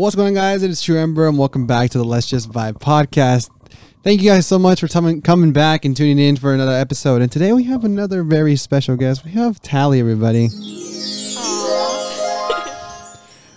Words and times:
What's 0.00 0.16
going 0.16 0.28
on, 0.28 0.34
guys? 0.34 0.62
It 0.62 0.70
is 0.70 0.80
True 0.80 0.98
Ember, 0.98 1.28
and 1.28 1.36
welcome 1.36 1.66
back 1.66 1.90
to 1.90 1.98
the 1.98 2.04
Let's 2.04 2.26
Just 2.26 2.50
Vibe 2.50 2.78
podcast. 2.78 3.50
Thank 4.02 4.22
you 4.22 4.30
guys 4.30 4.46
so 4.46 4.58
much 4.58 4.80
for 4.80 4.88
coming 4.88 5.20
coming 5.20 5.52
back 5.52 5.84
and 5.84 5.94
tuning 5.94 6.18
in 6.18 6.36
for 6.36 6.54
another 6.54 6.72
episode. 6.72 7.20
And 7.20 7.30
today 7.30 7.52
we 7.52 7.64
have 7.64 7.84
another 7.84 8.22
very 8.22 8.56
special 8.56 8.96
guest. 8.96 9.26
We 9.26 9.32
have 9.32 9.60
Tally, 9.60 10.00
everybody. 10.00 10.46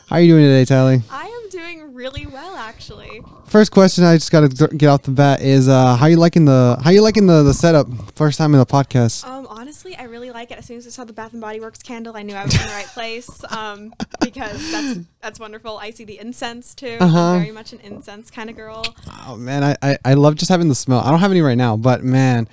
How 0.10 0.18
are 0.18 0.20
you 0.20 0.34
doing 0.34 0.44
today, 0.44 0.66
Tally? 0.66 1.02
I 1.10 1.28
am 1.28 1.50
doing 1.50 1.94
really 1.94 2.25
well, 2.25 2.57
actually. 2.57 3.21
First 3.46 3.71
question 3.71 4.04
I 4.04 4.16
just 4.16 4.30
got 4.30 4.41
to 4.41 4.68
get 4.75 4.88
off 4.88 5.04
the 5.04 5.12
bat 5.12 5.41
is 5.41 5.70
uh, 5.70 5.96
how 5.96 6.07
you 6.07 6.18
liking 6.18 6.44
the 6.44 6.78
how 6.84 6.89
you 6.89 7.02
liking 7.02 7.25
the 7.25 7.44
the 7.44 7.54
setup? 7.54 7.88
First 8.18 8.38
time 8.38 8.54
in 8.54 8.60
the 8.60 8.66
podcast. 8.66 9.23
Um, 9.23 9.48
honestly, 9.50 9.96
I 9.96 10.04
really 10.04 10.12
like 10.44 10.52
it. 10.52 10.57
As 10.60 10.66
soon 10.66 10.78
as 10.78 10.86
I 10.86 10.89
saw 10.89 11.04
the 11.05 11.14
Bath 11.14 11.32
and 11.34 11.41
Body 11.41 11.59
Works 11.59 11.82
candle, 11.82 12.16
I 12.18 12.23
knew 12.23 12.36
I 12.36 12.44
was 12.44 12.54
in 12.54 12.62
the 12.62 12.73
right 12.73 12.86
place. 12.88 13.30
Um, 13.52 13.94
because 14.20 14.71
that's 14.71 15.00
that's 15.21 15.39
wonderful. 15.39 15.77
I 15.77 15.91
see 15.91 16.04
the 16.04 16.20
incense 16.20 16.76
too. 16.76 16.98
Uh-huh. 17.00 17.20
I'm 17.20 17.39
very 17.41 17.52
much 17.54 17.73
an 17.73 17.80
incense 17.80 18.30
kind 18.30 18.50
of 18.50 18.55
girl. 18.55 18.84
Oh 19.27 19.36
man, 19.38 19.64
I, 19.64 19.77
I 19.81 19.98
I 20.05 20.14
love 20.16 20.36
just 20.36 20.50
having 20.50 20.67
the 20.70 20.76
smell. 20.76 21.00
I 21.00 21.09
don't 21.12 21.20
have 21.20 21.31
any 21.31 21.41
right 21.41 21.58
now, 21.58 21.77
but 21.77 22.03
man, 22.03 22.48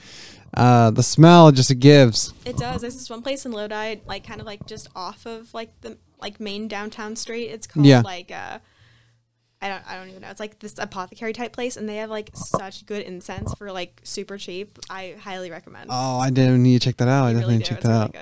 uh, 0.54 0.90
the 0.90 1.02
smell 1.02 1.50
just 1.52 1.76
gives. 1.78 2.32
It 2.44 2.56
does. 2.56 2.80
There's 2.82 2.94
this 2.94 3.10
one 3.10 3.22
place 3.22 3.44
in 3.46 3.52
Lodi, 3.52 3.96
like 4.06 4.24
kind 4.26 4.40
of 4.40 4.46
like 4.46 4.66
just 4.66 4.88
off 4.94 5.26
of 5.26 5.52
like 5.54 5.72
the 5.80 5.98
like 6.20 6.38
main 6.40 6.68
downtown 6.68 7.16
street. 7.16 7.46
It's 7.48 7.66
called 7.66 7.86
Yeah. 7.86 8.02
like 8.04 8.30
uh 8.30 8.58
I 9.62 9.68
don't 9.68 9.82
I 9.86 9.96
don't 9.96 10.08
even 10.08 10.22
know. 10.22 10.30
It's 10.30 10.40
like 10.40 10.58
this 10.58 10.74
apothecary 10.78 11.32
type 11.32 11.52
place 11.52 11.76
and 11.76 11.88
they 11.88 11.96
have 11.96 12.10
like 12.10 12.30
such 12.34 12.86
good 12.86 13.02
incense 13.02 13.52
for 13.54 13.70
like 13.72 14.00
super 14.04 14.38
cheap. 14.38 14.78
I 14.88 15.16
highly 15.20 15.50
recommend. 15.50 15.90
Oh, 15.90 16.18
I 16.18 16.30
didn't 16.30 16.62
need 16.62 16.80
to 16.80 16.88
check 16.88 16.96
that 16.96 17.08
out. 17.08 17.24
I 17.26 17.32
definitely 17.32 17.54
really 17.56 17.64
check 17.64 17.80
that 17.82 18.14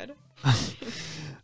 out. 0.45 0.55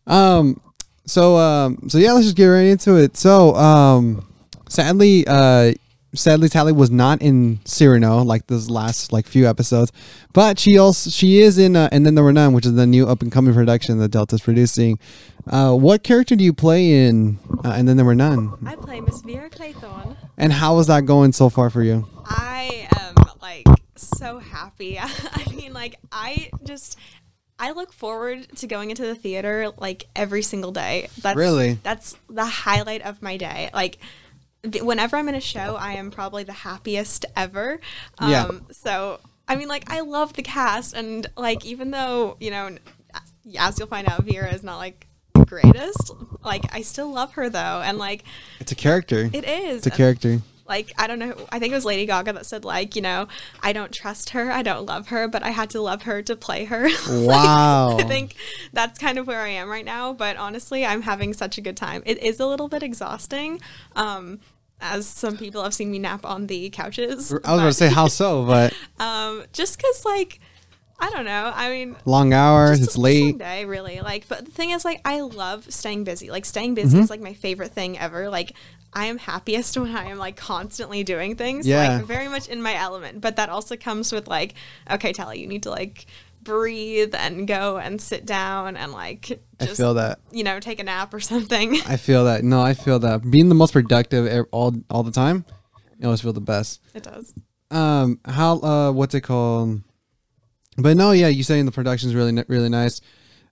Um, 0.07 0.61
so 1.07 1.37
um, 1.37 1.89
so 1.89 1.98
yeah, 1.98 2.12
let's 2.12 2.27
just 2.27 2.37
get 2.37 2.47
right 2.47 2.67
into 2.67 2.97
it. 2.97 3.17
So 3.17 3.55
um, 3.55 4.27
sadly, 4.69 5.27
uh, 5.27 5.73
sadly, 6.15 6.49
Tally 6.49 6.73
was 6.73 6.91
not 6.91 7.21
in 7.23 7.61
Cyrano 7.65 8.23
like 8.23 8.47
those 8.47 8.70
last 8.70 9.12
like 9.12 9.27
few 9.27 9.47
episodes, 9.48 9.93
but 10.33 10.59
she 10.59 10.79
also 10.79 11.11
she 11.11 11.41
is 11.41 11.59
in 11.59 11.77
uh, 11.77 11.89
and 11.93 12.05
then 12.06 12.15
there 12.15 12.25
were 12.25 12.33
none, 12.33 12.53
which 12.53 12.67
is 12.67 12.75
the 12.75 12.87
new 12.87 13.06
up 13.06 13.23
and 13.23 13.31
coming 13.31 13.55
production 13.55 13.98
that 13.98 14.11
Delta's 14.11 14.41
producing. 14.41 14.98
Uh, 15.47 15.75
what 15.75 16.03
character 16.03 16.34
do 16.37 16.43
you 16.45 16.53
play 16.55 17.06
in? 17.06 17.39
Uh, 17.65 17.73
and 17.77 17.87
then 17.87 17.97
there 17.97 18.06
were 18.06 18.15
none. 18.15 18.53
I 18.65 18.77
play 18.77 19.01
Miss 19.01 19.21
Vera 19.21 19.51
Claythorne. 19.51 20.17
And 20.39 20.53
how 20.53 20.79
is 20.79 20.87
that 20.87 21.05
going 21.05 21.33
so 21.33 21.51
far 21.51 21.69
for 21.69 21.83
you? 21.83 22.09
I 22.25 22.89
am 22.99 23.15
like 23.43 23.67
so 23.97 24.39
happy. 24.39 24.99
I 24.99 25.45
mean, 25.55 25.73
like 25.75 25.97
I 26.11 26.51
just 26.65 26.99
I 27.59 27.73
look 27.73 27.93
forward 27.93 28.49
to 28.56 28.67
going 28.67 28.91
into 28.91 29.03
the 29.05 29.15
theater 29.15 29.71
like 29.77 30.09
every 30.17 30.43
single 30.43 30.73
day. 30.73 31.09
That's 31.21 31.37
Really? 31.37 31.78
that's 31.83 32.17
the 32.28 32.47
highlight 32.47 33.03
of 33.03 33.23
my 33.23 33.37
day. 33.37 33.71
Like 33.75 33.99
whenever 34.81 35.17
I'm 35.17 35.29
in 35.29 35.34
a 35.34 35.41
show, 35.41 35.77
I 35.77 35.93
am 35.95 36.11
probably 36.11 36.45
the 36.45 36.53
happiest 36.53 37.27
ever. 37.37 37.81
Um, 38.19 38.31
Yeah. 38.31 38.51
So 38.73 39.21
I 39.47 39.56
mean, 39.56 39.69
like 39.69 39.91
I 39.91 40.01
love 40.01 40.33
the 40.34 40.43
cast, 40.43 40.95
and 40.95 41.27
like 41.37 41.65
even 41.65 41.91
though 41.91 42.37
you 42.41 42.51
know, 42.51 42.77
as 43.59 43.79
you'll 43.79 43.89
find 43.89 44.09
out, 44.09 44.25
Vera 44.25 44.53
is 44.53 44.62
not 44.62 44.79
like 44.79 45.06
the 45.34 45.45
greatest. 45.45 46.12
Like 46.45 46.62
I 46.75 46.83
still 46.83 47.11
love 47.12 47.34
her 47.34 47.48
though, 47.51 47.83
and 47.84 47.98
like 47.98 48.25
It's 48.61 48.73
a 48.73 48.77
character. 48.77 49.29
it 49.33 49.45
is. 49.47 49.79
It's 49.79 49.87
a 49.87 49.91
and- 49.91 49.97
character. 49.97 50.41
like 50.67 50.93
I 50.97 51.06
don't 51.06 51.19
know. 51.19 51.34
I 51.53 51.59
think 51.59 51.73
it 51.73 51.75
was 51.77 51.84
Lady 51.84 52.06
Gaga 52.06 52.33
that 52.33 52.47
said 52.47 52.65
like, 52.65 52.97
you 52.97 53.03
know, 53.03 53.28
I 53.62 53.75
don't 53.75 53.93
trust 53.93 54.31
her, 54.31 54.51
I 54.51 54.62
don't 54.62 54.87
love 54.87 55.09
her, 55.09 55.28
but 55.28 55.43
I 55.43 55.51
had 55.51 55.69
to 55.71 55.81
love 55.83 56.03
her 56.05 56.23
to 56.23 56.37
play 56.37 56.65
her. 56.65 56.89
Wow. 57.11 57.99
I 57.99 58.03
think 58.05 58.37
that's 58.73 58.99
kind 58.99 59.19
of 59.19 59.27
where 59.27 59.41
I 59.43 59.49
am 59.49 59.69
right 59.69 59.84
now. 59.84 60.15
But 60.15 60.37
honestly, 60.39 60.87
I'm 60.87 61.03
having 61.03 61.34
such 61.34 61.59
a 61.59 61.61
good 61.61 61.77
time. 61.77 62.03
It 62.06 62.17
is 62.23 62.41
a 62.41 62.47
little 62.47 62.69
bit 62.69 62.83
exhausting, 62.83 63.61
um, 63.95 64.41
as 64.80 65.06
some 65.06 65.36
people 65.36 65.62
have 65.62 65.75
seen 65.75 65.91
me 65.91 65.98
nap 65.98 66.25
on 66.25 66.47
the 66.47 66.70
couches. 66.70 67.33
I 67.33 67.36
was 67.36 67.61
going 67.61 67.64
to 67.64 67.72
say 67.72 67.89
how 67.89 68.08
so, 68.08 68.44
but 68.44 68.75
um, 68.98 69.44
just 69.53 69.77
because 69.77 70.05
like. 70.05 70.41
I 70.97 71.11
don't 71.11 71.25
know. 71.25 71.53
I 71.55 71.70
mean, 71.70 71.97
long 72.04 72.32
hours. 72.32 72.81
It's 72.81 72.97
late. 72.97 73.37
day, 73.37 73.65
really. 73.65 74.00
Like, 74.00 74.28
but 74.28 74.44
the 74.44 74.50
thing 74.53 74.71
is, 74.71 74.84
like, 74.84 75.00
I 75.04 75.21
love 75.22 75.71
staying 75.71 76.04
busy. 76.04 76.31
Like, 76.31 76.44
staying 76.44 76.76
Mm-hmm. 76.76 76.84
busy 76.84 76.99
is 77.00 77.10
like 77.10 77.21
my 77.21 77.34
favorite 77.34 77.72
thing 77.72 77.99
ever. 77.99 78.31
Like, 78.31 78.53
I 78.93 79.06
am 79.06 79.19
happiest 79.19 79.76
when 79.78 79.94
I 79.94 80.04
am 80.04 80.19
like 80.19 80.37
constantly 80.37 81.03
doing 81.03 81.34
things. 81.34 81.66
Yeah. 81.66 81.97
Like, 81.97 82.06
very 82.06 82.28
much 82.28 82.47
in 82.49 82.62
my 82.62 82.76
element. 82.76 83.20
But 83.20 83.34
that 83.37 83.49
also 83.49 83.76
comes 83.76 84.12
with 84.12 84.28
like, 84.28 84.54
okay, 84.88 85.12
Tally, 85.12 85.41
you 85.41 85.49
need 85.49 85.65
to 85.65 85.70
like 85.70 86.06
breathe 86.44 87.15
and 87.15 87.49
go 87.49 87.78
and 87.78 88.00
sit 88.00 88.25
down 88.27 88.77
and 88.77 88.93
like 88.93 89.41
I 89.59 89.66
feel 89.66 89.94
that. 89.94 90.21
you 90.31 90.44
know 90.44 90.60
take 90.60 90.78
a 90.81 90.84
nap 90.84 91.12
or 91.15 91.21
something. 91.32 91.77
I 91.87 91.97
feel 91.97 92.27
that. 92.27 92.44
No, 92.44 92.60
I 92.62 92.75
feel 92.75 92.99
that. 93.00 93.28
Being 93.31 93.49
the 93.49 93.55
most 93.55 93.72
productive 93.72 94.47
all 94.53 94.75
all 94.91 95.03
the 95.03 95.10
time, 95.10 95.44
you 95.99 96.06
always 96.06 96.21
feel 96.21 96.32
the 96.32 96.41
best. 96.41 96.81
it 96.94 97.03
does. 97.03 97.34
Um, 97.71 98.21
how 98.25 98.59
uh, 98.60 98.93
what's 98.93 99.15
it 99.15 99.22
called? 99.22 99.81
But 100.77 100.97
no, 100.97 101.12
yeah, 101.12 101.28
you 101.28 101.43
saying 101.43 101.66
the 101.66 101.72
production 101.72 102.09
is 102.09 102.15
really 102.15 102.44
really 102.49 102.69
nice. 102.69 103.00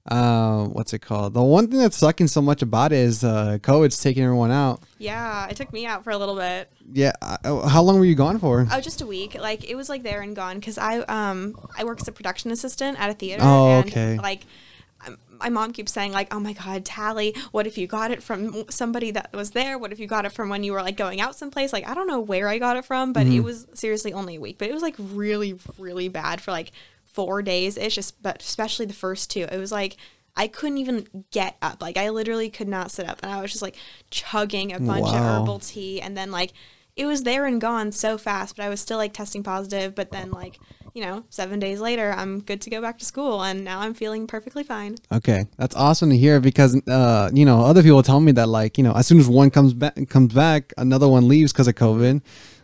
Uh, 0.06 0.64
what's 0.64 0.92
it 0.92 0.98
called? 0.98 1.32
The 1.32 1.42
one 1.42 1.68
thing 1.68 1.78
that's 1.78 1.96
sucking 1.96 2.26
so 2.26 2.42
much 2.42 2.60
about 2.60 2.92
it 2.92 2.98
is 2.98 3.22
uh, 3.22 3.58
COVID's 3.62 4.02
taking 4.02 4.24
everyone 4.24 4.50
out. 4.50 4.80
Yeah, 4.98 5.46
it 5.48 5.56
took 5.56 5.72
me 5.72 5.86
out 5.86 6.02
for 6.02 6.10
a 6.10 6.18
little 6.18 6.34
bit. 6.34 6.68
Yeah, 6.92 7.12
uh, 7.22 7.68
how 7.68 7.82
long 7.82 7.98
were 8.00 8.04
you 8.04 8.16
gone 8.16 8.38
for? 8.40 8.66
Oh, 8.70 8.80
just 8.80 9.00
a 9.00 9.06
week. 9.06 9.34
Like 9.38 9.68
it 9.70 9.76
was 9.76 9.88
like 9.88 10.02
there 10.02 10.20
and 10.20 10.34
gone 10.34 10.58
because 10.58 10.76
I 10.76 10.98
um 11.00 11.54
I 11.78 11.84
work 11.84 12.00
as 12.00 12.08
a 12.08 12.12
production 12.12 12.50
assistant 12.50 12.98
at 13.00 13.10
a 13.10 13.14
theater. 13.14 13.42
Oh, 13.44 13.78
and, 13.78 13.86
okay. 13.88 14.18
Like 14.18 14.42
um, 15.06 15.18
my 15.38 15.48
mom 15.50 15.72
keeps 15.72 15.92
saying 15.92 16.10
like, 16.12 16.34
"Oh 16.34 16.40
my 16.40 16.52
God, 16.52 16.84
Tally, 16.84 17.36
what 17.52 17.68
if 17.68 17.78
you 17.78 17.86
got 17.86 18.10
it 18.10 18.24
from 18.24 18.64
somebody 18.70 19.12
that 19.12 19.32
was 19.32 19.52
there? 19.52 19.78
What 19.78 19.92
if 19.92 20.00
you 20.00 20.08
got 20.08 20.24
it 20.24 20.32
from 20.32 20.48
when 20.48 20.64
you 20.64 20.72
were 20.72 20.82
like 20.82 20.96
going 20.96 21.20
out 21.20 21.36
someplace? 21.36 21.72
Like 21.72 21.86
I 21.88 21.94
don't 21.94 22.08
know 22.08 22.20
where 22.20 22.48
I 22.48 22.58
got 22.58 22.76
it 22.76 22.84
from, 22.84 23.12
but 23.12 23.26
Mm-hmm. 23.26 23.36
it 23.36 23.44
was 23.44 23.68
seriously 23.74 24.12
only 24.12 24.34
a 24.36 24.40
week. 24.40 24.58
But 24.58 24.68
it 24.68 24.72
was 24.74 24.82
like 24.82 24.96
really 24.98 25.54
really 25.78 26.08
bad 26.08 26.40
for 26.40 26.50
like 26.50 26.72
four 27.12 27.42
days. 27.42 27.76
ish, 27.76 27.98
but 28.22 28.42
especially 28.42 28.86
the 28.86 28.94
first 28.94 29.30
two. 29.30 29.46
It 29.50 29.58
was 29.58 29.72
like. 29.72 29.96
I 30.34 30.46
couldn't 30.48 30.78
even 30.78 31.06
get 31.30 31.58
up. 31.60 31.82
Like 31.82 31.98
I 31.98 32.08
literally 32.08 32.48
could 32.48 32.66
not 32.66 32.90
sit 32.90 33.06
up, 33.06 33.18
and 33.22 33.30
I 33.30 33.42
was 33.42 33.50
just 33.50 33.60
like 33.60 33.76
chugging 34.10 34.72
a 34.72 34.80
bunch 34.80 35.02
Wow. 35.04 35.08
of 35.08 35.42
herbal 35.42 35.58
tea, 35.58 36.00
and 36.00 36.16
then 36.16 36.30
like 36.30 36.54
it 36.96 37.04
was 37.04 37.24
there 37.24 37.44
and 37.44 37.60
gone 37.60 37.92
so 37.92 38.16
fast, 38.16 38.56
but 38.56 38.64
I 38.64 38.70
was 38.70 38.80
still 38.80 38.96
like 38.96 39.12
testing 39.12 39.42
positive. 39.42 39.94
But 39.94 40.10
then, 40.10 40.30
like, 40.30 40.58
you 40.94 41.02
know, 41.02 41.24
seven 41.28 41.58
days 41.60 41.80
later, 41.80 42.14
I'm 42.16 42.40
good 42.40 42.62
to 42.62 42.70
go 42.70 42.80
back 42.80 42.98
to 43.00 43.04
school, 43.04 43.42
and 43.42 43.62
now 43.62 43.80
I'm 43.80 43.92
feeling 43.92 44.26
perfectly 44.26 44.64
fine. 44.64 44.96
Okay, 45.12 45.44
that's 45.58 45.76
awesome 45.76 46.08
to 46.08 46.16
hear 46.16 46.40
because 46.40 46.80
uh, 46.88 47.28
you 47.34 47.44
know 47.44 47.60
other 47.66 47.82
people 47.82 48.02
tell 48.02 48.20
me 48.20 48.32
that 48.32 48.48
like 48.48 48.78
you 48.78 48.84
know 48.84 48.92
as 48.94 49.06
soon 49.06 49.20
as 49.20 49.28
one 49.28 49.50
comes 49.50 49.74
back 49.74 49.98
comes 50.08 50.32
back, 50.32 50.72
another 50.78 51.08
one 51.08 51.28
leaves 51.28 51.52
because 51.52 51.68
of 51.68 51.74
COVID. 51.74 52.22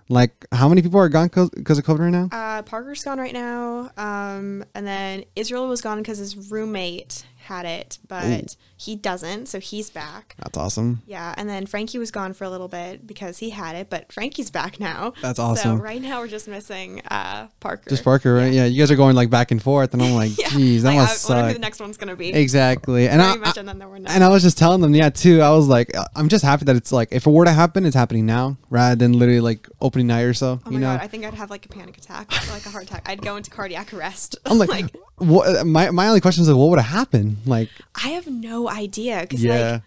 Like, 0.08 0.46
how 0.52 0.68
many 0.68 0.80
people 0.80 0.98
are 1.00 1.08
gone 1.08 1.26
because 1.28 1.78
of 1.78 1.84
COVID 1.84 1.98
right 1.98 2.10
now? 2.10 2.28
Uh, 2.32 2.62
Parker's 2.62 3.04
gone 3.04 3.18
right 3.18 3.32
now, 3.32 3.90
um, 3.98 4.64
and 4.74 4.86
then 4.86 5.24
Israel 5.36 5.68
was 5.68 5.82
gone 5.82 5.98
because 5.98 6.18
his 6.18 6.50
roommate 6.50 7.24
had 7.48 7.64
it, 7.66 7.98
but 8.06 8.54
he 8.76 8.94
doesn't, 8.94 9.46
so 9.46 9.58
he's 9.58 9.90
back. 9.90 10.36
That's 10.38 10.56
awesome. 10.56 11.02
Yeah, 11.06 11.34
and 11.36 11.48
then 11.48 11.66
Frankie 11.66 11.98
was 11.98 12.10
gone 12.10 12.32
for 12.34 12.44
a 12.44 12.50
little 12.50 12.68
bit 12.68 13.06
because 13.06 13.38
he 13.38 13.50
had 13.50 13.74
it, 13.74 13.88
but 13.90 14.12
Frankie's 14.12 14.50
back 14.50 14.78
now. 14.78 15.14
That's 15.22 15.38
awesome. 15.38 15.78
So 15.78 15.82
right 15.82 16.00
now 16.00 16.20
we're 16.20 16.28
just 16.28 16.46
missing 16.46 17.00
uh, 17.10 17.48
Parker. 17.60 17.88
Just 17.90 18.04
Parker, 18.04 18.34
right? 18.34 18.52
Yeah. 18.52 18.66
you 18.66 18.80
guys 18.80 18.90
are 18.90 18.96
going 18.96 19.16
like 19.16 19.30
back 19.30 19.50
and 19.50 19.62
forth, 19.62 19.94
and 19.94 20.02
I'm 20.02 20.14
like, 20.22 20.36
Yeah. 20.38 20.48
geez, 20.50 20.82
that 20.82 20.90
like, 20.90 20.98
must 20.98 21.28
I 21.30 21.34
wonder 21.34 21.42
who 21.44 21.48
suck. 21.50 21.56
the 21.56 21.60
next 21.66 21.80
one's 21.80 21.96
gonna 21.96 22.16
be. 22.16 22.28
Exactly, 22.34 23.08
and 23.08 23.20
I, 23.22 23.34
much, 23.36 23.56
I- 23.56 23.60
and 23.60 23.68
then 23.68 23.78
there 23.78 23.88
were 23.88 23.98
none. 23.98 24.12
and 24.12 24.22
I 24.22 24.28
was 24.28 24.42
just 24.42 24.58
telling 24.58 24.80
them, 24.80 24.94
yeah, 24.94 25.10
too. 25.10 25.40
I 25.40 25.50
was 25.50 25.66
like, 25.66 25.90
I'm 26.14 26.28
just 26.28 26.44
happy 26.44 26.64
that 26.66 26.76
it's 26.76 26.92
like, 26.92 27.08
if 27.12 27.26
it 27.26 27.30
were 27.30 27.44
to 27.46 27.52
happen, 27.52 27.86
it's 27.86 27.96
happening 27.96 28.26
now, 28.26 28.58
rather 28.70 28.94
than 28.94 29.14
literally 29.18 29.40
like 29.40 29.68
opening 29.80 30.06
night 30.08 30.22
or 30.22 30.34
so. 30.34 30.60
Oh 30.66 30.70
you 30.70 30.78
my 30.78 30.80
know, 30.80 30.96
god, 30.98 31.00
I 31.02 31.08
think 31.08 31.24
I'd 31.24 31.34
have 31.34 31.50
like 31.50 31.64
a 31.64 31.68
panic 31.70 31.96
attack, 31.98 32.30
like 32.52 32.66
a 32.66 32.70
heart 32.70 32.84
attack. 32.84 33.08
I'd 33.08 33.22
go 33.22 33.36
into 33.36 33.50
cardiac 33.50 33.92
arrest. 33.94 34.36
I'm 34.44 34.58
like, 34.58 34.94
what? 35.18 35.66
My 35.66 35.90
my 35.90 36.08
only 36.08 36.20
question 36.20 36.42
is 36.42 36.48
like, 36.48 36.56
what 36.56 36.70
would 36.70 36.78
have 36.78 36.90
happened? 36.92 37.38
Like, 37.46 37.68
I 37.94 38.08
have 38.10 38.26
no 38.26 38.68
idea 38.68 39.20
because 39.22 39.42
yeah, 39.44 39.72
like 39.72 39.82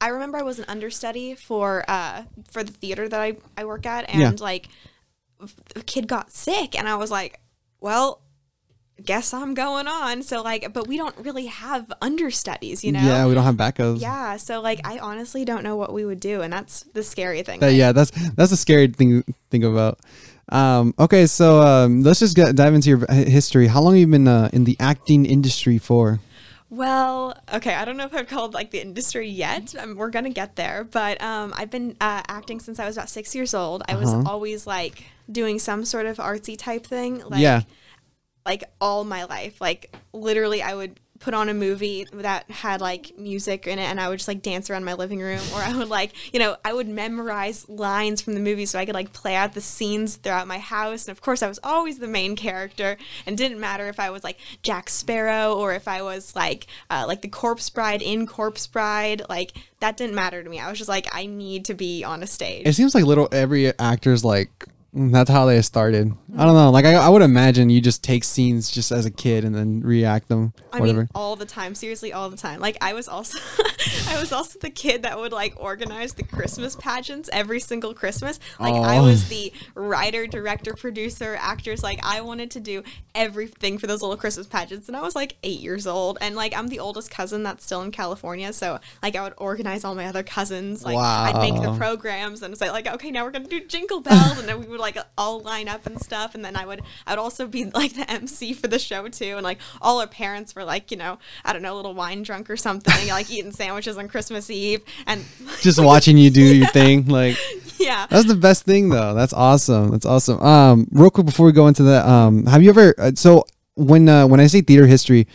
I 0.00 0.08
remember 0.08 0.38
I 0.38 0.42
was 0.42 0.58
an 0.58 0.64
understudy 0.68 1.34
for 1.34 1.84
uh 1.88 2.24
for 2.50 2.62
the 2.64 2.72
theater 2.72 3.08
that 3.08 3.20
I 3.20 3.36
I 3.56 3.64
work 3.64 3.86
at, 3.86 4.08
and 4.08 4.20
Yeah. 4.20 4.32
like 4.38 4.68
a 5.76 5.80
kid 5.82 6.06
got 6.08 6.30
sick, 6.32 6.78
and 6.78 6.88
I 6.88 6.96
was 6.96 7.10
like, 7.10 7.40
well. 7.80 8.20
Guess 9.04 9.34
I'm 9.34 9.54
going 9.54 9.88
on. 9.88 10.22
So 10.22 10.40
like, 10.40 10.72
but 10.72 10.86
we 10.86 10.96
don't 10.96 11.16
really 11.18 11.46
have 11.46 11.92
understudies, 12.00 12.84
you 12.84 12.92
know. 12.92 13.00
yeah, 13.00 13.26
we 13.26 13.34
don't 13.34 13.42
have 13.42 13.56
backups. 13.56 14.00
Yeah, 14.00 14.36
so 14.36 14.60
like 14.60 14.80
I 14.86 14.98
honestly 15.00 15.44
don't 15.44 15.64
know 15.64 15.74
what 15.74 15.92
we 15.92 16.04
would 16.04 16.20
do 16.20 16.42
and 16.42 16.52
that's 16.52 16.82
the 16.94 17.02
scary 17.02 17.42
thing. 17.42 17.58
That- 17.58 17.74
yeah, 17.74 17.90
that's 17.90 18.12
that's 18.36 18.52
a 18.52 18.56
scary 18.56 18.86
thing 18.86 19.24
to 19.24 19.34
think 19.50 19.64
about. 19.64 19.98
Um, 20.50 20.94
okay, 20.98 21.26
so 21.26 21.60
um, 21.60 22.02
let's 22.02 22.20
just 22.20 22.36
get, 22.36 22.54
dive 22.54 22.74
into 22.74 22.90
your 22.90 23.06
history. 23.10 23.66
How 23.66 23.80
long 23.80 23.94
have 23.94 24.00
you 24.00 24.06
been 24.06 24.28
uh, 24.28 24.50
in 24.52 24.64
the 24.64 24.76
acting 24.78 25.24
industry 25.26 25.78
for? 25.78 26.20
Well, 26.70 27.36
okay, 27.52 27.74
I 27.74 27.84
don't 27.84 27.96
know 27.96 28.04
if 28.04 28.14
I've 28.14 28.26
called 28.26 28.52
like 28.52 28.70
the 28.70 28.80
industry 28.80 29.28
yet. 29.28 29.74
Um, 29.78 29.96
we're 29.96 30.10
gonna 30.10 30.30
get 30.30 30.56
there, 30.56 30.84
but 30.84 31.22
um, 31.22 31.54
I've 31.56 31.70
been 31.70 31.96
uh, 32.00 32.22
acting 32.26 32.58
since 32.60 32.78
I 32.80 32.86
was 32.86 32.96
about 32.96 33.08
six 33.08 33.34
years 33.34 33.54
old. 33.54 33.82
I 33.88 33.94
was 33.96 34.12
Uh-huh. 34.12 34.22
always 34.26 34.66
like 34.66 35.04
doing 35.30 35.58
some 35.58 35.84
sort 35.84 36.06
of 36.06 36.16
artsy 36.18 36.56
type 36.58 36.84
thing. 36.86 37.22
Like, 37.28 37.40
Yeah. 37.40 37.62
like 38.44 38.64
all 38.80 39.04
my 39.04 39.24
life. 39.24 39.60
Like 39.60 39.94
literally, 40.12 40.62
I 40.62 40.74
would 40.74 40.98
put 41.24 41.32
on 41.32 41.48
a 41.48 41.54
movie 41.54 42.06
that 42.12 42.50
had 42.50 42.82
like 42.82 43.16
music 43.16 43.66
in 43.66 43.78
it 43.78 43.84
and 43.84 43.98
I 43.98 44.10
would 44.10 44.18
just 44.18 44.28
like 44.28 44.42
dance 44.42 44.68
around 44.68 44.84
my 44.84 44.92
living 44.92 45.20
room 45.20 45.40
or 45.54 45.58
I 45.58 45.74
would 45.74 45.88
like, 45.88 46.12
you 46.34 46.38
know, 46.38 46.58
I 46.62 46.74
would 46.74 46.86
memorize 46.86 47.66
lines 47.66 48.20
from 48.20 48.34
the 48.34 48.40
movie 48.40 48.66
so 48.66 48.78
I 48.78 48.84
could 48.84 48.94
like 48.94 49.14
play 49.14 49.34
out 49.34 49.54
the 49.54 49.62
scenes 49.62 50.16
throughout 50.16 50.46
my 50.46 50.58
house. 50.58 51.08
And 51.08 51.16
of 51.16 51.22
course, 51.22 51.42
I 51.42 51.48
was 51.48 51.58
always 51.64 51.98
the 51.98 52.06
main 52.06 52.36
character 52.36 52.98
and 53.24 53.38
didn't 53.38 53.58
matter 53.58 53.88
if 53.88 53.98
I 53.98 54.10
was 54.10 54.22
like 54.22 54.36
Jack 54.62 54.90
Sparrow 54.90 55.54
or 55.54 55.72
if 55.72 55.88
I 55.88 56.02
was 56.02 56.36
like 56.36 56.66
uh, 56.90 57.06
like 57.08 57.22
the 57.22 57.28
corpse 57.28 57.70
bride 57.70 58.02
in 58.02 58.26
Corpse 58.26 58.66
Bride, 58.66 59.22
like 59.30 59.52
that 59.80 59.96
didn't 59.96 60.14
matter 60.14 60.42
to 60.42 60.50
me. 60.50 60.60
I 60.60 60.68
was 60.68 60.76
just 60.76 60.90
like 60.90 61.08
I 61.10 61.24
need 61.24 61.64
to 61.66 61.74
be 61.74 62.04
on 62.04 62.22
a 62.22 62.26
stage. 62.26 62.66
It 62.66 62.74
seems 62.74 62.94
like 62.94 63.04
little 63.04 63.28
every 63.32 63.72
actor's 63.78 64.26
like 64.26 64.66
Mm, 64.94 65.12
that's 65.12 65.28
how 65.30 65.44
they 65.46 65.60
started. 65.62 66.12
I 66.36 66.44
don't 66.44 66.54
know. 66.54 66.70
Like 66.70 66.84
I, 66.84 66.94
I 66.94 67.08
would 67.08 67.22
imagine 67.22 67.68
you 67.70 67.80
just 67.80 68.02
take 68.04 68.22
scenes 68.22 68.70
just 68.70 68.92
as 68.92 69.04
a 69.06 69.10
kid 69.10 69.44
and 69.44 69.54
then 69.54 69.80
react 69.80 70.28
them. 70.28 70.52
I 70.72 70.78
Whatever. 70.78 71.00
mean, 71.00 71.08
all 71.14 71.34
the 71.36 71.46
time. 71.46 71.74
Seriously, 71.74 72.12
all 72.12 72.30
the 72.30 72.36
time. 72.36 72.60
Like 72.60 72.76
I 72.80 72.92
was 72.94 73.08
also, 73.08 73.38
I 74.08 74.18
was 74.20 74.32
also 74.32 74.58
the 74.60 74.70
kid 74.70 75.02
that 75.02 75.18
would 75.18 75.32
like 75.32 75.54
organize 75.56 76.14
the 76.14 76.22
Christmas 76.22 76.76
pageants 76.76 77.28
every 77.32 77.58
single 77.60 77.92
Christmas. 77.94 78.38
Like 78.60 78.74
I 78.74 78.98
Oh. 78.98 79.04
was 79.04 79.28
the 79.28 79.52
writer, 79.74 80.26
director, 80.28 80.74
producer, 80.74 81.36
actors. 81.40 81.82
Like 81.82 81.98
I 82.04 82.20
wanted 82.20 82.52
to 82.52 82.60
do 82.60 82.82
everything 83.14 83.78
for 83.78 83.86
those 83.86 84.00
little 84.02 84.16
Christmas 84.16 84.46
pageants, 84.46 84.88
and 84.88 84.96
I 84.96 85.00
was 85.02 85.14
like 85.16 85.36
eight 85.42 85.60
years 85.60 85.86
old. 85.86 86.18
And 86.20 86.36
like 86.36 86.56
I'm 86.56 86.68
the 86.68 86.78
oldest 86.80 87.10
cousin 87.10 87.42
that's 87.42 87.64
still 87.64 87.82
in 87.82 87.90
California, 87.90 88.52
so 88.52 88.78
like 89.02 89.16
I 89.16 89.22
would 89.22 89.34
organize 89.38 89.84
all 89.84 89.94
my 89.94 90.06
other 90.06 90.22
cousins. 90.22 90.84
Like 90.84 90.96
I'd 90.96 91.40
make 91.40 91.60
the 91.60 91.70
Wow. 91.70 91.76
programs 91.76 92.42
and 92.42 92.56
say 92.56 92.70
like, 92.70 92.86
okay, 92.86 93.10
now 93.10 93.24
we're 93.24 93.30
gonna 93.32 93.46
do 93.48 93.64
Jingle 93.66 94.00
Bells, 94.00 94.38
and 94.38 94.48
then 94.48 94.60
we 94.60 94.66
would 94.66 94.80
like 94.84 94.98
all 95.18 95.40
line 95.40 95.68
up 95.68 95.86
and 95.86 96.00
stuff. 96.00 96.34
And 96.34 96.44
then 96.44 96.56
I 96.56 96.66
would, 96.66 96.82
I 97.06 97.12
would 97.12 97.18
also 97.18 97.46
be 97.46 97.64
like 97.64 97.94
the 97.94 98.10
MC 98.10 98.52
for 98.52 98.68
the 98.68 98.78
show 98.78 99.08
too. 99.08 99.34
And 99.36 99.42
like 99.42 99.58
all 99.80 100.00
our 100.00 100.06
parents 100.06 100.54
were 100.54 100.64
like, 100.64 100.90
you 100.90 100.96
know, 100.96 101.18
I 101.44 101.52
don't 101.52 101.62
know, 101.62 101.74
a 101.74 101.76
little 101.76 101.94
wine 101.94 102.22
drunk 102.22 102.50
or 102.50 102.56
something, 102.56 103.08
like 103.08 103.30
eating 103.30 103.52
sandwiches 103.60 103.98
on 103.98 104.08
Christmas 104.08 104.50
Eve. 104.50 104.82
And 105.06 105.24
just 105.60 105.82
watching 105.82 106.16
you 106.16 106.30
do 106.30 106.42
your 106.42 106.68
thing. 106.68 107.06
Like 107.06 107.36
yeah, 107.78 108.06
that's 108.08 108.26
the 108.26 108.36
best 108.36 108.64
thing 108.64 108.88
though. 108.90 109.14
That's 109.14 109.32
awesome. 109.32 109.90
That's 109.90 110.06
awesome. 110.06 110.40
Um, 110.40 110.88
real 110.90 111.10
quick 111.10 111.26
before 111.26 111.46
we 111.46 111.52
go 111.52 111.66
into 111.66 111.82
that, 111.84 112.06
um, 112.06 112.46
have 112.46 112.62
you 112.62 112.70
ever? 112.70 112.94
Uh, 112.98 113.12
so 113.14 113.44
when 113.74 114.08
uh, 114.08 114.26
when 114.26 114.40
I 114.40 114.46
say 114.46 114.60
theater 114.60 114.86
history, 114.86 115.26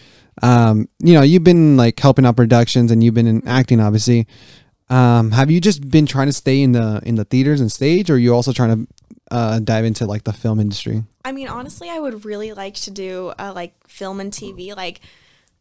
um, 0.42 0.88
you 1.00 1.14
know, 1.14 1.22
you've 1.22 1.44
been 1.44 1.78
like 1.78 2.00
helping 2.00 2.26
out 2.26 2.36
productions 2.36 2.92
and 2.92 3.04
you've 3.04 3.14
been 3.14 3.28
in 3.28 3.48
acting, 3.48 3.80
obviously. 3.80 4.28
Um, 4.90 5.32
have 5.32 5.52
you 5.52 5.62
just 5.62 5.90
been 5.92 6.08
trying 6.08 6.28
to 6.28 6.34
stay 6.34 6.62
in 6.62 6.72
the 6.72 7.02
in 7.04 7.16
the 7.16 7.26
theaters 7.26 7.62
and 7.62 7.72
stage, 7.72 8.10
or 8.10 8.16
are 8.16 8.18
you 8.18 8.34
also 8.34 8.52
trying 8.52 8.88
to 8.88 8.94
uh, 9.32 9.60
dive 9.60 9.86
into 9.86 10.06
like 10.06 10.24
the 10.24 10.34
film 10.34 10.60
industry? 10.60 11.04
I 11.24 11.32
mean, 11.32 11.48
honestly, 11.48 11.90
I 11.90 12.00
would 12.00 12.26
really 12.26 12.54
like 12.54 12.76
to 12.76 12.92
do 12.92 13.34
uh, 13.40 13.54
like 13.54 13.74
film 13.88 14.20
and 14.20 14.32
TV. 14.32 14.76
Like, 14.76 15.02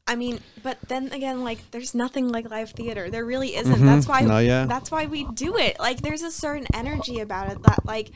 I 0.06 0.16
mean, 0.16 0.40
but 0.62 0.78
then 0.88 1.12
again, 1.12 1.44
like, 1.44 1.70
there's 1.70 1.94
nothing 1.94 2.28
like 2.28 2.50
live 2.50 2.70
theater. 2.70 3.10
There 3.10 3.24
really 3.24 3.54
isn't. 3.56 3.84
That's 3.84 4.06
why. 4.08 4.20
No, 4.22 4.38
yeah. 4.38 4.66
That's 4.66 4.90
why 4.90 5.06
we 5.06 5.24
do 5.24 5.56
it. 5.56 5.78
Like, 5.78 6.00
there's 6.00 6.22
a 6.22 6.30
certain 6.30 6.66
energy 6.74 7.20
about 7.20 7.50
it 7.50 7.62
that 7.64 7.84
like 7.84 8.10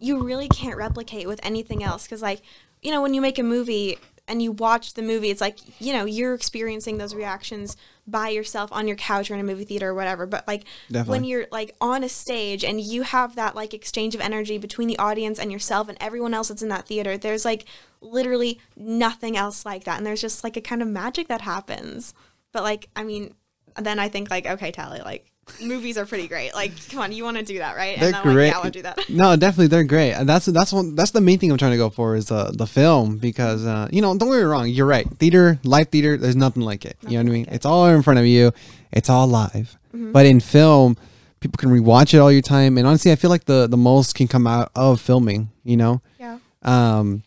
you 0.00 0.22
really 0.22 0.48
can't 0.48 0.76
replicate 0.76 1.26
with 1.26 1.40
anything 1.42 1.82
else. 1.82 2.04
Because 2.04 2.22
like, 2.22 2.42
you 2.82 2.90
know, 2.90 3.02
when 3.02 3.14
you 3.14 3.20
make 3.20 3.38
a 3.38 3.42
movie 3.42 3.98
and 4.28 4.42
you 4.42 4.52
watch 4.52 4.94
the 4.94 5.02
movie, 5.02 5.30
it's 5.30 5.40
like 5.40 5.58
you 5.80 5.92
know 5.92 6.04
you're 6.04 6.34
experiencing 6.34 6.98
those 6.98 7.14
reactions 7.14 7.76
by 8.08 8.30
yourself 8.30 8.72
on 8.72 8.88
your 8.88 8.96
couch 8.96 9.30
or 9.30 9.34
in 9.34 9.40
a 9.40 9.44
movie 9.44 9.64
theater 9.64 9.90
or 9.90 9.94
whatever. 9.94 10.26
But 10.26 10.48
like 10.48 10.64
Definitely. 10.90 11.10
when 11.10 11.24
you're 11.24 11.46
like 11.52 11.76
on 11.80 12.02
a 12.02 12.08
stage 12.08 12.64
and 12.64 12.80
you 12.80 13.02
have 13.02 13.36
that 13.36 13.54
like 13.54 13.74
exchange 13.74 14.14
of 14.14 14.20
energy 14.20 14.58
between 14.58 14.88
the 14.88 14.98
audience 14.98 15.38
and 15.38 15.52
yourself 15.52 15.88
and 15.88 15.98
everyone 16.00 16.34
else 16.34 16.48
that's 16.48 16.62
in 16.62 16.70
that 16.70 16.86
theater, 16.86 17.18
there's 17.18 17.44
like 17.44 17.66
literally 18.00 18.60
nothing 18.76 19.36
else 19.36 19.66
like 19.66 19.84
that. 19.84 19.98
And 19.98 20.06
there's 20.06 20.22
just 20.22 20.42
like 20.42 20.56
a 20.56 20.62
kind 20.62 20.80
of 20.80 20.88
magic 20.88 21.28
that 21.28 21.42
happens. 21.42 22.14
But 22.52 22.62
like, 22.62 22.88
I 22.96 23.04
mean, 23.04 23.34
then 23.76 23.98
I 23.98 24.08
think 24.08 24.30
like, 24.30 24.46
okay, 24.46 24.72
Tally, 24.72 25.00
like 25.00 25.30
movies 25.62 25.98
are 25.98 26.06
pretty 26.06 26.28
great. 26.28 26.54
Like, 26.54 26.72
come 26.90 27.00
on, 27.00 27.12
you 27.12 27.24
want 27.24 27.36
to 27.38 27.42
do 27.44 27.58
that, 27.58 27.76
right? 27.76 27.98
They're 27.98 28.08
and 28.08 28.16
I'm 28.16 28.24
like, 28.26 28.34
great. 28.34 28.46
yeah, 28.48 28.54
I 28.56 28.58
want 28.58 28.72
to 28.72 28.78
do 28.78 28.82
that. 28.82 29.08
No, 29.08 29.36
definitely 29.36 29.68
they're 29.68 29.84
great. 29.84 30.12
And 30.12 30.28
that's 30.28 30.46
that's 30.46 30.72
one 30.72 30.94
that's 30.94 31.10
the 31.12 31.20
main 31.20 31.38
thing 31.38 31.50
I'm 31.50 31.58
trying 31.58 31.72
to 31.72 31.76
go 31.76 31.90
for 31.90 32.16
is 32.16 32.26
the 32.26 32.52
the 32.56 32.66
film 32.66 33.18
because 33.18 33.64
uh, 33.66 33.88
you 33.90 34.00
know 34.02 34.16
don't 34.16 34.30
get 34.30 34.38
me 34.38 34.42
wrong, 34.42 34.68
you're 34.68 34.86
right. 34.86 35.06
Theater, 35.18 35.58
live 35.64 35.88
theater, 35.88 36.16
there's 36.16 36.36
nothing 36.36 36.62
like 36.62 36.84
it. 36.84 36.96
you 37.02 37.18
know 37.18 37.24
what 37.24 37.30
I 37.30 37.32
mean? 37.32 37.46
it. 37.46 37.54
It's 37.54 37.66
all 37.66 37.86
in 37.86 38.02
front 38.02 38.18
of 38.18 38.26
you. 38.26 38.52
It's 38.92 39.08
all 39.10 39.26
live. 39.26 39.76
Mm-hmm. 39.94 40.12
But 40.12 40.26
in 40.26 40.40
film, 40.40 40.96
people 41.40 41.56
can 41.56 41.70
rewatch 41.70 42.14
it 42.14 42.18
all 42.18 42.32
your 42.32 42.42
time. 42.42 42.78
And 42.78 42.86
honestly, 42.86 43.12
I 43.12 43.16
feel 43.16 43.30
like 43.30 43.44
the 43.44 43.66
the 43.66 43.76
most 43.76 44.14
can 44.14 44.28
come 44.28 44.46
out 44.46 44.70
of 44.74 45.00
filming. 45.00 45.50
You 45.64 45.76
know. 45.76 46.02
Yeah. 46.18 46.38
Um, 46.62 47.22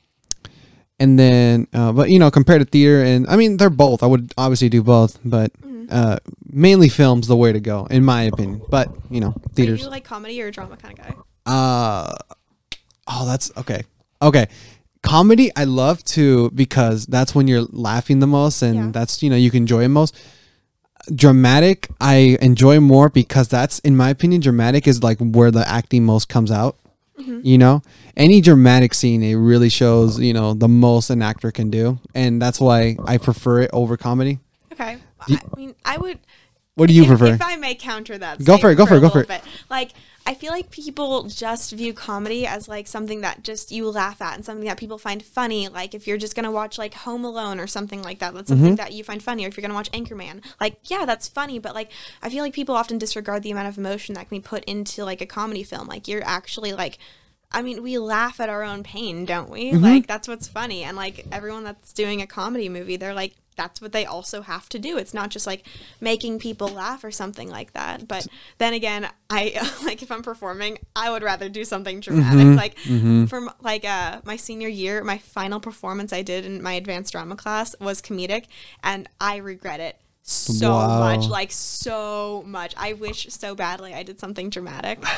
and 0.99 1.17
then, 1.17 1.67
uh, 1.73 1.91
but 1.93 2.11
you 2.11 2.19
know, 2.19 2.29
compared 2.29 2.61
to 2.61 2.65
theater, 2.65 3.03
and 3.03 3.25
I 3.27 3.35
mean, 3.35 3.57
they're 3.57 3.71
both. 3.71 4.03
I 4.03 4.05
would 4.05 4.33
obviously 4.37 4.69
do 4.69 4.83
both, 4.83 5.17
but 5.25 5.51
Mm-hmm. 5.53 5.70
Uh, 5.89 6.17
mainly 6.49 6.89
film's 6.89 7.27
the 7.27 7.35
way 7.35 7.51
to 7.53 7.59
go, 7.59 7.85
in 7.87 8.03
my 8.03 8.23
opinion. 8.23 8.61
But 8.69 8.89
you 9.09 9.19
know, 9.21 9.29
Are 9.29 9.53
theaters. 9.53 9.81
you 9.81 9.89
like 9.89 10.03
comedy 10.03 10.41
or 10.41 10.47
a 10.47 10.51
drama 10.51 10.77
kind 10.77 10.97
of 10.99 11.05
guy? 11.05 11.15
Uh 11.45 12.15
oh, 13.07 13.25
that's 13.25 13.51
okay. 13.57 13.83
Okay. 14.21 14.47
Comedy 15.03 15.51
I 15.55 15.63
love 15.63 16.03
to 16.05 16.51
because 16.51 17.07
that's 17.07 17.33
when 17.33 17.47
you're 17.47 17.63
laughing 17.71 18.19
the 18.19 18.27
most 18.27 18.61
and 18.61 18.75
Yeah. 18.75 18.89
that's 18.91 19.23
you 19.23 19.29
know 19.29 19.35
you 19.35 19.49
can 19.49 19.63
enjoy 19.63 19.83
it 19.83 19.87
most. 19.89 20.15
Dramatic 21.15 21.89
I 21.99 22.37
enjoy 22.41 22.79
more 22.79 23.09
because 23.09 23.47
that's 23.47 23.79
in 23.79 23.97
my 23.97 24.09
opinion 24.11 24.39
dramatic 24.41 24.87
is 24.87 25.01
like 25.01 25.17
where 25.19 25.49
the 25.49 25.67
acting 25.67 26.05
most 26.05 26.29
comes 26.29 26.51
out. 26.51 26.77
You 27.43 27.59
know, 27.59 27.83
any 28.17 28.41
dramatic 28.41 28.95
scene 28.95 29.21
it 29.21 29.35
really 29.35 29.69
shows 29.69 30.19
you 30.19 30.33
know 30.33 30.55
the 30.55 30.67
most 30.67 31.11
an 31.11 31.21
actor 31.21 31.51
can 31.51 31.69
do, 31.69 31.99
and 32.15 32.41
that's 32.41 32.59
why 32.59 32.97
I 33.05 33.19
prefer 33.19 33.61
it 33.61 33.69
over 33.73 33.95
comedy. 33.95 34.39
Okay. 34.73 34.97
I 35.29 35.39
mean, 35.55 35.75
I 35.85 35.97
would. 35.97 36.19
What 36.75 36.87
do 36.87 36.93
you 36.93 37.03
if, 37.03 37.09
prefer? 37.09 37.27
If 37.33 37.41
I 37.41 37.57
may 37.57 37.75
counter 37.75 38.17
that, 38.17 38.43
Go 38.43 38.57
for 38.57 38.71
it, 38.71 38.75
go 38.75 38.85
for 38.85 38.95
it, 38.95 39.01
go 39.01 39.09
for 39.09 39.21
it. 39.21 39.27
Bit. 39.27 39.43
Like, 39.69 39.91
I 40.25 40.33
feel 40.33 40.51
like 40.51 40.71
people 40.71 41.23
just 41.23 41.73
view 41.73 41.93
comedy 41.93 42.47
as 42.47 42.69
like 42.69 42.87
something 42.87 43.21
that 43.21 43.43
just 43.43 43.71
you 43.71 43.89
laugh 43.89 44.21
at 44.21 44.35
and 44.35 44.45
something 44.45 44.65
that 44.67 44.77
people 44.77 44.97
find 44.97 45.21
funny. 45.21 45.67
Like, 45.67 45.93
if 45.93 46.07
you're 46.07 46.17
just 46.17 46.33
gonna 46.33 46.49
watch 46.51 46.77
like 46.77 46.93
Home 46.93 47.25
Alone 47.25 47.59
or 47.59 47.67
something 47.67 48.01
like 48.01 48.19
that, 48.19 48.33
that's 48.33 48.49
Mm-hmm. 48.49 48.59
something 48.61 48.75
that 48.77 48.93
you 48.93 49.03
find 49.03 49.21
funny. 49.21 49.43
Or 49.43 49.49
if 49.49 49.57
you're 49.57 49.61
gonna 49.61 49.73
watch 49.73 49.91
Anchorman, 49.91 50.43
like, 50.61 50.79
yeah, 50.85 51.05
that's 51.05 51.27
funny. 51.27 51.59
But 51.59 51.75
like, 51.75 51.91
I 52.23 52.29
feel 52.29 52.41
like 52.41 52.53
people 52.53 52.75
often 52.75 52.97
disregard 52.97 53.43
the 53.43 53.51
amount 53.51 53.67
of 53.67 53.77
emotion 53.77 54.15
that 54.15 54.29
can 54.29 54.37
be 54.37 54.41
put 54.41 54.63
into 54.63 55.03
like 55.03 55.19
a 55.21 55.25
comedy 55.25 55.63
film. 55.63 55.87
Like, 55.87 56.07
you're 56.07 56.23
actually 56.23 56.71
like. 56.73 56.97
I 57.53 57.61
mean, 57.61 57.83
we 57.83 57.97
laugh 57.97 58.39
at 58.39 58.47
our 58.47 58.63
own 58.63 58.81
pain, 58.81 59.25
don't 59.25 59.49
we? 59.49 59.73
Mm-hmm. 59.73 59.83
Like 59.83 60.07
that's 60.07 60.25
what's 60.25 60.47
funny. 60.47 60.83
And 60.83 60.95
like 60.95 61.25
everyone 61.33 61.65
that's 61.65 61.91
doing 61.91 62.21
a 62.21 62.25
comedy 62.25 62.69
movie, 62.69 62.95
they're 62.95 63.13
like 63.13 63.33
that's 63.55 63.81
what 63.81 63.91
they 63.91 64.05
also 64.05 64.41
have 64.41 64.69
to 64.69 64.79
do. 64.79 64.97
It's 64.97 65.13
not 65.13 65.29
just 65.29 65.45
like 65.45 65.67
making 65.99 66.39
people 66.39 66.67
laugh 66.69 67.03
or 67.03 67.11
something 67.11 67.49
like 67.49 67.73
that. 67.73 68.07
But 68.07 68.27
then 68.57 68.73
again, 68.73 69.07
I 69.29 69.59
like 69.85 70.01
if 70.01 70.11
I'm 70.11 70.23
performing, 70.23 70.77
I 70.95 71.11
would 71.11 71.23
rather 71.23 71.49
do 71.49 71.63
something 71.65 71.99
dramatic. 71.99 72.75
Mm-hmm. 72.83 73.19
Like 73.19 73.29
from 73.29 73.49
like 73.61 73.85
uh 73.85 74.21
my 74.23 74.35
senior 74.35 74.67
year, 74.69 75.03
my 75.03 75.17
final 75.17 75.59
performance 75.59 76.13
I 76.13 76.21
did 76.21 76.45
in 76.45 76.61
my 76.63 76.73
advanced 76.73 77.11
drama 77.11 77.35
class 77.35 77.75
was 77.79 78.01
comedic 78.01 78.45
and 78.83 79.07
I 79.19 79.37
regret 79.37 79.79
it 79.79 79.97
so 80.23 80.69
Wow. 80.71 80.99
much, 80.99 81.27
like 81.27 81.51
so 81.51 82.43
much. 82.45 82.73
I 82.77 82.93
wish 82.93 83.27
so 83.29 83.55
badly 83.55 83.93
I 83.93 84.03
did 84.03 84.19
something 84.19 84.49
dramatic. 84.49 84.99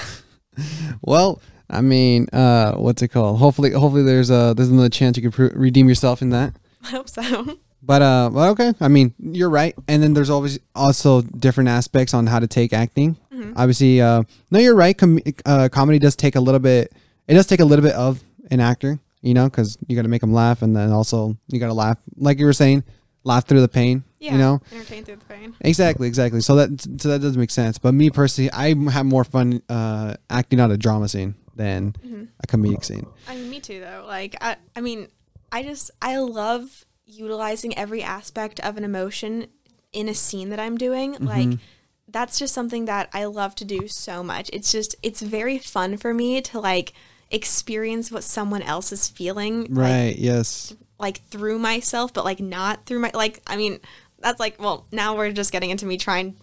Well, 1.01 1.41
I 1.69 1.81
mean, 1.81 2.27
uh, 2.31 2.73
what's 2.75 3.01
it 3.01 3.07
called? 3.07 3.39
Hopefully, 3.39 3.71
hopefully 3.71 4.03
there's 4.03 4.29
a 4.29 4.53
there's 4.55 4.69
another 4.69 4.89
chance 4.89 5.17
you 5.17 5.23
could 5.23 5.33
pr- 5.33 5.57
redeem 5.59 5.89
yourself 5.89 6.21
in 6.21 6.29
that. 6.29 6.53
I 6.83 6.89
hope 6.89 7.09
so. 7.09 7.57
But 7.85 8.01
uh, 8.01 8.29
well, 8.31 8.51
okay. 8.51 8.73
I 8.79 8.87
mean, 8.87 9.13
you're 9.19 9.49
right. 9.49 9.75
And 9.89 10.01
then 10.01 10.13
there's 10.13 10.29
always 10.29 10.57
also 10.73 11.21
different 11.21 11.69
aspects 11.69 12.13
on 12.13 12.27
how 12.27 12.39
to 12.39 12.47
take 12.47 12.71
acting. 12.73 13.17
Obviously, 13.57 13.99
uh, 13.99 14.23
no, 14.51 14.59
you're 14.59 14.73
right. 14.75 14.97
Com- 14.97 15.19
uh, 15.45 15.67
comedy 15.69 15.99
does 15.99 16.15
take 16.15 16.35
a 16.35 16.39
little 16.39 16.61
bit. 16.61 16.93
It 17.27 17.33
does 17.33 17.45
take 17.45 17.59
a 17.59 17.65
little 17.65 17.83
bit 17.83 17.93
of 17.93 18.23
an 18.51 18.61
actor, 18.61 18.99
you 19.21 19.33
know, 19.33 19.49
because 19.49 19.77
you 19.87 19.97
got 19.97 20.03
to 20.03 20.07
make 20.07 20.21
them 20.21 20.31
laugh, 20.33 20.61
and 20.61 20.73
then 20.73 20.91
also 20.91 21.37
you 21.49 21.59
got 21.59 21.67
to 21.67 21.73
laugh, 21.73 21.97
like 22.15 22.39
you 22.39 22.45
were 22.45 22.53
saying, 22.53 22.83
laugh 23.25 23.45
through 23.45 23.59
the 23.59 23.67
pain. 23.67 24.05
Yeah. 24.19 24.31
You 24.31 24.37
know, 24.37 24.61
entertain 24.71 25.03
through 25.03 25.17
the 25.17 25.25
pain. 25.25 25.53
exactly, 25.59 26.07
exactly. 26.07 26.39
So 26.39 26.55
that 26.55 27.01
so 27.01 27.09
that 27.09 27.19
does 27.19 27.35
make 27.35 27.51
sense. 27.51 27.77
But 27.77 27.93
me 27.93 28.09
personally, 28.09 28.49
I 28.51 28.73
have 28.91 29.05
more 29.05 29.25
fun 29.25 29.61
uh, 29.67 30.15
acting 30.29 30.61
out 30.61 30.71
a 30.71 30.77
drama 30.77 31.09
scene 31.09 31.35
than 31.55 31.93
a 32.39 32.47
comedic 32.47 32.85
scene. 32.85 33.05
I 33.27 33.35
mean, 33.35 33.49
me 33.49 33.59
too, 33.59 33.81
though. 33.81 34.05
Like, 34.07 34.37
I, 34.39 34.55
I 34.75 34.79
mean, 34.79 35.09
I 35.51 35.63
just, 35.63 35.91
I 36.01 36.17
love 36.17 36.85
utilizing 37.17 37.77
every 37.77 38.01
aspect 38.03 38.59
of 38.61 38.77
an 38.77 38.83
emotion 38.83 39.47
in 39.91 40.09
a 40.09 40.13
scene 40.13 40.49
that 40.49 40.59
I'm 40.59 40.77
doing. 40.77 41.13
Mm-hmm. 41.13 41.25
Like, 41.27 41.59
that's 42.07 42.37
just 42.39 42.53
something 42.53 42.85
that 42.85 43.09
I 43.13 43.25
love 43.25 43.55
to 43.55 43.65
do 43.65 43.87
so 43.87 44.23
much. 44.23 44.49
It's 44.53 44.71
just, 44.71 44.95
it's 45.03 45.21
very 45.21 45.57
fun 45.57 45.97
for 45.97 46.13
me 46.13 46.41
to 46.41 46.59
like 46.59 46.93
experience 47.31 48.11
what 48.11 48.23
someone 48.23 48.61
else 48.61 48.91
is 48.91 49.07
feeling. 49.07 49.61
Like, 49.61 49.69
Right. 49.71 50.15
yes. 50.17 50.73
like 50.99 51.21
through 51.27 51.59
myself, 51.59 52.13
but 52.13 52.23
like 52.25 52.39
not 52.39 52.85
through 52.85 52.99
my 52.99 53.11
like. 53.13 53.41
I 53.47 53.57
mean, 53.57 53.79
that's 54.19 54.39
like 54.39 54.59
well, 54.61 54.85
now 54.91 55.17
we're 55.17 55.31
just 55.31 55.51
getting 55.51 55.69
into 55.69 55.85
me 55.85 55.97
trying 55.97 56.35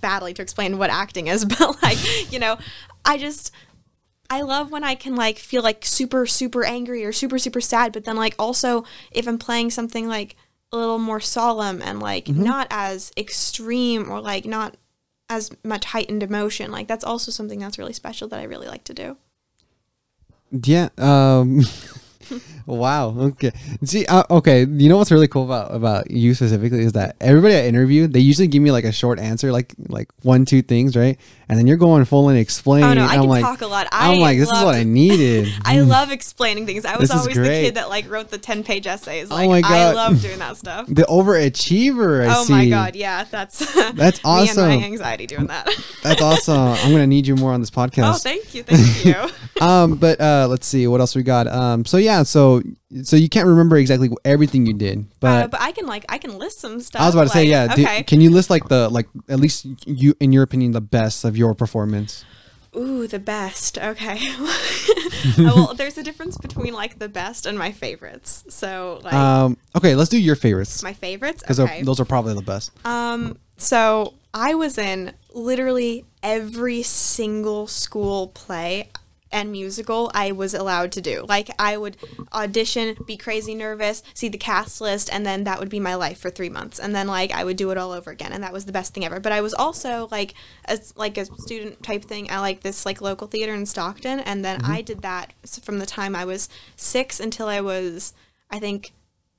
badly 0.00 0.34
to 0.34 0.42
explain 0.42 0.78
what 0.78 0.90
acting 0.90 1.26
is, 1.28 1.44
but 1.58 1.82
like 1.82 2.32
you 2.32 2.38
know, 2.38 2.56
I 3.04 3.18
just 3.18 3.52
I 4.32 4.40
love 4.40 4.72
when 4.72 4.82
I 4.82 4.94
can 4.94 5.14
like 5.14 5.38
feel 5.38 5.62
like 5.62 5.84
super 5.84 6.24
super 6.26 6.64
angry 6.64 7.04
or 7.04 7.12
super 7.12 7.38
super 7.38 7.60
sad, 7.60 7.92
but 7.92 8.04
then 8.06 8.16
like 8.16 8.34
also 8.38 8.84
if 9.10 9.28
I'm 9.28 9.36
playing 9.36 9.70
something 9.70 10.08
like 10.08 10.36
a 10.72 10.76
little 10.78 10.98
more 10.98 11.20
solemn 11.20 11.82
and 11.82 12.00
like 12.00 12.24
Mm-hmm. 12.24 12.42
not 12.42 12.66
as 12.70 13.12
extreme 13.14 14.10
or 14.10 14.22
like 14.22 14.46
not 14.46 14.76
as 15.28 15.50
much 15.62 15.84
heightened 15.86 16.22
emotion. 16.22 16.70
Like 16.70 16.88
that's 16.88 17.04
also 17.04 17.30
something 17.30 17.58
that's 17.58 17.78
really 17.78 17.92
special 17.92 18.26
that 18.28 18.40
I 18.40 18.44
really 18.44 18.68
like 18.68 18.84
to 18.84 18.94
do. 18.94 19.16
Yeah. 20.50 20.88
Um. 20.96 21.60
wow. 22.66 23.10
Okay. 23.10 23.52
See. 23.84 24.06
Uh, 24.06 24.24
okay. 24.30 24.64
You 24.64 24.88
know 24.88 24.96
what's 24.98 25.10
really 25.10 25.28
cool 25.28 25.44
about 25.44 25.74
about 25.74 26.10
you 26.10 26.34
specifically 26.34 26.80
is 26.80 26.92
that 26.92 27.16
everybody 27.20 27.54
I 27.54 27.66
interview, 27.66 28.06
they 28.06 28.20
usually 28.20 28.48
give 28.48 28.62
me 28.62 28.70
like 28.70 28.84
a 28.84 28.92
short 28.92 29.18
answer, 29.18 29.52
like 29.52 29.74
like 29.88 30.08
one 30.22 30.44
two 30.44 30.62
things, 30.62 30.96
right? 30.96 31.18
And 31.52 31.58
then 31.58 31.66
you're 31.66 31.76
going 31.76 32.04
full 32.06 32.30
and 32.30 32.38
explain. 32.38 32.82
Oh 32.84 32.94
no, 32.94 33.02
I 33.02 33.14
I'm 33.14 33.20
can 33.20 33.28
like, 33.28 33.42
talk 33.44 33.60
a 33.60 33.66
lot. 33.66 33.86
I 33.92 34.12
I'm 34.12 34.20
like, 34.20 34.38
this 34.38 34.48
is 34.50 34.64
what 34.64 34.74
I 34.74 34.84
needed. 34.84 35.52
I 35.64 35.80
love 35.80 36.10
explaining 36.10 36.64
things. 36.66 36.84
I 36.86 36.96
was 36.96 37.10
always 37.10 37.36
the 37.36 37.42
kid 37.44 37.74
that 37.74 37.88
like 37.90 38.08
wrote 38.10 38.30
the 38.30 38.38
ten 38.38 38.64
page 38.64 38.86
essays. 38.86 39.28
Oh 39.30 39.48
my 39.48 39.60
god, 39.60 39.70
I 39.72 39.92
love 39.92 40.22
doing 40.22 40.38
that 40.38 40.56
stuff. 40.56 40.86
the 40.88 41.02
overachiever. 41.02 42.26
I 42.28 42.38
oh 42.38 42.44
see. 42.44 42.52
my 42.52 42.68
god, 42.68 42.96
yeah, 42.96 43.24
that's 43.24 43.58
That's 43.92 44.20
awesome. 44.24 44.68
my 44.68 44.84
anxiety 44.84 45.26
doing 45.26 45.46
that. 45.48 45.68
That's 46.02 46.22
awesome. 46.22 46.56
I'm 46.56 46.90
gonna 46.90 47.06
need 47.06 47.26
you 47.26 47.36
more 47.36 47.52
on 47.52 47.60
this 47.60 47.70
podcast. 47.70 48.14
oh, 48.14 48.18
thank 48.18 48.54
you, 48.54 48.62
thank 48.62 49.04
you. 49.04 49.64
um, 49.66 49.96
but 49.96 50.20
uh, 50.20 50.46
let's 50.48 50.66
see 50.66 50.86
what 50.86 51.00
else 51.00 51.14
we 51.14 51.22
got. 51.22 51.46
Um, 51.46 51.84
so 51.84 51.96
yeah, 51.98 52.22
so 52.22 52.62
so 53.02 53.16
you 53.16 53.28
can't 53.28 53.46
remember 53.46 53.76
exactly 53.76 54.10
everything 54.24 54.66
you 54.66 54.74
did, 54.74 55.06
but, 55.20 55.44
uh, 55.44 55.48
but 55.48 55.60
I 55.60 55.72
can 55.72 55.86
like 55.86 56.04
I 56.08 56.18
can 56.18 56.38
list 56.38 56.60
some 56.60 56.80
stuff. 56.80 57.00
I 57.02 57.06
was 57.06 57.14
about 57.14 57.24
to 57.24 57.30
say, 57.30 57.40
like, 57.40 57.48
yeah. 57.48 57.74
do- 57.74 57.82
Okay. 57.82 58.02
can 58.04 58.20
you 58.20 58.30
list 58.30 58.50
like 58.50 58.68
the 58.68 58.88
like 58.88 59.08
at 59.28 59.40
least 59.40 59.66
you 59.86 60.14
in 60.20 60.32
your 60.32 60.42
opinion 60.42 60.72
the 60.72 60.80
best 60.80 61.24
of 61.24 61.36
your 61.36 61.41
performance? 61.54 62.24
Ooh, 62.74 63.06
the 63.06 63.18
best. 63.18 63.76
Okay. 63.78 64.18
well, 65.38 65.74
there's 65.74 65.98
a 65.98 66.02
difference 66.02 66.38
between 66.38 66.72
like 66.72 66.98
the 66.98 67.08
best 67.08 67.44
and 67.46 67.58
my 67.58 67.70
favorites. 67.72 68.44
So 68.48 69.00
like 69.04 69.12
Um, 69.14 69.56
okay, 69.76 69.94
let's 69.94 70.08
do 70.10 70.18
your 70.18 70.36
favorites 70.36 70.82
my 70.82 70.94
favorites. 70.94 71.42
because 71.42 71.60
Okay. 71.60 71.82
those 71.82 72.00
are 72.00 72.04
probably 72.06 72.34
the 72.34 72.42
best. 72.42 72.70
Um, 72.86 73.38
so 73.58 74.14
I 74.32 74.54
was 74.54 74.78
in 74.78 75.12
literally 75.34 76.04
every 76.22 76.82
single 76.82 77.66
school 77.66 78.28
play 78.28 78.88
and 79.32 79.50
musical 79.50 80.10
I 80.14 80.32
was 80.32 80.54
allowed 80.54 80.92
to 80.92 81.00
do. 81.00 81.24
Like 81.28 81.50
I 81.58 81.76
would 81.76 81.96
audition, 82.32 82.96
be 83.06 83.16
crazy 83.16 83.54
nervous, 83.54 84.02
see 84.14 84.28
the 84.28 84.38
cast 84.38 84.80
list, 84.80 85.12
and 85.12 85.24
then 85.26 85.44
that 85.44 85.58
would 85.58 85.68
be 85.68 85.80
my 85.80 85.94
life 85.94 86.18
for 86.18 86.30
three 86.30 86.48
months. 86.48 86.78
And 86.78 86.94
then 86.94 87.06
like 87.06 87.32
I 87.32 87.44
would 87.44 87.56
do 87.56 87.70
it 87.70 87.78
all 87.78 87.92
over 87.92 88.10
again, 88.10 88.32
and 88.32 88.42
that 88.42 88.52
was 88.52 88.64
the 88.64 88.72
best 88.72 88.94
thing 88.94 89.04
ever. 89.04 89.20
But 89.20 89.32
I 89.32 89.40
was 89.40 89.54
also 89.54 90.08
like 90.10 90.34
a 90.66 90.78
like 90.96 91.18
a 91.18 91.24
student 91.24 91.82
type 91.82 92.04
thing 92.04 92.28
at 92.30 92.40
like 92.40 92.60
this 92.60 92.86
like 92.86 93.00
local 93.00 93.26
theater 93.26 93.54
in 93.54 93.66
Stockton, 93.66 94.20
and 94.20 94.44
then 94.44 94.64
I 94.64 94.82
did 94.82 95.02
that 95.02 95.32
from 95.62 95.78
the 95.78 95.86
time 95.86 96.14
I 96.14 96.24
was 96.24 96.48
six 96.76 97.20
until 97.20 97.48
I 97.48 97.60
was 97.60 98.12
I 98.50 98.58
think 98.58 98.92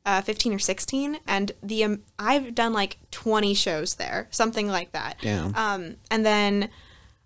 uh, 0.06 0.22
15 0.22 0.54
or 0.54 0.60
16 0.60 1.20
and 1.28 1.52
the 1.62 1.84
um, 1.84 2.02
i've 2.20 2.54
done 2.54 2.74
like 2.74 2.98
20 3.12 3.54
shows 3.54 3.96
there 3.96 4.28
something 4.32 4.68
like 4.68 4.92
that 4.92 5.18
Damn. 5.22 5.56
um 5.56 5.96
and 6.12 6.26
then 6.26 6.70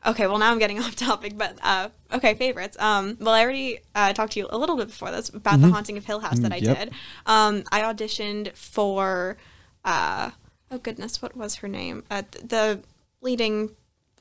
okay 0.05 0.27
well 0.27 0.37
now 0.37 0.51
i'm 0.51 0.59
getting 0.59 0.79
off 0.83 0.95
topic 0.95 1.37
but 1.37 1.57
uh 1.63 1.89
okay 2.13 2.33
favorites 2.35 2.77
um 2.79 3.17
well 3.19 3.33
i 3.33 3.41
already 3.43 3.79
uh, 3.95 4.13
talked 4.13 4.33
to 4.33 4.39
you 4.39 4.47
a 4.49 4.57
little 4.57 4.75
bit 4.77 4.87
before 4.87 5.11
this 5.11 5.29
about 5.29 5.59
the 5.59 5.67
haunting 5.69 5.97
of 5.97 6.05
hill 6.05 6.19
house 6.19 6.39
that 6.39 6.51
i 6.53 6.57
Yep. 6.57 6.77
did 6.77 6.93
um 7.25 7.63
i 7.71 7.81
auditioned 7.81 8.53
for 8.55 9.37
uh 9.85 10.31
oh 10.71 10.77
goodness 10.77 11.21
what 11.21 11.35
was 11.35 11.55
her 11.55 11.67
name 11.67 12.03
uh, 12.09 12.23
the 12.43 12.81
leading 13.21 13.71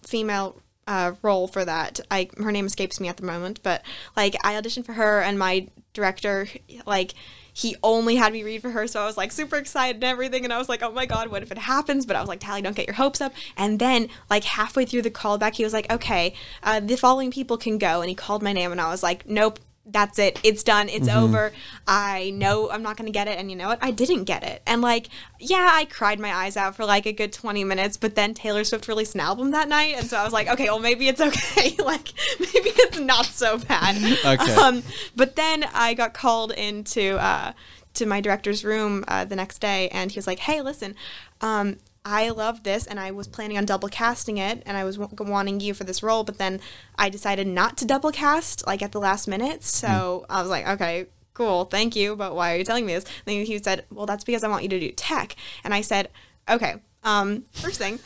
female 0.02 0.60
uh, 0.88 1.12
role 1.22 1.48
for 1.48 1.64
that. 1.64 1.98
I 2.12 2.28
her 2.38 2.52
name 2.52 2.64
escapes 2.66 3.00
me 3.00 3.08
at 3.08 3.16
the 3.16 3.24
moment, 3.26 3.58
but 3.64 3.82
like 4.16 4.36
I 4.44 4.54
auditioned 4.54 4.86
for 4.86 4.92
her, 4.92 5.20
and 5.20 5.36
my 5.36 5.66
director 5.94 6.46
like 6.86 7.12
he 7.56 7.74
only 7.82 8.16
had 8.16 8.34
me 8.34 8.42
read 8.42 8.60
for 8.60 8.68
her, 8.68 8.86
so 8.86 9.00
I 9.00 9.06
was 9.06 9.16
like 9.16 9.32
super 9.32 9.56
excited 9.56 9.96
and 9.96 10.04
everything, 10.04 10.44
and 10.44 10.52
I 10.52 10.58
was 10.58 10.68
like, 10.68 10.82
oh 10.82 10.92
my 10.92 11.06
god, 11.06 11.28
what 11.28 11.42
if 11.42 11.50
it 11.50 11.56
happens? 11.56 12.04
But 12.04 12.14
I 12.14 12.20
was 12.20 12.28
like, 12.28 12.38
Tally, 12.38 12.60
don't 12.60 12.76
get 12.76 12.86
your 12.86 12.96
hopes 12.96 13.18
up. 13.18 13.32
And 13.56 13.78
then 13.78 14.10
like 14.28 14.44
halfway 14.44 14.84
through 14.84 15.00
the 15.00 15.10
callback, 15.10 15.54
he 15.54 15.64
was 15.64 15.72
like, 15.72 15.90
okay, 15.90 16.34
uh, 16.62 16.80
the 16.80 16.96
following 16.96 17.30
people 17.30 17.56
can 17.56 17.78
go, 17.78 18.02
and 18.02 18.10
he 18.10 18.14
called 18.14 18.42
my 18.42 18.52
name, 18.52 18.72
and 18.72 18.80
I 18.80 18.90
was 18.90 19.02
like, 19.02 19.26
nope. 19.26 19.58
That's 19.88 20.18
it. 20.18 20.40
It's 20.42 20.64
done. 20.64 20.88
It's 20.88 21.08
over. 21.08 21.52
I 21.86 22.30
know 22.30 22.68
I'm 22.70 22.82
not 22.82 22.96
going 22.96 23.06
to 23.06 23.12
get 23.12 23.28
it. 23.28 23.38
And 23.38 23.50
you 23.50 23.56
know 23.56 23.68
what? 23.68 23.78
I 23.80 23.92
didn't 23.92 24.24
get 24.24 24.42
it. 24.42 24.60
And 24.66 24.82
like, 24.82 25.08
yeah, 25.38 25.70
I 25.72 25.84
cried 25.84 26.18
my 26.18 26.34
eyes 26.34 26.56
out 26.56 26.74
for 26.74 26.84
like 26.84 27.06
a 27.06 27.12
good 27.12 27.32
20 27.32 27.62
minutes, 27.62 27.96
but 27.96 28.16
then 28.16 28.34
Taylor 28.34 28.64
Swift 28.64 28.88
released 28.88 29.14
an 29.14 29.20
album 29.20 29.52
that 29.52 29.68
night. 29.68 29.94
And 29.96 30.08
so 30.08 30.16
I 30.16 30.24
was 30.24 30.32
like, 30.32 30.48
okay, 30.48 30.64
well, 30.64 30.80
maybe 30.80 31.06
it's 31.06 31.20
okay. 31.20 31.76
like, 31.84 32.12
maybe 32.40 32.70
it's 32.70 32.98
not 32.98 33.26
so 33.26 33.58
bad. 33.58 33.96
Okay. 34.24 34.54
Um, 34.54 34.82
but 35.14 35.36
then 35.36 35.64
I 35.72 35.94
got 35.94 36.14
called 36.14 36.50
into, 36.50 37.16
uh, 37.22 37.52
to 37.94 38.06
my 38.06 38.20
director's 38.20 38.64
room 38.64 39.04
uh, 39.08 39.24
the 39.24 39.36
next 39.36 39.58
day, 39.58 39.88
and 39.88 40.10
he 40.10 40.18
was 40.18 40.26
like, 40.26 40.38
"Hey, 40.40 40.60
listen, 40.60 40.94
um, 41.40 41.78
I 42.06 42.30
love 42.30 42.62
this, 42.62 42.86
and 42.86 43.00
I 43.00 43.10
was 43.10 43.26
planning 43.26 43.58
on 43.58 43.64
double 43.64 43.88
casting 43.88 44.38
it, 44.38 44.62
and 44.64 44.76
I 44.76 44.84
was 44.84 44.96
w- 44.96 45.30
wanting 45.30 45.58
you 45.58 45.74
for 45.74 45.82
this 45.82 46.04
role, 46.04 46.22
but 46.22 46.38
then 46.38 46.60
I 46.96 47.08
decided 47.08 47.48
not 47.48 47.76
to 47.78 47.84
double 47.84 48.12
cast 48.12 48.64
like 48.64 48.80
at 48.80 48.92
the 48.92 49.00
last 49.00 49.26
minute. 49.26 49.64
So 49.64 50.24
I 50.30 50.40
was 50.40 50.48
like, 50.48 50.66
okay." 50.66 51.06
Cool, 51.34 51.66
thank 51.66 51.94
you, 51.94 52.16
but 52.16 52.34
why 52.34 52.54
are 52.54 52.56
you 52.56 52.64
telling 52.64 52.86
me 52.86 52.94
this? 52.94 53.04
And 53.04 53.36
then 53.36 53.44
he 53.44 53.58
said, 53.58 53.84
"Well, 53.90 54.06
that's 54.06 54.24
because 54.24 54.42
I 54.42 54.48
want 54.48 54.62
you 54.62 54.70
to 54.70 54.80
do 54.80 54.90
tech." 54.92 55.36
And 55.64 55.74
I 55.74 55.82
said, 55.82 56.08
"Okay, 56.48 56.76
um, 57.04 57.44
first 57.52 57.78
thing, 57.78 57.98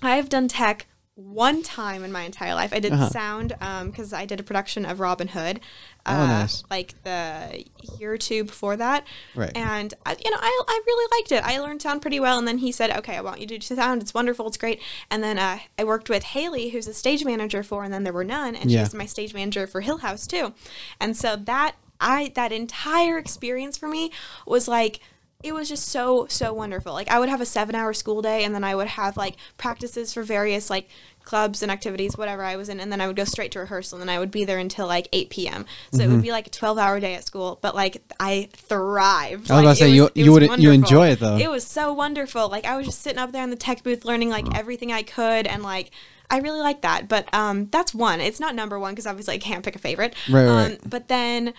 I 0.00 0.14
have 0.14 0.28
done 0.28 0.46
tech 0.46 0.86
one 1.14 1.62
time 1.62 2.04
in 2.04 2.10
my 2.10 2.22
entire 2.22 2.54
life. 2.54 2.72
I 2.72 2.78
did 2.80 2.92
Uh-huh. 2.92 3.10
sound 3.10 3.54
because 3.86 4.12
I 4.14 4.24
did 4.24 4.40
a 4.40 4.42
production 4.42 4.86
of 4.86 4.98
Robin 4.98 5.28
Hood, 5.28 5.60
uh, 6.06 6.16
Oh, 6.18 6.26
nice. 6.26 6.64
like 6.70 6.94
the 7.04 7.64
year 7.98 8.14
or 8.14 8.18
two 8.18 8.44
before 8.44 8.76
that. 8.78 9.06
Right. 9.34 9.52
And 9.54 9.92
I, 10.06 10.16
you 10.24 10.30
know, 10.30 10.38
I, 10.40 10.62
I 10.66 10.80
really 10.86 11.08
liked 11.18 11.32
it. 11.32 11.44
I 11.44 11.58
learned 11.60 11.82
sound 11.82 12.00
pretty 12.00 12.18
well. 12.18 12.38
And 12.38 12.48
then 12.48 12.58
he 12.58 12.72
said, 12.72 12.90
"Okay, 12.98 13.16
I 13.16 13.20
want 13.20 13.40
you 13.40 13.46
to 13.46 13.58
do 13.58 13.74
sound. 13.74 14.00
It's 14.00 14.14
wonderful. 14.14 14.46
It's 14.46 14.56
great." 14.56 14.80
And 15.10 15.22
then 15.22 15.38
uh, 15.38 15.58
I 15.78 15.84
worked 15.84 16.08
with 16.08 16.22
Haley, 16.22 16.70
who's 16.70 16.86
a 16.88 16.94
stage 16.94 17.24
manager 17.26 17.62
for, 17.62 17.84
and 17.84 17.92
then 17.92 18.04
there 18.04 18.12
were 18.12 18.24
none, 18.24 18.56
and 18.56 18.70
Yeah. 18.70 18.82
she's 18.84 18.94
my 18.94 19.06
stage 19.06 19.34
manager 19.34 19.66
for 19.66 19.82
Hill 19.82 19.98
House 19.98 20.26
too. 20.26 20.54
And 20.98 21.14
so 21.16 21.36
that 21.36 21.76
I 22.00 22.32
that 22.36 22.52
entire 22.52 23.18
experience 23.18 23.76
for 23.76 23.86
me 23.86 24.10
was 24.46 24.66
like 24.66 25.00
it 25.42 25.52
was 25.52 25.68
just 25.68 25.88
so 25.88 26.26
so 26.28 26.52
wonderful 26.52 26.92
like 26.92 27.08
i 27.10 27.18
would 27.18 27.28
have 27.28 27.40
a 27.40 27.46
seven 27.46 27.74
hour 27.74 27.92
school 27.92 28.22
day 28.22 28.44
and 28.44 28.54
then 28.54 28.62
i 28.64 28.74
would 28.74 28.86
have 28.86 29.16
like 29.16 29.34
practices 29.56 30.12
for 30.12 30.22
various 30.22 30.70
like 30.70 30.88
clubs 31.24 31.62
and 31.62 31.70
activities 31.70 32.16
whatever 32.16 32.42
i 32.44 32.56
was 32.56 32.68
in 32.68 32.80
and 32.80 32.90
then 32.90 33.00
i 33.00 33.06
would 33.06 33.14
go 33.16 33.24
straight 33.24 33.52
to 33.52 33.58
rehearsal 33.60 34.00
and 34.00 34.08
then 34.08 34.14
i 34.14 34.18
would 34.18 34.30
be 34.30 34.44
there 34.44 34.58
until 34.58 34.86
like 34.86 35.08
8 35.12 35.30
p.m 35.30 35.66
so 35.92 35.98
it 36.00 36.04
Mm-hmm. 36.04 36.12
would 36.14 36.22
be 36.22 36.30
like 36.32 36.46
a 36.48 36.50
12 36.50 36.78
hour 36.78 36.98
day 37.00 37.14
at 37.14 37.24
school 37.24 37.58
but 37.62 37.74
like 37.74 38.02
i 38.20 38.48
thrived 38.52 39.32
I 39.32 39.36
was 39.36 39.50
Like, 39.50 39.60
about 39.64 39.70
to 39.70 39.76
say, 39.76 39.90
it 39.90 39.94
you- 39.94 40.10
you 40.14 40.32
was 40.32 40.48
would- 40.48 40.60
you 40.60 40.70
enjoy 40.70 41.08
it, 41.08 41.20
though. 41.20 41.36
it 41.36 41.50
was 41.50 41.64
so 41.66 41.92
wonderful 41.92 42.48
like 42.48 42.64
i 42.64 42.76
was 42.76 42.86
just 42.86 43.02
sitting 43.02 43.18
up 43.18 43.32
there 43.32 43.44
in 43.44 43.50
the 43.50 43.56
tech 43.56 43.82
booth 43.82 44.04
learning 44.04 44.30
like 44.30 44.46
everything 44.54 44.92
i 44.92 45.02
could 45.02 45.46
and 45.46 45.62
like 45.62 45.90
I 46.30 46.38
really 46.38 46.60
like 46.60 46.80
that, 46.80 47.08
but 47.08 47.28
um, 47.34 47.66
that's 47.70 47.92
one. 47.94 48.18
It's 48.22 48.40
not 48.40 48.54
number 48.54 48.78
one 48.78 48.92
because 48.92 49.06
obviously 49.06 49.34
I 49.34 49.38
can't 49.38 49.62
pick 49.62 49.76
a 49.76 49.78
favorite. 49.78 50.14
Right, 50.30 50.46
um, 50.46 50.56
right. 50.56 50.78
But 50.88 51.08
then, 51.08 51.52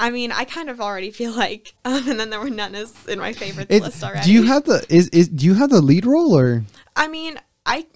I 0.00 0.10
mean, 0.10 0.32
I 0.32 0.44
kind 0.44 0.70
of 0.70 0.80
already 0.80 1.10
feel 1.10 1.32
like, 1.32 1.74
um, 1.84 2.08
and 2.08 2.18
then 2.18 2.30
there 2.30 2.40
were 2.40 2.50
none 2.50 2.74
is 2.74 2.92
in 3.06 3.18
my 3.18 3.32
favorites 3.32 3.68
It's, 3.70 3.84
list 3.84 4.02
already. 4.02 4.26
do 4.26 4.32
you 4.32 4.44
have 4.44 4.64
the 4.64 4.84
is 4.88 5.08
is 5.10 5.28
do 5.28 5.46
you 5.46 5.54
have 5.54 5.70
the 5.70 5.80
lead 5.80 6.06
role 6.06 6.36
or 6.36 6.64
I 6.96 7.06
mean, 7.06 7.38
I, 7.64 7.86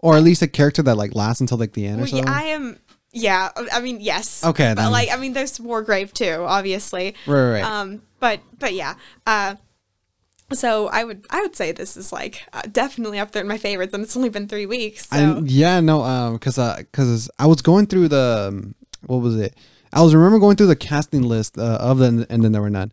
or 0.00 0.16
at 0.16 0.22
least 0.22 0.42
a 0.42 0.48
character 0.48 0.82
that 0.82 0.96
like 0.96 1.14
lasts 1.14 1.40
until 1.40 1.58
like 1.58 1.74
the 1.74 1.86
end 1.86 2.00
or 2.00 2.04
well, 2.04 2.08
yeah, 2.08 2.16
something? 2.16 2.34
I 2.34 2.42
am. 2.48 2.78
Yeah, 3.12 3.48
I 3.72 3.80
mean, 3.80 4.00
yes. 4.00 4.44
Okay, 4.44 4.74
but 4.74 4.82
then. 4.82 4.92
like, 4.92 5.10
I 5.10 5.16
mean, 5.16 5.32
there's 5.32 5.58
Wargrave 5.58 6.12
too, 6.12 6.44
obviously. 6.46 7.14
Right, 7.26 7.52
right. 7.52 7.64
Um, 7.64 8.02
but 8.20 8.40
but 8.58 8.74
yeah. 8.74 8.94
Uh, 9.26 9.54
so 10.52 10.88
I 10.88 11.04
would 11.04 11.26
I 11.30 11.40
would 11.40 11.56
say 11.56 11.72
this 11.72 11.96
is 11.96 12.12
like 12.12 12.42
uh, 12.52 12.62
definitely 12.70 13.18
up 13.18 13.32
there 13.32 13.42
in 13.42 13.48
my 13.48 13.58
favorites, 13.58 13.94
and 13.94 14.02
it's 14.02 14.16
only 14.16 14.28
been 14.28 14.48
three 14.48 14.66
weeks. 14.66 15.08
So 15.08 15.16
I, 15.16 15.40
yeah, 15.44 15.80
no, 15.80 16.02
um, 16.02 16.38
cause, 16.38 16.58
uh, 16.58 16.82
cause 16.92 17.30
I 17.38 17.46
was 17.46 17.62
going 17.62 17.86
through 17.86 18.08
the, 18.08 18.48
um, 18.48 18.74
what 19.06 19.18
was 19.18 19.36
it? 19.36 19.56
I 19.96 20.02
was 20.02 20.14
remember 20.14 20.38
going 20.38 20.56
through 20.56 20.66
the 20.66 20.76
casting 20.76 21.22
list 21.22 21.56
uh, 21.58 21.78
of 21.80 21.98
the, 21.98 22.26
and 22.28 22.44
then 22.44 22.52
there 22.52 22.60
were 22.60 22.70
none, 22.70 22.92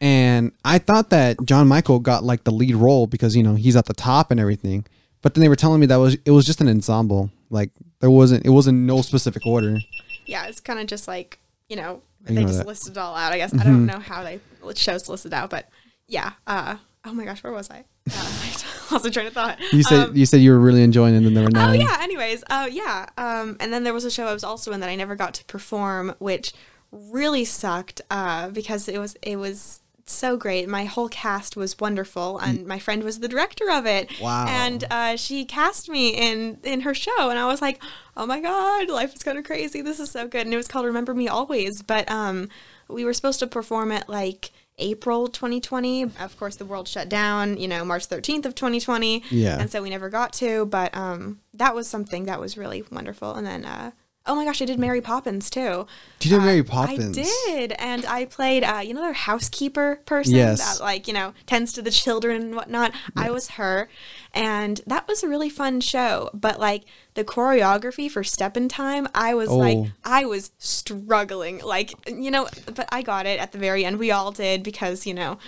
and 0.00 0.52
I 0.64 0.78
thought 0.78 1.10
that 1.10 1.36
John 1.44 1.68
Michael 1.68 1.98
got 1.98 2.24
like 2.24 2.44
the 2.44 2.50
lead 2.50 2.74
role 2.74 3.06
because 3.06 3.36
you 3.36 3.42
know 3.42 3.56
he's 3.56 3.76
at 3.76 3.84
the 3.84 3.92
top 3.92 4.30
and 4.30 4.40
everything, 4.40 4.86
but 5.20 5.34
then 5.34 5.42
they 5.42 5.48
were 5.50 5.56
telling 5.56 5.80
me 5.80 5.86
that 5.86 5.96
was 5.96 6.16
it 6.24 6.30
was 6.30 6.46
just 6.46 6.62
an 6.62 6.68
ensemble, 6.68 7.30
like 7.50 7.70
there 8.00 8.10
wasn't 8.10 8.46
it 8.46 8.50
wasn't 8.50 8.78
no 8.78 9.02
specific 9.02 9.44
order. 9.44 9.78
yeah, 10.26 10.46
it's 10.46 10.60
kind 10.60 10.78
of 10.78 10.86
just 10.86 11.06
like 11.06 11.38
you 11.68 11.76
know 11.76 12.00
they 12.22 12.32
know 12.32 12.42
just 12.42 12.54
that. 12.54 12.60
Mm-hmm. 12.60 12.68
listed 12.68 12.92
it 12.92 12.98
all 12.98 13.14
out. 13.14 13.32
I 13.32 13.36
guess 13.36 13.52
I 13.52 13.62
don't 13.62 13.84
know 13.84 13.98
how 13.98 14.22
they 14.22 14.40
shows 14.76 15.10
listed 15.10 15.34
out, 15.34 15.50
but 15.50 15.68
yeah. 16.08 16.32
Uh, 16.46 16.76
oh 17.04 17.12
my 17.12 17.26
gosh, 17.26 17.42
where 17.44 17.52
was 17.52 17.70
I? 17.70 17.84
Uh, 18.08 18.12
I 18.90 18.94
lost 18.94 19.06
a 19.06 19.10
train 19.10 19.26
of 19.26 19.32
thought. 19.32 19.58
You 19.72 19.82
said 19.82 20.08
Um, 20.08 20.16
you 20.16 20.26
said 20.26 20.40
you 20.40 20.50
were 20.50 20.58
really 20.58 20.82
enjoying 20.82 21.14
it, 21.14 21.18
and 21.18 21.26
then 21.26 21.34
there 21.34 21.44
were 21.44 21.50
Oh 21.54 21.72
yeah. 21.72 21.98
Anyways, 22.00 22.42
uh, 22.50 22.68
yeah. 22.70 23.06
Um, 23.16 23.56
and 23.60 23.72
then 23.72 23.84
there 23.84 23.94
was 23.94 24.04
a 24.04 24.10
show 24.10 24.26
I 24.26 24.32
was 24.32 24.44
also 24.44 24.72
in 24.72 24.80
that 24.80 24.88
I 24.88 24.96
never 24.96 25.14
got 25.14 25.34
to 25.34 25.44
perform, 25.44 26.14
which 26.18 26.52
really 26.92 27.44
sucked 27.44 28.00
uh, 28.10 28.48
because 28.48 28.88
it 28.88 28.98
was 28.98 29.16
it 29.22 29.36
was 29.36 29.80
so 30.06 30.36
great. 30.36 30.68
My 30.68 30.84
whole 30.84 31.08
cast 31.08 31.56
was 31.56 31.78
wonderful, 31.78 32.38
and 32.38 32.66
my 32.66 32.78
friend 32.78 33.04
was 33.04 33.20
the 33.20 33.28
director 33.28 33.70
of 33.70 33.86
it. 33.86 34.10
Wow. 34.20 34.46
And 34.48 34.84
uh, 34.90 35.16
she 35.16 35.44
cast 35.44 35.88
me 35.88 36.08
in 36.10 36.58
in 36.64 36.80
her 36.80 36.94
show, 36.94 37.30
and 37.30 37.38
I 37.38 37.46
was 37.46 37.62
like, 37.62 37.80
oh 38.16 38.26
my 38.26 38.40
god, 38.40 38.88
life 38.88 39.14
is 39.14 39.22
kind 39.22 39.38
of 39.38 39.44
crazy. 39.44 39.82
This 39.82 40.00
is 40.00 40.10
so 40.10 40.26
good. 40.26 40.42
And 40.42 40.52
it 40.52 40.56
was 40.56 40.68
called 40.68 40.86
Remember 40.86 41.14
Me 41.14 41.28
Always. 41.28 41.82
But 41.82 42.10
um, 42.10 42.48
we 42.88 43.04
were 43.04 43.14
supposed 43.14 43.38
to 43.40 43.46
perform 43.46 43.92
it 43.92 44.08
like 44.08 44.50
April 44.80 45.28
2020. 45.28 46.02
Of 46.02 46.36
course, 46.38 46.56
the 46.56 46.64
world 46.64 46.88
shut 46.88 47.08
down, 47.08 47.58
you 47.58 47.68
know, 47.68 47.84
March 47.84 48.08
13th 48.08 48.46
of 48.46 48.54
2020. 48.54 49.22
Yeah. 49.30 49.58
And 49.60 49.70
so 49.70 49.82
we 49.82 49.90
never 49.90 50.08
got 50.08 50.32
to, 50.34 50.66
but 50.66 50.96
um, 50.96 51.40
that 51.54 51.74
was 51.74 51.86
something 51.86 52.24
that 52.24 52.40
was 52.40 52.56
really 52.56 52.84
wonderful. 52.90 53.34
And 53.34 53.46
then, 53.46 53.64
uh, 53.64 53.92
oh 54.26 54.34
my 54.36 54.44
gosh, 54.44 54.60
I 54.62 54.64
did 54.64 54.78
Mary 54.78 55.00
Poppins 55.00 55.50
too. 55.50 55.86
Did 56.20 56.30
you 56.30 56.38
did 56.38 56.44
Mary 56.44 56.60
Uh, 56.60 56.64
Poppins. 56.64 57.18
I 57.18 57.22
did, 57.48 57.72
and 57.78 58.04
I 58.06 58.26
played, 58.26 58.62
uh, 58.62 58.78
you 58.84 58.94
know, 58.94 59.00
their 59.02 59.12
housekeeper 59.12 60.00
person 60.04 60.34
Yes. 60.34 60.58
that, 60.78 60.84
like, 60.84 61.08
you 61.08 61.14
know, 61.14 61.32
tends 61.46 61.72
to 61.72 61.82
the 61.82 61.90
children 62.02 62.40
and 62.42 62.54
whatnot. 62.54 62.92
I 63.16 63.30
was 63.30 63.50
her, 63.52 63.88
and 64.34 64.80
that 64.86 65.08
was 65.08 65.22
a 65.22 65.28
really 65.28 65.48
fun 65.50 65.80
show. 65.80 66.30
But 66.34 66.60
like 66.60 66.84
the 67.14 67.24
choreography 67.24 68.10
for 68.10 68.22
Step 68.22 68.56
in 68.56 68.68
Time, 68.68 69.08
I 69.14 69.34
was 69.34 69.48
like, 69.48 69.76
Oh. 69.78 69.88
I 70.04 70.24
was 70.26 70.50
struggling, 70.58 71.60
like, 71.60 71.92
you 72.08 72.30
know, 72.30 72.48
but 72.74 72.88
I 72.92 73.02
got 73.02 73.26
it 73.26 73.40
at 73.40 73.52
the 73.52 73.58
very 73.58 73.84
end. 73.84 73.98
We 73.98 74.10
all 74.10 74.30
did 74.32 74.62
because 74.62 75.06
you 75.06 75.14
know 75.14 75.38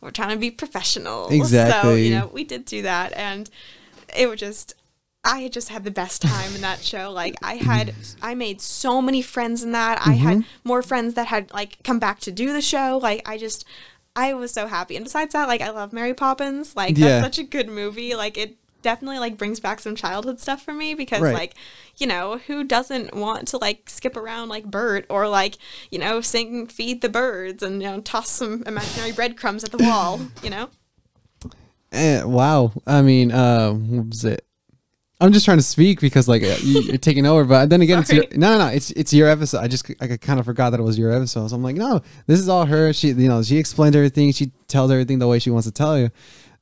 we're 0.00 0.10
trying 0.12 0.30
to 0.30 0.36
be 0.38 0.50
professional. 0.50 1.28
So 1.28 1.34
Exactly. 1.34 2.06
you 2.08 2.14
know, 2.14 2.30
we 2.32 2.44
did 2.44 2.64
do 2.64 2.82
that, 2.82 3.12
and 3.14 3.50
it 4.16 4.28
was 4.28 4.38
just. 4.40 4.74
I 5.22 5.40
had 5.40 5.52
just 5.52 5.68
had 5.68 5.84
the 5.84 5.90
best 5.90 6.22
time 6.22 6.54
in 6.54 6.62
that 6.62 6.80
show. 6.82 7.10
Like 7.10 7.34
I 7.42 7.56
had, 7.56 7.94
I 8.22 8.34
made 8.34 8.60
so 8.60 9.02
many 9.02 9.20
friends 9.22 9.62
in 9.62 9.72
that. 9.72 10.00
I 10.06 10.14
had 10.14 10.44
more 10.64 10.82
friends 10.82 11.14
that 11.14 11.26
had 11.26 11.52
like 11.52 11.82
come 11.84 11.98
back 11.98 12.20
to 12.20 12.32
do 12.32 12.52
the 12.52 12.62
show. 12.62 12.98
Like 13.02 13.22
I 13.28 13.36
just, 13.36 13.64
I 14.16 14.32
was 14.32 14.50
so 14.52 14.66
happy. 14.66 14.96
And 14.96 15.04
besides 15.04 15.34
that, 15.34 15.46
like 15.46 15.60
I 15.60 15.70
love 15.70 15.92
Mary 15.92 16.14
Poppins. 16.14 16.74
Like 16.74 16.96
Yeah. 16.96 17.20
that's 17.20 17.36
such 17.36 17.38
a 17.44 17.48
good 17.48 17.68
movie. 17.68 18.14
Like 18.14 18.38
it 18.38 18.56
definitely 18.82 19.18
like 19.18 19.36
brings 19.36 19.60
back 19.60 19.78
some 19.78 19.94
childhood 19.94 20.40
stuff 20.40 20.62
for 20.62 20.72
me 20.72 20.94
because 20.94 21.20
Right. 21.20 21.34
like 21.34 21.54
you 21.98 22.06
know 22.06 22.38
who 22.46 22.64
doesn't 22.64 23.14
want 23.14 23.46
to 23.48 23.58
like 23.58 23.90
skip 23.90 24.16
around 24.16 24.48
like 24.48 24.64
Bert 24.64 25.04
or 25.10 25.28
like 25.28 25.58
you 25.90 25.98
know 25.98 26.22
sing 26.22 26.66
feed 26.66 27.02
the 27.02 27.10
birds 27.10 27.62
and 27.62 27.82
you 27.82 27.88
know 27.90 28.00
toss 28.00 28.30
some 28.30 28.62
imaginary 28.64 29.12
breadcrumbs 29.12 29.64
at 29.64 29.70
the 29.70 29.84
wall. 29.84 30.18
You 30.42 30.48
know. 30.48 30.70
Eh, 31.92 32.22
wow. 32.22 32.72
I 32.86 33.02
mean, 33.02 33.32
uh, 33.32 33.72
what 33.72 34.08
was 34.08 34.24
it? 34.24 34.46
I'm 35.20 35.32
just 35.32 35.44
trying 35.44 35.58
to 35.58 35.62
speak 35.62 36.00
because 36.00 36.28
like 36.28 36.42
uh, 36.42 36.56
you- 36.62 36.80
you're 36.82 36.98
taking 36.98 37.26
over, 37.26 37.44
but 37.44 37.68
then 37.70 37.82
again, 37.82 37.98
it's 38.00 38.12
your, 38.12 38.24
no, 38.34 38.56
no, 38.56 38.66
no, 38.66 38.66
it's 38.72 38.90
it's 38.92 39.12
your 39.12 39.28
episode. 39.28 39.58
I 39.60 39.68
just 39.68 39.84
I 40.00 40.16
kind 40.16 40.40
of 40.40 40.46
forgot 40.46 40.70
that 40.70 40.80
it 40.80 40.82
was 40.82 40.98
your 40.98 41.12
episode. 41.12 41.48
So 41.48 41.56
I'm 41.56 41.62
like, 41.62 41.76
no, 41.76 42.00
this 42.26 42.40
is 42.40 42.48
all 42.48 42.64
her. 42.66 42.92
She, 42.92 43.08
you 43.08 43.28
know, 43.28 43.42
she 43.42 43.56
explains 43.58 43.94
everything. 43.96 44.32
She 44.32 44.50
tells 44.68 44.90
everything 44.90 45.18
the 45.18 45.28
way 45.28 45.38
she 45.38 45.50
wants 45.50 45.66
to 45.66 45.72
tell 45.72 45.98
you. 45.98 46.10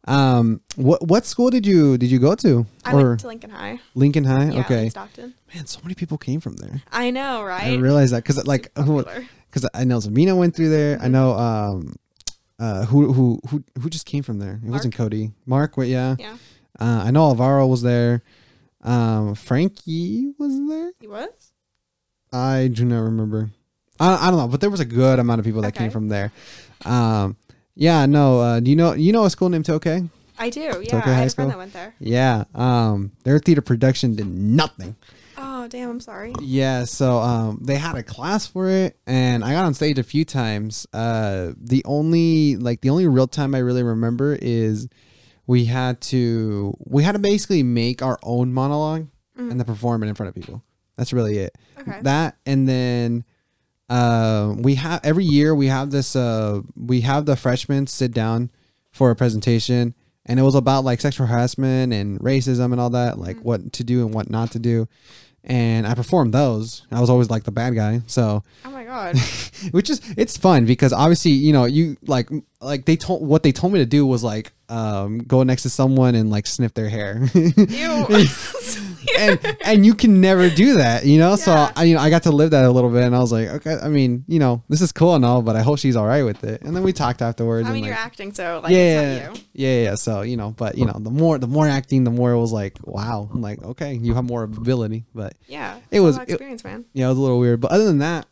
Um, 0.07 0.61
what 0.77 1.07
what 1.07 1.27
school 1.27 1.51
did 1.51 1.67
you 1.67 1.99
did 1.99 2.11
you 2.11 2.19
go 2.19 2.35
to? 2.37 2.67
I 2.85 2.93
or 2.95 3.09
went 3.11 3.21
to 3.21 3.27
Lincoln 3.29 3.51
High. 3.51 3.79
Lincoln 3.95 4.25
High? 4.25 4.51
Yeah, 4.51 4.61
okay, 4.61 4.89
Stockton. 4.89 5.35
man, 5.55 5.67
so 5.67 5.81
many 5.83 5.95
people 5.95 6.17
came 6.19 6.41
from 6.41 6.57
there. 6.57 6.83
I 6.91 7.11
know, 7.11 7.43
right? 7.43 7.65
I 7.65 7.75
realized 7.77 8.13
that 8.15 8.23
because 8.25 8.45
like 8.47 8.73
because 8.75 9.69
I 9.75 9.85
know 9.85 9.99
Zamina 9.99 10.37
went 10.37 10.57
through 10.57 10.71
there. 10.71 10.99
I 11.01 11.07
Mhm. 11.07 11.11
know 11.11 11.33
um, 11.35 11.95
uh, 12.59 12.87
who 12.87 13.13
who 13.13 13.41
who 13.51 13.63
who 13.81 13.91
just 13.91 14.07
came 14.07 14.23
from 14.23 14.39
there? 14.39 14.61
It 14.65 14.71
wasn't 14.71 14.95
Cody. 14.95 15.33
Mark, 15.47 15.77
what? 15.77 15.89
Yeah. 15.89 16.17
Yeah, 16.19 16.37
Uh, 16.81 17.03
I 17.07 17.11
know 17.11 17.25
Alvaro 17.25 17.67
was 17.67 17.83
there. 17.83 18.23
Um, 18.83 19.35
Frankie 19.35 20.33
was 20.39 20.59
there. 20.69 20.93
he 21.01 21.07
was. 21.09 21.53
I 22.33 22.69
do 22.73 22.85
not 22.85 23.01
remember. 23.01 23.51
I, 23.99 24.29
I 24.29 24.31
don't 24.31 24.39
know, 24.39 24.49
but 24.49 24.61
there 24.61 24.71
was 24.71 24.81
a 24.81 24.85
good 24.85 25.19
amount 25.19 25.41
of 25.41 25.45
people 25.45 25.63
that 25.63 25.75
came 25.75 25.91
from 25.91 26.09
there. 26.09 26.31
Um, 26.85 27.37
yeah, 27.75 28.07
no. 28.07 28.41
Uh, 28.41 28.61
do 28.61 28.71
you 28.71 28.77
know 28.77 28.93
you 28.95 29.13
know 29.13 29.25
a 29.25 29.31
school 29.31 29.49
named 29.49 29.65
Tokay? 29.65 30.09
I 30.39 30.51
do. 30.51 30.61
Yeah, 30.61 30.75
okay, 30.77 30.97
I 30.97 31.01
high 31.01 31.13
had 31.15 31.27
a 31.27 31.31
school? 31.31 31.45
friend 31.47 31.51
that 31.53 31.59
went 31.59 31.73
there. 31.73 31.95
Yeah. 31.99 32.45
Um, 32.55 33.13
their 33.25 33.39
theater 33.41 33.63
production 33.63 34.15
did 34.15 34.27
nothing. 34.27 34.95
Oh 35.37 35.67
damn! 35.69 35.91
I'm 35.91 36.01
sorry. 36.01 36.33
Yeah, 36.41 36.85
so 36.85 37.19
um, 37.19 37.59
they 37.63 37.77
had 37.77 37.97
a 37.97 38.03
class 38.03 38.47
for 38.47 38.69
it, 38.69 38.97
and 39.07 39.45
I 39.45 39.53
got 39.53 39.65
on 39.65 39.75
stage 39.75 39.99
a 39.99 40.03
few 40.05 40.25
times. 40.25 40.87
Uh, 40.93 41.53
the 41.57 41.83
only 41.85 42.57
like 42.57 42.81
the 42.81 42.91
only 42.91 43.07
real 43.09 43.27
time 43.29 43.55
I 43.55 43.59
really 43.59 43.83
remember 43.83 44.37
is 44.41 44.89
we 45.49 45.65
had 45.65 46.01
to 46.03 46.77
we 46.79 47.03
had 47.03 47.13
to 47.13 47.19
basically 47.19 47.65
make 47.65 48.03
our 48.03 48.19
own 48.23 48.53
monologue 48.53 49.09
and 49.35 49.59
then 49.59 49.65
perform 49.65 50.03
it 50.03 50.09
in 50.09 50.15
front 50.15 50.29
of 50.29 50.35
people. 50.35 50.63
That's 50.97 51.13
really 51.13 51.39
it. 51.39 51.57
Okay. 51.79 52.01
That 52.03 52.37
and 52.45 52.69
then 52.69 53.25
uh, 53.89 54.55
we 54.59 54.75
have 54.75 55.01
every 55.05 55.25
year 55.25 55.55
we 55.55 55.69
have 55.69 55.91
this 55.91 56.15
uh, 56.15 56.61
we 56.77 57.01
have 57.01 57.25
the 57.25 57.35
freshmen 57.35 57.87
sit 57.87 58.13
down 58.13 58.51
for 58.93 59.11
a 59.11 59.17
presentation 59.17 59.95
and 60.27 60.39
it 60.39 60.43
was 60.43 60.55
about 60.55 60.85
like 60.85 61.01
sexual 61.01 61.27
harassment 61.27 61.95
and 61.95 62.21
racism 62.21 62.73
and 62.73 62.81
all 62.81 62.91
that 62.91 63.19
like 63.19 63.39
what 63.39 63.73
to 63.73 63.83
do 63.83 64.05
and 64.05 64.15
what 64.15 64.29
not 64.29 64.51
to 64.51 64.59
do 64.59 64.87
and 65.49 65.87
i 65.87 65.95
performed 65.95 66.33
those 66.33 66.87
i 66.93 67.01
was 67.01 67.11
always 67.11 67.31
like 67.31 67.45
the 67.45 67.51
bad 67.51 67.75
guy 67.75 68.01
so 68.07 68.43
oh 68.65 68.71
my 68.71 68.85
god. 68.85 69.17
which 69.71 69.91
is 69.91 70.01
it's 70.17 70.37
fun 70.37 70.65
because 70.67 70.93
obviously 70.93 71.31
you 71.31 71.53
know 71.53 71.65
you 71.65 71.97
like 72.07 72.29
like 72.61 72.85
they 72.85 72.97
told 72.97 73.27
what 73.27 73.43
they 73.43 73.53
told 73.53 73.73
me 73.73 73.79
to 73.79 73.87
do 73.87 74.07
was 74.07 74.23
like 74.23 74.53
um 74.69 75.19
go 75.19 75.43
next 75.43 75.63
to 75.63 75.71
someone 75.71 76.15
and 76.15 76.31
like 76.31 76.47
sniff 76.47 76.75
their 76.75 76.89
hair 76.89 77.29
Ew. 77.35 78.07
and 79.19 79.57
and 79.65 79.87
you 79.87 79.95
can 79.95 80.21
never 80.21 80.51
do 80.51 80.75
that 80.75 81.05
you 81.05 81.19
know 81.19 81.37
so 81.37 81.53
Yeah. 81.53 81.73
I, 81.77 81.85
you 81.85 81.95
know 81.95 82.01
i 82.01 82.11
got 82.11 82.25
to 82.25 82.31
live 82.33 82.51
that 82.51 82.65
a 82.65 82.71
little 82.71 82.91
bit 82.91 83.03
and 83.05 83.15
i 83.15 83.19
was 83.19 83.33
like 83.33 83.49
okay 83.49 83.77
i 83.83 83.89
mean 83.89 84.25
you 84.29 84.39
know 84.39 84.63
this 84.69 84.81
is 84.81 84.93
cool 84.93 85.15
and 85.15 85.25
all 85.25 85.43
but 85.43 85.57
i 85.57 85.63
hope 85.63 85.79
she's 85.79 85.97
all 85.97 86.07
right 86.07 86.23
with 86.23 86.45
it 86.45 86.63
and 86.63 86.75
then 86.77 86.83
we 86.83 86.93
talked 86.93 87.23
afterwards 87.23 87.67
I 87.67 87.71
and 87.71 87.75
mean, 87.75 87.83
like, 87.85 87.89
you're 87.91 87.99
acting, 87.99 88.33
so 88.33 88.61
like 88.63 88.73
yeah, 88.73 88.79
it's 88.79 89.21
yeah, 89.23 89.29
not 89.29 89.37
you. 89.37 89.43
yeah, 89.55 89.83
yeah. 89.85 89.95
So 89.95 90.23
you 90.23 90.37
know, 90.37 90.51
but 90.51 90.77
you 90.79 90.85
know, 90.87 90.97
the 90.99 91.11
more 91.11 91.39
the 91.39 91.47
more 91.47 91.67
acting, 91.69 92.05
the 92.05 92.11
more 92.11 92.33
it 92.33 92.39
was 92.39 92.53
like, 92.53 92.77
wow, 92.83 93.29
I'm 93.33 93.41
like 93.41 93.63
okay, 93.63 93.95
you 93.95 94.15
have 94.15 94.25
more 94.25 94.43
ability. 94.45 95.05
But 95.15 95.35
Yeah, 95.47 95.79
It 95.91 95.99
all 96.01 96.07
was- 96.07 96.17
about 96.17 96.29
it- 96.29 96.33
experience, 96.33 96.65
man. 96.65 96.85
yeah, 96.93 97.07
it 97.07 97.09
was 97.11 97.19
a 97.19 97.21
little 97.21 97.39
weird. 97.39 97.61
But 97.61 97.73
other 97.73 97.85
than 97.85 97.99
that, 97.99 98.27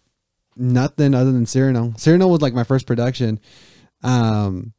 nothing 0.57 1.15
other 1.15 1.33
than 1.33 1.47
Cyrano. 1.47 1.93
Cyrano 1.97 2.29
was 2.29 2.41
like 2.43 2.55
my 2.55 2.65
first 2.65 2.87
production. 2.87 3.41
Um, 4.03 4.73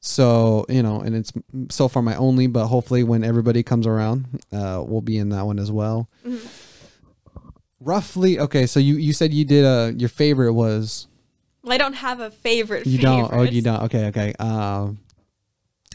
so 0.00 0.64
you 0.68 0.82
know, 0.82 1.00
and 1.00 1.14
it's 1.16 1.32
so 1.70 1.88
far 1.88 2.02
my 2.02 2.14
only, 2.16 2.46
but 2.46 2.66
hopefully 2.68 3.02
when 3.02 3.24
everybody 3.24 3.62
comes 3.62 3.86
around, 3.86 4.26
uh, 4.52 4.82
we'll 4.86 5.00
be 5.00 5.18
in 5.18 5.28
that 5.30 5.44
one 5.46 5.58
as 5.58 5.70
well. 5.72 6.08
Mhm. 6.26 6.46
Roughly, 7.80 8.38
okay. 8.40 8.66
So 8.66 8.80
you 8.80 8.96
you 8.96 9.12
said 9.12 9.32
you 9.32 9.44
did 9.44 9.64
a 9.64 9.94
your 9.96 10.08
favorite 10.08 10.52
was 10.52 11.06
Well, 11.62 11.72
I 11.72 11.78
don't 11.78 11.94
have 11.94 12.18
a 12.20 12.30
favorite. 12.30 12.86
You 12.86 12.98
don't. 12.98 13.32
Oh, 13.32 13.42
you 13.42 13.62
don't. 13.62 13.82
Okay, 13.84 14.06
okay. 14.06 14.32
Um, 14.40 14.98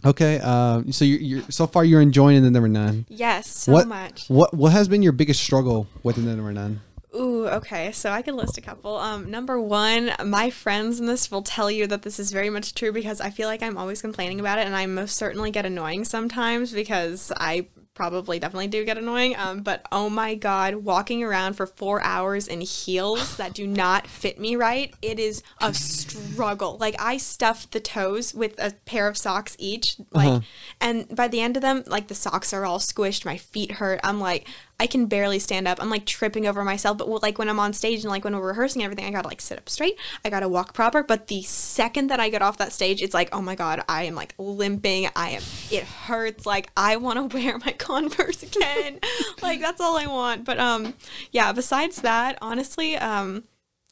okay. 0.06 0.40
Um, 0.40 0.92
so 0.94 1.04
you're, 1.04 1.20
you're 1.20 1.44
so 1.52 1.68
far 1.68 1.84
you're 1.84 2.00
enjoying 2.02 2.42
the 2.44 2.52
number 2.52 2.70
nine. 2.70 3.06
Yes, 3.10 3.48
so 3.50 3.74
What- 3.74 3.88
much. 3.90 4.30
What 4.30 4.54
what 4.54 4.72
has 4.72 4.88
been 4.88 5.02
your 5.04 5.12
biggest 5.12 5.42
struggle 5.44 5.88
with 6.04 6.16
the 6.16 6.22
number 6.22 6.52
None? 6.54 6.80
Ooh, 7.16 7.48
okay. 7.48 7.92
So 7.92 8.10
I 8.10 8.22
can 8.24 8.36
list 8.36 8.58
a 8.58 8.62
couple. 8.62 8.98
Um, 8.98 9.30
number 9.30 9.60
one, 9.62 10.12
my 10.26 10.50
friends 10.50 11.00
in 11.00 11.06
this 11.06 11.30
will 11.30 11.44
tell 11.44 11.70
you 11.70 11.86
that 11.88 12.02
this 12.02 12.20
is 12.20 12.32
very 12.32 12.50
much 12.50 12.74
true 12.74 12.92
because 12.92 13.22
I 13.22 13.30
feel 13.30 13.48
like 13.48 13.62
I'm 13.62 13.78
always 13.78 14.02
complaining 14.02 14.40
about 14.40 14.58
it, 14.60 14.66
and 14.66 14.76
I 14.76 14.86
most 14.88 15.16
certainly 15.16 15.52
get 15.52 15.66
annoying 15.66 16.06
sometimes 16.06 16.72
because 16.72 17.32
I 17.38 17.68
probably 17.94 18.40
definitely 18.40 18.68
do 18.68 18.84
get 18.84 18.98
annoying. 18.98 19.36
Um, 19.38 19.62
but 19.62 19.86
oh 19.92 20.10
my 20.10 20.34
god, 20.34 20.74
walking 20.78 21.24
around 21.24 21.54
for 21.54 21.68
four 21.68 22.02
hours 22.02 22.48
in 22.48 22.62
heels 22.62 23.38
that 23.38 23.54
do 23.54 23.68
not 23.68 24.08
fit 24.08 24.40
me 24.40 24.56
right, 24.56 24.92
it 25.04 25.20
is 25.20 25.44
a 25.62 25.72
struggle. 25.76 26.78
Like 26.80 26.96
I 27.00 27.18
stuffed 27.18 27.72
the 27.72 27.80
toes 27.80 28.34
with 28.34 28.56
a 28.58 28.74
pair 28.86 29.08
of 29.08 29.16
socks 29.16 29.56
each, 29.60 29.98
like, 30.12 30.28
Uh-huh. 30.30 30.40
and 30.82 31.16
by 31.16 31.28
the 31.28 31.42
end 31.42 31.56
of 31.56 31.62
them, 31.62 31.84
like 31.86 32.08
the 32.08 32.16
socks 32.16 32.52
are 32.52 32.66
all 32.66 32.80
squished. 32.80 33.26
My 33.26 33.38
feet 33.38 33.74
hurt. 33.74 34.00
I'm 34.04 34.20
like, 34.20 34.48
I 34.80 34.88
can 34.88 35.06
barely 35.06 35.40
stand 35.40 35.68
up. 35.68 35.82
I'm 35.82 35.90
like 35.90 36.06
tripping 36.06 36.46
over 36.48 36.64
myself. 36.64 36.98
But 36.98 37.08
like 37.22 37.38
when 37.38 37.48
I'm 37.48 37.60
on 37.60 37.74
stage 37.74 38.02
and 38.02 38.10
like 38.10 38.24
when 38.26 38.36
we're 38.36 38.48
rehearsing 38.48 38.84
everything, 38.84 39.06
I 39.06 39.12
gotta 39.12 39.28
like 39.28 39.40
sit 39.40 39.58
up 39.58 39.70
straight. 39.70 39.98
I 40.26 40.30
gotta 40.30 40.50
walk 40.50 40.74
proper. 40.74 41.04
But 41.04 41.28
the 41.28 41.42
second 41.44 42.10
that 42.10 42.20
I 42.20 42.30
get 42.30 42.42
off 42.42 42.58
that 42.58 42.74
stage, 42.74 43.02
it's 43.02 43.14
like, 43.14 43.30
oh 43.32 43.42
my 43.42 43.56
god, 43.56 43.84
I 43.88 44.04
am 44.04 44.16
like 44.16 44.34
limping. 44.38 45.08
I 45.16 45.30
am. 45.30 45.42
It 45.72 45.84
hurts. 45.84 46.46
Like 46.46 46.70
I 46.76 46.98
want 46.98 47.30
to 47.32 47.38
wear 47.38 47.58
my 47.60 47.72
Converse 47.74 48.44
again. 48.44 49.00
like 49.42 49.62
that's 49.62 49.80
all 49.80 49.96
I 49.98 50.08
want. 50.08 50.44
But 50.44 50.60
um, 50.60 50.96
yeah. 51.32 51.54
Besides 51.54 52.02
that, 52.02 52.38
honestly, 52.42 52.98
um, 52.98 53.44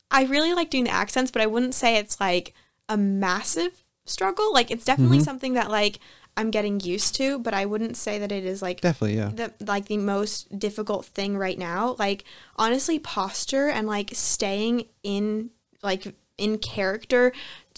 I 0.09 0.23
really 0.23 0.53
like 0.53 0.69
doing 0.69 0.83
the 0.85 0.89
accents, 0.91 1.31
but 1.31 1.41
I 1.41 1.45
wouldn't 1.45 1.75
say 1.75 1.95
it's 1.97 2.19
like 2.19 2.53
a 2.89 2.97
massive 2.97 3.85
struggle. 4.05 4.51
Like 4.51 4.71
it's 4.71 4.83
definitely 4.83 5.19
Mhm. 5.19 5.25
something 5.25 5.53
that 5.53 5.69
like 5.69 5.99
I'm 6.37 6.49
getting 6.51 6.79
used 6.79 7.15
to, 7.15 7.39
but 7.39 7.53
I 7.53 7.65
wouldn't 7.65 7.97
say 7.97 8.17
that 8.19 8.31
it 8.31 8.45
is 8.45 8.61
like 8.61 8.81
Definitely, 8.81 9.17
yeah. 9.17 9.29
the 9.29 9.53
like 9.65 9.85
the 9.85 9.97
most 9.97 10.57
difficult 10.57 11.05
thing 11.05 11.37
right 11.37 11.57
now. 11.57 11.95
Like 11.99 12.23
honestly, 12.55 12.99
posture 12.99 13.67
and 13.67 13.87
like 13.87 14.11
staying 14.13 14.85
in 15.03 15.49
like 15.83 16.15
in 16.37 16.57
character, 16.57 17.33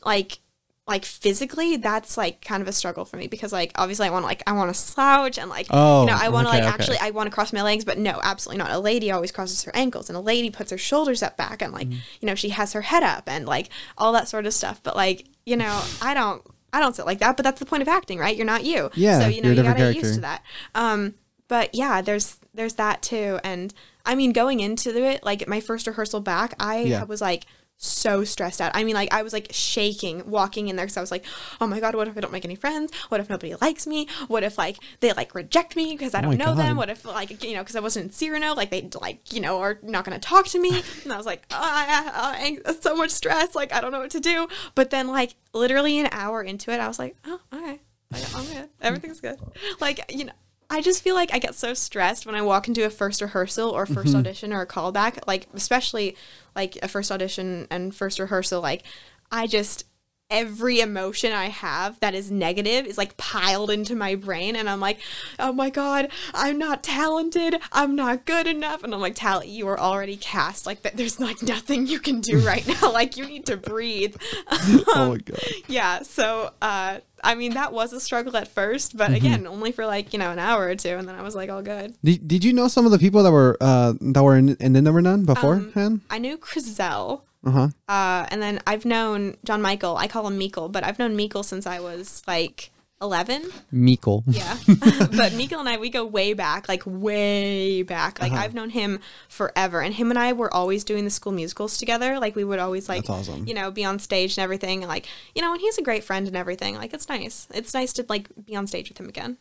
like 0.05 0.39
like 0.85 1.05
physically, 1.05 1.77
that's 1.77 2.17
like 2.17 2.43
kind 2.43 2.61
of 2.61 2.67
a 2.67 2.73
struggle 2.73 3.05
for 3.05 3.15
me 3.15 3.27
because 3.27 3.53
like 3.53 3.71
obviously 3.75 4.05
I 4.05 4.09
want 4.11 4.23
to 4.23 4.27
like 4.27 4.43
I 4.45 4.51
want 4.51 4.69
to 4.69 4.73
slouch 4.79 5.37
and 5.39 5.49
like 5.49 5.67
Oh, 5.69 6.01
you 6.01 6.07
know 6.07 6.17
I 6.19 6.27
want 6.29 6.47
to 6.47 6.53
okay, 6.53 6.59
like 6.61 6.67
okay. 6.73 6.73
actually 6.83 6.97
I 7.01 7.11
want 7.11 7.27
to 7.27 7.33
cross 7.33 7.53
my 7.53 7.61
legs, 7.63 7.85
but 7.85 7.97
no, 7.97 8.19
absolutely 8.21 8.61
not. 8.61 8.71
A 8.71 8.79
lady 8.79 9.09
always 9.09 9.31
crosses 9.31 9.63
her 9.63 9.71
ankles, 9.75 10.09
and 10.09 10.17
a 10.17 10.21
lady 10.21 10.49
puts 10.49 10.71
her 10.71 10.77
shoulders 10.77 11.23
up 11.23 11.37
back, 11.37 11.61
and 11.61 11.71
like 11.73 11.87
Mm-hmm. 11.87 11.99
you 12.21 12.25
know 12.27 12.35
she 12.35 12.49
has 12.49 12.73
her 12.73 12.81
head 12.81 13.01
up 13.01 13.23
and 13.27 13.45
like 13.45 13.69
all 13.97 14.11
that 14.11 14.27
sort 14.27 14.45
of 14.45 14.53
stuff. 14.53 14.81
But 14.83 14.95
like 14.95 15.25
you 15.45 15.55
know 15.57 15.81
I 16.01 16.13
don't. 16.13 16.43
I 16.73 16.79
don't 16.79 16.95
sit 16.95 17.05
like 17.05 17.19
that, 17.19 17.37
but 17.37 17.43
that's 17.43 17.59
the 17.59 17.65
point 17.65 17.81
of 17.83 17.87
acting, 17.87 18.17
right? 18.19 18.35
You're 18.35 18.45
not 18.45 18.63
you. 18.65 18.89
Yeah, 18.95 19.19
So 19.19 19.27
you 19.27 19.41
know 19.41 19.49
you 19.51 19.63
gotta 19.63 19.79
get 19.79 19.95
used 19.95 20.15
to 20.15 20.21
that. 20.21 20.43
Um, 20.75 21.13
but 21.47 21.73
yeah, 21.75 22.01
there's 22.01 22.39
there's 22.53 22.73
that 22.75 23.01
too, 23.01 23.39
and 23.43 23.73
I 24.05 24.15
mean 24.15 24.33
going 24.33 24.59
into 24.59 24.89
it, 25.01 25.23
like 25.23 25.47
my 25.47 25.59
first 25.59 25.87
rehearsal 25.87 26.19
back, 26.19 26.55
I 26.59 26.81
Yeah. 26.81 27.03
was 27.03 27.21
like 27.21 27.45
so 27.83 28.23
stressed 28.23 28.61
out. 28.61 28.71
I 28.73 28.83
mean, 28.83 28.95
like 28.95 29.13
I 29.13 29.21
was 29.23 29.33
like 29.33 29.47
shaking 29.51 30.29
walking 30.29 30.67
in 30.67 30.75
there 30.75 30.85
because 30.85 30.97
I 30.97 31.01
was 31.01 31.11
like, 31.11 31.25
oh 31.59 31.67
my 31.67 31.79
god, 31.79 31.95
what 31.95 32.07
if 32.07 32.17
I 32.17 32.21
don't 32.21 32.31
make 32.31 32.45
any 32.45 32.55
friends? 32.55 32.93
What 33.09 33.19
if 33.19 33.29
nobody 33.29 33.55
likes 33.61 33.85
me? 33.85 34.07
What 34.27 34.43
if 34.43 34.57
like 34.57 34.77
they 35.01 35.11
like 35.13 35.35
reject 35.35 35.75
me 35.75 35.91
because 35.91 36.13
I 36.13 36.19
oh 36.19 36.21
don't 36.23 36.37
my 36.37 36.45
know 36.45 36.55
them? 36.55 36.77
What 36.77 36.89
if 36.89 37.05
like 37.05 37.43
you 37.43 37.53
know 37.53 37.61
because 37.61 37.75
I 37.75 37.81
wasn't 37.81 38.05
in 38.05 38.11
Cyrano, 38.11 38.53
like 38.53 38.69
they 38.69 38.89
like 38.99 39.33
you 39.33 39.41
know 39.41 39.59
are 39.59 39.79
not 39.83 40.05
gonna 40.05 40.19
talk 40.19 40.47
to 40.47 40.59
me? 40.59 40.81
And 41.03 41.11
I 41.11 41.17
was 41.17 41.25
like, 41.25 41.45
oh, 41.51 41.57
I, 41.59 42.59
I, 42.65 42.73
so 42.73 42.95
much 42.95 43.09
stress, 43.11 43.55
like 43.55 43.73
I 43.73 43.81
don't 43.81 43.91
know 43.91 43.99
what 43.99 44.11
to 44.11 44.19
do. 44.19 44.47
But 44.73 44.89
then 44.89 45.07
like 45.07 45.35
literally 45.53 45.99
an 45.99 46.07
hour 46.11 46.41
into 46.41 46.71
it, 46.71 46.79
I 46.79 46.87
was 46.87 46.99
like, 46.99 47.15
oh 47.25 47.39
okay, 47.53 47.79
like, 48.11 48.35
I'm 48.35 48.45
good, 48.45 48.69
everything's 48.81 49.19
good. 49.19 49.37
Like 49.79 50.13
you 50.13 50.25
know. 50.25 50.33
I 50.69 50.81
just 50.81 51.03
feel 51.03 51.15
like 51.15 51.33
I 51.33 51.39
get 51.39 51.55
so 51.55 51.73
stressed 51.73 52.25
when 52.25 52.35
I 52.35 52.41
walk 52.41 52.67
into 52.67 52.85
a 52.85 52.89
first 52.89 53.21
rehearsal 53.21 53.69
or 53.69 53.85
1st 53.85 54.03
Mm-hmm. 54.03 54.15
audition 54.17 54.53
or 54.53 54.61
a 54.61 54.67
callback, 54.67 55.19
like 55.27 55.47
especially 55.53 56.15
like 56.55 56.77
a 56.81 56.87
first 56.87 57.11
audition 57.11 57.67
and 57.69 57.93
first 57.95 58.19
rehearsal. 58.19 58.61
Like 58.61 58.83
I 59.31 59.47
just 59.47 59.85
every 60.29 60.79
emotion 60.79 61.31
I 61.31 61.49
have 61.49 61.99
that 61.99 62.15
is 62.15 62.31
negative 62.31 62.87
is 62.87 62.97
like 62.97 63.15
piled 63.17 63.69
into 63.69 63.95
my 63.95 64.15
brain, 64.15 64.55
and 64.55 64.67
I'm 64.67 64.79
like, 64.79 64.99
oh 65.37 65.51
my 65.53 65.69
god, 65.69 66.09
I'm 66.33 66.57
not 66.57 66.81
talented, 66.81 67.55
I'm 67.71 67.95
not 67.95 68.25
good 68.25 68.47
enough, 68.47 68.83
and 68.83 68.95
I'm 68.95 69.01
like, 69.01 69.13
Tally, 69.15 69.49
you 69.49 69.67
are 69.67 69.79
already 69.79 70.17
cast. 70.17 70.65
Like 70.65 70.81
that, 70.83 70.97
there's 70.97 71.19
like 71.19 71.43
nothing 71.43 71.85
you 71.85 71.99
can 71.99 72.19
do 72.21 72.39
right 72.39 72.65
now. 72.81 72.91
like 72.91 73.15
you 73.15 73.25
need 73.27 73.45
to 73.47 73.57
breathe. 73.57 74.15
oh 74.49 75.09
my 75.09 75.17
god. 75.23 75.39
yeah. 75.67 76.01
So, 76.01 76.51
uh, 76.63 76.99
I 77.23 77.35
mean, 77.35 77.53
that 77.53 77.71
was 77.71 77.93
a 77.93 77.99
struggle 77.99 78.35
at 78.35 78.47
first, 78.49 78.97
but 78.97 79.11
again, 79.11 79.47
only 79.47 79.71
for 79.71 79.85
like 79.85 80.13
you 80.13 80.19
know 80.19 80.31
an 80.31 80.39
hour 80.39 80.65
or 80.67 80.75
two, 80.75 80.89
and 80.89 81.07
then 81.07 81.15
I 81.15 81.21
was 81.21 81.35
like, 81.35 81.49
all 81.49 81.61
good. 81.61 81.95
Did, 82.03 82.27
did 82.27 82.43
you 82.43 82.53
know 82.53 82.67
some 82.67 82.85
of 82.85 82.91
the 82.91 82.99
people 82.99 83.23
that 83.23 83.31
were 83.31 83.57
uh 83.61 83.93
that 84.01 84.23
were 84.23 84.37
in, 84.37 84.55
in 84.57 84.73
the 84.73 84.81
number 84.81 85.01
none 85.01 85.25
beforehand? 85.25 86.01
I 86.09 86.17
knew 86.17 86.37
Chriselle. 86.37 87.21
Uh 87.45 87.51
huh. 87.51 87.67
Uh, 87.89 88.25
and 88.29 88.41
then 88.41 88.61
I've 88.65 88.85
known 88.85 89.35
John 89.43 89.61
Michael. 89.61 89.97
I 89.97 90.07
call 90.07 90.27
him 90.27 90.37
Meekle, 90.37 90.71
but 90.71 90.83
I've 90.83 90.99
known 90.99 91.15
Meekle 91.15 91.43
since 91.43 91.65
I 91.67 91.79
was 91.79 92.23
like 92.27 92.71
11. 93.03 93.51
Meekle. 93.71 94.23
Yeah. 94.27 94.57
but 94.67 95.33
Meekle 95.33 95.59
and 95.59 95.69
I, 95.69 95.77
we 95.77 95.89
go 95.89 96.05
way 96.05 96.33
back, 96.33 96.67
like 96.67 96.81
way 96.85 97.83
back. 97.83 98.19
Like 98.21 98.31
Uh-huh. 98.31 98.41
I've 98.41 98.53
known 98.55 98.69
him 98.71 98.99
forever. 99.29 99.81
And 99.81 99.93
him 99.93 100.09
and 100.09 100.17
I 100.17 100.33
were 100.33 100.51
always 100.51 100.83
doing 100.83 101.03
the 101.03 101.11
school 101.11 101.33
musicals 101.33 101.77
together. 101.77 102.17
Like 102.19 102.35
we 102.35 102.43
would 102.43 102.59
always 102.59 102.89
like, 102.89 103.03
That's 103.05 103.27
awesome. 103.29 103.45
you 103.47 103.53
know, 103.53 103.69
be 103.69 103.85
on 103.85 103.99
stage 103.99 104.37
and 104.37 104.43
everything. 104.43 104.81
And 104.83 104.87
like, 104.89 105.05
you 105.35 105.41
know, 105.43 105.51
and 105.51 105.61
he's 105.61 105.77
a 105.77 105.83
great 105.83 106.03
friend 106.03 106.25
and 106.27 106.35
everything. 106.35 106.75
Like 106.75 106.93
it's 106.93 107.09
nice. 107.09 107.47
It's 107.53 107.73
nice 107.75 107.93
to 107.93 108.05
like 108.09 108.29
be 108.45 108.55
on 108.55 108.65
stage 108.65 108.89
with 108.89 108.97
him 108.99 109.09
again. 109.09 109.37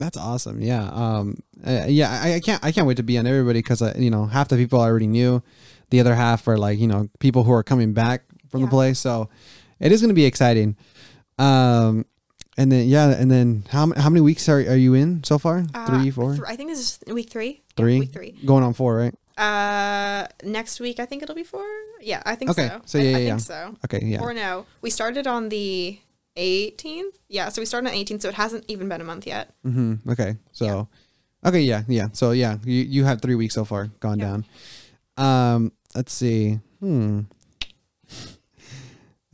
That's 0.00 0.16
awesome. 0.16 0.60
Yeah. 0.60 0.88
Um. 0.92 1.38
uh, 1.64 1.84
yeah. 1.86 2.20
I, 2.20 2.34
I 2.34 2.40
can't. 2.40 2.62
I 2.64 2.72
can't 2.72 2.84
wait 2.86 2.96
to 2.96 3.04
be 3.04 3.16
on 3.16 3.28
everybody 3.28 3.60
because 3.60 3.80
uh, 3.80 3.94
you 3.96 4.10
know 4.10 4.26
half 4.26 4.48
the 4.48 4.56
people 4.56 4.80
I 4.80 4.86
already 4.86 5.06
knew, 5.06 5.40
the 5.90 6.00
other 6.00 6.16
half 6.16 6.48
are 6.48 6.58
like 6.58 6.80
you 6.80 6.88
know 6.88 7.08
people 7.20 7.44
who 7.44 7.52
are 7.52 7.62
coming 7.62 7.92
back 7.92 8.24
from 8.50 8.62
the 8.62 8.66
Yeah. 8.66 8.70
play. 8.70 8.94
So 8.94 9.28
it 9.78 9.92
is 9.92 10.00
going 10.00 10.08
to 10.08 10.14
be 10.14 10.24
exciting. 10.24 10.76
Um. 11.38 12.06
And 12.56 12.70
then 12.70 12.86
yeah. 12.88 13.10
And 13.10 13.30
then 13.30 13.64
how 13.70 13.92
how 13.96 14.08
many 14.10 14.20
weeks 14.20 14.48
are 14.48 14.58
are 14.58 14.76
you 14.76 14.94
in 14.94 15.24
so 15.24 15.38
far? 15.38 15.64
Uh, 15.74 15.86
Three, 15.86 16.10
four, 16.10 16.32
th- 16.34 16.44
I 16.46 16.56
think 16.56 16.70
this 16.70 16.78
is 16.78 17.14
week 17.14 17.30
three. 17.30 17.62
Yeah, 17.76 17.76
three. 17.76 18.00
week 18.00 18.12
three. 18.12 18.32
Going 18.46 18.62
on 18.62 18.74
four, 18.74 18.96
right? 18.96 19.14
Uh, 19.36 20.28
next 20.44 20.78
week 20.78 21.00
I 21.00 21.06
think 21.06 21.22
it'll 21.22 21.34
be 21.34 21.42
four. 21.42 21.66
Yeah, 22.00 22.22
I 22.24 22.36
think 22.36 22.50
Okay, 22.52 22.68
so. 22.68 22.80
so 22.86 22.98
I, 22.98 23.02
yeah, 23.02 23.16
I 23.16 23.20
yeah, 23.20 23.28
think 23.30 23.40
so. 23.40 23.74
Okay. 23.86 24.00
Yeah. 24.06 24.20
Or 24.22 24.32
no, 24.32 24.66
we 24.82 24.90
started 24.90 25.26
on 25.26 25.48
the 25.48 25.98
18th. 26.36 27.18
Yeah, 27.28 27.48
so 27.48 27.60
we 27.62 27.66
started 27.66 27.88
on 27.90 27.94
18th, 27.94 28.22
so 28.22 28.28
it 28.28 28.34
hasn't 28.34 28.64
even 28.68 28.88
been 28.88 29.00
a 29.00 29.04
month 29.04 29.26
yet. 29.26 29.50
Mm-hmm. 29.66 30.08
Okay. 30.10 30.36
So, 30.52 30.86
okay, 31.44 31.60
yeah, 31.62 31.82
yeah. 31.88 32.08
So 32.12 32.30
yeah, 32.30 32.58
you 32.64 32.82
you 32.84 33.04
have 33.04 33.20
three 33.20 33.34
weeks 33.34 33.54
so 33.54 33.64
far 33.64 33.86
gone 33.98 34.18
Yeah. 34.20 34.26
down. 34.30 34.44
Um, 35.16 35.72
let's 35.94 36.12
see. 36.12 36.60
Hmm. 36.78 37.20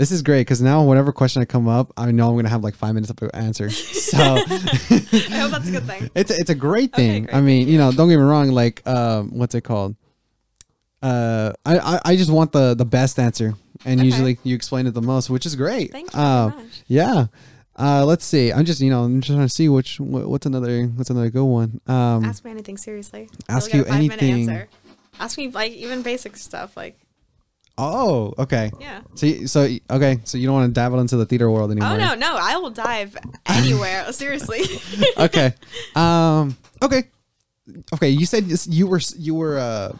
This 0.00 0.12
is 0.12 0.22
great 0.22 0.40
because 0.46 0.62
now 0.62 0.82
whatever 0.82 1.12
question 1.12 1.42
I 1.42 1.44
come 1.44 1.68
up, 1.68 1.92
I 1.94 2.10
know 2.10 2.30
I'm 2.30 2.36
gonna 2.36 2.48
have 2.48 2.64
like 2.64 2.74
five 2.74 2.94
minutes 2.94 3.12
to 3.12 3.36
answer. 3.36 3.68
So 3.68 4.16
I 4.18 4.38
hope 5.36 5.50
that's 5.50 5.68
a 5.68 5.72
good 5.72 5.84
thing. 5.92 6.10
it's 6.14 6.30
it's 6.30 6.48
a 6.48 6.54
great 6.54 6.94
Okay, 6.94 7.06
thing. 7.06 7.24
great. 7.26 7.36
I 7.36 7.42
mean, 7.42 7.68
you 7.68 7.76
know, 7.76 7.92
don't 7.92 8.08
get 8.08 8.16
me 8.16 8.22
wrong. 8.22 8.48
Like, 8.48 8.80
um, 8.88 9.36
what's 9.38 9.54
it 9.54 9.60
called? 9.60 9.96
Uh, 11.02 11.52
I, 11.66 11.78
I 11.78 12.00
I 12.06 12.16
just 12.16 12.30
want 12.30 12.52
the 12.52 12.72
the 12.74 12.86
best 12.86 13.18
answer, 13.18 13.52
and 13.84 14.00
Okay. 14.00 14.06
usually 14.06 14.38
you 14.42 14.54
explain 14.54 14.86
it 14.86 14.94
the 14.94 15.02
most, 15.02 15.28
which 15.28 15.44
is 15.44 15.54
great. 15.54 15.92
Thank 15.92 16.12
you 16.14 16.18
Uh, 16.18 16.52
yeah. 16.86 17.26
Uh, 17.78 18.04
let's 18.04 18.24
see. 18.26 18.52
I'm 18.52 18.64
just, 18.66 18.80
you 18.82 18.90
know, 18.90 19.04
I'm 19.04 19.20
just 19.22 19.34
trying 19.34 19.46
to 19.46 19.52
see 19.52 19.68
which 19.70 19.98
what's 20.00 20.44
another 20.44 20.84
what's 20.96 21.08
another 21.10 21.30
good 21.30 21.44
one. 21.44 21.80
Um, 21.86 22.24
Ask 22.24 22.44
me 22.44 22.50
anything 22.50 22.76
seriously. 22.76 23.30
ask 23.48 23.72
you 23.72 23.84
a 23.84 23.88
anything. 23.90 24.48
answer. 24.50 24.68
Ask 25.18 25.38
me 25.38 25.48
like 25.50 25.72
even 25.72 26.02
basic 26.02 26.36
stuff 26.36 26.76
like 26.76 26.99
oh, 27.80 28.34
okay. 28.38 28.70
yeah. 28.80 29.00
So 29.14 29.26
y- 29.26 29.44
so 29.46 29.66
okay, 29.90 30.20
so 30.24 30.38
you 30.38 30.46
don't 30.46 30.54
want 30.54 30.68
to 30.70 30.74
dabble 30.74 31.00
into 31.00 31.16
the 31.16 31.26
theater 31.26 31.50
world 31.50 31.70
anymore. 31.70 31.90
Oh 31.92 31.96
no, 31.96 32.14
no, 32.14 32.36
I 32.38 32.56
will 32.58 32.70
dive 32.70 33.16
anywhere. 33.46 34.12
seriously. 34.12 34.62
okay. 35.18 35.54
Um. 35.96 36.56
Okay. 36.82 37.04
Okay. 37.94 38.10
You 38.10 38.26
said 38.26 38.44
this- 38.46 38.66
you 38.66 38.86
were 38.86 39.00
you 39.18 39.34
were 39.34 39.58
uh, 39.58 39.92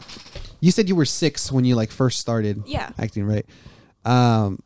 you 0.61 0.71
said 0.71 0.89
you 0.89 0.95
were 0.97 1.05
six 1.07 1.51
when 1.51 1.65
you 1.65 1.75
like 1.75 1.91
first 1.91 2.21
started. 2.21 2.63
Yeah. 2.67 2.91
Acting 2.99 3.25
right. 3.25 3.47
Um. 4.05 4.61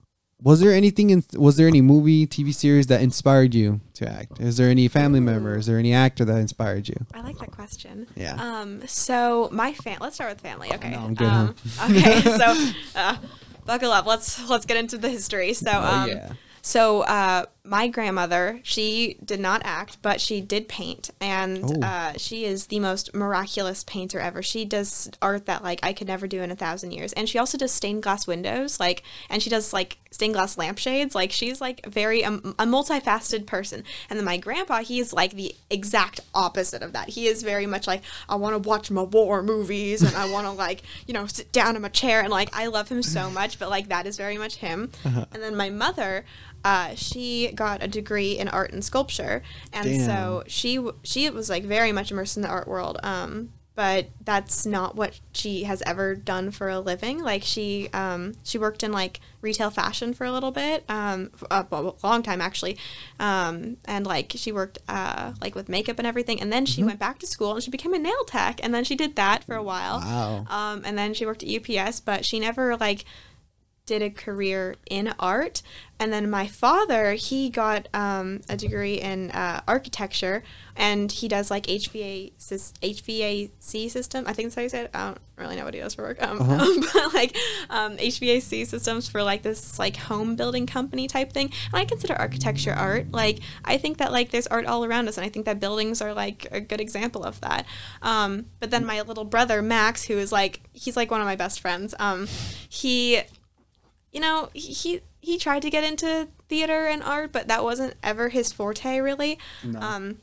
Was 0.45 0.61
there 0.61 0.73
anything 0.73 1.09
in 1.09 1.25
was 1.33 1.57
there 1.57 1.67
any 1.67 1.81
movie 1.81 2.27
TV 2.27 2.55
series 2.55 2.87
that 2.89 3.01
inspired 3.01 3.55
you 3.55 3.81
to 3.95 4.07
act? 4.07 4.39
Is 4.41 4.59
there 4.59 4.69
any 4.69 4.87
family 4.89 5.19
member? 5.21 5.57
Is 5.57 5.65
there 5.67 5.79
any 5.79 5.95
actor 5.95 6.25
that 6.27 6.37
inspired 6.37 6.87
you? 6.87 6.97
I 7.15 7.23
like 7.23 7.39
that 7.39 7.51
question. 7.51 8.07
Yeah. 8.15 8.35
Um. 8.39 8.87
So 8.87 9.49
my 9.51 9.73
fam. 9.73 9.99
Let's 10.03 10.17
start 10.17 10.33
with 10.33 10.43
family. 10.43 10.71
Okay. 10.75 10.91
know, 10.91 10.99
I'm 10.99 11.15
good, 11.15 11.27
um, 11.27 11.55
Okay. 11.91 12.21
So, 12.41 12.73
uh, 12.95 13.17
buckle 13.65 13.91
up. 13.91 14.05
Let's 14.05 14.47
let's 14.51 14.67
get 14.67 14.77
into 14.77 14.99
the 14.99 15.09
history. 15.09 15.55
So, 15.55 15.71
Oh, 15.73 15.83
um, 15.83 16.09
yeah. 16.11 16.33
so 16.61 17.01
uh, 17.03 17.47
my 17.67 17.89
grandmother, 17.89 18.61
she 18.63 19.17
did 19.25 19.41
not 19.41 19.63
act, 19.65 19.97
but 20.03 20.21
she 20.21 20.43
did 20.43 20.69
paint, 20.69 21.11
and 21.19 21.83
uh, 21.83 22.13
she 22.19 22.45
is 22.45 22.67
the 22.67 22.79
most 22.79 23.15
miraculous 23.15 23.85
painter 23.85 24.21
ever. 24.21 24.43
She 24.43 24.67
does 24.67 25.11
art 25.23 25.47
that 25.47 25.63
like 25.65 25.81
I 25.83 25.95
could 25.95 26.07
never 26.07 26.27
do 26.27 26.43
in 26.43 26.51
a 26.51 26.57
thousand 26.57 26.93
years, 26.93 27.15
and 27.15 27.27
she 27.27 27.39
also 27.39 27.57
does 27.57 27.73
stained 27.73 28.03
glass 28.03 28.27
windows, 28.27 28.79
like, 28.79 29.03
and 29.31 29.43
she 29.43 29.49
does 29.49 29.73
like 29.73 29.97
stained 30.11 30.35
glass 30.35 30.59
lampshades. 30.59 31.15
Like, 31.15 31.33
she's 31.33 31.61
like 31.61 31.87
very 31.87 32.23
um, 32.23 32.55
a 32.59 32.67
multifaceted 32.67 33.47
person. 33.47 33.83
And 34.11 34.19
then 34.19 34.27
my 34.27 34.37
grandpa, 34.37 34.81
he's 34.81 35.15
like 35.15 35.33
the 35.33 35.55
exact 35.71 36.21
opposite 36.35 36.83
of 36.83 36.93
that. 36.93 37.09
He 37.09 37.29
is 37.29 37.43
very 37.43 37.67
much 37.67 37.87
like 37.87 38.03
I 38.29 38.35
want 38.37 38.63
to 38.63 38.69
watch 38.69 38.91
my 38.91 39.03
war 39.03 39.43
movies, 39.43 40.03
and 40.03 40.15
I 40.15 40.31
want 40.31 40.47
to 40.47 40.53
like 40.53 40.83
you 41.07 41.15
know 41.15 41.27
sit 41.27 41.51
down 41.51 41.77
in 41.77 41.83
my 41.83 41.89
chair, 41.89 42.21
and 42.21 42.31
like 42.31 42.55
I 42.55 42.67
love 42.67 42.91
him 42.91 43.03
so 43.03 43.31
much, 43.41 43.59
but 43.59 43.71
like 43.71 43.89
that 43.89 44.07
is 44.07 44.19
very 44.19 44.37
much 44.37 44.57
him. 44.57 44.91
And 45.33 45.43
then 45.43 45.57
my 45.57 45.71
mother. 45.71 46.27
Uh, 46.65 46.95
she 46.95 47.53
got 47.55 47.83
a 47.83 47.89
degree 47.89 48.39
in 48.39 48.49
art 48.49 48.73
and 48.73 48.83
sculpture, 48.85 49.43
and 49.73 49.85
Damn. 49.85 50.01
so 50.07 50.43
she 50.47 50.83
she 51.03 51.29
was 51.31 51.51
like 51.51 51.65
very 51.65 51.93
much 51.93 52.11
immersed 52.11 52.37
in 52.37 52.43
the 52.43 52.49
art 52.49 52.67
world. 52.67 52.99
Um, 53.03 53.51
but 53.77 54.07
that's 54.25 54.65
not 54.65 54.95
what 54.95 55.19
she 55.33 55.65
has 55.65 55.83
ever 55.85 56.15
done 56.15 56.53
for 56.53 56.69
a 56.69 56.79
living. 56.79 57.21
Like 57.21 57.43
she 57.43 57.89
um, 57.93 58.35
she 58.45 58.57
worked 58.57 58.85
in 58.85 58.93
like 58.93 59.19
retail 59.41 59.69
fashion 59.69 60.15
for 60.15 60.25
a 60.25 60.31
little 60.33 60.53
bit, 60.53 60.85
um, 60.89 61.33
a, 61.51 61.67
a 61.73 61.93
long 62.05 62.23
time 62.23 62.41
actually, 62.41 62.79
um, 63.19 63.77
and 63.85 64.07
like 64.07 64.33
she 64.37 64.53
worked 64.53 64.79
uh, 64.89 65.33
like 65.41 65.55
with 65.57 65.69
makeup 65.69 65.99
and 65.99 66.07
everything. 66.07 66.41
And 66.41 66.53
then 66.53 66.67
she 66.67 66.81
Mm-hmm. 66.81 66.87
went 66.87 67.01
back 67.01 67.19
to 67.19 67.27
school 67.27 67.55
and 67.55 67.63
she 67.65 67.71
became 67.71 67.95
a 67.95 67.99
nail 67.99 68.25
tech, 68.27 68.61
and 68.63 68.73
then 68.73 68.85
she 68.85 68.95
did 68.95 69.17
that 69.17 69.43
for 69.45 69.55
a 69.57 69.63
while. 69.63 69.99
Wow. 69.99 70.47
Um, 70.49 70.83
and 70.85 70.97
then 70.97 71.13
she 71.13 71.27
worked 71.27 71.43
at 71.43 71.49
UPS, 71.51 72.01
but 72.01 72.25
she 72.25 72.39
never 72.39 72.77
like 72.77 73.05
did 73.87 74.03
a 74.03 74.11
career 74.11 74.77
in 74.89 75.13
art. 75.19 75.63
And 76.01 76.13
then 76.13 76.29
my 76.29 76.47
father, 76.47 77.13
he 77.13 77.51
got 77.51 77.89
um, 77.95 78.41
a 78.49 78.57
degree 78.57 78.95
in 78.95 79.31
uh, 79.31 79.61
architecture, 79.69 80.43
and 80.75 81.11
he 81.11 81.29
does 81.29 81.51
like 81.51 81.67
HVA 81.67 82.33
HVAC 82.37 83.91
system. 83.91 84.25
I 84.27 84.33
think 84.33 84.47
that's 84.47 84.55
how 84.57 84.63
you 84.63 84.69
said. 84.69 84.87
It. 84.87 84.91
I 84.93 85.07
don't 85.07 85.19
really 85.37 85.57
know 85.57 85.65
what 85.65 85.75
he 85.75 85.81
does 85.81 85.95
for 85.95 86.03
work. 86.03 86.21
Um, 86.21 86.39
but 86.95 87.15
like 87.15 87.37
um, 87.71 87.97
HVAC 87.97 88.67
systems 88.67 89.09
for 89.09 89.23
like 89.23 89.43
this 89.43 89.79
like 89.79 89.97
home 89.97 90.35
building 90.35 90.67
company 90.67 91.07
type 91.07 91.33
thing. 91.33 91.53
And 91.73 91.81
I 91.81 91.85
consider 91.85 92.15
architecture 92.15 92.73
art. 92.73 93.13
Like 93.13 93.39
I 93.65 93.79
think 93.79 93.99
that 93.99 94.11
like 94.11 94.31
there's 94.31 94.49
art 94.49 94.67
all 94.67 94.85
around 94.85 95.09
us, 95.09 95.17
and 95.17 95.25
I 95.25 95.29
think 95.29 95.47
that 95.47 95.61
buildings 95.61 96.03
are 96.03 96.13
like 96.13 96.49
a 96.51 96.61
good 96.61 96.81
example 96.81 97.23
of 97.23 97.41
that. 97.43 97.67
Um, 98.03 98.47
but 98.59 98.73
then 98.73 98.85
my 98.85 99.01
little 99.03 99.25
brother 99.25 99.63
Max, 99.63 100.05
who 100.05 100.19
is 100.19 100.33
like 100.33 100.61
he's 100.73 100.97
like 100.97 101.11
one 101.13 101.21
of 101.21 101.27
my 101.27 101.37
best 101.37 101.61
friends. 101.61 101.95
Um, 102.01 102.27
he 102.69 103.23
you 104.15 104.21
know, 104.21 104.49
he 104.55 105.01
he 105.21 105.37
tried 105.37 105.63
to 105.63 105.71
get 105.71 105.85
into 105.85 106.29
theater 106.49 106.87
and 106.87 107.03
art, 107.03 107.33
but 107.33 107.49
that 107.49 107.63
wasn't 107.63 107.95
ever 108.03 108.31
his 108.31 108.53
forte 108.53 108.99
really. 109.01 109.39
Um 109.81 110.19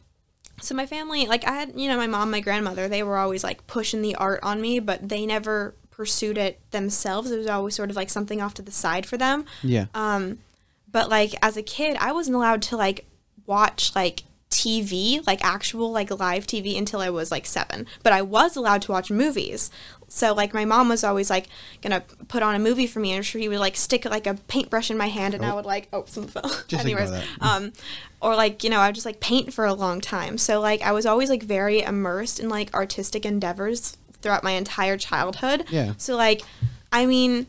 so 0.62 0.75
my 0.75 0.86
family, 0.86 1.25
like 1.25 1.45
I 1.47 1.54
had, 1.54 1.73
you 1.75 1.88
know, 1.88 1.97
my 1.97 2.08
mom, 2.08 2.32
my 2.32 2.39
grandmother, 2.39 2.88
they 2.88 3.04
were 3.04 3.17
always 3.17 3.43
like 3.43 3.67
pushing 3.67 4.01
the 4.01 4.15
art 4.15 4.39
on 4.43 4.62
me, 4.62 4.80
but 4.80 5.10
they 5.10 5.25
never 5.25 5.75
pursued 5.89 6.38
it 6.38 6.60
themselves. 6.71 7.32
It 7.32 7.38
was 7.38 7.47
always 7.47 7.75
sort 7.75 7.89
of 7.89 7.95
like 7.95 8.10
something 8.10 8.41
off 8.41 8.54
to 8.56 8.62
the 8.62 8.71
side 8.71 9.06
for 9.06 9.17
them. 9.17 9.45
Yeah. 9.62 9.86
Um, 9.93 10.39
but 10.89 11.10
like 11.10 11.34
as 11.41 11.58
a 11.58 11.63
kid, 11.63 11.97
I 11.99 12.12
wasn't 12.12 12.36
allowed 12.36 12.62
to 12.63 12.77
like 12.77 13.06
watch 13.45 13.95
like 13.95 14.23
TV, 14.49 15.25
like 15.25 15.43
actual 15.43 15.91
like 15.91 16.12
live 16.12 16.45
TV 16.45 16.77
until 16.77 16.99
I 16.99 17.10
was 17.10 17.32
like 17.32 17.45
7. 17.45 17.88
But 18.04 18.13
I 18.13 18.21
was 18.21 18.56
allowed 18.56 18.82
to 18.84 18.91
watch 18.91 19.10
movies. 19.10 19.71
So 20.12 20.34
like 20.34 20.54
my 20.54 20.65
mom 20.65 20.89
was 20.89 21.06
always 21.06 21.30
like 21.30 21.47
gonna 21.82 22.04
put 22.28 22.43
on 22.43 22.54
a 22.54 22.60
movie 22.60 22.86
for 22.86 23.00
me 23.00 23.13
and 23.13 23.26
she 23.26 23.47
would 23.47 23.60
like 23.60 23.78
stick 23.78 24.04
like 24.04 24.28
a 24.28 24.34
paintbrush 24.34 24.91
in 24.91 24.97
my 24.97 25.08
hand 25.08 25.34
and 25.34 25.45
I 25.45 25.54
would 25.54 25.65
like 25.65 25.88
oh 25.93 26.04
something 26.06 26.32
fell. 26.32 26.52
Just 26.67 26.86
Anyways, 26.86 27.12
um 27.39 27.71
or 28.21 28.36
like 28.36 28.63
you 28.63 28.69
know 28.69 28.80
I 28.80 28.88
would 28.88 28.95
just 28.95 29.06
like 29.06 29.21
paint 29.21 29.54
for 29.54 29.65
a 29.65 29.74
long 29.74 30.02
time. 30.02 30.38
So 30.38 30.60
like 30.60 30.82
I 30.82 30.91
was 30.91 31.06
always 31.06 31.30
like 31.30 31.43
very 31.43 31.82
immersed 31.82 32.41
in 32.41 32.50
like 32.50 32.74
artistic 32.74 33.26
endeavors 33.26 33.97
throughout 34.21 34.43
my 34.43 34.52
entire 34.52 34.97
childhood. 34.97 35.65
Yeah. 35.69 35.93
So 35.97 36.17
like 36.17 36.41
I 36.91 37.06
mean 37.06 37.47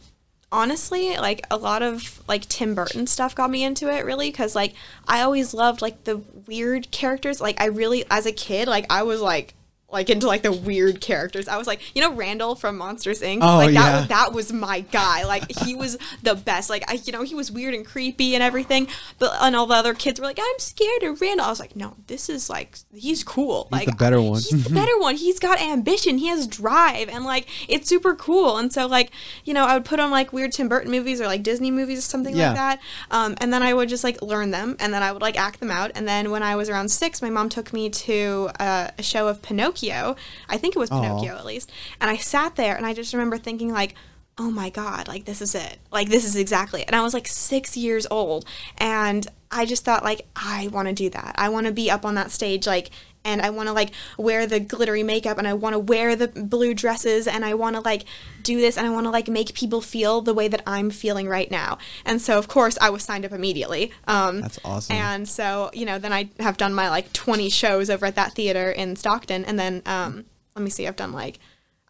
honestly 0.53 1.16
like 1.16 1.40
a 1.51 1.57
lot 1.57 1.83
of 1.83 2.22
like 2.29 2.42
tim 2.42 2.75
burton 2.75 3.07
stuff 3.07 3.35
got 3.35 3.51
me 3.51 3.64
into 3.64 3.88
it 3.88 4.05
really 4.05 4.31
because 4.31 4.55
like 4.55 4.75
i 5.09 5.22
always 5.22 5.55
loved 5.55 5.81
like 5.81 6.05
the 6.05 6.18
weird 6.46 6.90
characters 6.90 7.40
like 7.40 7.59
i 7.59 7.64
really 7.64 8.05
as 8.11 8.27
a 8.27 8.33
kid 8.33 8.68
like 8.68 8.85
i 8.90 9.03
was 9.03 9.22
like 9.22 9.55
like 9.92 10.11
into 10.11 10.26
like 10.26 10.42
the 10.42 10.52
weird 10.52 11.00
characters. 11.00 11.48
I 11.48 11.57
was 11.59 11.66
like, 11.66 11.81
you 11.94 12.02
know, 12.02 12.12
Randall 12.12 12.55
from 12.55 12.76
Monsters 12.78 13.20
Inc. 13.20 13.38
Oh, 13.42 13.57
like 13.59 13.74
that 13.74 13.74
yeah. 13.74 13.98
was 14.00 14.09
that 14.09 14.33
was 14.33 14.52
my 14.52 14.81
guy. 14.81 15.24
Like 15.24 15.50
he 15.61 15.74
was 15.83 15.98
the 16.22 16.35
best. 16.35 16.70
Like 16.70 16.85
I, 16.90 16.94
you 17.05 17.12
know, 17.12 17.22
he 17.22 17.35
was 17.35 17.52
weird 17.52 17.74
and 17.74 17.85
creepy 17.87 18.35
and 18.35 18.42
everything. 18.42 18.88
But 19.18 19.33
and 19.40 19.55
all 19.55 19.66
the 19.66 19.74
other 19.74 19.94
kids 19.94 20.18
were 20.18 20.26
like, 20.26 20.38
I'm 20.40 20.59
scared 20.59 21.02
of 21.02 21.20
Randall. 21.20 21.46
I 21.46 21.50
was 21.50 21.61
like, 21.61 21.76
no, 21.76 21.94
this 22.07 22.28
is 22.28 22.48
like 22.48 22.78
he's 22.94 23.22
cool. 23.22 23.68
He's 23.70 23.72
like 23.81 23.87
the 23.87 23.92
better 23.96 24.20
one. 24.20 24.40
He's 24.40 24.64
the 24.64 24.70
better 24.74 24.98
one. 24.98 25.16
He's 25.16 25.38
got 25.38 25.61
ambition. 25.61 26.18
He 26.18 26.28
has 26.28 26.46
drive, 26.46 27.09
and 27.09 27.24
like 27.24 27.46
it's 27.68 27.88
super 27.88 28.14
cool. 28.14 28.57
And 28.57 28.72
so 28.72 28.87
like 28.87 29.11
you 29.44 29.52
know, 29.52 29.66
I 29.66 29.74
would 29.74 29.85
put 29.85 30.00
on 30.00 30.11
like 30.11 30.33
weird 30.33 30.52
Tim 30.52 30.68
Burton 30.68 30.90
movies 30.90 31.20
or 31.20 31.26
like 31.26 31.42
Disney 31.42 31.70
movies 31.70 31.98
or 31.98 32.02
something 32.02 32.35
Yeah. 32.35 32.48
like 32.48 32.57
that. 32.57 32.81
Um, 33.11 33.35
and 33.40 33.52
then 33.52 33.62
I 33.62 33.74
would 33.74 33.88
just 33.88 34.05
like 34.05 34.22
learn 34.22 34.50
them, 34.52 34.76
and 34.81 34.94
then 34.94 35.02
I 35.02 35.12
would 35.12 35.20
like 35.22 35.38
act 35.38 35.61
them 35.61 35.70
out. 35.70 35.90
And 35.94 36.09
then 36.09 36.31
when 36.31 36.42
I 36.42 36.57
was 36.57 36.68
around 36.70 36.88
six, 36.88 37.20
my 37.20 37.31
mom 37.31 37.48
took 37.48 37.72
me 37.72 37.90
to 37.90 38.50
uh, 38.59 38.88
a 38.96 39.02
show 39.02 39.28
of 39.28 39.42
Pinocchio. 39.42 39.82
I 39.90 40.59
think 40.59 40.77
it 40.77 40.79
was 40.79 40.90
Aw. 40.90 41.01
Pinocchio 41.01 41.37
at 41.37 41.47
least. 41.47 41.73
And 42.01 42.11
I 42.11 42.16
sat 42.16 42.57
there, 42.57 42.77
and 42.77 42.87
I 42.87 42.95
just 42.95 43.12
remember 43.12 43.38
thinking 43.38 43.73
like. 43.73 43.95
Oh 44.38 44.51
my 44.51 44.71
god, 44.71 45.09
like 45.09 45.27
this 45.27 45.42
is 45.42 45.55
it. 45.55 45.77
Like 45.90 46.09
this 46.09 46.25
is 46.25 46.37
exactly 46.37 46.81
it. 46.81 46.87
And 46.87 46.97
I 46.97 47.03
was 47.03 47.12
like 47.12 47.29
6 47.29 47.77
years 47.77 48.07
old 48.11 48.47
and 48.79 49.29
I 49.51 49.66
just 49.66 49.85
thought 49.85 50.05
like 50.05 50.27
I 50.35 50.68
want 50.68 50.88
to 50.88 50.95
do 50.95 51.11
that. 51.11 51.35
I 51.37 51.51
want 51.51 51.66
to 51.66 51.73
be 51.73 51.90
up 51.90 52.07
on 52.07 52.14
that 52.14 52.31
stage 52.31 52.66
like 52.66 52.88
and 53.24 53.40
I 53.40 53.50
want 53.50 53.68
to 53.68 53.72
like 53.72 53.90
wear 54.16 54.46
the 54.46 54.61
glittery 54.61 55.02
makeup 55.02 55.38
and 55.38 55.46
I 55.46 55.54
want 55.54 55.74
to 55.74 55.78
wear 55.78 56.16
the 56.16 56.28
blue 56.28 56.74
dresses 56.74 57.26
and 57.26 57.44
I 57.44 57.54
want 57.54 57.76
to 57.76 57.80
like 57.80 58.04
do 58.42 58.61
this 58.61 58.76
and 58.76 58.87
I 58.87 58.90
want 58.90 59.06
to 59.06 59.11
like 59.11 59.28
make 59.28 59.54
people 59.54 59.80
feel 59.80 60.20
the 60.20 60.35
way 60.35 60.48
that 60.48 60.62
I'm 60.66 60.90
feeling 60.90 61.28
right 61.28 61.50
now. 61.50 61.78
And 62.04 62.20
so 62.20 62.38
of 62.38 62.48
course 62.48 62.76
I 62.80 62.90
was 62.90 63.02
signed 63.02 63.24
up 63.24 63.32
immediately. 63.32 63.92
Um 64.06 64.40
That's 64.40 64.58
awesome. 64.64 64.96
And 64.96 65.28
so, 65.28 65.70
you 65.72 65.85
know, 65.85 65.98
then 65.98 66.12
I 66.12 66.30
have 66.40 66.56
done 66.56 66.74
my 66.74 66.88
like 66.88 67.12
20 67.12 67.48
shows 67.50 67.90
over 67.90 68.06
at 68.06 68.16
that 68.16 68.35
theater 68.35 68.70
in 68.70 68.96
Stockton 68.96 69.44
and 69.44 69.58
then 69.58 69.82
um 69.87 70.24
let 70.56 70.62
me 70.62 70.70
see 70.70 70.87
I've 70.87 70.96
done 70.96 71.12
like 71.12 71.38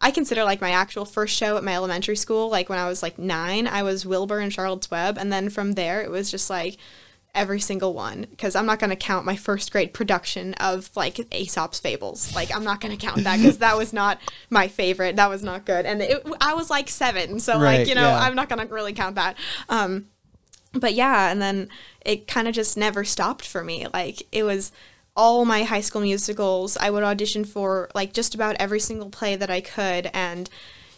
I 0.03 0.11
consider 0.11 0.43
like 0.43 0.59
my 0.59 0.71
actual 0.71 1.05
first 1.05 1.33
show 1.33 1.55
at 1.55 1.63
my 1.63 1.73
elementary 1.73 2.17
school, 2.17 2.49
like 2.49 2.67
when 2.67 2.77
I 2.77 2.89
was 2.89 3.01
like 3.01 3.17
nine, 3.17 3.67
I 3.67 3.83
was 3.83 4.05
Wilbur 4.05 4.39
and 4.39 4.51
Charlotte's 4.51 4.91
Web. 4.91 5.17
And 5.17 5.31
then 5.31 5.49
from 5.49 5.73
there, 5.73 6.01
it 6.01 6.11
was 6.11 6.29
just 6.29 6.49
like 6.49 6.77
every 7.35 7.59
single 7.59 7.93
one. 7.93 8.27
Because 8.29 8.55
I'm 8.55 8.65
not 8.65 8.79
going 8.79 8.89
to 8.89 8.95
count 8.95 9.25
my 9.25 9.35
first 9.35 9.71
grade 9.71 9.93
production 9.93 10.53
of 10.55 10.89
like 10.95 11.19
Aesop's 11.33 11.79
Fables. 11.79 12.33
Like, 12.35 12.55
I'm 12.55 12.63
not 12.63 12.81
going 12.81 12.95
to 12.97 13.05
count 13.05 13.23
that 13.23 13.37
because 13.37 13.59
that 13.59 13.77
was 13.77 13.93
not 13.93 14.19
my 14.49 14.67
favorite. 14.67 15.15
That 15.15 15.29
was 15.29 15.43
not 15.43 15.65
good. 15.65 15.85
And 15.85 16.01
it, 16.01 16.27
I 16.41 16.53
was 16.53 16.69
like 16.69 16.89
seven. 16.89 17.39
So, 17.39 17.59
Right, 17.59 17.79
like, 17.79 17.87
you 17.87 17.95
know, 17.95 18.01
yeah. 18.01 18.19
I'm 18.19 18.35
not 18.35 18.49
going 18.49 18.65
to 18.65 18.73
really 18.73 18.93
count 18.93 19.15
that. 19.15 19.37
Um, 19.69 20.07
but 20.73 20.93
yeah, 20.93 21.31
and 21.31 21.41
then 21.41 21.69
it 22.03 22.27
kind 22.27 22.47
of 22.47 22.55
just 22.55 22.75
never 22.77 23.03
stopped 23.03 23.45
for 23.45 23.63
me. 23.63 23.87
Like 23.93 24.23
it 24.31 24.43
was 24.43 24.71
all 25.15 25.45
my 25.45 25.63
high 25.63 25.81
school 25.81 26.01
musicals. 26.01 26.75
I 26.77 26.89
would 26.89 27.03
audition 27.03 27.45
for 27.45 27.89
like 27.93 28.13
just 28.13 28.35
about 28.35 28.55
every 28.59 28.79
single 28.79 29.09
play 29.09 29.35
that 29.35 29.49
I 29.49 29.61
could, 29.61 30.09
and 30.13 30.49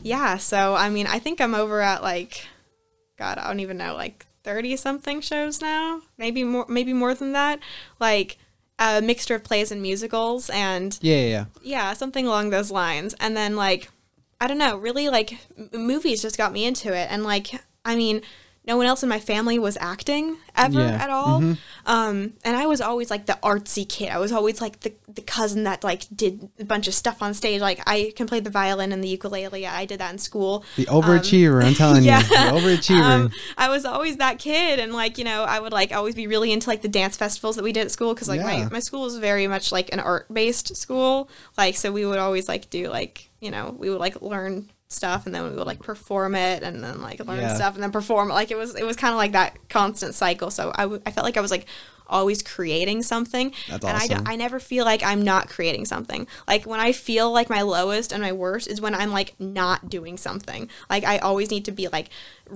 yeah. 0.02 0.38
So 0.38 0.76
I 0.76 0.90
mean, 0.90 1.08
I 1.08 1.20
think 1.20 1.42
I'm 1.42 1.54
over 1.54 1.82
at 1.82 2.02
like, 2.02 2.48
God, 3.18 3.38
I 3.38 3.48
don't 3.48 3.60
even 3.60 3.78
know, 3.78 3.96
like 3.96 4.26
thirty 4.46 4.78
something 4.78 5.20
shows 5.20 5.60
now. 5.60 6.02
Maybe 6.18 6.44
more, 6.44 6.66
maybe 6.70 6.94
more 6.94 7.14
than 7.14 7.34
that. 7.34 7.60
Like 8.00 8.38
a 8.80 9.02
mixture 9.02 9.36
of 9.36 9.44
plays 9.44 9.72
and 9.72 9.82
musicals, 9.82 10.50
and 10.50 10.98
yeah, 11.02 11.16
yeah, 11.16 11.28
yeah. 11.28 11.46
yeah, 11.62 11.94
something 11.94 12.26
along 12.28 12.52
those 12.52 12.72
lines. 12.72 13.16
And 13.20 13.36
then 13.36 13.56
like 13.56 13.90
I 14.40 14.48
don't 14.48 14.58
know, 14.58 14.78
really 14.78 15.10
like 15.10 15.34
m- 15.58 15.70
movies 15.74 16.22
just 16.22 16.38
got 16.38 16.54
me 16.54 16.66
into 16.66 16.94
it. 16.94 17.08
And 17.12 17.24
like 17.24 17.48
I 17.84 17.96
mean, 17.96 18.22
no 18.68 18.78
one 18.78 18.86
else 18.88 19.04
in 19.04 19.10
my 19.10 19.20
family 19.20 19.60
was 19.60 19.78
acting 19.80 20.38
ever 20.56 20.80
Yeah. 20.80 21.04
at 21.04 21.10
all. 21.10 21.44
Um, 21.86 22.34
and 22.44 22.56
I 22.58 22.66
was 22.66 22.82
always 22.82 23.10
like 23.12 23.26
the 23.28 23.38
artsy 23.44 23.88
kid. 23.88 24.10
I 24.10 24.18
was 24.18 24.32
always 24.32 24.60
like 24.62 24.80
the 24.82 24.94
the 25.08 25.22
cousin 25.22 25.64
that 25.64 25.84
like 25.84 26.04
did 26.14 26.50
a 26.60 26.66
bunch 26.66 26.88
of 26.88 26.94
stuff 26.94 27.22
on 27.22 27.34
stage. 27.34 27.62
Like 27.62 27.80
I 27.88 28.12
can 28.16 28.28
play 28.28 28.40
the 28.40 28.50
violin 28.50 28.92
and 28.92 29.04
the 29.04 29.08
ukulele. 29.08 29.66
I 29.68 29.86
did 29.86 30.00
that 30.00 30.12
in 30.12 30.18
school. 30.18 30.66
The 30.78 30.86
overachiever, 30.88 31.64
I'm 31.64 31.74
telling 31.84 32.00
Um, 32.00 32.04
yeah. 32.06 32.20
you. 32.22 32.28
The 32.28 32.60
overachiever. 32.60 33.02
Um, 33.26 33.32
I 33.58 33.70
was 33.70 33.86
always 33.86 34.18
that 34.18 34.40
kid, 34.40 34.80
and 34.80 34.94
like 34.94 35.18
you 35.18 35.24
know, 35.24 35.44
I 35.44 35.60
would 35.60 35.72
like 35.74 35.94
always 35.94 36.16
be 36.16 36.28
really 36.28 36.52
into 36.52 36.68
like 36.70 36.82
the 36.82 36.88
dance 36.90 37.16
festivals 37.18 37.56
that 37.58 37.64
we 37.64 37.72
did 37.72 37.86
at 37.86 37.92
school 37.92 38.14
because 38.14 38.28
like 38.28 38.40
Yeah. 38.40 38.64
my 38.66 38.70
my 38.72 38.80
school 38.80 39.04
was 39.04 39.18
very 39.18 39.48
much 39.48 39.72
like 39.72 39.94
an 39.94 40.00
art 40.00 40.32
based 40.34 40.76
school. 40.76 41.30
Like 41.58 41.76
so, 41.76 41.92
we 41.92 42.06
would 42.06 42.20
always 42.20 42.48
like 42.50 42.70
do 42.70 42.90
like 42.90 43.30
you 43.42 43.52
know 43.52 43.76
we 43.78 43.90
would 43.90 44.00
like 44.00 44.22
learn 44.22 44.70
stuff 44.88 45.26
and 45.26 45.34
then 45.34 45.44
we 45.44 45.50
would 45.50 45.66
like 45.68 45.82
perform 45.82 46.36
it 46.36 46.62
and 46.64 46.84
then 46.84 47.02
like 47.02 47.20
learn 47.26 47.40
Yeah. 47.40 47.56
stuff 47.56 47.74
and 47.74 47.84
then 47.84 47.92
perform 47.92 48.30
it. 48.30 48.34
Like 48.34 48.52
it 48.52 48.58
was 48.58 48.76
it 48.76 48.86
was 48.86 48.96
kind 48.96 49.12
of 49.14 49.18
like 49.18 49.32
that 49.34 49.58
constant 49.70 50.14
cycle. 50.16 50.52
So 50.52 50.72
I, 50.76 50.84
w- 50.84 51.02
I 51.06 51.12
felt 51.12 51.26
like 51.26 51.38
I 51.38 51.42
was 51.42 51.52
like 51.52 51.66
always 52.08 52.42
creating 52.44 53.04
something. 53.04 53.52
That's 53.70 53.86
and 53.86 53.98
I, 53.98 54.08
d- 54.08 54.14
awesome. 54.16 54.28
I 54.28 54.36
never 54.36 54.60
feel 54.60 54.86
like 54.86 55.04
i'm 55.04 55.22
not 55.22 55.50
creating 55.50 55.86
something. 55.86 56.28
Like 56.48 56.66
when 56.66 56.80
i 56.80 56.92
feel 56.92 57.32
like 57.32 57.50
my 57.50 57.62
lowest 57.62 58.12
and 58.12 58.22
my 58.22 58.32
worst 58.32 58.68
is 58.68 58.80
when 58.82 58.94
i'm 58.96 59.12
like 59.12 59.34
not 59.40 59.90
doing 59.90 60.18
something. 60.18 60.70
Like 60.90 61.04
i 61.04 61.18
always 61.18 61.52
need 61.52 61.66
to 61.66 61.72
be 61.72 61.88
like 61.88 62.10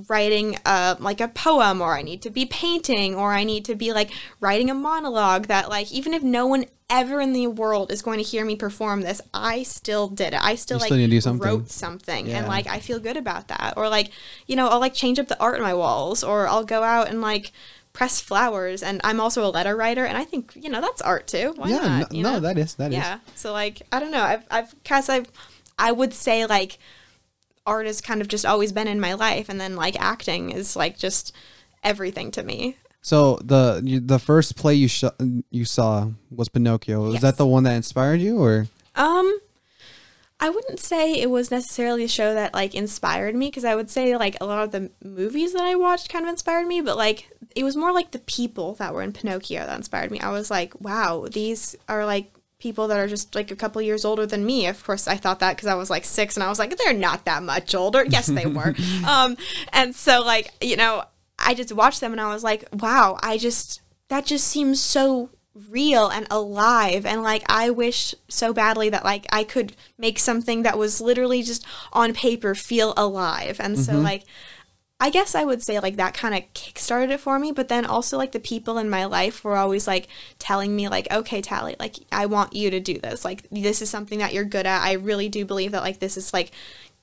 writing 0.08 0.56
uh, 0.66 0.96
like 1.00 1.20
a 1.20 1.28
poem 1.28 1.82
or 1.82 1.96
i 1.98 2.04
need 2.04 2.22
to 2.22 2.30
be 2.30 2.46
painting 2.46 3.16
or 3.16 3.34
i 3.34 3.44
need 3.44 3.66
to 3.66 3.74
be 3.74 3.92
like 3.92 4.12
writing 4.40 4.70
a 4.70 4.74
monologue 4.76 5.48
that 5.48 5.68
like 5.68 5.92
even 5.92 6.14
if 6.14 6.22
no 6.22 6.46
one 6.46 6.64
ever 6.92 7.20
in 7.20 7.34
the 7.34 7.48
world 7.48 7.92
is 7.92 8.04
going 8.04 8.18
to 8.20 8.24
hear 8.24 8.46
me 8.46 8.56
perform 8.56 9.02
this 9.02 9.20
i 9.34 9.64
still 9.64 10.08
did 10.08 10.34
it. 10.34 10.44
I 10.44 10.54
still 10.56 10.78
You 10.78 10.82
like 10.82 10.88
still 10.90 10.98
need 10.98 11.08
to 11.08 11.12
do 11.12 11.22
something. 11.22 11.48
wrote 11.48 11.70
something. 11.72 12.32
And 12.32 12.48
like 12.48 12.68
i 12.68 12.80
feel 12.80 13.00
good 13.00 13.18
about 13.18 13.48
that. 13.48 13.74
Or 13.78 13.90
like 13.90 14.12
you 14.46 14.56
know 14.56 14.68
i'll 14.68 14.80
like 14.80 14.94
change 14.94 15.18
up 15.20 15.28
the 15.28 15.40
art 15.40 15.56
in 15.58 15.64
my 15.64 15.74
walls 15.74 16.24
or 16.24 16.48
i'll 16.48 16.64
go 16.64 16.84
out 16.84 17.10
and 17.10 17.20
like 17.22 17.52
press 18.00 18.22
flowers 18.22 18.82
and 18.82 19.02
i'm 19.04 19.20
also 19.20 19.44
a 19.46 19.52
letter 19.58 19.76
writer 19.76 20.06
and 20.06 20.18
i 20.18 20.24
think 20.24 20.54
you 20.56 20.70
know 20.70 20.80
that's 20.80 21.02
art 21.02 21.28
too 21.28 21.54
Why 21.58 21.68
yeah, 21.70 22.00
not, 22.00 22.12
no, 22.14 22.22
no, 22.34 22.40
that 22.40 22.58
is 22.58 22.76
that 22.76 22.92
is. 22.92 22.98
yeah 22.98 23.20
so 23.36 23.52
like 23.52 23.82
i 23.92 24.00
don't 24.00 24.12
know 24.12 24.24
i've 24.24 24.46
i've 24.50 24.74
cause 24.86 25.10
i've 25.10 25.28
i 25.78 25.92
would 25.92 26.14
say 26.14 26.46
like 26.46 26.80
art 27.66 27.86
has 27.88 28.00
kind 28.00 28.22
of 28.22 28.30
just 28.30 28.46
always 28.46 28.72
been 28.72 28.88
in 28.88 29.02
my 29.02 29.14
life 29.16 29.50
and 29.50 29.60
then 29.60 29.76
like 29.76 30.00
acting 30.00 30.50
is 30.50 30.78
like 30.78 30.98
just 30.98 31.36
everything 31.84 32.32
to 32.32 32.42
me 32.42 32.78
So 33.02 33.38
the 33.44 33.82
you, 33.84 34.00
the 34.00 34.20
first 34.20 34.56
play 34.56 34.76
you 34.76 34.88
sh- 34.88 35.16
you 35.52 35.66
saw 35.66 36.08
was 36.32 36.48
Pinocchio. 36.50 37.02
Was 37.04 37.14
Yes. 37.16 37.22
that 37.24 37.38
the 37.38 37.46
one 37.56 37.64
that 37.64 37.76
inspired 37.76 38.20
you, 38.22 38.38
or 38.44 38.68
Um, 38.96 39.28
I 40.42 40.50
wouldn't 40.50 40.80
say 40.80 41.14
it 41.14 41.30
was 41.30 41.52
necessarily 41.52 42.06
a 42.06 42.08
show 42.08 42.34
that 42.34 42.54
like 42.54 42.74
inspired 42.74 43.36
me 43.36 43.48
because 43.48 43.66
I 43.66 43.76
would 43.76 43.90
say 43.90 44.16
like 44.16 44.38
a 44.40 44.46
lot 44.46 44.64
of 44.64 44.72
the 44.72 44.90
movies 45.04 45.54
that 45.54 45.64
I 45.64 45.76
watched 45.76 46.10
kind 46.10 46.24
of 46.24 46.30
inspired 46.30 46.66
me, 46.66 46.80
but 46.80 46.96
like 46.96 47.30
it 47.56 47.64
was 47.64 47.76
more 47.76 47.92
like 47.92 48.12
the 48.12 48.20
people 48.20 48.76
that 48.76 48.94
were 48.94 49.02
in 49.02 49.12
Pinocchio 49.12 49.66
that 49.66 49.76
inspired 49.76 50.12
me. 50.12 50.20
I 50.22 50.32
was 50.32 50.50
like, 50.50 50.80
wow, 50.80 51.28
these 51.30 51.76
are 51.90 52.06
like 52.06 52.32
people 52.60 52.88
that 52.88 53.00
are 53.00 53.08
just 53.08 53.36
like 53.36 53.52
a 53.52 53.56
couple 53.56 53.82
years 53.82 54.06
older 54.06 54.26
than 54.26 54.46
me. 54.46 54.66
Of 54.68 54.82
course, 54.84 55.08
I 55.08 55.16
thought 55.16 55.40
that 55.40 55.58
because 55.58 55.68
I 55.68 55.76
was 55.76 55.90
like 55.90 56.06
six 56.06 56.38
and 56.38 56.44
I 56.44 56.50
was 56.50 56.60
like, 56.60 56.78
they're 56.78 56.94
not 56.94 57.26
that 57.26 57.44
much 57.44 57.76
older. 57.76 58.06
Yes, 58.06 58.28
they 58.28 58.46
were. 58.46 58.76
um, 59.08 59.36
and 59.74 59.94
so 59.94 60.22
like 60.22 60.54
you 60.62 60.78
know, 60.78 61.04
I 61.38 61.54
just 61.54 61.74
watched 61.74 62.00
them 62.00 62.14
and 62.14 62.22
I 62.22 62.34
was 62.34 62.46
like, 62.46 62.66
wow, 62.72 63.18
I 63.22 63.38
just 63.38 63.82
that 64.08 64.26
just 64.26 64.48
seems 64.48 64.80
so 64.80 65.32
real 65.70 66.08
and 66.08 66.28
alive 66.30 67.06
and 67.06 67.24
like 67.24 67.44
I 67.50 67.70
wish 67.70 68.16
so 68.28 68.54
badly 68.54 68.90
that 68.90 69.04
like 69.04 69.26
I 69.32 69.44
could 69.44 69.76
make 69.98 70.20
something 70.20 70.64
that 70.64 70.78
was 70.78 71.02
literally 71.02 71.44
just 71.44 71.66
on 71.92 72.14
paper 72.14 72.56
feel 72.56 72.94
alive. 72.96 73.60
And 73.60 73.78
so 73.78 73.94
mm-hmm. 73.94 74.04
like 74.04 74.26
I 75.02 75.10
guess 75.10 75.34
I 75.34 75.46
would 75.46 75.64
say 75.64 75.80
like 75.80 75.96
that 75.96 76.14
kind 76.14 76.36
of 76.36 76.42
kickstarted 76.54 77.12
it 77.12 77.22
for 77.22 77.40
me, 77.40 77.54
but 77.54 77.70
then 77.70 77.86
also 77.86 78.18
like 78.18 78.34
the 78.34 78.40
people 78.40 78.78
in 78.78 78.90
my 78.90 79.06
life 79.06 79.46
were 79.46 79.56
always 79.56 79.88
like 79.88 80.10
telling 80.40 80.76
me 80.76 80.90
like, 80.90 81.10
okay, 81.10 81.42
Tally, 81.42 81.78
like 81.80 81.96
I 82.12 82.26
want 82.26 82.54
you 82.54 82.70
to 82.70 82.82
do 82.82 83.00
this. 83.00 83.24
Like 83.24 83.48
this 83.50 83.82
is 83.82 83.90
something 83.90 84.20
that 84.20 84.34
you're 84.34 84.44
good 84.44 84.66
at. 84.66 84.84
I 84.84 84.94
really 84.94 85.30
do 85.30 85.46
believe 85.46 85.72
that 85.72 85.84
like 85.84 86.00
this 86.00 86.18
is 86.18 86.34
like 86.34 86.52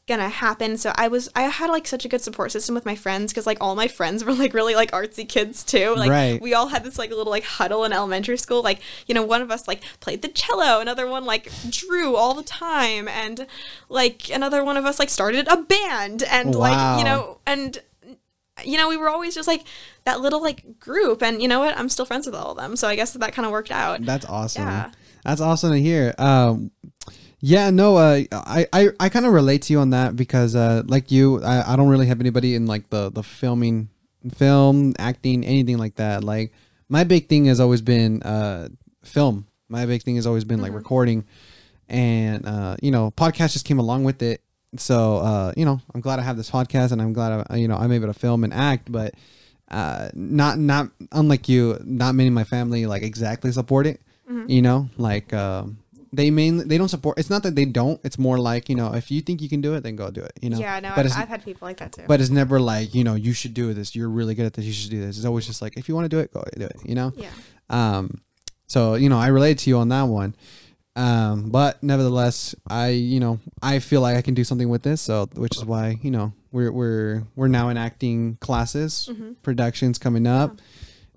gonna 0.07 0.29
happen. 0.29 0.77
So 0.77 0.93
I 0.95 1.09
was 1.09 1.29
I 1.35 1.43
had 1.43 1.71
like 1.71 1.87
such 1.87 2.05
a 2.05 2.09
good 2.09 2.21
support 2.21 2.53
system 2.53 2.75
with 2.75 2.87
my 2.87 2.95
friends 2.95 3.33
because 3.33 3.47
like 3.47 3.59
all 3.61 3.75
my 3.75 3.89
friends 3.89 4.25
were 4.25 4.33
like 4.33 4.55
really 4.55 4.75
like 4.75 4.91
artsy 4.93 5.29
kids 5.29 5.65
too. 5.65 5.95
Like 5.97 6.11
Right. 6.11 6.41
we 6.41 6.55
all 6.55 6.69
had 6.69 6.85
this 6.85 6.99
like 6.99 7.11
little 7.11 7.31
like 7.31 7.45
huddle 7.45 7.85
in 7.85 7.93
elementary 7.93 8.39
school. 8.39 8.63
Like 8.63 8.81
you 9.07 9.15
know 9.15 9.23
one 9.23 9.43
of 9.43 9.51
us 9.51 9.67
like 9.67 9.83
played 10.01 10.23
the 10.23 10.29
cello, 10.29 10.81
another 10.81 11.07
one 11.09 11.25
like 11.25 11.51
drew 11.71 12.17
all 12.17 12.35
the 12.35 12.43
time, 12.43 13.09
and 13.09 13.47
like 13.89 14.31
another 14.31 14.65
one 14.65 14.77
of 14.77 14.85
us 14.85 14.99
like 14.99 15.11
started 15.11 15.49
a 15.49 15.57
band 15.57 16.23
and 16.23 16.55
like 16.55 16.99
you 16.99 17.05
know 17.05 17.39
and 17.47 17.79
you 18.65 18.79
know, 18.79 18.89
we 18.89 18.97
were 18.97 19.11
always 19.11 19.35
just 19.35 19.47
like 19.47 19.65
that 20.05 20.21
little 20.23 20.41
like 20.41 20.79
group, 20.81 21.23
and 21.23 21.43
you 21.43 21.49
know 21.49 21.59
what? 21.61 21.77
I'm 21.77 21.91
still 21.91 22.07
friends 22.07 22.25
with 22.25 22.35
all 22.35 22.53
of 22.53 22.57
them, 22.57 22.75
so 22.75 22.89
I 22.89 22.97
guess 22.97 23.13
that, 23.13 23.19
that 23.19 23.35
kind 23.35 23.45
of 23.45 23.53
worked 23.53 23.71
out. 23.71 24.03
That's 24.03 24.25
awesome. 24.25 24.63
Yeah. 24.63 24.93
That's 25.25 25.43
awesome 25.43 25.73
to 25.73 25.79
hear. 25.79 26.15
Um, 26.17 26.71
yeah, 27.41 27.71
no, 27.71 27.97
uh, 27.97 28.23
I, 28.33 28.67
I, 28.73 28.89
I 28.99 29.09
kind 29.09 29.27
of 29.27 29.33
relate 29.33 29.63
to 29.63 29.73
you 29.73 29.81
on 29.81 29.91
that 29.91 30.17
because, 30.17 30.55
uh, 30.55 30.83
like 30.87 31.11
you, 31.11 31.43
I, 31.43 31.73
I 31.73 31.77
don't 31.77 31.89
really 31.89 32.07
have 32.07 32.21
anybody 32.21 32.55
in 32.55 32.67
like 32.67 32.89
the, 32.91 33.11
the 33.11 33.23
filming, 33.23 33.89
film, 34.35 34.95
acting, 34.99 35.45
anything 35.45 35.79
like 35.79 35.97
that. 35.97 36.25
Like 36.25 36.53
my 36.89 37.05
big 37.05 37.29
thing 37.29 37.45
has 37.47 37.61
always 37.61 37.83
been, 37.83 38.23
uh, 38.23 38.69
film. 39.05 39.47
My 39.69 39.87
big 39.87 40.03
thing 40.03 40.17
has 40.17 40.27
always 40.27 40.45
been 40.45 40.61
like 40.61 40.73
recording 40.73 41.25
and, 41.89 42.47
uh, 42.47 42.77
you 42.83 42.91
know, 42.91 43.11
podcast 43.11 43.53
just 43.53 43.65
came 43.65 43.79
along 43.79 44.05
with 44.05 44.23
it. 44.23 44.41
So, 44.79 45.19
uh, 45.19 45.53
you 45.57 45.65
know, 45.65 45.81
I'm 45.95 46.01
glad 46.01 46.19
I 46.19 46.23
have 46.23 46.37
this 46.37 46.51
podcast 46.51 46.93
and 46.93 47.01
I'm 47.03 47.13
glad, 47.13 47.47
I, 47.51 47.57
you 47.57 47.69
know, 47.69 47.77
I'm 47.77 47.93
able 47.93 48.07
to 48.07 48.15
film 48.15 48.45
and 48.45 48.53
act, 48.53 48.91
but, 48.91 49.15
uh, 49.71 50.11
not, 50.15 50.59
not 50.59 50.91
unlike 51.13 51.49
you, 51.49 51.79
not 51.85 52.15
many 52.15 52.29
of 52.29 52.35
my 52.35 52.45
family 52.45 52.87
like 52.87 53.03
exactly 53.03 53.51
support 53.53 53.87
it 53.87 54.01
you 54.49 54.61
know 54.61 54.89
like 54.97 55.33
um 55.33 55.79
they 56.17 56.31
mainly 56.31 56.65
they 56.65 56.79
don't 56.79 56.89
support 56.89 57.19
it's 57.19 57.31
not 57.31 57.43
that 57.43 57.55
they 57.55 57.65
don't 57.65 57.99
it's 58.03 58.19
more 58.19 58.39
like 58.39 58.69
you 58.71 58.75
know 58.81 58.93
if 58.95 59.11
you 59.11 59.21
think 59.21 59.41
you 59.43 59.49
can 59.49 59.61
do 59.61 59.75
it 59.75 59.83
then 59.83 59.95
go 59.97 60.11
do 60.11 60.23
it 60.23 60.33
you 60.43 60.51
know? 60.51 60.59
Yeah, 60.59 60.81
no, 60.81 60.93
but 60.97 61.07
I've, 61.07 61.17
I've 61.23 61.29
had 61.29 61.45
people 61.45 61.67
like 61.69 61.77
that 61.79 61.93
too. 61.93 62.03
but 62.09 62.21
it's 62.21 62.31
never 62.31 62.59
like 62.59 62.95
you 62.95 63.05
know 63.05 63.15
you 63.15 63.33
should 63.33 63.55
do 63.55 63.73
this 63.75 63.95
you're 63.97 64.09
really 64.09 64.35
good 64.35 64.47
at 64.47 64.55
this 64.55 64.65
you 64.65 64.73
should 64.73 64.91
do 64.91 65.01
this. 65.05 65.17
It's 65.19 65.27
always 65.27 65.47
just 65.47 65.61
like 65.63 65.77
if 65.77 65.89
you 65.89 65.95
want 65.95 66.07
to 66.07 66.09
do 66.17 66.19
it 66.21 66.33
go 66.33 66.43
do 66.57 66.65
it 66.67 66.77
you 66.85 66.95
know? 66.95 67.13
Yeah, 67.17 67.31
um 67.71 68.21
so 68.67 68.95
you 68.95 69.09
know 69.09 69.19
i 69.19 69.29
relate 69.29 69.59
to 69.59 69.71
you 69.71 69.77
on 69.79 69.89
that 69.91 70.05
one. 70.05 70.35
Um 70.97 71.51
but 71.51 71.83
nevertheless 71.83 72.55
i 72.69 72.89
you 72.89 73.21
know 73.21 73.39
i 73.63 73.79
feel 73.79 74.01
like 74.01 74.17
i 74.17 74.23
can 74.23 74.35
do 74.35 74.45
something 74.45 74.69
with 74.69 74.83
this 74.83 75.01
so 75.03 75.29
which 75.35 75.57
is 75.57 75.65
why 75.65 75.99
you 76.03 76.11
know 76.11 76.33
we're 76.53 76.73
we're 76.73 77.25
we're 77.37 77.49
now 77.49 77.69
enacting 77.69 78.37
classes 78.41 79.09
Mm-hmm. 79.13 79.33
productions 79.43 79.99
coming 79.99 80.27
up. 80.27 80.57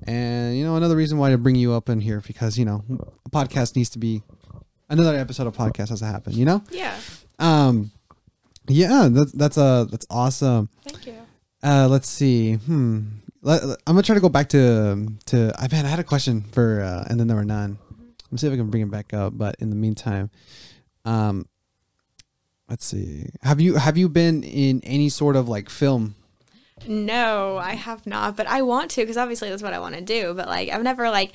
And 0.07 0.57
you 0.57 0.63
know 0.65 0.75
another 0.77 0.95
reason 0.95 1.17
why 1.17 1.29
to 1.31 1.37
bring 1.37 1.55
you 1.55 1.73
up 1.73 1.89
in 1.89 1.99
here 2.01 2.21
because 2.25 2.57
you 2.57 2.65
know 2.65 2.83
a 3.25 3.29
podcast 3.29 3.75
needs 3.75 3.89
to 3.91 3.99
be 3.99 4.21
another 4.89 5.15
episode 5.17 5.47
of 5.47 5.55
podcast 5.55 5.89
has 5.89 5.99
to 5.99 6.05
happen 6.05 6.33
you 6.33 6.45
know 6.45 6.61
yeah. 6.71 6.97
um 7.39 7.91
yeah 8.67 9.07
that's 9.11 9.31
that's 9.33 9.57
uh 9.57 9.85
that's 9.85 10.05
awesome 10.09 10.69
Thank 10.83 11.07
you. 11.07 11.15
uh 11.63 11.87
let's 11.89 12.07
see 12.09 12.55
hmm 12.55 13.01
Let, 13.41 13.63
i'm 13.63 13.77
gonna 13.87 14.03
try 14.03 14.15
to 14.15 14.21
go 14.21 14.29
back 14.29 14.49
to 14.49 15.07
to 15.27 15.53
i've 15.59 15.71
had 15.71 15.85
i 15.85 15.89
had 15.89 15.99
a 15.99 16.03
question 16.03 16.41
for 16.51 16.81
uh 16.81 17.05
and 17.09 17.19
then 17.19 17.27
there 17.27 17.37
were 17.37 17.45
none 17.45 17.77
let 18.23 18.31
me 18.31 18.37
see 18.37 18.47
if 18.47 18.53
i 18.53 18.57
can 18.57 18.69
bring 18.69 18.83
it 18.83 18.91
back 18.91 19.13
up 19.13 19.37
but 19.37 19.55
in 19.59 19.69
the 19.69 19.75
meantime 19.75 20.29
um 21.05 21.45
let's 22.69 22.85
see 22.85 23.29
have 23.43 23.59
you 23.61 23.75
have 23.75 23.97
you 23.97 24.09
been 24.09 24.43
in 24.43 24.81
any 24.83 25.09
sort 25.09 25.35
of 25.35 25.47
like 25.49 25.69
film 25.69 26.15
No, 26.87 27.57
I 27.57 27.73
have 27.75 28.07
not, 28.07 28.37
but 28.37 28.47
I 28.47 28.61
want 28.61 28.91
to 28.91 29.01
because 29.01 29.17
obviously 29.17 29.49
that's 29.49 29.61
what 29.61 29.73
I 29.73 29.79
want 29.79 29.95
to 29.95 30.01
do. 30.01 30.33
But 30.33 30.47
like, 30.47 30.69
I've 30.69 30.81
never 30.81 31.09
like 31.09 31.33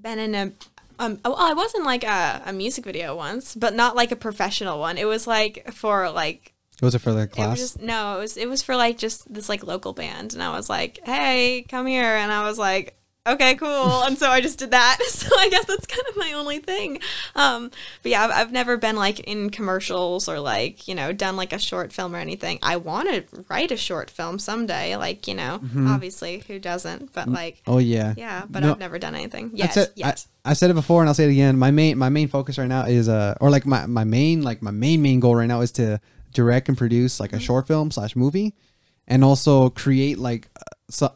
been 0.00 0.20
in 0.20 0.34
a. 0.36 0.52
Um, 0.98 1.18
well, 1.24 1.36
I 1.36 1.52
was 1.54 1.74
in 1.74 1.84
like 1.84 2.04
a, 2.04 2.42
a 2.46 2.52
music 2.52 2.84
video 2.84 3.16
once, 3.16 3.54
but 3.54 3.74
not 3.74 3.96
like 3.96 4.12
a 4.12 4.16
professional 4.16 4.78
one. 4.78 4.98
It 4.98 5.06
was 5.06 5.26
like 5.26 5.72
for 5.72 6.10
like 6.10 6.54
It 6.80 6.84
was 6.84 6.94
it 6.94 7.00
for 7.00 7.12
the 7.12 7.22
it 7.22 7.28
was 7.30 7.34
class 7.34 7.58
just 7.58 7.82
no, 7.82 8.16
it 8.16 8.20
was 8.20 8.36
it 8.36 8.48
was 8.48 8.62
for 8.62 8.76
like 8.76 8.98
just 8.98 9.32
this 9.32 9.48
like 9.48 9.64
local 9.66 9.92
band, 9.92 10.34
and 10.34 10.42
I 10.42 10.50
was 10.56 10.68
like, 10.70 11.00
hey, 11.04 11.64
come 11.68 11.86
here, 11.86 12.16
and 12.16 12.32
I 12.32 12.48
was 12.48 12.58
like. 12.58 12.96
Okay, 13.26 13.54
cool. 13.54 13.68
And 14.04 14.18
so 14.18 14.28
I 14.28 14.40
just 14.42 14.58
did 14.58 14.72
that. 14.72 14.98
So 15.08 15.34
I 15.38 15.48
guess 15.48 15.64
that's 15.64 15.86
kind 15.86 16.02
of 16.10 16.16
my 16.16 16.32
only 16.34 16.58
thing. 16.58 16.98
Um, 17.34 17.70
but 18.02 18.10
yeah, 18.12 18.24
I've, 18.24 18.30
I've 18.30 18.52
never 18.52 18.76
been 18.76 18.96
like 18.96 19.20
in 19.20 19.48
commercials 19.48 20.28
or 20.28 20.38
like, 20.38 20.86
you 20.86 20.94
know, 20.94 21.12
done 21.12 21.36
like 21.36 21.54
a 21.54 21.58
short 21.58 21.92
film 21.92 22.14
or 22.14 22.18
anything. 22.18 22.58
I 22.62 22.76
want 22.76 23.08
to 23.08 23.44
write 23.48 23.70
a 23.70 23.76
short 23.76 24.10
film 24.10 24.38
someday. 24.38 24.96
Like, 24.96 25.26
you 25.26 25.34
know, 25.34 25.62
obviously, 25.86 26.42
who 26.46 26.58
doesn't? 26.58 27.12
But 27.14 27.28
like, 27.28 27.62
oh 27.66 27.78
yeah 27.78 28.12
yeah, 28.18 28.44
but 28.50 28.60
No. 28.60 28.72
I've 28.72 28.78
never 28.78 28.98
done 28.98 29.14
anything 29.14 29.52
yet. 29.54 29.72
said, 29.72 29.92
yet. 29.94 30.26
I, 30.44 30.50
I 30.50 30.52
said 30.52 30.70
it 30.70 30.74
before 30.74 31.00
and 31.00 31.08
I'll 31.08 31.14
say 31.14 31.24
it 31.24 31.30
again. 31.30 31.56
My 31.58 31.70
main 31.70 31.96
my 31.96 32.10
main 32.10 32.28
focus 32.28 32.58
right 32.58 32.68
now 32.68 32.84
is 32.84 33.08
uh 33.08 33.34
or 33.40 33.48
like 33.50 33.64
my, 33.64 33.86
my 33.86 34.04
main 34.04 34.42
like 34.42 34.60
my 34.60 34.70
main 34.72 35.00
main 35.00 35.20
goal 35.20 35.34
right 35.36 35.46
now 35.46 35.62
is 35.62 35.72
to 35.72 36.00
direct 36.34 36.68
and 36.68 36.76
produce 36.76 37.20
like 37.20 37.32
a 37.32 37.38
short 37.40 37.66
film 37.66 37.90
slash 37.90 38.14
movie, 38.14 38.52
and 39.06 39.24
also 39.24 39.70
create 39.70 40.18
like 40.18 40.48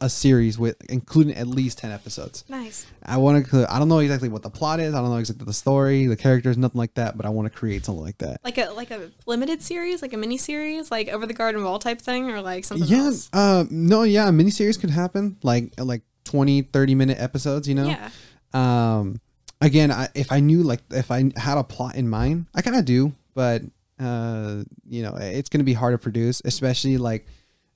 a, 0.01 0.09
series 0.09 0.59
with 0.59 0.77
including 0.89 1.35
at 1.37 1.47
least 1.47 1.79
ten 1.79 1.91
episodes. 1.91 2.45
nice. 2.49 2.87
I 3.03 3.17
want 3.19 3.47
to. 3.51 3.67
I 3.73 3.79
don't 3.79 3.89
know 3.89 3.99
exactly 3.99 4.29
what 4.29 4.43
the 4.43 4.51
plot 4.51 4.81
is. 4.81 4.95
I 4.95 5.01
don't 5.01 5.11
know 5.11 5.17
exactly 5.17 5.45
the 5.45 5.53
story, 5.53 6.07
the 6.07 6.17
characters, 6.17 6.57
nothing 6.57 6.79
like 6.79 6.95
that. 6.95 7.17
But 7.17 7.27
I 7.27 7.29
want 7.29 7.53
to 7.53 7.57
create 7.59 7.85
something 7.85 8.03
like 8.05 8.19
that. 8.19 8.41
Like 8.45 8.59
a 8.59 8.71
like 8.71 8.91
a 8.91 9.11
limited 9.27 9.63
series, 9.63 10.01
like 10.03 10.13
a 10.13 10.17
mini 10.17 10.39
series, 10.39 10.91
like 10.91 11.09
over 11.09 11.27
the 11.27 11.35
garden 11.35 11.63
wall 11.65 11.79
type 11.79 12.01
thing, 12.01 12.31
or 12.31 12.41
like 12.41 12.65
something 12.65 12.89
Yeah. 12.89 12.99
else. 13.05 13.29
Uh, 13.33 13.65
no. 13.71 14.03
Yeah. 14.05 14.29
A 14.29 14.33
mini 14.33 14.51
series 14.51 14.77
could 14.79 14.91
happen. 14.91 15.37
Like 15.43 15.73
like 15.79 16.03
20, 16.25 16.63
30 16.63 16.95
minute 16.95 17.19
episodes. 17.21 17.69
You 17.69 17.75
know. 17.75 17.87
Yeah. 17.87 18.11
um 18.55 19.21
again 19.61 19.91
I, 19.91 20.09
if 20.15 20.31
i 20.33 20.41
knew 20.41 20.63
like 20.63 20.81
if 20.91 21.11
i 21.11 21.31
had 21.37 21.59
a 21.59 21.65
plot 21.65 21.97
in 21.97 22.09
mind 22.09 22.47
i 22.55 22.63
kind 22.63 22.77
of 22.77 22.85
do 22.85 23.13
but 23.35 23.61
uh 24.01 24.63
you 24.89 25.03
know 25.03 25.17
it's 25.21 25.49
gonna 25.49 25.65
be 25.65 25.73
hard 25.75 25.93
to 25.95 25.99
produce 25.99 26.41
especially 26.45 26.97
like 26.97 27.27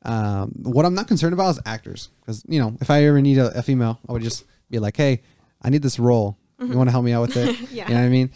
um 0.04 0.50
what 0.62 0.84
i'm 0.84 0.94
not 0.94 1.06
concerned 1.08 1.32
about 1.32 1.50
is 1.50 1.60
actors 1.64 2.10
because 2.20 2.44
you 2.48 2.60
know 2.60 2.76
if 2.80 2.90
i 2.90 3.04
ever 3.04 3.20
need 3.20 3.38
a, 3.38 3.56
a 3.58 3.62
female 3.62 4.00
i 4.08 4.12
would 4.12 4.22
just 4.22 4.44
be 4.70 4.78
like 4.78 4.96
hey 4.96 5.22
i 5.62 5.70
need 5.70 5.82
this 5.82 5.98
role. 5.98 6.36
You 6.60 6.76
want 6.76 6.86
to 6.88 6.92
help 6.92 7.04
me 7.04 7.12
out 7.12 7.22
with 7.22 7.36
it? 7.36 7.58
Yeah. 7.72 7.88
you 7.88 7.94
know 7.94 8.00
what 8.00 8.06
i 8.06 8.08
mean? 8.08 8.30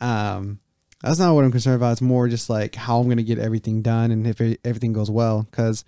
Um 0.00 0.60
that's 1.02 1.18
not 1.18 1.34
what 1.34 1.44
i'm 1.44 1.50
concerned 1.50 1.76
about. 1.76 1.92
It's 1.92 2.02
more 2.02 2.28
just 2.28 2.50
like 2.50 2.74
how 2.74 3.00
i'm 3.00 3.08
gonna 3.08 3.22
get 3.22 3.38
everything 3.38 3.80
done 3.82 4.10
and 4.10 4.26
if 4.26 4.40
it, 4.40 4.60
everything 4.64 4.92
goes 4.92 5.10
well 5.10 5.42
because 5.50 5.84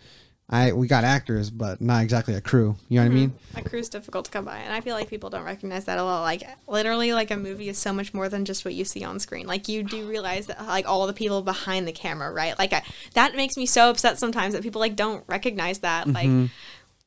i 0.52 0.72
we 0.72 0.86
got 0.86 1.02
actors 1.02 1.50
but 1.50 1.80
not 1.80 2.02
exactly 2.02 2.34
a 2.34 2.40
crew 2.40 2.76
you 2.88 3.00
know 3.00 3.04
what 3.04 3.10
i 3.10 3.14
mean 3.14 3.30
mm-hmm. 3.30 3.42
A 3.54 3.62
crew's 3.62 3.88
difficult 3.88 4.24
to 4.26 4.30
come 4.30 4.44
by, 4.44 4.58
and 4.58 4.72
I 4.72 4.80
feel 4.80 4.94
like 4.94 5.10
people 5.10 5.28
don't 5.28 5.44
recognize 5.44 5.84
that 5.84 5.98
a 5.98 6.02
lot. 6.02 6.22
Like 6.22 6.42
literally, 6.66 7.12
like 7.12 7.30
a 7.30 7.36
movie 7.36 7.68
is 7.68 7.76
so 7.76 7.92
much 7.92 8.14
more 8.14 8.28
than 8.28 8.44
just 8.44 8.64
what 8.64 8.72
you 8.74 8.84
see 8.84 9.04
on 9.04 9.18
screen. 9.18 9.46
Like 9.46 9.68
you 9.68 9.82
do 9.82 10.08
realize 10.08 10.46
that 10.46 10.66
like 10.66 10.88
all 10.88 11.06
the 11.06 11.12
people 11.12 11.42
behind 11.42 11.86
the 11.86 11.92
camera, 11.92 12.32
right? 12.32 12.58
Like 12.58 12.72
I, 12.72 12.82
that 13.14 13.36
makes 13.36 13.56
me 13.56 13.66
so 13.66 13.90
upset 13.90 14.18
sometimes 14.18 14.54
that 14.54 14.62
people 14.62 14.80
like 14.80 14.96
don't 14.96 15.24
recognize 15.28 15.80
that. 15.80 16.06
Like. 16.06 16.28
Mm-hmm. 16.28 16.46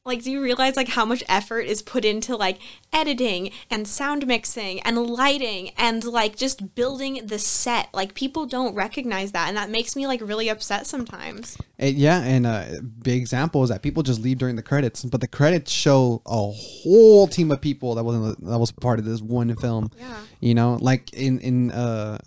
Like, 0.06 0.22
do 0.22 0.30
you 0.32 0.40
realize 0.40 0.76
like 0.76 0.90
how 0.90 1.04
much 1.04 1.24
effort 1.28 1.62
is 1.62 1.82
put 1.82 2.06
into 2.06 2.36
like 2.38 2.60
editing 2.94 3.50
and 3.72 3.88
sound 3.88 4.28
mixing 4.28 4.80
and 4.82 4.98
lighting 4.98 5.72
and 5.80 6.04
like 6.06 6.36
just 6.36 6.76
building 6.76 7.26
the 7.26 7.40
set? 7.40 7.90
Like, 7.92 8.14
people 8.14 8.46
don't 8.46 8.76
recognize 8.76 9.32
that, 9.32 9.48
and 9.48 9.58
that 9.58 9.72
makes 9.72 9.96
me 9.96 10.06
like 10.06 10.22
really 10.22 10.48
upset 10.48 10.86
sometimes. 10.86 11.58
And 11.80 11.96
yeah, 11.96 12.22
and 12.22 12.46
a 12.46 12.82
big 13.02 13.20
example 13.20 13.64
is 13.64 13.70
that 13.70 13.82
people 13.82 14.04
just 14.04 14.22
leave 14.22 14.38
during 14.38 14.56
the 14.56 14.62
credits, 14.62 15.04
but 15.04 15.22
the 15.22 15.28
credits 15.28 15.72
show 15.72 16.22
a 16.28 16.52
whole 16.52 17.26
team 17.26 17.50
of 17.50 17.60
people 17.60 17.96
that 17.96 18.04
wasn't 18.04 18.46
that 18.46 18.60
was 18.60 18.72
part 18.72 19.00
of 19.00 19.06
this 19.06 19.24
one 19.24 19.56
film. 19.56 19.90
Yeah. 19.98 20.18
You 20.40 20.54
know, 20.54 20.78
like 20.80 21.12
in 21.16 21.40
in 21.40 21.72
uh 21.72 22.20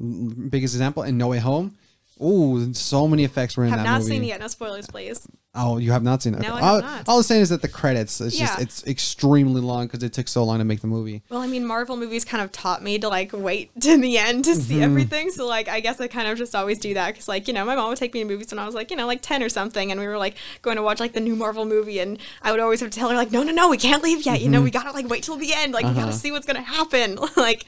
biggest 0.51 0.75
example 0.75 1.05
in 1.05 1.17
No 1.17 1.29
Way 1.29 1.39
Home. 1.39 1.77
Ooh, 2.21 2.75
so 2.75 3.07
many 3.07 3.23
effects 3.23 3.57
were 3.57 3.63
in 3.63 3.71
Have 3.71 3.79
that 3.79 3.83
movie. 3.85 3.93
Have 3.93 4.03
not 4.03 4.09
seen 4.09 4.25
it 4.25 4.27
yet. 4.27 4.41
No 4.41 4.49
spoilers, 4.49 4.89
please. 4.89 5.29
Oh, 5.55 5.79
you 5.79 5.91
have 5.93 6.03
not 6.03 6.23
seen 6.23 6.35
it. 6.35 6.41
No, 6.41 6.55
Okay. 6.55 6.57
I 6.57 6.61
have 6.61 6.65
all, 6.75 6.81
not. 6.83 7.09
all 7.09 7.17
I'm 7.17 7.23
saying 7.23 7.41
is 7.41 7.49
that 7.49 7.63
the 7.63 7.69
credits. 7.69 8.21
It's 8.21 8.37
just 8.39 8.61
it's 8.61 8.87
extremely 8.87 9.61
long 9.61 9.87
because 9.87 10.03
it 10.03 10.13
took 10.13 10.29
so 10.29 10.45
long 10.45 10.59
to 10.59 10.65
make 10.65 10.83
the 10.83 10.87
movie. 10.87 11.23
Well, 11.31 11.41
I 11.41 11.47
mean, 11.47 11.67
Marvel 11.67 11.97
movies 11.97 12.25
kind 12.25 12.45
of 12.45 12.53
taught 12.53 12.83
me 12.83 12.99
to 12.99 13.09
like 13.09 13.33
wait 13.33 13.71
to 13.81 13.97
the 13.97 14.19
end 14.19 14.45
to 14.45 14.51
Mm-hmm. 14.51 14.61
see 14.61 14.83
everything. 14.83 15.31
So 15.31 15.47
like, 15.47 15.69
I 15.69 15.81
guess 15.81 16.01
I 16.01 16.07
kind 16.07 16.29
of 16.29 16.37
just 16.39 16.55
always 16.55 16.79
do 16.79 16.95
that 16.95 17.09
because 17.15 17.29
like 17.29 17.49
you 17.49 17.55
know, 17.55 17.65
my 17.65 17.75
mom 17.75 17.89
would 17.89 17.99
take 17.99 18.13
me 18.15 18.21
to 18.21 18.27
movies 18.27 18.51
when 18.53 18.59
I 18.59 18.67
was 18.67 18.75
like 18.75 18.91
you 18.91 18.97
know 18.97 19.07
like 19.07 19.23
ten 19.23 19.43
or 19.43 19.49
something, 19.49 19.91
and 19.91 19.99
we 20.01 20.07
were 20.07 20.19
like 20.19 20.37
going 20.63 20.77
to 20.77 20.83
watch 20.83 21.01
like 21.01 21.15
the 21.15 21.21
new 21.21 21.35
Marvel 21.35 21.65
movie, 21.65 21.99
and 21.99 22.19
I 22.43 22.51
would 22.53 22.61
always 22.61 22.81
have 22.81 22.91
to 22.91 22.99
tell 22.99 23.09
her 23.09 23.17
like, 23.17 23.33
no, 23.33 23.43
no, 23.43 23.51
no, 23.53 23.69
we 23.71 23.79
can't 23.79 24.03
leave 24.03 24.27
yet. 24.27 24.37
Mm-hmm. 24.37 24.45
You 24.45 24.51
know, 24.51 24.63
we 24.63 24.71
gotta 24.71 24.93
like 24.93 25.09
wait 25.09 25.23
till 25.25 25.37
the 25.37 25.53
end. 25.55 25.73
Like 25.73 25.85
we 25.85 25.91
Uh-huh. 25.91 26.01
gotta 26.03 26.13
see 26.13 26.31
what's 26.31 26.47
gonna 26.47 26.61
happen. 26.61 27.19
like, 27.37 27.65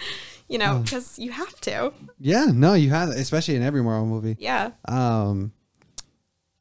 you 0.49 0.59
know, 0.59 0.77
Oh. 0.77 0.83
because 0.83 1.19
you 1.19 1.33
have 1.33 1.59
to. 1.63 1.93
Yeah, 2.21 2.47
no, 2.53 2.75
you 2.75 2.91
have, 2.91 3.09
especially 3.09 3.57
in 3.57 3.63
every 3.63 3.83
Marvel 3.83 4.07
movie. 4.07 4.37
Yeah. 4.39 4.73
Um. 4.87 5.53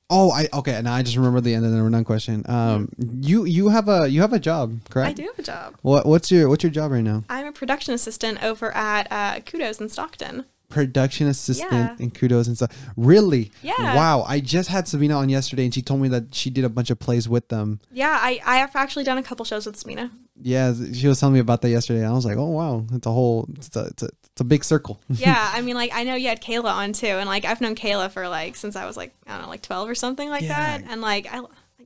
Oh, 0.10 0.32
I 0.32 0.48
okay. 0.54 0.74
And 0.74 0.90
I 0.90 1.04
just 1.04 1.18
remember 1.18 1.40
the 1.40 1.54
end 1.54 1.66
of 1.66 1.72
the 1.72 1.78
nine 1.78 2.04
question. 2.04 2.44
Um, 2.48 2.90
you 2.98 3.46
you 3.46 3.70
have 3.70 3.88
a 3.88 4.08
you 4.10 4.22
have 4.22 4.34
a 4.34 4.40
job, 4.40 4.80
correct? 4.90 5.10
I 5.10 5.14
do 5.14 5.24
have 5.24 5.38
a 5.38 5.44
job. 5.44 5.76
What 5.82 6.06
what's 6.06 6.32
your 6.32 6.50
what's 6.50 6.64
your 6.64 6.72
job 6.72 6.92
right 6.92 7.04
now? 7.04 7.24
I'm 7.30 7.46
a 7.46 7.52
production 7.52 7.94
assistant 7.94 8.44
over 8.44 8.76
at 8.76 9.08
uh, 9.12 9.40
Kudos 9.42 9.80
in 9.80 9.90
Stockton. 9.90 10.46
Production 10.70 11.28
assistant 11.28 11.72
Yeah. 11.72 11.96
and 12.00 12.14
kudos 12.14 12.48
and 12.48 12.56
stuff. 12.56 12.72
Really? 12.96 13.52
Yeah. 13.64 13.96
Wow. 13.96 14.24
I 14.28 14.40
just 14.40 14.70
had 14.70 14.88
Sabina 14.88 15.16
on 15.16 15.28
yesterday, 15.30 15.64
and 15.66 15.74
she 15.74 15.82
told 15.82 16.00
me 16.00 16.08
that 16.10 16.34
she 16.36 16.50
did 16.52 16.64
a 16.64 16.70
bunch 16.70 16.90
of 16.92 17.00
plays 17.00 17.28
with 17.28 17.48
them. 17.50 17.80
Yeah, 17.92 18.16
I 18.22 18.40
I 18.46 18.58
have 18.58 18.76
actually 18.76 19.04
done 19.04 19.18
a 19.18 19.24
couple 19.24 19.44
shows 19.46 19.66
with 19.66 19.76
Sabina. 19.78 20.12
Yeah, 20.42 20.74
she 20.94 21.08
was 21.08 21.20
telling 21.20 21.34
me 21.34 21.40
about 21.40 21.62
that 21.64 21.70
yesterday. 21.70 22.00
And 22.00 22.08
I 22.08 22.14
was 22.14 22.26
like, 22.26 22.38
oh 22.38 22.46
wow, 22.50 22.86
it's 22.94 23.06
a 23.08 23.12
whole 23.12 23.48
it's 23.56 23.76
a 23.76 23.86
it's 23.86 24.04
a, 24.04 24.10
it's 24.32 24.42
a 24.42 24.44
big 24.46 24.64
circle. 24.64 25.02
yeah, 25.10 25.52
I 25.54 25.62
mean, 25.62 25.76
like 25.76 25.92
I 25.94 26.04
know 26.04 26.16
you 26.16 26.28
had 26.28 26.42
Kayla 26.42 26.72
on 26.72 26.94
too, 26.94 27.08
and 27.08 27.28
like 27.28 27.46
I've 27.46 27.62
known 27.62 27.76
Kayla 27.76 28.12
for 28.12 28.28
like 28.30 28.56
since 28.56 28.76
I 28.76 28.86
was 28.86 28.96
like 28.96 29.14
I 29.28 29.34
don't 29.34 29.42
know, 29.44 29.50
like 29.50 29.64
twelve 29.64 29.90
or 29.90 29.96
something 29.96 30.30
like 30.30 30.44
Yeah. 30.44 30.78
that, 30.78 30.84
and 30.90 31.02
like 31.02 31.28
I, 31.34 31.42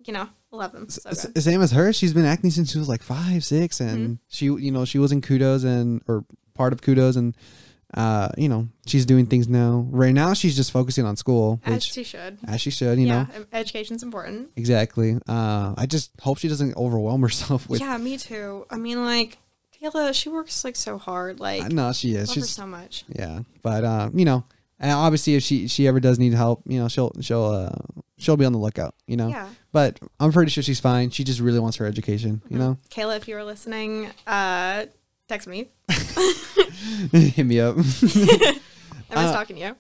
you 0.05 0.11
know, 0.13 0.27
love 0.51 0.73
them. 0.73 0.89
So 0.89 1.09
S- 1.09 1.25
good. 1.25 1.41
same 1.41 1.61
as 1.61 1.71
her. 1.71 1.93
She's 1.93 2.13
been 2.13 2.25
acting 2.25 2.51
since 2.51 2.71
she 2.73 2.77
was 2.79 2.89
like 2.89 3.01
five, 3.01 3.45
six, 3.45 3.79
and 3.79 3.97
Mm-hmm. 3.97 4.13
she, 4.27 4.45
you 4.47 4.71
know, 4.71 4.84
she 4.84 4.99
was 4.99 5.11
in 5.13 5.21
Kudos 5.21 5.63
and 5.63 6.01
or 6.07 6.25
part 6.53 6.73
of 6.73 6.81
Kudos, 6.81 7.15
and 7.15 7.36
uh, 7.93 8.29
you 8.37 8.49
know, 8.49 8.67
she's 8.85 9.05
doing 9.05 9.25
things 9.25 9.47
now. 9.47 9.85
Right 9.89 10.13
now, 10.13 10.33
she's 10.33 10.55
just 10.55 10.71
focusing 10.71 11.05
on 11.05 11.15
school, 11.15 11.59
As 11.65 11.73
which 11.75 11.83
she 11.91 12.03
should. 12.03 12.39
as 12.47 12.59
she 12.61 12.69
should, 12.71 12.97
you 12.99 13.07
yeah, 13.07 13.27
know. 13.37 13.45
education's 13.53 14.03
important. 14.03 14.49
Exactly. 14.55 15.17
Uh, 15.27 15.73
I 15.77 15.85
just 15.85 16.11
hope 16.21 16.37
she 16.39 16.47
doesn't 16.47 16.75
overwhelm 16.77 17.21
herself 17.27 17.69
with. 17.69 17.81
yeah, 17.81 17.97
me 17.97 18.17
too. 18.17 18.65
I 18.69 18.77
mean, 18.77 19.03
like 19.05 19.37
Kayla, 19.81 20.13
she 20.13 20.29
works 20.29 20.63
like 20.63 20.75
so 20.75 20.97
hard. 20.97 21.39
Like, 21.39 21.71
No, 21.71 21.91
she 21.93 22.15
is. 22.15 22.31
She's 22.31 22.49
so 22.49 22.65
much. 22.65 23.03
yeah, 23.09 23.39
but 23.61 23.83
uh, 23.83 24.09
you 24.13 24.25
know, 24.25 24.43
and 24.79 24.91
obviously, 24.91 25.35
if 25.35 25.43
she 25.43 25.67
she 25.67 25.87
ever 25.87 25.99
does 25.99 26.19
need 26.19 26.33
help, 26.33 26.63
you 26.65 26.79
know, 26.79 26.87
she'll 26.87 27.11
she'll 27.21 27.43
uh 27.45 27.69
she'll 28.17 28.37
be 28.37 28.45
on 28.45 28.53
the 28.53 28.59
lookout, 28.59 28.95
you 29.07 29.17
know. 29.17 29.27
Yeah. 29.29 29.49
But 29.71 29.99
I'm 30.19 30.31
pretty 30.31 30.51
sure 30.51 30.61
she's 30.63 30.79
fine. 30.79 31.09
She 31.09 31.23
just 31.23 31.39
really 31.39 31.59
wants 31.59 31.77
her 31.77 31.85
education, 31.85 32.41
you 32.49 32.57
know. 32.59 32.77
Kayla, 32.89 33.17
if 33.17 33.27
you 33.27 33.35
were 33.35 33.43
listening, 33.43 34.07
uh, 34.27 34.85
text 35.28 35.47
me. 35.47 35.69
Hit 37.11 37.45
me 37.45 37.59
up. 37.59 37.76
I 37.78 37.82
was 39.15 39.30
Uh, 39.30 39.34
talking 39.34 39.55
to 39.57 39.61
you. 39.61 39.76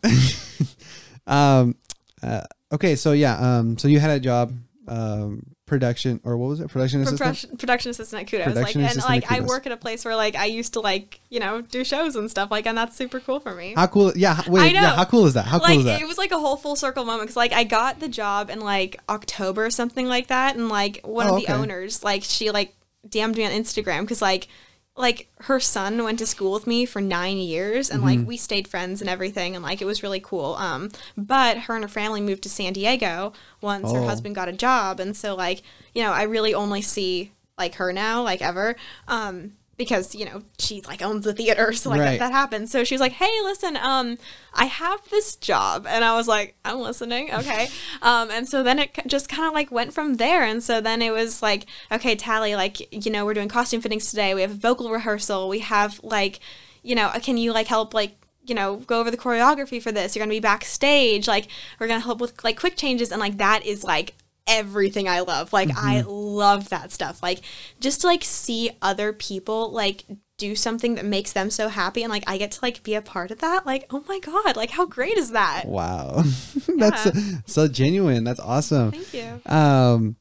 um, 1.27 1.75
uh, 2.21 2.41
okay, 2.71 2.95
so 2.95 3.11
yeah, 3.13 3.37
um, 3.37 3.77
so 3.77 3.87
you 3.87 3.99
had 3.99 4.11
a 4.11 4.19
job, 4.19 4.53
um, 4.87 5.43
production 5.65 6.19
or 6.23 6.37
what 6.37 6.49
was 6.49 6.59
it? 6.59 6.67
Production 6.67 7.01
assistant. 7.01 7.19
Production, 7.19 7.57
production 7.57 7.89
assistant 7.91 8.21
at 8.21 8.27
Kudos. 8.29 8.53
Production 8.53 8.81
like, 8.83 8.91
and 8.93 9.03
like 9.03 9.31
I 9.31 9.39
work 9.39 9.65
at 9.65 9.71
a 9.71 9.77
place 9.77 10.05
where 10.05 10.15
like 10.15 10.35
I 10.35 10.45
used 10.45 10.73
to 10.73 10.81
like 10.81 11.19
you 11.29 11.39
know 11.39 11.61
do 11.61 11.83
shows 11.83 12.15
and 12.15 12.29
stuff 12.29 12.51
like, 12.51 12.67
and 12.67 12.77
that's 12.77 12.95
super 12.95 13.19
cool 13.19 13.39
for 13.39 13.55
me. 13.55 13.73
How 13.75 13.87
cool? 13.87 14.13
Yeah. 14.15 14.39
Wait. 14.47 14.61
I 14.61 14.67
Yeah. 14.67 14.81
know. 14.81 14.89
How 14.89 15.05
cool 15.05 15.25
is 15.25 15.33
that? 15.33 15.45
How 15.45 15.57
like 15.59 15.69
cool 15.71 15.79
is 15.79 15.85
that? 15.85 16.01
it 16.01 16.07
was 16.07 16.17
like 16.17 16.31
a 16.31 16.37
whole 16.39 16.57
full 16.57 16.75
circle 16.75 17.05
moment 17.05 17.23
because 17.23 17.37
like 17.37 17.53
I 17.53 17.63
got 17.63 17.99
the 17.99 18.09
job 18.09 18.49
in 18.49 18.59
like 18.59 18.99
October 19.09 19.65
or 19.65 19.71
something 19.71 20.07
like 20.07 20.27
that, 20.27 20.55
and 20.55 20.69
like 20.69 21.01
one 21.03 21.27
Oh, 21.27 21.35
of 21.35 21.41
the 21.41 21.45
okay. 21.47 21.53
owners 21.53 22.03
like 22.03 22.23
she 22.23 22.51
like 22.51 22.75
DM'd 23.07 23.35
me 23.37 23.45
on 23.45 23.51
Instagram 23.51 24.01
because 24.01 24.21
like 24.21 24.47
like 24.95 25.27
her 25.41 25.59
son 25.59 26.03
went 26.03 26.19
to 26.19 26.25
school 26.25 26.51
with 26.53 26.67
me 26.67 26.85
for 26.85 27.01
nine 27.01 27.37
years 27.37 27.89
and 27.89 28.03
Mm-hmm. 28.03 28.19
like 28.19 28.27
we 28.27 28.37
stayed 28.37 28.67
friends 28.67 29.01
and 29.01 29.09
everything 29.09 29.55
and 29.55 29.63
like 29.63 29.81
it 29.81 29.85
was 29.85 30.03
really 30.03 30.19
cool 30.19 30.53
um 30.55 30.89
but 31.17 31.57
her 31.59 31.73
and 31.75 31.83
her 31.83 31.89
family 31.89 32.21
moved 32.21 32.43
to 32.43 32.49
san 32.49 32.73
diego 32.73 33.33
once 33.59 33.91
her 33.91 33.99
Oh. 33.99 34.05
husband 34.05 34.35
got 34.35 34.49
a 34.49 34.53
job 34.53 34.99
and 34.99 35.17
so 35.17 35.33
like 35.35 35.63
you 35.95 36.03
know 36.03 36.11
i 36.11 36.23
really 36.23 36.53
only 36.53 36.81
see 36.83 37.31
like 37.57 37.75
her 37.75 37.91
now 37.91 38.21
like 38.21 38.41
ever 38.43 38.75
um 39.07 39.53
because 39.77 40.13
you 40.13 40.23
know 40.25 40.41
she 40.59 40.81
like 40.81 41.01
owns 41.01 41.25
the 41.25 41.33
theater 41.33 41.73
so 41.81 41.89
like 41.89 41.99
Right. 41.99 42.19
that, 42.19 42.29
that 42.29 42.31
happened. 42.31 42.69
So 42.69 42.83
she 42.83 42.93
was 42.93 43.01
like 43.01 43.13
hey 43.13 43.31
listen 43.43 43.75
um 43.77 44.17
i 44.53 44.65
have 44.65 45.07
this 45.09 45.35
job. 45.35 45.85
And 45.87 46.03
i 46.03 46.15
was 46.15 46.27
like 46.27 46.55
i'm 46.65 46.79
listening 46.79 47.33
okay. 47.33 47.67
Um 48.01 48.29
and 48.31 48.47
so 48.47 48.61
then 48.63 48.79
it 48.79 48.91
just 49.07 49.29
kind 49.29 49.47
of 49.47 49.53
like 49.53 49.71
went 49.71 49.93
from 49.93 50.15
there. 50.15 50.43
And 50.43 50.61
so 50.63 50.79
then 50.81 51.01
it 51.01 51.11
was 51.11 51.41
like 51.41 51.65
okay 51.91 52.15
tally 52.15 52.55
like 52.55 52.93
you 53.05 53.11
know 53.11 53.25
we're 53.25 53.33
doing 53.33 53.49
costume 53.49 53.81
fittings 53.81 54.09
today. 54.09 54.33
We 54.35 54.41
have 54.41 54.51
a 54.51 54.55
vocal 54.55 54.89
rehearsal. 54.91 55.49
We 55.49 55.59
have 55.59 55.99
like 56.03 56.39
you 56.83 56.95
know 56.95 57.09
can 57.21 57.37
you 57.37 57.51
like 57.53 57.67
help 57.67 57.93
like 57.93 58.15
you 58.45 58.53
know 58.53 58.75
go 58.77 58.99
over 58.99 59.09
the 59.09 59.17
choreography 59.17 59.81
for 59.81 59.91
this? 59.91 60.15
You're 60.15 60.21
gonna 60.25 60.35
be 60.35 60.39
backstage. 60.41 61.27
Like 61.27 61.47
we're 61.79 61.87
gonna 61.87 61.99
help 62.01 62.19
with 62.19 62.43
like 62.43 62.59
quick 62.59 62.75
changes. 62.75 63.11
And 63.11 63.19
like 63.21 63.37
that 63.37 63.65
is 63.65 63.83
like 63.83 64.15
everything 64.47 65.07
I 65.07 65.21
love. 65.21 65.53
Like 65.53 65.69
I 65.75 66.03
love 66.05 66.69
that 66.69 66.91
stuff. 66.91 67.21
Like 67.23 67.41
just 67.79 68.01
to 68.01 68.07
like 68.07 68.23
see 68.23 68.71
other 68.81 69.13
people 69.13 69.71
like 69.71 70.05
do 70.37 70.55
something 70.55 70.95
that 70.95 71.05
makes 71.05 71.31
them 71.31 71.49
so 71.49 71.69
happy 71.69 72.01
and 72.03 72.11
like 72.11 72.23
I 72.27 72.37
get 72.37 72.51
to 72.51 72.59
like 72.61 72.83
be 72.83 72.95
a 72.95 73.01
part 73.01 73.31
of 73.31 73.39
that. 73.39 73.65
Like, 73.65 73.85
oh 73.91 74.03
my 74.07 74.19
god, 74.19 74.55
like 74.55 74.71
how 74.71 74.85
great 74.85 75.17
is 75.17 75.31
that? 75.31 75.65
wow. 75.65 76.23
That's 76.77 77.03
so, 77.03 77.11
so 77.45 77.67
genuine. 77.67 78.23
That's 78.23 78.39
awesome. 78.39 78.91
Thank 78.91 79.13
you. 79.13 79.41
Um, 79.45 80.15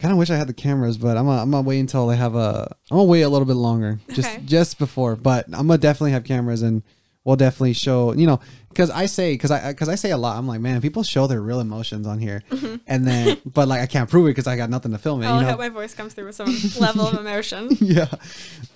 kind 0.00 0.12
of 0.12 0.18
wish 0.18 0.30
I 0.30 0.36
had 0.36 0.48
the 0.48 0.54
cameras, 0.54 0.98
but 0.98 1.16
I'm 1.16 1.26
gonna, 1.26 1.40
I'm 1.42 1.50
gonna 1.50 1.62
wait 1.66 1.80
until 1.80 2.06
they 2.08 2.16
have 2.16 2.34
a. 2.34 2.74
I'm 2.90 2.96
gonna 2.96 3.08
wait 3.08 3.22
a 3.22 3.28
little 3.28 3.46
bit 3.46 3.54
longer, 3.56 4.00
just 4.12 4.28
Okay. 4.28 4.42
just 4.44 4.78
before. 4.78 5.16
But 5.16 5.46
I'm 5.46 5.66
gonna 5.66 5.78
definitely 5.78 6.12
have 6.12 6.24
cameras, 6.24 6.62
and 6.62 6.82
we'll 7.28 7.36
definitely 7.36 7.74
show. 7.74 8.14
You 8.14 8.26
know, 8.26 8.40
because 8.70 8.90
I 8.90 9.06
say, 9.06 9.34
because 9.34 9.50
I 9.50 9.70
because 9.70 9.88
I 9.88 9.94
say 9.94 10.10
a 10.10 10.16
lot. 10.16 10.38
I'm 10.38 10.48
like, 10.48 10.60
man, 10.60 10.80
people 10.80 11.02
show 11.02 11.26
their 11.26 11.40
real 11.42 11.60
emotions 11.60 12.06
on 12.06 12.18
here, 12.18 12.42
and 12.86 13.06
then, 13.06 13.36
but 13.46 13.68
like 13.68 13.80
I 13.82 13.86
can't 13.86 14.08
prove 14.10 14.26
it 14.26 14.30
because 14.30 14.46
I 14.46 14.56
got 14.56 14.70
nothing 14.70 14.92
to 14.92 14.98
film 14.98 15.22
it. 15.22 15.26
Oh, 15.26 15.34
you 15.34 15.36
I 15.36 15.42
know, 15.42 15.48
hope 15.50 15.58
my 15.58 15.68
voice 15.68 15.94
comes 15.94 16.14
through 16.14 16.26
with 16.26 16.34
some 16.34 16.54
level 16.80 17.06
of 17.06 17.14
emotion. 17.18 17.68
yeah. 17.80 18.06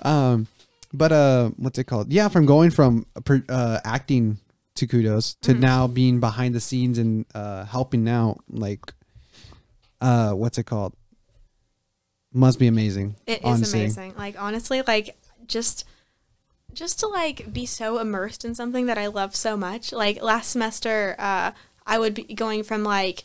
Um, 0.02 0.46
but 0.92 1.10
uh, 1.10 1.50
what's 1.56 1.78
it 1.78 1.84
called? 1.84 2.12
Yeah, 2.12 2.28
from 2.28 2.44
going 2.46 2.70
from 2.70 3.06
uh 3.48 3.80
acting 3.84 4.38
to 4.74 4.86
kudos 4.86 5.34
Mm-hmm. 5.34 5.52
to 5.52 5.58
now 5.58 5.86
being 5.86 6.20
behind 6.20 6.54
the 6.54 6.60
scenes 6.60 6.98
and 6.98 7.24
uh 7.34 7.64
helping 7.64 8.08
out, 8.08 8.38
like, 8.50 8.92
uh, 10.00 10.32
what's 10.32 10.58
it 10.58 10.64
called? 10.64 10.94
Must 12.34 12.58
be 12.58 12.66
amazing. 12.66 13.16
It 13.26 13.40
is 13.40 13.44
honestly. 13.44 13.80
amazing. 13.80 14.14
Like 14.16 14.36
honestly, 14.40 14.82
like 14.86 15.16
just 15.46 15.84
just 16.74 16.98
to 17.00 17.06
like 17.06 17.52
be 17.52 17.66
so 17.66 17.98
immersed 17.98 18.44
in 18.44 18.54
something 18.54 18.86
that 18.86 18.98
I 18.98 19.06
love 19.06 19.34
so 19.36 19.56
much. 19.56 19.92
Like 19.92 20.22
last 20.22 20.50
semester, 20.50 21.14
uh, 21.18 21.52
I 21.86 21.98
would 21.98 22.14
be 22.14 22.22
going 22.22 22.62
from 22.62 22.84
like 22.84 23.24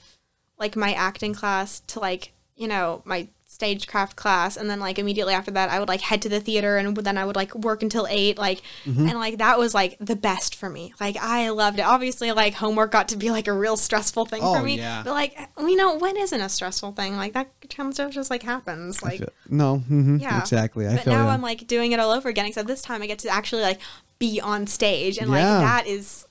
like 0.58 0.76
my 0.76 0.94
acting 0.94 1.34
class 1.34 1.82
to 1.88 2.00
like 2.00 2.34
you 2.56 2.68
know 2.68 3.02
my 3.06 3.28
stagecraft 3.50 4.16
class 4.18 4.58
and 4.58 4.70
then 4.70 4.80
like 4.80 5.00
immediately 5.00 5.34
after 5.34 5.50
that 5.52 5.70
i 5.70 5.80
would 5.80 5.88
like 5.88 6.02
head 6.02 6.22
to 6.22 6.28
the 6.30 6.40
theater 6.40 6.76
and 6.78 6.96
then 6.98 7.18
i 7.18 7.24
would 7.26 7.36
like 7.36 7.56
work 7.56 7.82
until 7.82 8.06
eight 8.10 8.38
like 8.38 8.62
Mm-hmm. 8.86 9.08
and 9.08 9.18
like 9.18 9.38
that 9.38 9.58
was 9.58 9.74
like 9.74 9.98
the 10.00 10.16
best 10.18 10.54
for 10.54 10.70
me 10.70 10.94
like 11.00 11.16
i 11.18 11.50
loved 11.50 11.80
it 11.80 11.84
obviously 11.84 12.32
like 12.34 12.54
homework 12.54 12.92
got 12.92 13.08
to 13.10 13.16
be 13.18 13.32
like 13.32 13.48
a 13.48 13.54
real 13.54 13.78
stressful 13.78 14.26
thing 14.26 14.42
Oh, 14.44 14.54
for 14.56 14.64
me 14.64 14.78
yeah. 14.78 15.02
but 15.04 15.12
like 15.14 15.38
you 15.60 15.76
know 15.78 15.98
when 15.98 16.18
isn't 16.18 16.40
a 16.42 16.50
stressful 16.50 16.92
thing 16.92 17.16
like 17.16 17.34
that 17.34 17.50
kind 17.70 17.88
of 17.88 17.94
stuff 17.94 18.12
just 18.12 18.30
like 18.30 18.44
happens 18.44 19.02
like 19.02 19.20
feel- 19.20 19.30
no, 19.50 19.78
hmm 19.80 20.18
Yeah. 20.18 20.40
exactly. 20.42 20.86
I 20.86 20.98
but 20.98 21.08
now. 21.08 21.30
I'm 21.30 21.42
like 21.42 21.66
doing 21.68 21.94
it 21.94 22.00
all 22.02 22.12
over 22.12 22.28
again. 22.28 22.46
Except 22.46 22.68
this 22.68 22.82
time 22.82 23.02
I 23.02 23.08
get 23.08 23.20
to 23.20 23.30
actually 23.30 23.62
like 23.62 23.80
be 24.20 24.42
on 24.42 24.68
stage, 24.68 25.18
and 25.18 25.32
like 25.32 25.42
that 25.42 25.88
is 25.88 26.27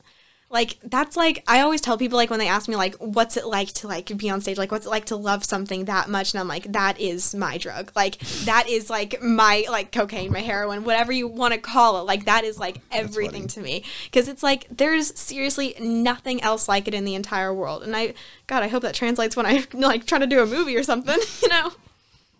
like 0.49 0.79
that's 0.85 1.17
like 1.17 1.43
I 1.49 1.61
always 1.61 1.81
tell 1.81 1.99
people 1.99 2.17
like 2.17 2.31
when 2.31 2.39
they 2.39 2.47
ask 2.47 2.69
me 2.69 2.77
like 2.77 2.95
what's 2.97 3.37
it 3.37 3.47
like 3.47 3.69
to 3.75 3.89
like 3.89 4.17
be 4.17 4.31
on 4.31 4.41
stage, 4.41 4.59
like 4.59 4.71
what's 4.71 4.87
it 4.87 4.91
like 4.91 5.07
to 5.07 5.17
love 5.17 5.45
something 5.45 5.87
that 5.87 6.09
much, 6.09 6.33
and 6.33 6.41
I'm 6.41 6.47
like 6.47 6.73
that 6.73 7.01
is 7.01 7.35
my 7.35 7.59
drug. 7.59 7.91
Like 7.97 8.19
that 8.45 8.69
is 8.69 8.89
like 8.89 9.21
my 9.21 9.65
like 9.69 9.91
cocaine, 9.91 10.33
my 10.33 10.41
heroin, 10.41 10.85
whatever 10.85 11.11
you 11.11 11.27
want 11.27 11.55
to 11.55 11.59
call 11.59 12.01
it. 12.01 12.03
Like 12.03 12.27
that 12.27 12.45
is 12.45 12.59
like 12.59 12.81
everything 12.93 13.49
to 13.49 13.61
me 13.61 13.83
because 14.05 14.29
it's 14.29 14.43
like 14.43 14.69
there's 14.71 15.19
seriously 15.19 15.75
nothing 15.81 16.41
else 16.43 16.69
like 16.69 16.87
it 16.87 16.95
in 16.95 17.05
the 17.05 17.17
entire 17.17 17.53
world. 17.53 17.83
And 17.83 17.97
I 17.97 18.15
God, 18.47 18.63
I 18.63 18.69
hope 18.69 18.83
that 18.83 18.95
translates 18.95 19.37
when 19.37 19.47
I 19.47 19.65
like 19.73 20.07
try 20.07 20.21
to 20.21 20.27
do 20.29 20.43
a 20.43 20.47
movie 20.47 20.77
or 20.77 20.83
something. 20.83 21.19
You 21.43 21.49
know. 21.51 21.71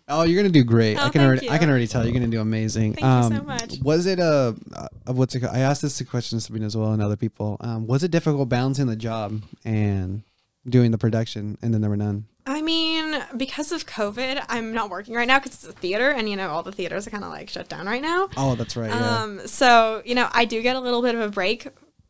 Oh, 0.09 0.23
you're 0.23 0.41
gonna 0.41 0.53
do 0.53 0.63
great. 0.63 0.97
Oh, 0.97 1.01
I 1.03 1.09
can 1.09 1.21
already, 1.21 1.49
I 1.49 1.57
can 1.57 1.69
already 1.69 1.87
tell 1.87 2.03
you're 2.05 2.13
gonna 2.13 2.27
do 2.27 2.39
amazing. 2.39 2.93
Thank 2.93 3.05
you 3.05 3.35
so 3.35 3.41
Um, 3.41 3.45
much. 3.45 3.79
Was 3.81 4.05
it 4.05 4.19
a, 4.19 4.55
uh, 4.73 4.87
what's 5.13 5.35
it? 5.35 5.41
Called? 5.41 5.53
I 5.55 5.59
asked 5.59 5.81
this 5.81 6.01
question 6.03 6.37
to 6.39 6.43
Sabina 6.43 6.65
as 6.65 6.77
well 6.77 6.93
and 6.93 7.01
other 7.01 7.17
people. 7.17 7.57
Um, 7.59 7.87
was 7.87 8.03
it 8.03 8.11
difficult 8.11 8.47
balancing 8.47 8.87
the 8.87 8.95
job 8.95 9.41
and 9.65 10.23
doing 10.67 10.91
the 10.91 10.97
production, 10.97 11.57
and 11.61 11.73
then 11.73 11.81
there 11.81 11.89
were 11.89 11.97
none? 11.97 12.25
I 12.45 12.61
mean, 12.61 13.21
because 13.35 13.73
of 13.73 13.85
COVID, 13.85 14.45
I'm 14.47 14.73
not 14.73 14.89
working 14.89 15.13
right 15.13 15.27
now 15.27 15.39
because 15.39 15.55
it's 15.55 15.67
a 15.67 15.73
theater, 15.73 16.09
and 16.11 16.29
you 16.29 16.37
know 16.37 16.49
all 16.49 16.63
the 16.63 16.71
theaters 16.71 17.05
are 17.05 17.09
kind 17.09 17.25
of 17.25 17.29
like 17.29 17.49
shut 17.49 17.67
down 17.67 17.85
right 17.87 18.01
now. 18.01 18.29
Oh, 18.37 18.55
that's 18.55 18.77
right. 18.77 18.89
Yeah. 18.89 19.21
Um, 19.23 19.45
so 19.45 20.01
you 20.05 20.15
know, 20.15 20.29
I 20.31 20.45
do 20.45 20.61
get 20.61 20.77
a 20.77 20.79
little 20.79 21.01
bit 21.01 21.15
of 21.15 21.21
a 21.21 21.29
break 21.29 21.67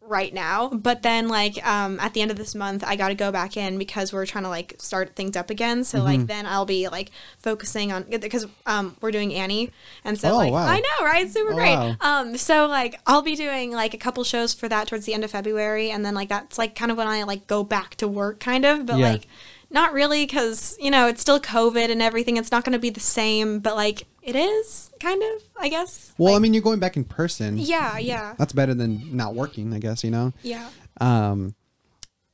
right 0.07 0.33
now, 0.33 0.69
but 0.69 1.03
then 1.03 1.27
like 1.27 1.65
um, 1.67 1.99
at 1.99 2.13
the 2.13 2.21
end 2.21 2.31
of 2.31 2.37
this 2.37 2.55
month, 2.55 2.83
I 2.85 2.95
got 2.95 3.09
to 3.09 3.15
go 3.15 3.31
back 3.31 3.57
in 3.57 3.77
because 3.77 4.13
we're 4.13 4.25
trying 4.25 4.45
to 4.45 4.49
like 4.49 4.75
start 4.79 5.15
things 5.15 5.35
up 5.35 5.49
again. 5.49 5.83
So 5.83 5.99
Mm-hmm. 5.99 6.03
like 6.03 6.27
then 6.27 6.45
I'll 6.45 6.65
be 6.65 6.87
like 6.87 7.11
focusing 7.39 7.91
on 7.91 8.03
because 8.03 8.45
um, 8.65 8.95
we're 9.01 9.11
doing 9.11 9.33
Annie, 9.33 9.71
and 10.03 10.19
so 10.19 10.31
Oh, 10.31 10.37
like 10.37 10.51
wow. 10.51 10.65
I 10.65 10.79
know 10.79 11.05
right, 11.05 11.29
super 11.29 11.51
Oh, 11.51 11.55
great. 11.55 11.75
wow. 11.75 11.97
Um, 12.01 12.37
so 12.37 12.67
like 12.67 12.99
I'll 13.05 13.21
be 13.21 13.35
doing 13.35 13.71
like 13.71 13.93
a 13.93 13.97
couple 13.97 14.23
shows 14.23 14.53
for 14.53 14.67
that 14.69 14.87
towards 14.87 15.05
the 15.05 15.13
end 15.13 15.23
of 15.23 15.31
February, 15.31 15.91
and 15.91 16.05
then 16.05 16.13
like 16.15 16.29
that's 16.29 16.57
like 16.57 16.75
kind 16.75 16.91
of 16.91 16.97
when 16.97 17.07
I 17.07 17.23
like 17.23 17.47
go 17.47 17.63
back 17.63 17.95
to 17.95 18.07
work, 18.07 18.39
kind 18.39 18.65
of, 18.65 18.85
but 18.85 18.99
Yeah. 18.99 19.01
like 19.01 19.27
not 19.69 19.93
really 19.93 20.25
because 20.25 20.77
you 20.79 20.89
know 20.91 21.07
it's 21.07 21.21
still 21.21 21.39
COVID 21.39 21.89
and 21.91 22.01
everything. 22.01 22.37
It's 22.37 22.51
not 22.51 22.63
going 22.63 22.73
to 22.73 22.79
be 22.79 22.89
the 22.89 22.99
same, 22.99 23.59
but 23.59 23.75
like 23.75 24.07
it 24.21 24.35
is 24.35 24.91
kind 24.99 25.21
of, 25.23 25.43
I 25.57 25.69
guess. 25.69 26.13
well, 26.17 26.35
I 26.35 26.39
mean, 26.39 26.53
you're 26.53 26.63
going 26.63 26.79
back 26.79 26.97
in 26.97 27.03
person. 27.05 27.57
yeah, 27.57 27.97
yeah, 27.97 28.35
That's 28.37 28.51
better 28.53 28.73
than 28.73 29.15
not 29.15 29.35
working, 29.35 29.73
I 29.73 29.79
guess. 29.79 30.03
You 30.03 30.11
know. 30.11 30.33
yeah. 30.43 30.69
Um, 30.99 31.55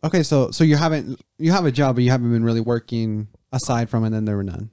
okay, 0.04 0.24
so 0.24 0.52
so 0.52 0.64
you 0.64 0.76
haven't 0.76 1.22
you 1.38 1.52
have 1.52 1.66
a 1.66 1.72
job, 1.72 1.96
but 1.96 2.04
you 2.04 2.12
haven't 2.12 2.32
been 2.32 2.44
really 2.44 2.62
working 2.62 3.28
aside 3.52 3.90
from, 3.90 4.04
and 4.04 4.14
then 4.14 4.26
there 4.26 4.36
were 4.36 4.44
none. 4.44 4.72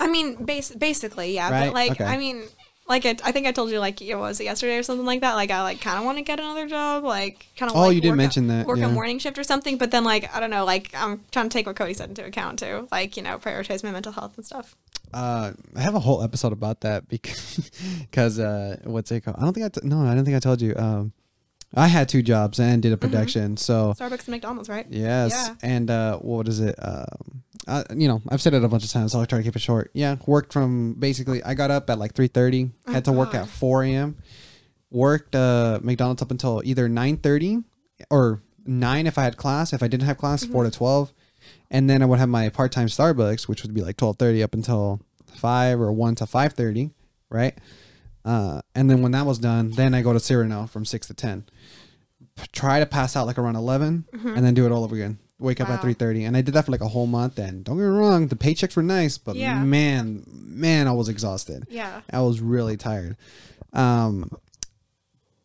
I 0.00 0.06
mean, 0.08 0.44
bas- 0.44 0.74
basically, 0.74 1.34
yeah. 1.34 1.50
Right, 1.50 1.66
But 1.66 1.74
like, 1.74 1.90
okay. 1.92 2.04
I 2.04 2.16
mean, 2.16 2.44
like 2.88 3.04
I, 3.04 3.16
I 3.24 3.32
think 3.32 3.46
I 3.46 3.52
told 3.52 3.70
you 3.70 3.78
like 3.80 4.00
it 4.00 4.14
was 4.14 4.40
yesterday 4.40 4.78
or 4.78 4.82
something 4.82 5.06
like 5.06 5.20
that. 5.20 5.34
Like 5.34 5.50
I 5.50 5.62
like 5.62 5.80
kind 5.80 5.98
of 5.98 6.04
want 6.04 6.18
to 6.18 6.24
get 6.24 6.40
another 6.40 6.66
job, 6.66 7.04
like 7.04 7.46
kind 7.56 7.70
of. 7.70 7.76
Oh, 7.76 7.82
like, 7.82 7.94
you 7.94 8.00
did 8.00 8.08
work 8.08 8.14
a- 8.14 8.16
mention 8.16 8.46
that, 8.48 8.66
Work 8.66 8.78
yeah. 8.78 8.86
a 8.86 8.90
morning 8.90 9.18
shift 9.18 9.38
or 9.38 9.44
something, 9.44 9.76
but 9.78 9.90
then 9.90 10.04
like 10.04 10.34
I 10.34 10.40
don't 10.40 10.50
know, 10.50 10.64
like 10.64 10.90
I'm 10.94 11.24
trying 11.30 11.48
to 11.48 11.52
take 11.52 11.66
what 11.66 11.76
Cody 11.76 11.94
said 11.94 12.08
into 12.08 12.24
account 12.24 12.58
too, 12.58 12.88
like 12.90 13.16
you 13.16 13.22
know, 13.22 13.38
prioritize 13.38 13.84
my 13.84 13.90
mental 13.90 14.12
health 14.12 14.36
and 14.36 14.46
stuff. 14.46 14.74
Uh, 15.12 15.52
I 15.74 15.80
have 15.80 15.94
a 15.94 16.00
whole 16.00 16.22
episode 16.22 16.52
about 16.52 16.82
that 16.82 17.08
because, 17.08 17.70
because 18.00 18.38
uh, 18.38 18.78
what's 18.84 19.10
it 19.10 19.22
called? 19.22 19.36
I 19.38 19.42
don't 19.42 19.54
think 19.54 19.66
I 19.66 19.68
t- 19.70 19.86
no, 19.86 20.02
I 20.02 20.14
don't 20.14 20.24
think 20.24 20.36
I 20.36 20.40
told 20.40 20.60
you. 20.60 20.74
Um, 20.76 21.12
I 21.74 21.88
had 21.88 22.08
two 22.08 22.22
jobs 22.22 22.58
and 22.58 22.82
did 22.82 22.92
a 22.92 22.96
production. 22.96 23.56
So 23.56 23.92
Starbucks 23.98 24.20
and 24.20 24.28
McDonald's, 24.28 24.68
right? 24.68 24.86
yes, 24.88 25.32
Yeah. 25.32 25.54
and 25.62 25.90
uh, 25.90 26.18
what 26.18 26.48
is 26.48 26.60
it? 26.60 26.74
Um, 26.80 27.42
uh, 27.66 27.84
you 27.94 28.08
know, 28.08 28.22
I've 28.30 28.40
said 28.40 28.54
it 28.54 28.64
a 28.64 28.68
bunch 28.68 28.84
of 28.84 28.90
times. 28.90 29.12
So 29.12 29.20
I'll 29.20 29.26
try 29.26 29.38
to 29.38 29.44
keep 29.44 29.54
it 29.54 29.60
short. 29.60 29.90
Yeah, 29.92 30.16
worked 30.26 30.52
from 30.52 30.94
basically. 30.94 31.42
I 31.42 31.52
got 31.54 31.70
up 31.70 31.90
at 31.90 31.98
like 31.98 32.14
three 32.14 32.28
thirty. 32.28 32.70
Oh, 32.86 32.92
Had 32.92 33.04
to 33.04 33.12
work 33.12 33.34
at 33.34 33.46
four 33.48 33.82
a.m. 33.84 34.16
worked 34.90 35.34
uh, 35.34 35.78
McDonald's 35.82 36.22
up 36.22 36.30
until 36.30 36.62
either 36.64 36.88
nine 36.88 37.18
thirty 37.18 37.58
or 38.10 38.40
nine 38.64 39.06
if 39.06 39.18
I 39.18 39.24
had 39.24 39.36
class. 39.36 39.72
If 39.72 39.82
I 39.82 39.88
didn't 39.88 40.06
have 40.06 40.16
class, 40.18 40.44
four 40.44 40.64
to 40.64 40.70
twelve, 40.70 41.12
and 41.70 41.90
then 41.90 42.02
I 42.02 42.06
would 42.06 42.18
have 42.18 42.28
my 42.30 42.48
part 42.48 42.72
time 42.72 42.86
Starbucks, 42.86 43.46
which 43.48 43.62
would 43.62 43.74
be 43.74 43.82
like 43.82 43.96
twelve 43.98 44.16
thirty 44.18 44.42
up 44.42 44.54
until 44.54 45.00
five 45.34 45.78
or 45.80 45.92
one 45.92 46.14
to 46.16 46.26
five 46.26 46.54
thirty, 46.54 46.90
right? 47.28 47.56
Uh, 48.24 48.60
and 48.74 48.90
then 48.90 49.00
when 49.02 49.12
that 49.12 49.24
was 49.26 49.38
done, 49.38 49.70
then 49.70 49.94
I 49.94 50.02
go 50.02 50.12
to 50.12 50.20
Cyrano 50.20 50.66
from 50.66 50.84
six 50.84 51.06
to 51.06 51.14
ten. 51.14 51.44
P- 52.36 52.46
Try 52.52 52.80
to 52.80 52.86
pass 52.86 53.16
out 53.16 53.26
like 53.26 53.38
around 53.38 53.56
11 53.56 54.04
and 54.12 54.44
then 54.44 54.54
do 54.54 54.66
it 54.66 54.72
all 54.72 54.84
over 54.84 54.94
again. 54.94 55.18
Wake 55.40 55.60
up 55.60 55.68
at 55.68 55.76
Wow. 55.76 55.82
three 55.82 55.94
thirty, 55.94 56.24
and 56.24 56.36
I 56.36 56.40
did 56.40 56.52
that 56.54 56.64
for 56.66 56.72
like 56.72 56.80
a 56.80 56.88
whole 56.88 57.06
month. 57.06 57.38
And 57.38 57.62
don't 57.64 57.76
get 57.76 57.84
me 57.84 57.88
wrong, 57.90 58.26
the 58.26 58.34
paychecks 58.34 58.74
were 58.74 58.82
nice, 58.82 59.18
but 59.18 59.36
Yeah. 59.36 59.62
man, 59.62 60.24
man, 60.26 60.88
I 60.88 60.92
was 60.92 61.08
exhausted. 61.08 61.64
Yeah. 61.70 62.00
I 62.12 62.20
was 62.22 62.40
really 62.40 62.76
tired. 62.76 63.16
Um, 63.72 64.30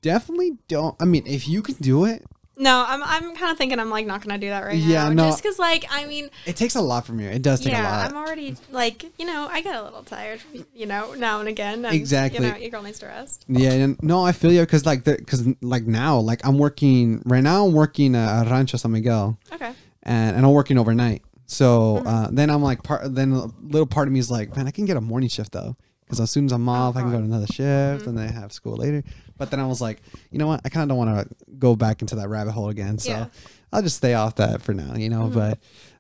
definitely 0.02 0.58
don't. 0.68 0.96
I 1.00 1.06
mean, 1.06 1.24
if 1.28 1.48
you 1.48 1.62
can 1.62 1.76
do 1.76 2.06
it, 2.06 2.26
No, 2.64 2.86
I'm 2.88 3.04
I'm 3.04 3.36
kind 3.36 3.52
of 3.52 3.58
thinking 3.58 3.78
I'm 3.80 3.90
like 3.90 4.06
not 4.08 4.22
gonna 4.26 4.40
do 4.40 4.48
that 4.50 4.64
right 4.64 4.78
Yeah, 4.78 5.04
now. 5.10 5.14
no. 5.14 5.24
Just 5.30 5.44
because 5.44 5.60
like 5.60 5.86
I 5.92 6.06
mean, 6.06 6.30
it 6.46 6.56
takes 6.56 6.76
a 6.76 6.82
lot 6.82 7.06
from 7.06 7.20
you. 7.20 7.28
It 7.30 7.42
does 7.42 7.60
take 7.60 7.74
a 7.74 7.78
yeah, 7.78 7.90
lot. 7.98 8.10
I'm 8.10 8.16
already 8.18 8.56
like 8.72 9.04
you 9.20 9.26
know 9.26 9.48
I 9.52 9.62
get 9.62 9.76
a 9.76 9.84
little 9.84 10.04
tired, 10.04 10.42
you 10.74 10.86
know, 10.86 11.14
now 11.14 11.40
and 11.40 11.50
again. 11.50 11.84
And, 11.86 11.94
Exactly. 11.96 12.44
You 12.46 12.52
know, 12.52 12.58
your 12.58 12.70
girl 12.72 12.82
needs 12.84 13.00
to 13.00 13.08
rest. 13.08 13.46
Yeah, 13.48 13.72
and 13.74 14.02
no, 14.02 14.26
I 14.26 14.32
feel 14.32 14.52
you 14.52 14.62
because 14.62 14.86
like 14.86 15.04
because 15.04 15.46
like 15.62 15.84
now 15.86 16.18
like 16.20 16.40
I'm 16.46 16.58
working 16.58 17.22
right 17.26 17.44
now. 17.44 17.66
I'm 17.68 17.74
working 17.74 18.16
at 18.16 18.50
Rancho 18.50 18.78
San 18.78 18.92
Miguel, 18.92 19.38
Okay. 19.52 19.74
and 20.04 20.36
and 20.38 20.46
I'm 20.46 20.52
working 20.54 20.78
overnight. 20.78 21.22
So 21.46 21.98
Mm-hmm. 21.98 22.08
uh, 22.08 22.28
then 22.32 22.50
I'm 22.50 22.64
like 22.64 22.82
part. 22.84 23.14
Then 23.14 23.34
a 23.34 23.48
little 23.62 23.86
part 23.86 24.08
of 24.08 24.14
me 24.14 24.20
is 24.20 24.32
like, 24.32 24.56
man, 24.56 24.68
I 24.68 24.72
can 24.72 24.86
get 24.86 24.96
a 24.98 25.02
morning 25.02 25.30
shift 25.30 25.52
though, 25.52 25.76
because 26.06 26.20
as 26.20 26.32
soon 26.32 26.46
as 26.46 26.52
I'm 26.54 26.68
off, 26.70 26.96
I 26.96 27.02
can 27.02 27.12
go 27.12 27.18
to 27.20 27.24
another 27.24 27.46
shift, 27.48 28.08
and 28.08 28.18
then 28.18 28.28
I 28.30 28.32
have 28.32 28.52
school 28.54 28.78
later. 28.78 29.04
But 29.38 29.52
then 29.52 29.60
I 29.60 29.66
was 29.66 29.82
like, 29.82 30.02
you 30.32 30.38
know 30.38 30.48
what? 30.48 30.62
I 30.64 30.70
kind 30.70 30.84
of 30.84 30.90
don't 30.90 30.98
want 31.06 31.28
to 31.30 31.36
go 31.58 31.76
back 31.76 32.02
into 32.02 32.16
that 32.16 32.30
rabbit 32.30 32.52
hole 32.52 32.70
again. 32.70 32.98
So 33.00 33.12
Yeah. 33.12 33.26
I'll 33.72 33.82
just 33.82 33.98
stay 33.98 34.14
off 34.14 34.36
that 34.36 34.62
for 34.62 34.74
now, 34.74 34.96
you 34.96 35.10
know. 35.10 35.28
But 35.28 35.60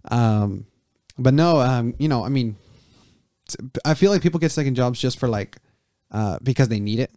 um, 0.10 0.66
but 1.18 1.34
no, 1.34 1.60
um, 1.60 1.96
you 1.98 2.08
know, 2.08 2.24
I 2.24 2.30
mean, 2.30 2.56
I 3.86 3.94
feel 3.94 4.12
like 4.12 4.22
people 4.22 4.40
get 4.40 4.52
second 4.52 4.76
jobs 4.76 5.00
just 5.00 5.20
for 5.20 5.28
like 5.28 5.58
uh 6.12 6.38
because 6.44 6.68
they 6.70 6.80
need 6.80 7.00
it. 7.00 7.12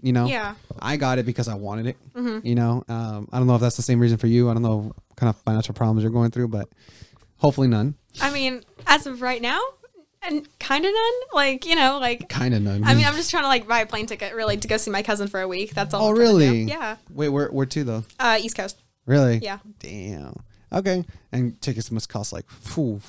You 0.00 0.12
know, 0.12 0.26
Yeah. 0.26 0.54
I 0.78 0.96
got 0.96 1.18
it 1.18 1.26
because 1.26 1.48
I 1.48 1.54
wanted 1.54 1.86
it. 1.88 1.96
You 2.44 2.54
know, 2.54 2.84
um, 2.88 3.28
I 3.32 3.38
don't 3.38 3.48
know 3.48 3.56
if 3.56 3.60
that's 3.60 3.76
the 3.76 3.82
same 3.82 3.98
reason 3.98 4.16
for 4.18 4.28
you. 4.28 4.48
I 4.48 4.52
don't 4.54 4.62
know 4.62 4.76
what 4.78 4.96
kind 5.16 5.28
of 5.28 5.36
financial 5.42 5.74
problems 5.74 6.02
you're 6.04 6.12
going 6.12 6.30
through, 6.30 6.48
but 6.48 6.68
hopefully 7.38 7.66
none. 7.66 7.96
I 8.20 8.30
mean, 8.30 8.62
as 8.86 9.06
of 9.06 9.22
right 9.22 9.42
now, 9.42 9.60
and 10.22 10.46
kind 10.58 10.84
of 10.84 10.92
none. 10.92 11.12
Like 11.32 11.66
you 11.66 11.76
know, 11.76 11.98
like 12.00 12.28
Kind 12.28 12.54
of 12.54 12.62
none. 12.62 12.84
I 12.84 12.94
mean, 12.94 13.06
I'm 13.06 13.14
just 13.14 13.30
trying 13.30 13.44
to 13.44 13.48
like 13.48 13.66
buy 13.66 13.80
a 13.80 13.86
plane 13.86 14.06
ticket 14.06 14.34
really 14.34 14.56
to 14.56 14.68
go 14.68 14.76
see 14.76 14.90
my 14.90 15.02
cousin 15.02 15.28
for 15.28 15.40
a 15.40 15.48
week. 15.48 15.74
That's 15.74 15.94
all. 15.94 16.04
oh 16.06 16.10
I'm 16.10 16.16
trying 16.16 16.26
to 16.26 16.32
do. 16.32 16.38
really? 16.38 16.62
Yeah. 16.64 16.96
Wait, 17.10 17.28
where 17.28 17.48
where 17.48 17.66
to 17.66 17.84
though? 17.84 18.04
Uh, 18.18 18.38
East 18.40 18.56
Coast. 18.56 18.80
Really? 19.06 19.38
Yeah. 19.38 19.58
Damn. 19.78 20.42
Okay. 20.72 21.04
And 21.32 21.60
tickets 21.60 21.90
must 21.90 22.08
cost 22.08 22.32
like, 22.32 22.48
phew. 22.50 23.00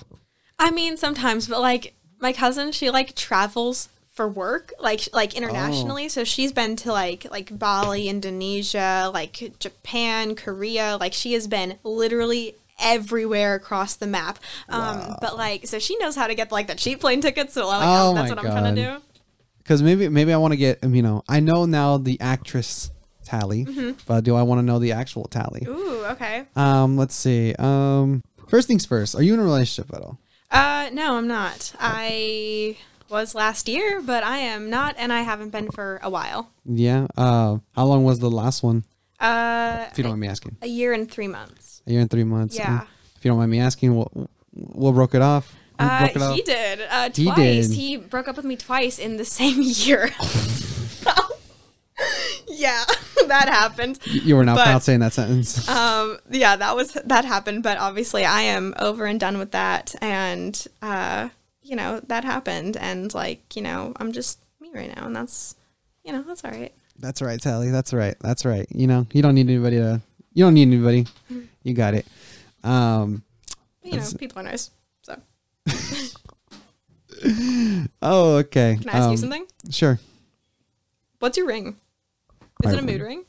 I 0.57 0.71
mean, 0.71 0.97
sometimes, 0.97 1.47
but 1.47 1.59
like 1.59 1.93
my 2.19 2.33
cousin, 2.33 2.71
she 2.71 2.89
like 2.89 3.15
travels 3.15 3.89
for 4.13 4.27
work, 4.27 4.73
like 4.79 5.07
like 5.13 5.35
internationally. 5.35 6.05
Oh. 6.05 6.09
So 6.09 6.23
she's 6.23 6.51
been 6.51 6.75
to 6.77 6.91
like 6.91 7.25
like 7.31 7.57
Bali, 7.57 8.09
Indonesia, 8.09 9.09
like 9.13 9.53
Japan, 9.59 10.35
Korea. 10.35 10.97
Like 10.99 11.13
she 11.13 11.33
has 11.33 11.47
been 11.47 11.77
literally 11.83 12.55
everywhere 12.81 13.55
across 13.55 13.95
the 13.95 14.07
map. 14.07 14.39
Um, 14.69 15.15
but 15.21 15.37
like, 15.37 15.67
so 15.67 15.79
she 15.79 15.97
knows 15.97 16.15
how 16.15 16.27
to 16.27 16.35
get 16.35 16.51
like 16.51 16.67
the 16.67 16.75
cheap 16.75 16.99
plane 17.01 17.21
tickets. 17.21 17.53
So 17.53 17.67
like, 17.67 17.81
Oh 17.81 18.13
that's 18.13 18.29
my 18.29 18.35
what 18.35 18.45
I'm 18.45 18.51
trying 18.51 18.75
to 18.75 18.81
do. 18.97 19.01
Because 19.59 19.83
maybe 19.83 20.09
maybe 20.09 20.33
I 20.33 20.37
want 20.37 20.53
to 20.53 20.57
get 20.57 20.83
um, 20.83 20.95
you 20.95 21.01
know 21.03 21.23
I 21.29 21.39
know 21.41 21.65
now 21.65 21.97
the 21.97 22.19
actress 22.21 22.89
tally, 23.25 23.67
but 24.07 24.23
do 24.23 24.35
I 24.35 24.41
want 24.41 24.59
to 24.59 24.63
know 24.63 24.79
the 24.79 24.93
actual 24.93 25.25
tally? 25.25 25.61
Mm-hmm. 25.61 25.71
Ooh, 25.71 26.05
okay. 26.13 26.45
Um, 26.55 26.97
let's 26.97 27.13
see. 27.15 27.53
Um, 27.59 28.23
first 28.47 28.67
things 28.67 28.85
first. 28.85 29.13
Are 29.15 29.21
you 29.21 29.33
in 29.35 29.39
a 29.39 29.43
relationship 29.43 29.93
at 29.95 30.01
all? 30.01 30.17
Uh, 30.49 30.89
no, 30.93 31.15
I'm 31.15 31.27
not. 31.27 31.73
I 31.79 32.75
was 33.07 33.35
last 33.35 33.67
year, 33.67 34.01
but 34.01 34.23
I 34.23 34.37
am 34.39 34.71
not, 34.71 34.95
and 34.97 35.13
I 35.13 35.21
haven't 35.21 35.49
been 35.51 35.69
for 35.69 35.99
a 36.01 36.09
while. 36.09 36.49
Yeah. 36.65 37.05
Uh, 37.15 37.57
how 37.75 37.85
long 37.85 38.03
was 38.03 38.17
the 38.19 38.31
last 38.31 38.63
one? 38.63 38.83
Uh, 39.19 39.85
If 39.91 39.97
you 39.99 40.03
don't 40.03 40.11
mind 40.13 40.21
me 40.21 40.27
asking. 40.27 40.57
a 40.63 40.67
year 40.67 40.93
and 40.93 41.09
three 41.09 41.27
months. 41.27 41.78
A 41.89 41.91
year 41.91 42.01
and 42.01 42.09
three 42.09 42.23
months. 42.23 42.55
Yeah. 42.55 42.81
Uh, 42.81 42.85
if 43.17 43.25
you 43.25 43.31
don't 43.31 43.39
mind 43.39 43.51
me 43.51 43.59
asking, 43.59 43.95
what 43.95 44.09
what 44.53 44.91
broke 44.93 45.15
it 45.15 45.21
off? 45.21 45.55
Uh, 45.79 46.07
it 46.13 46.35
he 46.35 46.41
did 46.41 46.81
uh, 46.89 47.09
He 47.13 47.23
twice. 47.25 47.67
did. 47.67 47.75
He 47.75 47.97
broke 47.97 48.27
up 48.27 48.35
with 48.35 48.45
me 48.45 48.55
twice 48.55 48.99
in 48.99 49.17
the 49.17 49.25
same 49.39 49.61
year. 49.61 50.09
yeah, 52.47 52.83
that 53.27 53.47
happened. 53.47 53.99
You 54.05 54.35
were 54.35 54.45
not 54.45 54.57
but- 54.57 54.65
proud 54.65 54.83
saying 54.83 54.99
that 54.99 55.13
sentence. 55.13 55.67
Um, 55.67 56.19
yeah, 56.29 56.55
that 56.55 56.75
was 56.75 56.93
that 57.05 57.25
happened. 57.25 57.63
But 57.63 57.77
obviously, 57.79 58.23
I 58.25 58.41
am 58.41 58.73
over 58.77 59.05
and 59.05 59.19
done 59.19 59.37
with 59.39 59.51
that. 59.51 59.95
And 60.01 60.63
uh, 60.81 61.29
you 61.63 61.75
know 61.75 62.01
that 62.07 62.23
happened. 62.23 62.77
And 62.77 63.13
like 63.13 63.55
you 63.55 63.61
know, 63.61 63.93
I'm 63.97 64.11
just 64.11 64.39
me 64.61 64.69
right 64.73 64.95
now, 64.95 65.05
and 65.05 65.15
that's 65.15 65.55
you 66.03 66.11
know 66.13 66.21
that's 66.21 66.43
all 66.45 66.51
right. 66.51 66.73
That's 66.99 67.21
right, 67.21 67.41
Sally. 67.41 67.71
That's 67.71 67.93
right. 67.93 68.15
That's 68.19 68.45
right. 68.45 68.67
You 68.69 68.87
know, 68.87 69.07
you 69.13 69.21
don't 69.21 69.35
need 69.35 69.49
anybody 69.49 69.77
to. 69.77 70.01
You 70.33 70.45
don't 70.45 70.53
need 70.53 70.67
anybody. 70.67 71.07
You 71.69 71.75
got 71.75 71.93
it. 71.93 72.05
Um. 72.63 73.23
You 73.83 73.97
know, 73.97 74.09
people 74.17 74.39
are 74.39 74.43
nice. 74.43 74.71
So 75.03 75.15
Oh, 78.01 78.37
okay. 78.37 78.77
can 78.81 78.89
I 78.89 78.93
ask 78.93 79.05
Um, 79.05 79.11
you 79.11 79.17
something? 79.17 79.45
Sure. 79.69 79.99
What's 81.19 81.37
your 81.37 81.47
ring? 81.47 81.75
Is 82.63 82.71
My 82.71 82.73
it 82.73 82.79
a 82.79 82.81
mood 82.81 83.01
ring. 83.01 83.23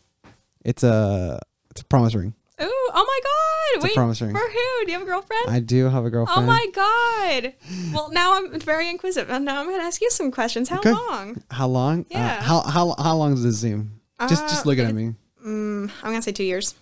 It's 0.65 0.83
a 0.83 1.41
it's 1.71 1.81
a 1.81 1.85
promise 1.85 2.15
ring. 2.15 2.35
Ooh, 2.63 2.67
oh 2.67 3.05
my 3.07 3.21
god! 3.25 3.83
a 3.83 3.85
Wait, 3.85 3.95
promise 3.95 4.21
ring. 4.21 4.33
for 4.33 4.39
who? 4.41 4.85
Do 4.85 4.93
you 4.93 4.99
have 4.99 5.03
a 5.03 5.11
girlfriend? 5.11 5.49
I 5.49 5.61
do 5.61 5.89
have 5.89 6.05
a 6.05 6.11
girlfriend. 6.11 6.43
Oh 6.43 6.47
my 6.47 6.67
god! 6.75 7.55
Well, 7.95 8.11
now 8.13 8.37
I'm 8.37 8.59
very 8.61 8.89
inquisitive, 8.91 9.31
and 9.31 9.45
now 9.45 9.61
I'm 9.61 9.67
going 9.67 9.79
to 9.81 9.85
ask 9.85 10.01
you 10.03 10.11
some 10.11 10.31
questions. 10.31 10.69
How 10.69 10.79
Okay. 10.81 10.93
long? 10.93 11.43
How 11.51 11.67
long? 11.69 12.01
Uh, 12.01 12.05
Yeah. 12.11 12.43
how 12.43 12.61
how 12.63 12.95
how 12.99 13.17
long 13.17 13.35
does 13.35 13.45
it 13.45 13.55
seem? 13.55 14.01
Just 14.29 14.49
just 14.49 14.67
Uh, 14.67 14.69
looking 14.69 14.85
at 14.87 14.95
me. 14.95 15.15
Mm, 15.45 15.91
I'm 16.03 16.11
going 16.11 16.17
to 16.17 16.23
say 16.23 16.33
two 16.33 16.45
years. 16.45 16.75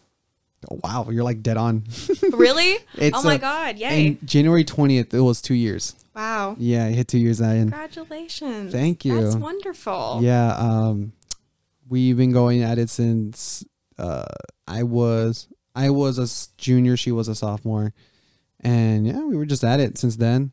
Oh, 0.71 0.81
wow, 0.83 1.07
you're 1.11 1.25
like 1.25 1.43
dead 1.43 1.57
on. 1.57 1.85
Really? 2.33 2.79
It's, 2.95 3.17
oh 3.17 3.23
my 3.23 3.35
uh, 3.35 3.39
god! 3.39 3.79
Yay! 3.79 4.17
January 4.25 4.65
twentieth, 4.65 5.13
it 5.13 5.21
was 5.21 5.41
two 5.41 5.55
years. 5.55 5.95
wow! 6.15 6.57
Yeah, 6.59 6.87
I 6.87 6.91
hit 6.91 7.09
two 7.09 7.19
years 7.19 7.39
that 7.39 7.57
in. 7.57 7.71
Congratulations! 7.71 8.73
Thank 8.73 9.05
you. 9.05 9.21
That's 9.21 9.37
wonderful. 9.37 10.21
Yeah, 10.23 10.55
um, 10.57 11.13
we've 11.89 12.17
been 12.17 12.33
going 12.33 12.63
at 12.63 12.79
it 12.79 12.91
since 12.91 13.65
uh, 13.99 14.25
I 14.67 14.83
was 14.85 15.49
I 15.75 15.91
was 15.91 16.19
a 16.19 16.61
junior, 16.61 16.97
she 16.97 17.13
was 17.13 17.29
a 17.29 17.35
sophomore, 17.35 17.93
and 18.61 19.07
yeah, 19.07 19.21
we 19.25 19.37
were 19.37 19.47
just 19.47 19.65
at 19.65 19.81
it 19.81 19.99
since 19.99 20.17
then. 20.17 20.53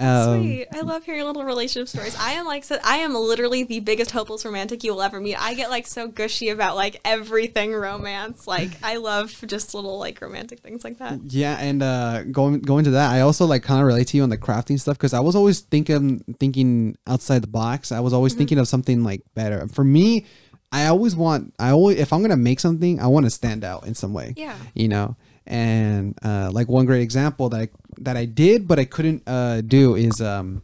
Um, 0.00 0.42
sweet. 0.42 0.66
I 0.72 0.80
love 0.80 1.04
hearing 1.04 1.24
little 1.24 1.44
relationship 1.44 1.88
stories. 1.88 2.16
I 2.18 2.32
am 2.32 2.46
like, 2.46 2.64
so, 2.64 2.78
I 2.82 2.96
am 2.98 3.14
literally 3.14 3.64
the 3.64 3.80
biggest 3.80 4.10
hopeless 4.10 4.44
romantic 4.44 4.82
you 4.82 4.94
will 4.94 5.02
ever 5.02 5.20
meet. 5.20 5.36
I 5.36 5.54
get 5.54 5.70
like 5.70 5.86
so 5.86 6.08
gushy 6.08 6.48
about 6.48 6.76
like 6.76 7.00
everything 7.04 7.72
romance. 7.74 8.46
Like, 8.46 8.70
I 8.82 8.96
love 8.96 9.44
just 9.46 9.74
little 9.74 9.98
like 9.98 10.20
romantic 10.20 10.60
things 10.60 10.84
like 10.84 10.98
that. 10.98 11.20
Yeah, 11.26 11.56
and 11.58 11.82
uh, 11.82 12.22
going 12.24 12.60
going 12.60 12.84
to 12.84 12.90
that, 12.92 13.10
I 13.10 13.20
also 13.20 13.46
like 13.46 13.62
kind 13.62 13.80
of 13.80 13.86
relate 13.86 14.08
to 14.08 14.16
you 14.16 14.22
on 14.22 14.30
the 14.30 14.38
crafting 14.38 14.80
stuff 14.80 14.96
because 14.96 15.12
I 15.12 15.20
was 15.20 15.36
always 15.36 15.60
thinking 15.60 16.24
thinking 16.38 16.96
outside 17.06 17.42
the 17.42 17.48
box. 17.48 17.92
I 17.92 18.00
was 18.00 18.12
always 18.12 18.34
thinking 18.34 18.58
of 18.58 18.68
something 18.68 19.04
like 19.04 19.22
better. 19.34 19.66
For 19.68 19.84
me, 19.84 20.26
I 20.72 20.86
always 20.86 21.16
want 21.16 21.54
I 21.58 21.70
always 21.70 21.98
if 21.98 22.12
I'm 22.12 22.22
gonna 22.22 22.36
make 22.36 22.60
something, 22.60 23.00
I 23.00 23.06
want 23.08 23.26
to 23.26 23.30
stand 23.30 23.64
out 23.64 23.86
in 23.86 23.94
some 23.94 24.12
way. 24.12 24.34
Yeah. 24.36 24.56
you 24.74 24.88
know. 24.88 25.16
And 25.46 26.16
uh, 26.22 26.50
like 26.52 26.68
one 26.68 26.86
great 26.86 27.02
example 27.02 27.48
that 27.48 27.60
I 27.60 27.68
that 28.00 28.16
I 28.16 28.24
did 28.24 28.66
but 28.66 28.78
I 28.78 28.84
couldn't 28.84 29.22
uh, 29.26 29.60
do 29.60 29.94
is 29.94 30.20
um, 30.20 30.62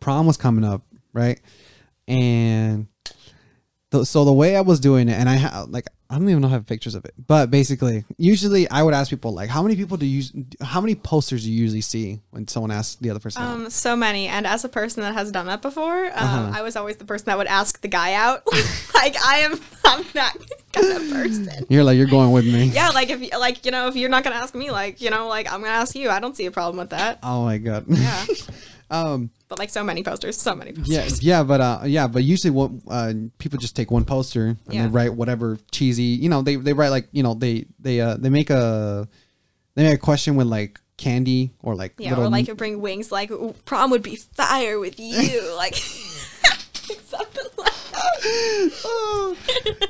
prom 0.00 0.26
was 0.26 0.36
coming 0.36 0.64
up, 0.64 0.82
right? 1.12 1.40
And 2.08 2.88
th- 3.90 4.06
so 4.06 4.24
the 4.24 4.32
way 4.32 4.56
I 4.56 4.60
was 4.60 4.80
doing 4.80 5.08
it, 5.08 5.14
and 5.14 5.28
I 5.28 5.36
ha- 5.36 5.66
like 5.68 5.86
I 6.12 6.18
don't 6.18 6.28
even 6.28 6.42
know 6.42 6.48
if 6.48 6.52
I 6.52 6.56
have 6.56 6.66
pictures 6.66 6.94
of 6.94 7.06
it, 7.06 7.14
but 7.26 7.50
basically, 7.50 8.04
usually 8.18 8.68
I 8.68 8.82
would 8.82 8.92
ask 8.92 9.08
people 9.08 9.32
like, 9.32 9.48
how 9.48 9.62
many 9.62 9.76
people 9.76 9.96
do 9.96 10.04
you, 10.04 10.22
how 10.60 10.82
many 10.82 10.94
posters 10.94 11.44
do 11.44 11.50
you 11.50 11.58
usually 11.58 11.80
see 11.80 12.20
when 12.32 12.46
someone 12.46 12.70
asks 12.70 12.96
the 12.96 13.08
other 13.08 13.18
person? 13.18 13.42
out? 13.42 13.54
Um, 13.54 13.70
so 13.70 13.96
many. 13.96 14.28
And 14.28 14.46
as 14.46 14.62
a 14.62 14.68
person 14.68 15.02
that 15.02 15.14
has 15.14 15.32
done 15.32 15.46
that 15.46 15.62
before, 15.62 16.04
um, 16.06 16.12
Uh-huh. 16.12 16.50
I 16.54 16.60
was 16.60 16.76
always 16.76 16.98
the 16.98 17.06
person 17.06 17.26
that 17.26 17.38
would 17.38 17.46
ask 17.46 17.80
the 17.80 17.88
guy 17.88 18.12
out. 18.12 18.42
like, 18.94 19.16
I 19.24 19.38
am, 19.38 19.58
I'm 19.86 20.04
that 20.12 20.36
kind 20.72 20.92
of 20.92 21.10
person. 21.10 21.66
You're 21.70 21.82
like 21.84 21.96
you're 21.96 22.06
going 22.06 22.30
with 22.32 22.44
me. 22.44 22.64
Yeah, 22.66 22.90
like 22.90 23.08
if 23.10 23.32
like 23.38 23.64
you 23.64 23.70
know 23.72 23.88
if 23.88 23.96
you're 23.96 24.08
not 24.10 24.22
gonna 24.24 24.36
ask 24.36 24.54
me, 24.54 24.70
like 24.70 25.00
you 25.00 25.10
know 25.10 25.28
like 25.28 25.50
I'm 25.52 25.60
gonna 25.60 25.72
ask 25.72 25.94
you. 25.94 26.08
I 26.10 26.20
don't 26.20 26.36
see 26.36 26.46
a 26.46 26.50
problem 26.50 26.76
with 26.78 26.90
that. 26.90 27.18
Oh 27.22 27.44
my 27.44 27.58
god. 27.58 27.84
Yeah, 27.88 28.24
um. 28.92 29.30
but 29.48 29.58
like 29.58 29.70
so 29.70 29.82
many 29.82 30.02
posters, 30.02 30.36
so 30.40 30.54
many 30.54 30.72
posters. 30.72 31.22
Yeah, 31.22 31.38
yeah, 31.38 31.42
but 31.42 31.60
uh, 31.60 31.80
yeah, 31.86 32.06
but 32.06 32.22
usually 32.22 32.50
what 32.50 32.70
uh, 32.88 33.12
people 33.38 33.58
just 33.58 33.74
take 33.74 33.90
one 33.90 34.04
poster 34.04 34.46
and 34.46 34.58
Yeah. 34.70 34.82
they 34.82 34.88
write 34.88 35.14
whatever 35.14 35.58
cheesy, 35.70 36.02
you 36.04 36.28
know, 36.28 36.42
they 36.42 36.56
they 36.56 36.72
write 36.72 36.90
like 36.90 37.08
you 37.12 37.22
know 37.22 37.34
they 37.34 37.66
they 37.80 38.00
uh 38.00 38.16
they 38.16 38.28
make 38.30 38.50
a 38.50 39.08
they 39.74 39.84
make 39.84 39.94
a 39.94 39.98
question 39.98 40.36
with 40.36 40.46
like 40.46 40.78
candy 40.96 41.50
or 41.62 41.74
like 41.74 41.94
Yeah, 41.98 42.16
or 42.16 42.28
like 42.28 42.54
bring 42.56 42.80
wings. 42.80 43.10
Like 43.10 43.32
prom 43.64 43.90
would 43.90 44.02
be 44.02 44.16
fire 44.16 44.78
with 44.78 45.00
you. 45.00 45.54
like 45.56 45.74
something 45.76 47.44
like 47.58 47.72
that. 47.92 48.70
Oh. 48.84 49.36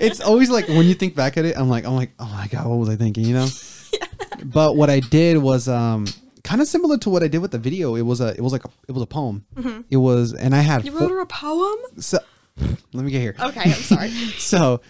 it's 0.01 0.21
always 0.21 0.49
like 0.51 0.69
when 0.69 0.87
you 0.87 0.95
think 0.95 1.15
back 1.15 1.37
at 1.37 1.45
it, 1.45 1.57
I'm 1.59 1.69
like, 1.69 1.85
I'm 1.85 1.95
like, 1.95 2.13
oh 2.19 2.27
my 2.27 2.47
god, 2.49 2.67
what 2.67 2.77
was 2.79 2.89
I 2.89 2.97
thinking? 2.97 3.25
You 3.25 3.35
know. 3.35 3.49
But 4.45 4.75
what 4.75 4.91
I 4.91 4.99
did 5.01 5.37
was 5.39 5.69
um 5.69 6.07
kind 6.45 6.61
of 6.61 6.69
similar 6.69 6.99
to 6.99 7.11
what 7.11 7.23
I 7.23 7.29
did 7.29 7.39
with 7.39 7.51
the 7.53 7.59
video. 7.59 7.95
It 7.95 8.03
was 8.03 8.21
a 8.21 8.29
it 8.29 8.41
was 8.41 8.53
like 8.53 8.65
a, 8.65 8.71
it 8.89 8.93
was 8.93 9.03
a 9.03 9.07
poem. 9.07 9.45
It 9.91 9.97
was, 9.99 10.33
and 10.35 10.55
I 10.55 10.61
had 10.61 10.79
Mm-hmm. 10.83 10.87
You 10.87 10.93
four- 10.93 11.01
wrote 11.09 11.15
her 11.15 11.21
a 11.21 11.27
poem? 11.27 11.79
so. 11.99 12.19
Let 12.93 13.05
me 13.05 13.11
get 13.11 13.21
here. 13.23 13.35
Okay, 13.41 13.63
I'm 13.63 13.71
sorry. 13.73 14.11
So, 14.39 14.83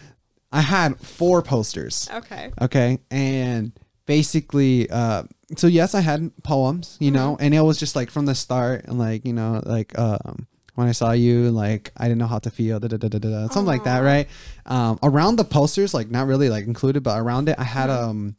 I 0.50 0.60
had 0.62 0.98
four 1.00 1.42
posters. 1.42 2.08
okay. 2.12 2.50
Okay. 2.60 2.98
And 3.10 3.72
basically, 4.06 4.90
uh, 4.90 5.22
so 5.56 5.66
yes, 5.68 5.94
I 5.94 6.00
had 6.00 6.30
poems, 6.42 6.96
you 7.00 7.10
know, 7.12 7.36
and 7.38 7.54
it 7.54 7.60
was 7.60 7.78
just 7.78 7.94
like 7.96 8.10
from 8.10 8.26
the 8.26 8.34
start, 8.34 8.84
and 8.86 8.98
like, 8.98 9.24
you 9.24 9.32
know, 9.32 9.62
like, 9.64 9.96
um, 9.98 10.46
when 10.74 10.88
I 10.88 10.92
saw 10.92 11.12
you, 11.12 11.50
like, 11.50 11.92
I 11.96 12.04
didn't 12.04 12.18
know 12.18 12.26
how 12.26 12.38
to 12.40 12.50
feel, 12.50 12.80
da, 12.80 12.88
da, 12.88 12.96
da, 12.96 13.08
da, 13.08 13.18
da, 13.18 13.48
something 13.48 13.64
like 13.66 13.84
that, 13.84 14.00
right? 14.00 14.26
Um, 14.66 14.98
around 15.02 15.36
the 15.36 15.44
posters, 15.44 15.92
like, 15.94 16.10
not 16.10 16.26
really 16.26 16.48
like 16.48 16.66
included, 16.66 17.02
but 17.02 17.18
around 17.20 17.48
it, 17.48 17.56
I 17.58 17.64
had, 17.64 17.90
um, 17.90 18.36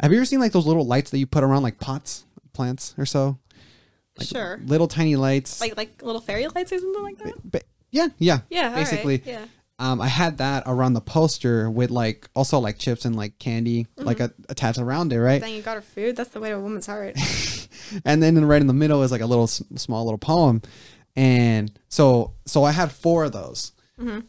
have 0.00 0.12
you 0.12 0.18
ever 0.18 0.26
seen 0.26 0.40
like 0.40 0.52
those 0.52 0.66
little 0.66 0.86
lights 0.86 1.10
that 1.10 1.18
you 1.18 1.26
put 1.26 1.42
around 1.42 1.62
like 1.62 1.80
pots, 1.80 2.24
plants 2.54 2.94
or 2.96 3.06
so? 3.06 3.38
sure. 4.20 4.60
Little 4.64 4.86
tiny 4.88 5.16
lights. 5.16 5.60
Like 5.60 5.76
like 5.76 6.02
little 6.02 6.20
fairy 6.20 6.46
lights 6.46 6.72
or 6.72 6.78
something 6.78 7.02
like 7.02 7.18
that? 7.18 7.50
Ba- 7.50 7.60
yeah, 7.90 8.08
yeah. 8.18 8.40
Yeah, 8.48 8.66
right, 8.68 8.76
Basically. 8.76 9.22
yeah. 9.24 9.44
Um, 9.80 10.00
I 10.00 10.06
had 10.06 10.38
that 10.38 10.62
around 10.66 10.92
the 10.92 11.00
poster 11.00 11.68
with 11.68 11.90
like 11.90 12.28
also 12.34 12.60
like 12.60 12.78
chips 12.78 13.04
and 13.04 13.16
like 13.16 13.40
candy 13.40 13.88
like 13.96 14.20
a, 14.20 14.32
attached 14.48 14.78
around 14.78 15.12
it, 15.12 15.20
right? 15.20 15.40
Dang, 15.40 15.52
you 15.52 15.62
got 15.62 15.74
her 15.74 15.82
food? 15.82 16.14
That's 16.16 16.30
the 16.30 16.38
way 16.38 16.50
to 16.50 16.56
a 16.56 16.60
woman's 16.60 16.86
heart. 16.86 17.16
and 18.04 18.22
then 18.22 18.44
right 18.44 18.60
in 18.60 18.68
the 18.68 18.72
middle 18.72 19.02
is 19.02 19.10
like 19.10 19.20
a 19.20 19.26
little 19.26 19.46
small 19.48 20.04
little 20.04 20.18
poem 20.18 20.62
and 21.16 21.72
so 21.88 22.32
so 22.46 22.64
i 22.64 22.72
had 22.72 22.90
four 22.90 23.24
of 23.24 23.32
those 23.32 23.72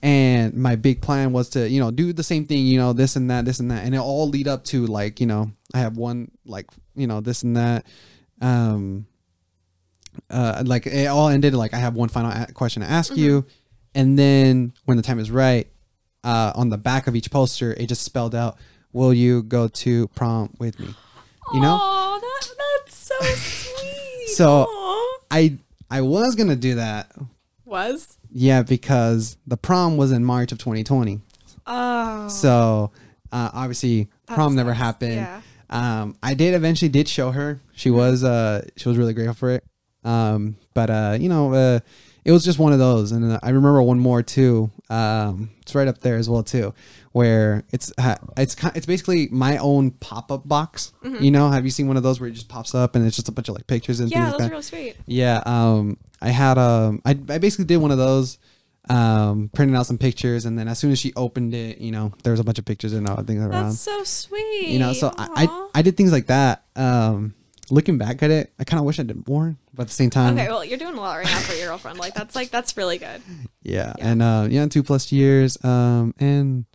and 0.04 0.54
my 0.54 0.76
big 0.76 1.02
plan 1.02 1.32
was 1.32 1.50
to 1.50 1.68
you 1.68 1.80
know 1.80 1.90
do 1.90 2.14
the 2.14 2.24
same 2.24 2.46
thing 2.46 2.66
you 2.66 2.78
know 2.78 2.94
this 2.94 3.16
and 3.16 3.32
that 3.32 3.46
this 3.46 3.60
and 3.60 3.72
that 3.72 3.84
and 3.84 3.96
it 3.96 4.00
all 4.00 4.30
lead 4.30 4.48
up 4.48 4.64
to 4.64 4.86
like 4.86 5.20
you 5.20 5.26
know 5.26 5.50
i 5.74 5.80
have 5.80 5.98
one 5.98 6.30
like 6.46 6.68
you 6.96 7.08
know 7.08 7.22
this 7.22 7.42
and 7.42 7.58
that 7.58 7.86
um 8.42 9.06
uh 10.30 10.64
like 10.66 10.86
it 10.86 11.08
all 11.08 11.30
ended 11.30 11.54
like 11.54 11.74
i 11.74 11.78
have 11.78 11.94
one 11.96 12.10
final 12.10 12.32
a- 12.32 12.52
question 12.54 12.82
to 12.82 12.90
ask 12.90 13.16
you 13.18 13.46
and 13.94 14.18
then 14.18 14.74
when 14.86 14.98
the 14.98 15.04
time 15.04 15.20
is 15.20 15.30
right 15.32 15.68
uh 16.24 16.52
on 16.56 16.70
the 16.70 16.78
back 16.78 17.08
of 17.08 17.16
each 17.16 17.30
poster 17.32 17.74
it 17.74 17.88
just 17.88 18.02
spelled 18.04 18.34
out 18.36 18.58
will 18.94 19.14
you 19.14 19.44
go 19.44 19.68
to 19.68 20.08
prom 20.10 20.54
with 20.60 20.80
me 20.80 20.94
you 21.54 21.60
know 21.62 21.78
Oh, 21.82 22.20
that, 22.22 22.56
that's 22.84 22.98
so 22.98 23.16
sweet. 23.36 24.30
So- 24.36 24.66
Aw. 24.70 25.18
I 25.32 25.58
I 25.92 26.02
was 26.02 26.36
gonna 26.36 26.56
do 26.56 26.76
that, 26.76 27.12
was. 27.66 28.18
yeah, 28.32 28.64
because 28.64 29.38
the 29.46 29.58
prom 29.58 29.98
was 29.98 30.12
in 30.12 30.24
March 30.26 30.52
of 30.52 30.58
2020. 30.58 31.20
Oh. 31.68 32.28
So 32.30 32.92
uh, 33.32 33.50
obviously 33.54 34.08
prom 34.28 34.56
never 34.56 34.74
happened. 34.74 35.16
Yeah. 35.16 35.42
Um, 35.70 36.16
I 36.22 36.34
did 36.34 36.54
eventually 36.54 36.90
did 36.90 37.08
show 37.08 37.32
her. 37.32 37.60
She 37.74 37.90
was 37.90 38.24
uh 38.24 38.66
she 38.76 38.88
was 38.90 38.98
really 38.98 39.14
grateful 39.14 39.36
for 39.36 39.52
it. 39.52 39.64
Um, 40.04 40.58
but 40.74 40.90
uh, 40.90 41.18
you 41.20 41.30
know, 41.30 41.54
uh, 41.54 41.80
it 42.24 42.32
was 42.32 42.44
just 42.46 42.60
one 42.60 42.74
of 42.74 42.80
those. 42.80 43.12
And 43.12 43.32
uh, 43.34 43.40
I 43.42 43.50
remember 43.50 43.82
one 43.82 44.00
more 44.00 44.22
too. 44.22 44.70
Um, 44.90 45.50
it's 45.62 45.74
right 45.74 45.88
up 45.88 46.00
there 46.02 46.18
as 46.18 46.30
well 46.30 46.44
too, 46.44 46.74
where 47.12 47.64
it's 47.72 47.92
ha- 48.00 48.20
it's 48.38 48.56
it's 48.76 48.86
basically 48.86 49.28
my 49.32 49.58
own 49.58 49.92
pop 49.92 50.32
up 50.32 50.48
box. 50.48 50.94
You 51.20 51.32
know, 51.32 51.50
have 51.50 51.66
you 51.66 51.72
seen 51.72 51.88
one 51.88 51.98
of 51.98 52.04
those 52.04 52.20
where 52.20 52.30
it 52.30 52.34
just 52.34 52.50
pops 52.50 52.76
up 52.76 52.96
and 52.96 53.06
it's 53.06 53.16
just 53.16 53.30
a 53.30 53.32
bunch 53.32 53.50
of 53.50 53.56
like 53.56 53.66
pictures 53.68 54.00
and 54.00 54.12
yeah, 54.12 54.32
things 54.32 54.38
that 54.38 54.44
like 54.44 54.54
was 54.54 54.70
that? 54.70 54.76
really 54.78 54.92
sweet. 54.92 55.04
Yeah, 55.08 55.42
um, 55.46 55.98
I 56.22 56.30
had 56.30 56.58
um, 56.60 57.02
I, 57.06 57.12
I 57.12 57.38
basically 57.40 57.66
did 57.66 57.78
one 57.78 57.92
of 57.92 57.98
those, 57.98 58.38
um, 58.90 59.50
printed 59.54 59.76
out 59.76 59.86
some 59.86 59.98
pictures, 59.98 60.46
and 60.46 60.58
then 60.58 60.68
as 60.68 60.78
soon 60.80 60.92
as 60.92 61.00
she 61.00 61.14
opened 61.16 61.54
it, 61.54 61.80
you 61.80 61.92
know, 61.92 62.14
there 62.24 62.32
was 62.32 62.40
a 62.40 62.44
bunch 62.44 62.60
of 62.60 62.66
pictures 62.66 62.94
and 62.94 63.08
all 63.08 63.16
things 63.24 63.42
around. 63.42 63.52
That's 63.70 63.80
so 63.80 64.04
sweet. 64.04 64.68
You 64.68 64.80
know, 64.80 64.94
so 64.94 65.12
I, 65.18 65.28
I 65.46 65.70
I 65.76 65.82
did 65.82 65.98
things 65.98 66.12
like 66.12 66.28
that. 66.28 66.64
Um, 66.76 67.34
looking 67.72 67.98
back 67.98 68.22
at 68.22 68.30
it, 68.32 68.54
I 68.60 68.64
kind 68.64 68.80
of 68.80 68.86
wish 68.86 69.00
I 69.00 69.04
did 69.04 69.28
more, 69.28 69.56
but 69.74 69.84
at 69.84 69.88
the 69.88 69.94
same 69.94 70.10
time, 70.12 70.36
Okay, 70.38 70.48
well, 70.48 70.64
you're 70.64 70.78
doing 70.78 70.96
a 70.96 71.00
lot 71.02 71.16
right 71.18 71.26
now 71.26 71.40
for 71.40 71.54
your 71.56 71.68
girlfriend. 71.70 71.98
Like 72.00 72.14
that's 72.14 72.36
like 72.36 72.52
that's 72.52 72.78
really 72.78 72.98
good. 72.98 73.22
yeah, 73.64 73.94
Yeah. 73.98 74.08
and 74.08 74.22
uh, 74.22 74.48
yeah, 74.50 74.68
two 74.68 74.84
plus 74.84 75.12
years, 75.12 75.58
um, 75.64 76.14
and 76.20 76.66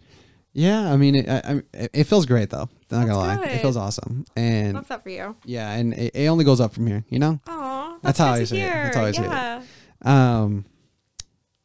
yeah, 0.53 0.93
I 0.93 0.97
mean, 0.97 1.15
it, 1.15 1.29
I, 1.29 1.63
I, 1.75 1.89
it 1.93 2.05
feels 2.05 2.27
great 2.27 2.51
though. 2.51 2.69
Not 2.91 3.07
gonna 3.07 3.19
lie, 3.19 3.37
That's 3.37 3.55
it 3.55 3.61
feels 3.63 3.77
awesome, 3.77 4.25
and 4.35 4.75
Love 4.75 4.89
that 4.89 5.05
for 5.05 5.11
you. 5.11 5.37
yeah, 5.45 5.71
and 5.75 5.95
it, 5.95 6.11
it 6.13 6.27
only 6.27 6.45
goes 6.45 6.61
up 6.61 6.75
from 6.75 6.89
here, 6.89 7.05
you 7.09 7.21
know. 7.21 7.39
Oh, 7.47 7.99
That's 8.03 8.19
that's, 8.19 8.19
how 8.19 8.35
good 8.35 8.41
I 8.41 8.45
see 8.47 8.61
it. 8.61 8.69
That's 8.69 8.97
how 8.97 9.05
I 9.05 9.13
see 9.13 9.23
it. 9.23 10.09
Um. 10.09 10.65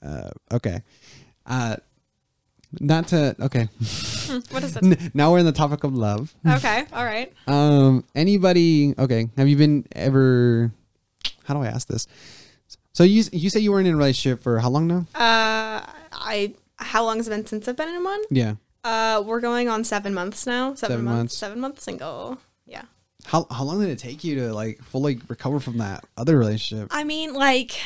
Uh. 0.05 0.29
Okay. 0.53 0.81
Uh. 1.45 1.77
Not 2.79 3.07
to. 3.09 3.35
Okay. 3.39 3.69
What 4.51 4.63
is 4.63 4.75
it? 4.81 5.15
Now 5.15 5.31
we're 5.31 5.39
in 5.39 5.45
the 5.45 5.51
topic 5.51 5.83
of 5.83 5.93
love. 5.95 6.33
okay, 6.45 6.85
all 6.93 7.05
right. 7.05 7.31
Um. 7.47 8.03
Anybody? 8.15 8.93
Okay. 8.97 9.29
Have 9.37 9.47
you 9.47 9.55
been 9.57 9.85
ever? 9.93 10.71
How 11.45 11.53
do 11.53 11.61
I 11.61 11.67
ask 11.67 11.87
this? 11.87 12.07
So 12.93 13.03
you 13.03 13.23
you 13.31 13.49
say 13.49 13.59
you 13.59 13.71
weren't 13.71 13.87
in 13.87 13.93
a 13.93 13.97
relationship 13.97 14.41
for 14.43 14.59
how 14.59 14.69
long 14.69 14.87
now? 14.87 15.05
Uh, 15.15 15.85
I 16.11 16.53
how 16.77 17.03
long 17.05 17.17
has 17.17 17.27
it 17.27 17.31
been 17.31 17.45
since 17.45 17.67
I've 17.67 17.77
been 17.77 17.89
in 17.89 18.03
one? 18.03 18.21
Yeah. 18.29 18.55
Uh, 18.83 19.23
we're 19.25 19.41
going 19.41 19.67
on 19.69 19.83
seven 19.83 20.13
months 20.13 20.45
now. 20.45 20.75
Seven, 20.75 20.93
Seven 20.93 21.05
months. 21.05 21.17
months. 21.17 21.37
Seven 21.37 21.59
months 21.59 21.83
single. 21.83 22.37
Yeah. 22.65 22.83
How 23.25 23.47
how 23.49 23.63
long 23.63 23.79
did 23.79 23.89
it 23.89 23.99
take 23.99 24.23
you 24.23 24.35
to 24.41 24.53
like 24.53 24.81
fully 24.83 25.19
recover 25.27 25.59
from 25.59 25.77
that 25.79 26.03
other 26.17 26.37
relationship? 26.37 26.89
I 26.91 27.03
mean, 27.03 27.33
like, 27.33 27.79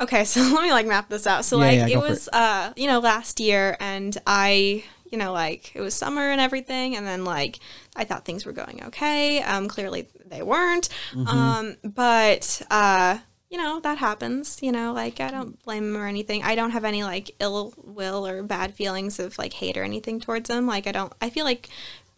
okay, 0.00 0.24
so 0.24 0.40
let 0.40 0.62
me 0.62 0.72
like 0.72 0.86
map 0.86 1.08
this 1.08 1.26
out. 1.26 1.44
So 1.44 1.58
Yeah, 1.58 1.64
like, 1.66 1.90
yeah, 1.90 1.98
it 1.98 2.00
was 2.00 2.28
uh, 2.32 2.72
you 2.76 2.86
know, 2.86 3.00
last 3.00 3.40
year, 3.40 3.76
and 3.80 4.16
I, 4.26 4.84
you 5.10 5.18
know, 5.18 5.32
like 5.32 5.74
it 5.74 5.80
was 5.80 5.94
summer 5.94 6.30
and 6.30 6.40
everything, 6.40 6.96
and 6.96 7.06
then 7.06 7.24
like 7.24 7.60
I 7.96 8.04
thought 8.04 8.24
things 8.24 8.46
were 8.46 8.52
going 8.52 8.84
okay. 8.86 9.42
Um, 9.42 9.68
clearly 9.68 10.08
they 10.26 10.42
weren't. 10.42 10.88
Mm-hmm. 11.12 11.28
Um, 11.28 11.76
but 11.84 12.62
uh. 12.70 13.18
You 13.50 13.56
know 13.56 13.80
that 13.80 13.96
happens. 13.96 14.58
You 14.60 14.72
know, 14.72 14.92
like 14.92 15.20
I 15.20 15.30
don't 15.30 15.58
blame 15.64 15.84
him 15.84 15.96
or 15.96 16.06
anything. 16.06 16.42
I 16.42 16.54
don't 16.54 16.72
have 16.72 16.84
any 16.84 17.02
like 17.02 17.30
ill 17.40 17.72
will 17.78 18.26
or 18.26 18.42
bad 18.42 18.74
feelings 18.74 19.18
of 19.18 19.38
like 19.38 19.54
hate 19.54 19.78
or 19.78 19.82
anything 19.82 20.20
towards 20.20 20.50
him. 20.50 20.66
Like 20.66 20.86
I 20.86 20.92
don't. 20.92 21.14
I 21.22 21.30
feel 21.30 21.46
like 21.46 21.70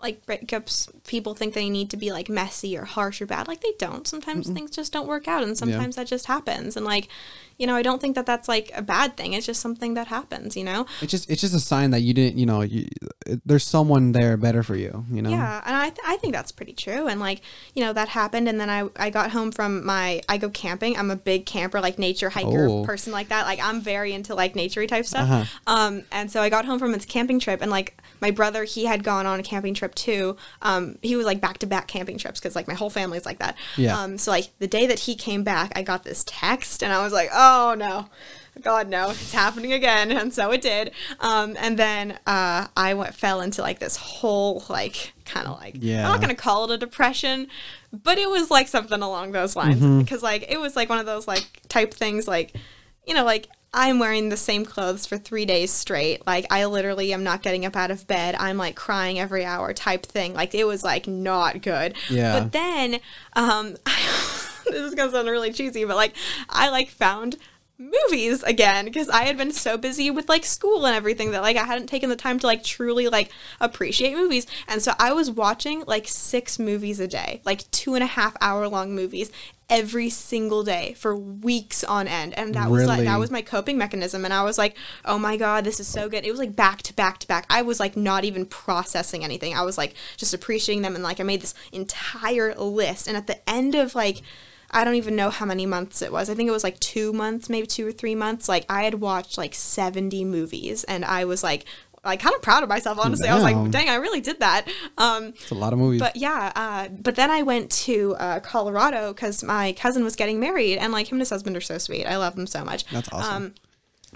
like 0.02 0.24
breakups 0.26 0.88
people 1.06 1.34
think 1.34 1.54
they 1.54 1.68
need 1.68 1.90
to 1.90 1.96
be 1.96 2.10
like 2.12 2.28
messy 2.28 2.76
or 2.76 2.84
harsh 2.84 3.20
or 3.20 3.26
bad 3.26 3.46
like 3.48 3.60
they 3.60 3.72
don't 3.78 4.06
sometimes 4.06 4.48
things 4.48 4.70
just 4.70 4.92
don't 4.92 5.06
work 5.06 5.28
out 5.28 5.42
and 5.42 5.58
sometimes 5.58 5.96
that 5.96 6.06
just 6.06 6.26
happens 6.26 6.76
and 6.76 6.86
like 6.86 7.08
you 7.60 7.66
know 7.68 7.76
i 7.76 7.82
don't 7.82 8.00
think 8.00 8.14
that 8.16 8.26
that's 8.26 8.48
like 8.48 8.70
a 8.74 8.82
bad 8.82 9.16
thing 9.18 9.34
it's 9.34 9.46
just 9.46 9.60
something 9.60 9.94
that 9.94 10.06
happens 10.08 10.56
you 10.56 10.64
know 10.64 10.80
It's 11.02 11.10
just 11.12 11.30
it's 11.30 11.40
just 11.42 11.54
a 11.54 11.60
sign 11.60 11.90
that 11.94 12.00
you 12.00 12.12
didn't 12.14 12.38
you 12.38 12.46
know 12.46 12.62
you, 12.62 12.88
there's 13.44 13.64
someone 13.76 14.12
there 14.12 14.36
better 14.36 14.62
for 14.62 14.76
you. 14.76 15.04
You 15.10 15.22
know. 15.22 15.30
yeah 15.30 15.60
and 15.66 15.76
I, 15.76 15.88
th- 15.90 16.00
I 16.06 16.16
think 16.16 16.32
that's 16.34 16.52
pretty 16.52 16.72
true 16.72 17.06
and 17.06 17.20
like 17.20 17.42
you 17.74 17.82
know 17.84 17.92
that 17.92 18.08
happened 18.08 18.48
and 18.48 18.58
then 18.60 18.70
I, 18.70 18.88
I 18.96 19.10
got 19.10 19.30
home 19.30 19.52
from 19.52 19.84
my 19.84 20.22
i 20.28 20.38
go 20.38 20.48
camping 20.50 20.96
i'm 20.98 21.10
a 21.10 21.16
big 21.16 21.46
camper 21.46 21.80
like 21.80 21.98
nature 21.98 22.30
hiker 22.30 22.66
Oh. 22.68 22.84
person 22.84 23.12
like 23.12 23.28
that 23.28 23.44
like 23.46 23.60
i'm 23.62 23.80
very 23.80 24.12
into 24.12 24.34
like 24.34 24.54
naturey 24.54 24.88
type 24.88 25.04
stuff 25.06 25.28
Uh-huh. 25.28 25.44
um 25.76 26.02
and 26.10 26.30
so 26.32 26.40
i 26.40 26.48
got 26.48 26.64
home 26.64 26.78
from 26.78 26.92
this 26.92 27.04
camping 27.04 27.38
trip 27.44 27.60
and 27.62 27.70
like 27.70 27.88
my 28.20 28.30
brother 28.30 28.64
he 28.64 28.84
had 28.86 29.04
gone 29.04 29.26
on 29.26 29.38
a 29.38 29.42
camping 29.42 29.74
trip 29.74 29.94
too 29.94 30.36
um 30.62 30.96
he 31.02 31.14
was 31.16 31.26
like 31.26 31.40
back 31.40 31.58
to 31.58 31.66
back 31.66 31.86
camping 31.88 32.16
trips 32.18 32.40
because 32.40 32.56
like 32.56 32.68
my 32.68 32.74
whole 32.74 32.90
family's 32.90 33.26
like 33.26 33.38
that 33.38 33.54
Yeah. 33.76 33.98
um 34.00 34.16
so 34.18 34.30
like 34.30 34.46
the 34.58 34.66
day 34.78 34.86
that 34.86 35.00
he 35.00 35.14
came 35.14 35.42
back 35.44 35.72
i 35.76 35.82
got 35.82 36.04
this 36.04 36.24
text 36.26 36.82
and 36.82 36.92
i 36.92 37.02
was 37.02 37.12
like 37.12 37.28
oh 37.32 37.49
no 37.76 38.08
God 38.62 38.88
no, 38.88 39.10
it's 39.10 39.32
happening 39.32 39.72
again, 39.72 40.10
and 40.18 40.34
so 40.34 40.50
it 40.50 40.60
did. 40.60 40.90
Um, 41.20 41.56
and 41.58 41.78
then 41.78 42.18
uh, 42.26 42.66
I 42.76 42.92
went 42.94 43.14
fell 43.14 43.40
into 43.40 43.62
like 43.62 43.78
this 43.78 43.96
whole 43.96 44.64
like 44.68 45.12
kind 45.24 45.46
of 45.46 45.58
like 45.58 45.76
Yeah. 45.78 46.04
I'm 46.04 46.12
not 46.12 46.20
gonna 46.20 46.34
call 46.34 46.64
it 46.70 46.74
a 46.74 46.78
depression, 46.78 47.46
but 47.92 48.18
it 48.18 48.28
was 48.28 48.50
like 48.50 48.68
something 48.68 49.00
along 49.00 49.32
those 49.32 49.56
lines 49.56 49.76
Mm-hmm. 49.80 50.00
because 50.00 50.22
like 50.22 50.46
it 50.50 50.60
was 50.60 50.76
like 50.76 50.88
one 50.90 50.98
of 50.98 51.06
those 51.06 51.26
like 51.26 51.62
type 51.68 51.94
things 51.94 52.26
like 52.28 52.52
you 53.06 53.14
know 53.14 53.24
like 53.24 53.48
I'm 53.72 54.00
wearing 54.00 54.30
the 54.30 54.36
same 54.36 54.64
clothes 54.64 55.06
for 55.06 55.16
three 55.16 55.46
days 55.46 55.70
straight. 55.70 56.26
Like 56.26 56.44
I 56.50 56.64
literally 56.64 57.12
am 57.12 57.22
not 57.22 57.40
getting 57.42 57.64
up 57.64 57.76
out 57.76 57.92
of 57.92 58.04
bed. 58.08 58.34
I'm 58.36 58.56
like 58.56 58.74
crying 58.74 59.20
every 59.20 59.44
hour 59.44 59.72
type 59.72 60.04
thing. 60.04 60.34
Like 60.34 60.56
it 60.56 60.64
was 60.64 60.82
like 60.82 61.06
not 61.06 61.62
good. 61.62 61.94
Yeah. 62.10 62.40
But 62.40 62.50
then 62.52 63.00
um 63.34 63.76
this 64.72 64.82
is 64.82 64.94
gonna 64.94 65.10
sound 65.10 65.28
really 65.28 65.52
cheesy, 65.52 65.84
but 65.84 65.96
like 65.96 66.14
I 66.48 66.70
like 66.70 66.88
found 66.88 67.36
movies 67.80 68.42
again 68.42 68.84
because 68.84 69.08
I 69.08 69.22
had 69.22 69.38
been 69.38 69.52
so 69.52 69.78
busy 69.78 70.10
with 70.10 70.28
like 70.28 70.44
school 70.44 70.84
and 70.84 70.94
everything 70.94 71.30
that 71.30 71.40
like 71.40 71.56
I 71.56 71.64
hadn't 71.64 71.86
taken 71.86 72.10
the 72.10 72.16
time 72.16 72.38
to 72.38 72.46
like 72.46 72.62
truly 72.62 73.08
like 73.08 73.30
appreciate 73.58 74.14
movies. 74.14 74.46
And 74.68 74.82
so 74.82 74.92
I 74.98 75.14
was 75.14 75.30
watching 75.30 75.84
like 75.86 76.06
six 76.06 76.58
movies 76.58 77.00
a 77.00 77.08
day, 77.08 77.40
like 77.44 77.68
two 77.70 77.94
and 77.94 78.04
a 78.04 78.06
half 78.06 78.36
hour 78.42 78.68
long 78.68 78.94
movies 78.94 79.32
every 79.70 80.10
single 80.10 80.62
day 80.62 80.92
for 80.98 81.16
weeks 81.16 81.82
on 81.82 82.06
end. 82.06 82.34
And 82.36 82.54
that 82.54 82.68
was 82.70 82.86
like 82.86 83.04
that 83.04 83.18
was 83.18 83.30
my 83.30 83.40
coping 83.40 83.78
mechanism. 83.78 84.26
And 84.26 84.34
I 84.34 84.42
was 84.42 84.58
like, 84.58 84.76
oh 85.06 85.18
my 85.18 85.38
God, 85.38 85.64
this 85.64 85.80
is 85.80 85.86
so 85.88 86.08
good. 86.08 86.26
It 86.26 86.30
was 86.30 86.40
like 86.40 86.54
back 86.54 86.82
to 86.82 86.92
back 86.94 87.18
to 87.18 87.26
back. 87.26 87.46
I 87.48 87.62
was 87.62 87.80
like 87.80 87.96
not 87.96 88.24
even 88.24 88.44
processing 88.44 89.24
anything. 89.24 89.54
I 89.54 89.62
was 89.62 89.78
like 89.78 89.94
just 90.18 90.34
appreciating 90.34 90.82
them 90.82 90.94
and 90.94 91.04
like 91.04 91.18
I 91.18 91.22
made 91.22 91.40
this 91.40 91.54
entire 91.72 92.54
list. 92.56 93.08
And 93.08 93.16
at 93.16 93.26
the 93.26 93.48
end 93.48 93.74
of 93.74 93.94
like 93.94 94.20
I 94.70 94.84
don't 94.84 94.94
even 94.94 95.16
know 95.16 95.30
how 95.30 95.46
many 95.46 95.66
months 95.66 96.00
it 96.02 96.12
was. 96.12 96.30
I 96.30 96.34
think 96.34 96.48
it 96.48 96.52
was 96.52 96.64
like 96.64 96.78
two 96.80 97.12
months, 97.12 97.48
maybe 97.48 97.66
two 97.66 97.86
or 97.86 97.92
three 97.92 98.14
months. 98.14 98.48
Like 98.48 98.64
I 98.68 98.84
had 98.84 98.94
watched 98.94 99.36
like 99.38 99.54
70 99.54 100.24
movies 100.24 100.84
and 100.84 101.04
I 101.04 101.24
was 101.24 101.42
like, 101.42 101.64
like 102.04 102.20
kind 102.20 102.34
of 102.34 102.40
proud 102.40 102.62
of 102.62 102.68
myself, 102.68 102.98
honestly. 102.98 103.28
I 103.28 103.34
was 103.34 103.42
like, 103.42 103.70
dang, 103.70 103.90
I 103.90 103.96
really 103.96 104.20
did 104.22 104.40
that. 104.40 104.66
Um, 104.96 105.28
It's 105.28 105.50
a 105.50 105.54
lot 105.54 105.72
of 105.74 105.78
movies. 105.78 106.00
but 106.00 106.16
yeah, 106.16 106.50
uh, 106.56 106.88
but 106.88 107.14
then 107.16 107.30
I 107.30 107.42
went 107.42 107.70
to 107.72 108.14
uh, 108.18 108.40
Colorado 108.40 109.12
because 109.12 109.42
my 109.44 109.72
cousin 109.74 110.02
was 110.02 110.16
getting 110.16 110.40
married, 110.40 110.78
and 110.78 110.92
like 110.94 111.08
him 111.08 111.16
and 111.16 111.20
his 111.20 111.28
husband 111.30 111.56
are 111.58 111.60
so 111.60 111.76
sweet. 111.76 112.06
I 112.06 112.16
love 112.16 112.36
them 112.36 112.46
so 112.46 112.64
much. 112.64 112.86
That's 112.86 113.12
awesome. 113.12 113.34
Um, 113.34 113.54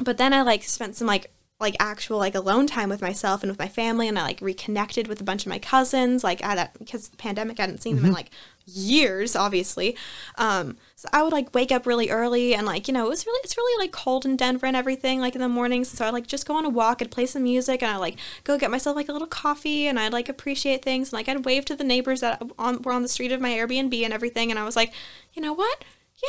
but 0.03 0.17
then 0.17 0.33
I 0.33 0.41
like 0.43 0.63
spent 0.63 0.97
some 0.97 1.07
like 1.07 1.31
like 1.61 1.77
actual 1.79 2.19
like 2.19 2.35
alone 2.35 2.67
time 2.67 2.89
with 2.89 3.03
myself 3.03 3.43
and 3.43 3.53
with 3.53 3.59
my 3.59 3.69
family, 3.69 4.09
and 4.09 4.19
I 4.19 4.23
like 4.23 4.41
reconnected 4.41 5.07
with 5.07 5.21
a 5.21 5.25
bunch 5.25 5.45
of 5.45 5.51
my 5.51 5.59
cousins. 5.59 6.25
Like 6.25 6.43
I 6.43 6.55
that 6.55 6.79
because 6.79 7.09
the 7.11 7.17
pandemic, 7.19 7.61
I 7.61 7.65
hadn't 7.65 7.83
seen 7.83 7.97
them 7.97 8.07
in 8.07 8.13
like 8.13 8.31
years, 8.67 9.37
obviously. 9.37 9.97
Um, 10.37 10.77
so 10.97 11.09
I 11.13 11.23
would 11.23 11.33
like 11.33 11.55
wake 11.55 11.73
up 11.73 11.87
really 11.87 12.11
early, 12.11 12.55
and 12.55 12.67
like 12.67 12.89
you 12.89 12.95
know 12.95 13.07
it 13.07 13.11
was 13.11 13.27
really 13.27 13.41
it's 13.45 13.57
really 13.57 13.85
like 13.85 13.93
cold 13.93 14.25
in 14.25 14.37
Denver 14.37 14.67
and 14.67 14.77
everything 14.77 15.21
like 15.21 15.35
in 15.35 15.41
the 15.41 15.49
mornings. 15.49 15.89
So 15.89 16.05
I 16.05 16.11
like 16.11 16.27
just 16.27 16.47
go 16.47 16.57
on 16.57 16.65
a 16.65 16.71
walk 16.71 17.01
and 17.01 17.11
play 17.11 17.27
some 17.27 17.43
music, 17.43 17.83
and 17.83 17.93
I 17.93 17.97
like 17.97 18.19
go 18.45 18.59
get 18.59 18.71
myself 18.71 18.97
like 18.97 19.09
a 19.09 19.13
little 19.13 19.29
coffee, 19.29 19.87
and 19.87 19.99
I'd 19.99 20.13
like 20.13 20.29
appreciate 20.29 20.83
things, 20.83 21.09
and 21.09 21.19
like 21.19 21.29
I'd 21.29 21.45
wave 21.45 21.65
to 21.67 21.77
the 21.77 21.85
neighbors 21.85 22.21
that 22.21 22.43
on, 22.59 22.83
were 22.83 22.93
on 22.93 23.03
the 23.03 23.09
street 23.09 23.33
of 23.33 23.41
my 23.41 23.51
Airbnb 23.51 24.03
and 24.05 24.13
everything, 24.13 24.51
and 24.51 24.59
I 24.59 24.65
was 24.65 24.77
like, 24.77 24.93
you 25.35 25.43
know 25.43 25.53
what? 25.53 25.85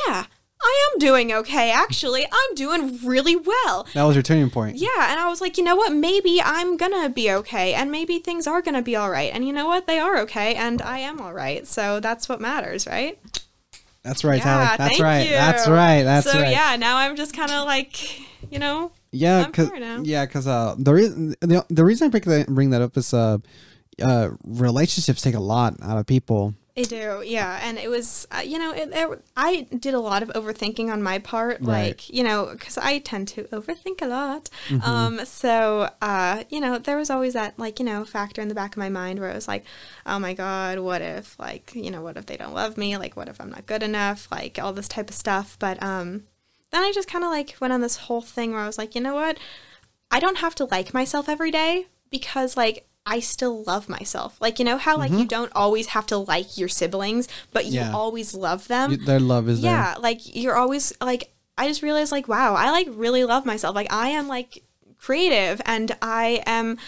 Yeah. 0.06 0.26
I 0.60 0.90
am 0.92 0.98
doing 0.98 1.32
okay, 1.32 1.70
actually. 1.70 2.26
I'm 2.26 2.54
doing 2.54 2.98
really 3.04 3.36
well. 3.36 3.86
that 3.94 4.04
was 4.04 4.16
your 4.16 4.22
turning 4.22 4.50
point. 4.50 4.76
Yeah, 4.76 5.10
and 5.10 5.20
I 5.20 5.28
was 5.28 5.40
like, 5.40 5.58
you 5.58 5.64
know 5.64 5.76
what? 5.76 5.92
Maybe 5.92 6.40
I'm 6.42 6.76
gonna 6.76 7.08
be 7.08 7.30
okay, 7.30 7.74
and 7.74 7.90
maybe 7.90 8.18
things 8.18 8.46
are 8.46 8.62
gonna 8.62 8.82
be 8.82 8.96
all 8.96 9.10
right. 9.10 9.32
And 9.32 9.46
you 9.46 9.52
know 9.52 9.66
what? 9.66 9.86
They 9.86 9.98
are 9.98 10.18
okay, 10.20 10.54
and 10.54 10.80
I 10.82 10.98
am 10.98 11.20
all 11.20 11.32
right. 11.32 11.66
So 11.66 12.00
that's 12.00 12.28
what 12.28 12.40
matters, 12.40 12.86
right? 12.86 13.18
That's 14.02 14.22
right, 14.22 14.38
yeah, 14.38 14.44
Tally. 14.44 14.76
That's 14.78 15.00
right. 15.00 15.24
you. 15.24 15.30
That's 15.30 15.68
right. 15.68 16.02
That's 16.04 16.30
so 16.30 16.38
right. 16.38 16.44
So 16.46 16.50
yeah, 16.50 16.76
now 16.76 16.96
I'm 16.96 17.16
just 17.16 17.34
kind 17.34 17.50
of 17.50 17.66
like, 17.66 18.20
you 18.52 18.60
know, 18.60 18.92
Yeah, 19.10 19.48
cause 19.48 19.70
yeah, 20.04 20.26
cause 20.26 20.46
uh, 20.46 20.76
the 20.78 20.94
reason 20.94 21.34
the, 21.40 21.66
the 21.68 21.84
reason 21.84 22.06
I 22.06 22.10
bring 22.10 22.22
that 22.22 22.46
bring 22.46 22.70
that 22.70 22.82
up 22.82 22.96
is 22.96 23.12
uh, 23.12 23.38
uh, 24.00 24.30
relationships 24.44 25.22
take 25.22 25.34
a 25.34 25.40
lot 25.40 25.74
out 25.82 25.98
of 25.98 26.06
people. 26.06 26.54
They 26.76 26.82
do, 26.82 27.22
yeah. 27.24 27.58
And 27.62 27.78
it 27.78 27.88
was, 27.88 28.28
uh, 28.30 28.42
you 28.44 28.58
know, 28.58 28.70
it, 28.70 28.90
it, 28.92 29.24
I 29.34 29.66
did 29.78 29.94
a 29.94 29.98
lot 29.98 30.22
of 30.22 30.28
overthinking 30.28 30.92
on 30.92 31.02
my 31.02 31.18
part, 31.18 31.62
Right. 31.62 31.86
like, 31.86 32.10
you 32.10 32.22
know, 32.22 32.50
because 32.52 32.76
I 32.76 32.98
tend 32.98 33.28
to 33.28 33.44
overthink 33.44 34.02
a 34.02 34.06
lot. 34.06 34.50
Mm-hmm. 34.68 34.82
Um, 34.82 35.24
so, 35.24 35.88
uh, 36.02 36.44
you 36.50 36.60
know, 36.60 36.76
there 36.76 36.98
was 36.98 37.08
always 37.08 37.32
that, 37.32 37.58
like, 37.58 37.78
you 37.78 37.86
know, 37.86 38.04
factor 38.04 38.42
in 38.42 38.48
the 38.48 38.54
back 38.54 38.72
of 38.72 38.76
my 38.78 38.90
mind 38.90 39.18
where 39.20 39.30
I 39.30 39.34
was 39.34 39.48
like, 39.48 39.64
oh 40.04 40.18
my 40.18 40.34
God, 40.34 40.78
what 40.80 41.00
if, 41.00 41.38
like, 41.40 41.74
you 41.74 41.90
know, 41.90 42.02
what 42.02 42.18
if 42.18 42.26
they 42.26 42.36
don't 42.36 42.52
love 42.52 42.76
me? 42.76 42.98
Like, 42.98 43.16
what 43.16 43.28
if 43.30 43.40
I'm 43.40 43.50
not 43.50 43.64
good 43.64 43.82
enough? 43.82 44.28
Like, 44.30 44.58
all 44.58 44.74
this 44.74 44.88
type 44.88 45.08
of 45.08 45.16
stuff. 45.16 45.56
But 45.58 45.82
um, 45.82 46.24
then 46.72 46.82
I 46.82 46.92
just 46.94 47.08
kind 47.08 47.24
of 47.24 47.30
like 47.30 47.56
went 47.58 47.72
on 47.72 47.80
this 47.80 47.96
whole 47.96 48.20
thing 48.20 48.52
where 48.52 48.60
I 48.60 48.66
was 48.66 48.76
like, 48.76 48.94
you 48.94 49.00
know 49.00 49.14
what? 49.14 49.38
I 50.10 50.20
don't 50.20 50.38
have 50.38 50.54
to 50.56 50.66
like 50.66 50.92
myself 50.92 51.26
every 51.26 51.50
day 51.50 51.86
because 52.10 52.54
like 52.54 52.86
I 53.06 53.20
still 53.20 53.62
love 53.62 53.88
myself. 53.88 54.36
Like 54.40 54.58
you 54.58 54.64
know 54.64 54.78
how 54.78 54.96
like 54.98 55.12
you 55.12 55.24
don't 55.24 55.52
always 55.54 55.86
have 55.88 56.06
to 56.06 56.16
like 56.18 56.58
your 56.58 56.68
siblings, 56.68 57.28
but 57.52 57.64
you 57.66 57.80
Mm-hmm. 57.80 57.90
Yeah. 57.90 57.96
always 57.96 58.34
love 58.34 58.66
them. 58.68 58.90
You- 58.92 58.96
Their 58.98 59.20
love 59.20 59.48
is 59.48 59.60
yeah, 59.60 59.94
like 59.98 60.20
you're 60.34 60.56
always 60.56 60.92
like 61.00 61.30
I 61.56 61.68
just 61.68 61.82
realized 61.82 62.10
like 62.12 62.26
wow, 62.28 62.54
I 62.54 62.70
like 62.70 62.88
really 62.90 63.24
love 63.24 63.46
myself. 63.46 63.74
Like 63.76 63.92
I 63.92 64.08
am 64.08 64.26
like 64.28 64.62
creative 64.98 65.60
and 65.66 65.96
I 66.02 66.42
am 66.46 66.78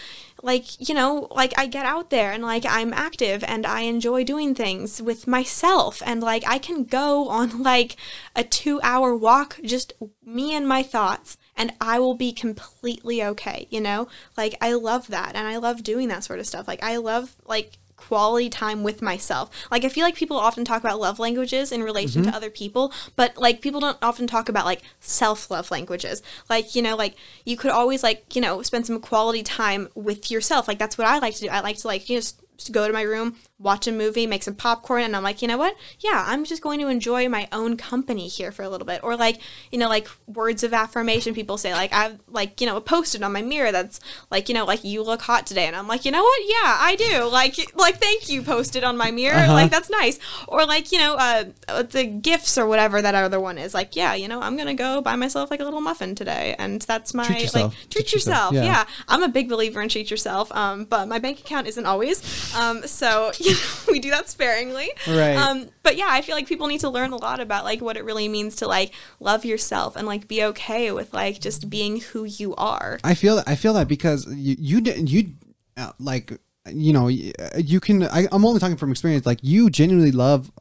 like 0.41 0.65
you 0.89 0.95
know 0.95 1.27
like 1.31 1.53
I 1.57 1.67
get 1.67 1.85
out 1.85 2.09
there 2.09 2.31
and 2.31 2.43
like 2.43 2.65
I'm 2.67 2.91
active 2.93 3.43
and 3.47 3.65
I 3.65 3.81
enjoy 3.81 4.23
doing 4.23 4.55
things 4.55 5.01
with 5.01 5.27
myself 5.27 6.01
and 6.05 6.21
like 6.21 6.43
I 6.47 6.57
can 6.57 6.83
go 6.85 7.29
on 7.29 7.61
like 7.63 7.95
a 8.35 8.43
2 8.43 8.79
hour 8.83 9.15
walk 9.15 9.59
just 9.63 9.93
me 10.25 10.53
and 10.55 10.67
my 10.67 10.81
thoughts 10.81 11.37
and 11.59 11.73
I 11.81 11.99
will 11.99 12.15
be 12.15 12.31
completely 12.31 13.21
okay, 13.21 13.67
you 13.69 13.81
know? 13.81 14.07
Like 14.37 14.55
I 14.61 14.73
love 14.73 15.07
that 15.07 15.35
and 15.35 15.47
I 15.47 15.57
love 15.57 15.83
doing 15.83 16.07
that 16.07 16.23
sort 16.23 16.39
of 16.39 16.47
stuff. 16.47 16.67
Like 16.67 16.81
I 16.81 16.95
love 16.95 17.35
like 17.45 17.77
quality 17.97 18.49
time 18.49 18.81
with 18.81 19.01
myself. 19.01 19.49
Like 19.69 19.83
I 19.83 19.89
feel 19.89 20.05
like 20.05 20.15
people 20.15 20.37
often 20.37 20.63
talk 20.63 20.81
about 20.81 21.01
love 21.01 21.19
languages 21.19 21.73
in 21.73 21.83
relation 21.83 22.23
to 22.23 22.29
mm-hmm. 22.29 22.35
other 22.35 22.49
people, 22.49 22.93
but 23.17 23.37
like 23.37 23.61
people 23.61 23.81
don't 23.81 23.97
often 24.01 24.25
talk 24.25 24.47
about 24.47 24.65
like 24.65 24.81
self-love 25.01 25.69
languages. 25.69 26.23
Like, 26.49 26.75
you 26.75 26.81
know, 26.81 26.95
like 26.95 27.15
you 27.43 27.57
could 27.57 27.71
always 27.71 28.01
like, 28.01 28.35
you 28.35 28.41
know, 28.41 28.61
spend 28.61 28.87
some 28.87 29.01
quality 29.01 29.43
time 29.43 29.89
with 29.95 30.31
yourself. 30.31 30.65
Like 30.65 30.79
that's 30.79 30.97
what 30.97 31.07
I 31.07 31.19
like 31.19 31.35
to 31.35 31.41
do. 31.41 31.49
I 31.49 31.59
like 31.59 31.77
to 31.79 31.87
like 31.87 32.09
you 32.09 32.15
know, 32.15 32.19
just 32.19 32.41
go 32.71 32.87
to 32.87 32.93
my 32.93 33.01
room, 33.01 33.35
watch 33.57 33.87
a 33.87 33.91
movie, 33.91 34.27
make 34.27 34.43
some 34.43 34.55
popcorn, 34.55 35.03
and 35.03 35.15
I'm 35.15 35.23
like, 35.23 35.41
you 35.41 35.47
know 35.47 35.57
what? 35.57 35.75
Yeah, 35.99 36.23
I'm 36.27 36.45
just 36.45 36.61
going 36.61 36.79
to 36.79 36.87
enjoy 36.87 37.27
my 37.29 37.47
own 37.51 37.77
company 37.77 38.27
here 38.27 38.51
for 38.51 38.63
a 38.63 38.69
little 38.69 38.85
bit. 38.85 39.01
Or 39.03 39.15
like, 39.15 39.39
you 39.71 39.77
know, 39.77 39.89
like 39.89 40.07
words 40.27 40.63
of 40.63 40.73
affirmation 40.73 41.33
people 41.33 41.57
say, 41.57 41.73
like 41.73 41.93
I've 41.93 42.19
like, 42.27 42.59
you 42.61 42.67
know, 42.67 42.79
posted 42.81 43.23
on 43.23 43.33
my 43.33 43.41
mirror 43.41 43.71
that's 43.71 43.99
like, 44.31 44.49
you 44.49 44.55
know, 44.55 44.65
like 44.65 44.83
you 44.83 45.03
look 45.03 45.21
hot 45.21 45.45
today. 45.45 45.65
And 45.67 45.75
I'm 45.75 45.87
like, 45.87 46.05
you 46.05 46.11
know 46.11 46.23
what? 46.23 46.41
Yeah, 46.47 46.77
I 46.79 46.95
do. 46.97 47.29
Like 47.29 47.57
like 47.75 47.97
thank 47.97 48.29
you 48.29 48.41
posted 48.41 48.83
on 48.83 48.97
my 48.97 49.11
mirror. 49.11 49.47
Like 49.47 49.71
that's 49.71 49.89
nice. 49.89 50.19
Or 50.47 50.65
like, 50.65 50.91
you 50.91 50.99
know, 50.99 51.15
uh 51.15 51.45
uh, 51.67 51.83
the 51.83 52.05
gifts 52.05 52.57
or 52.57 52.65
whatever 52.67 53.01
that 53.01 53.15
other 53.15 53.39
one 53.39 53.57
is. 53.57 53.73
Like, 53.73 53.95
yeah, 53.95 54.13
you 54.13 54.27
know, 54.27 54.41
I'm 54.41 54.57
gonna 54.57 54.73
go 54.73 55.01
buy 55.01 55.15
myself 55.15 55.51
like 55.51 55.59
a 55.59 55.63
little 55.63 55.81
muffin 55.81 56.15
today. 56.15 56.55
And 56.57 56.81
that's 56.81 57.13
my 57.13 57.25
Treat 57.25 57.53
like 57.53 57.71
treat, 57.71 57.89
Treat 57.91 58.13
yourself, 58.13 58.53
yourself. 58.53 58.53
yeah. 58.53 58.63
yeah. 58.63 58.85
I'm 59.07 59.23
a 59.23 59.29
big 59.29 59.49
believer 59.49 59.81
in 59.81 59.89
treat 59.89 60.09
yourself, 60.11 60.51
um, 60.53 60.85
but 60.85 61.07
my 61.07 61.19
bank 61.19 61.39
account 61.39 61.67
isn't 61.67 61.85
always. 61.85 62.48
Um, 62.55 62.85
so 62.87 63.31
you 63.39 63.53
know, 63.53 63.59
we 63.89 63.99
do 63.99 64.09
that 64.11 64.29
sparingly. 64.29 64.89
Right. 65.07 65.35
Um, 65.35 65.69
but 65.83 65.97
yeah, 65.97 66.07
I 66.09 66.21
feel 66.21 66.35
like 66.35 66.47
people 66.47 66.67
need 66.67 66.81
to 66.81 66.89
learn 66.89 67.11
a 67.11 67.17
lot 67.17 67.39
about 67.39 67.63
like 67.63 67.81
what 67.81 67.97
it 67.97 68.03
really 68.03 68.27
means 68.27 68.57
to 68.57 68.67
like 68.67 68.93
love 69.19 69.45
yourself 69.45 69.95
and 69.95 70.07
like 70.07 70.27
be 70.27 70.43
okay 70.45 70.91
with 70.91 71.13
like 71.13 71.39
just 71.39 71.69
being 71.69 71.99
who 72.01 72.23
you 72.25 72.55
are. 72.55 72.99
I 73.03 73.13
feel 73.13 73.37
that 73.37 73.47
I 73.47 73.55
feel 73.55 73.73
that 73.73 73.87
because 73.87 74.25
you 74.33 74.55
you 74.59 74.81
you 74.97 75.29
uh, 75.77 75.91
like 75.99 76.33
you 76.71 76.93
know 76.93 77.07
you 77.07 77.79
can 77.79 78.03
I, 78.03 78.27
I'm 78.31 78.45
only 78.45 78.59
talking 78.59 78.77
from 78.77 78.91
experience 78.91 79.25
like 79.25 79.39
you 79.41 79.69
genuinely 79.69 80.11
love 80.11 80.51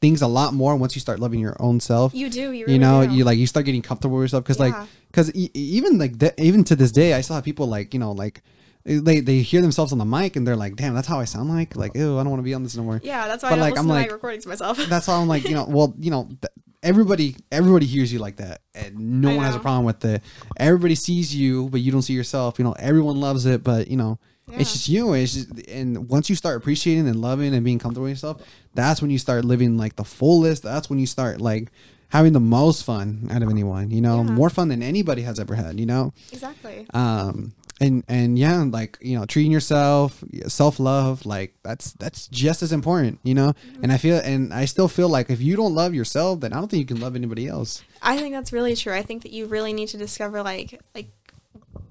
things 0.00 0.22
a 0.22 0.26
lot 0.26 0.52
more 0.52 0.76
once 0.76 0.94
you 0.94 1.00
start 1.00 1.20
loving 1.20 1.40
your 1.40 1.56
own 1.60 1.80
self 1.80 2.14
You 2.14 2.28
do. 2.28 2.52
You 2.52 2.66
really 2.66 2.72
you 2.74 2.78
know 2.78 3.06
do. 3.06 3.14
you 3.14 3.24
like 3.24 3.38
you 3.38 3.46
start 3.46 3.66
getting 3.66 3.82
comfortable 3.82 4.16
with 4.16 4.24
yourself 4.24 4.44
because 4.44 4.58
like 4.58 4.74
because 5.08 5.34
e- 5.34 5.50
even 5.54 5.98
like 5.98 6.18
th- 6.18 6.34
even 6.38 6.64
to 6.64 6.76
this 6.76 6.92
day 6.92 7.14
I 7.14 7.20
still 7.20 7.36
have 7.36 7.44
people 7.44 7.66
like 7.66 7.94
you 7.94 8.00
know 8.00 8.12
like 8.12 8.42
they 8.84 9.20
they 9.20 9.40
hear 9.42 9.60
themselves 9.62 9.92
on 9.92 9.98
the 9.98 10.04
mic 10.04 10.36
and 10.36 10.46
they're 10.46 10.56
like 10.56 10.76
damn 10.76 10.94
that's 10.94 11.06
how 11.08 11.20
I 11.20 11.24
sound 11.24 11.48
like 11.48 11.76
like 11.76 11.94
ew 11.94 12.18
I 12.18 12.22
don't 12.22 12.30
want 12.30 12.40
to 12.40 12.44
be 12.44 12.54
on 12.54 12.62
this 12.62 12.76
no 12.76 12.82
more 12.82 13.00
yeah, 13.02 13.26
that's 13.28 13.42
why 13.42 13.50
But, 13.50 13.58
I 13.58 13.62
like, 13.62 13.78
I'm 13.78 13.86
to 13.86 13.92
like- 13.92 14.10
recordings 14.12 14.46
myself. 14.46 14.76
that's 14.88 15.06
why 15.08 15.14
I'm 15.16 15.28
like, 15.28 15.44
you 15.48 15.54
know, 15.54 15.64
well, 15.68 15.94
you 15.98 16.10
know, 16.10 16.24
th- 16.40 16.52
everybody, 16.82 17.36
everybody 17.52 17.86
hears 17.86 18.12
you 18.12 18.18
like 18.18 18.36
that, 18.36 18.60
and 18.74 19.20
no 19.22 19.30
I 19.30 19.36
one 19.36 19.44
has 19.46 19.54
a 19.54 19.60
problem 19.60 19.84
with 19.84 20.04
it. 20.04 20.22
Everybody 20.56 20.94
sees 20.96 21.34
you, 21.34 21.68
but 21.68 21.80
you 21.80 21.92
don't 21.92 22.02
see 22.02 22.12
yourself. 22.14 22.58
You 22.58 22.64
know, 22.64 22.72
everyone 22.78 23.20
loves 23.20 23.46
it, 23.46 23.62
but 23.62 23.88
you 23.88 23.96
know, 23.96 24.18
it's 24.50 24.72
just 24.72 24.88
you. 24.88 25.12
It's 25.14 25.34
just, 25.34 25.68
and 25.68 26.08
once 26.08 26.28
you 26.28 26.34
start 26.36 26.56
appreciating 26.56 27.06
and 27.08 27.20
loving 27.20 27.54
and 27.54 27.64
being 27.64 27.78
comfortable 27.78 28.04
with 28.04 28.10
yourself, 28.12 28.42
that's 28.74 29.00
when 29.00 29.10
you 29.12 29.18
start 29.18 29.44
living 29.44 29.78
like 29.78 29.94
the 29.96 30.04
fullest. 30.04 30.62
That's 30.64 30.90
when 30.90 30.98
you 30.98 31.06
start 31.06 31.40
like 31.40 31.70
having 32.08 32.32
the 32.32 32.40
most 32.40 32.84
fun 32.84 33.28
out 33.30 33.42
of 33.42 33.48
anyone. 33.48 33.90
You 33.92 34.00
know, 34.00 34.16
Yeah. 34.16 34.32
more 34.32 34.50
fun 34.50 34.68
than 34.68 34.82
anybody 34.82 35.22
has 35.22 35.38
ever 35.38 35.54
had. 35.54 35.78
You 35.78 35.86
know, 35.86 36.12
exactly. 36.32 36.86
um 36.92 37.52
and 37.82 38.04
and 38.08 38.38
yeah 38.38 38.62
like 38.78 38.96
you 39.00 39.18
know 39.18 39.24
treating 39.26 39.52
yourself 39.52 40.22
self-love 40.46 41.26
like 41.26 41.54
that's 41.62 41.92
that's 41.94 42.28
just 42.28 42.62
as 42.62 42.72
important 42.72 43.18
you 43.22 43.34
know 43.34 43.52
Mm-hmm. 43.52 43.82
and 43.82 43.92
i 43.92 43.96
feel 43.98 44.18
and 44.18 44.54
i 44.54 44.64
still 44.66 44.88
feel 44.88 45.08
like 45.08 45.28
if 45.30 45.40
you 45.40 45.56
don't 45.56 45.74
love 45.74 45.92
yourself 45.94 46.40
then 46.40 46.52
i 46.52 46.56
don't 46.56 46.70
think 46.70 46.80
you 46.80 46.86
can 46.94 47.00
love 47.00 47.14
anybody 47.16 47.46
else 47.48 47.82
I 48.04 48.16
think 48.18 48.34
that's 48.34 48.52
really 48.52 48.74
true. 48.74 48.92
I 48.92 49.02
think 49.02 49.22
that 49.22 49.30
you 49.30 49.46
really 49.46 49.72
need 49.72 49.86
to 49.90 49.96
discover 49.96 50.42
like 50.42 50.80
like 50.94 51.10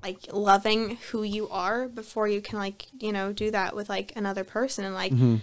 like 0.04 0.20
loving 0.34 0.98
who 1.12 1.24
you 1.24 1.48
are 1.50 1.88
before 1.88 2.28
you 2.28 2.42
can 2.42 2.60
like, 2.60 2.88
you 3.00 3.12
know, 3.14 3.32
do 3.32 3.50
that 3.52 3.76
with 3.76 3.88
like 3.88 4.12
another 4.18 4.44
person 4.44 4.84
and 4.84 4.94
like 4.96 5.14
Mm-hmm. 5.14 5.36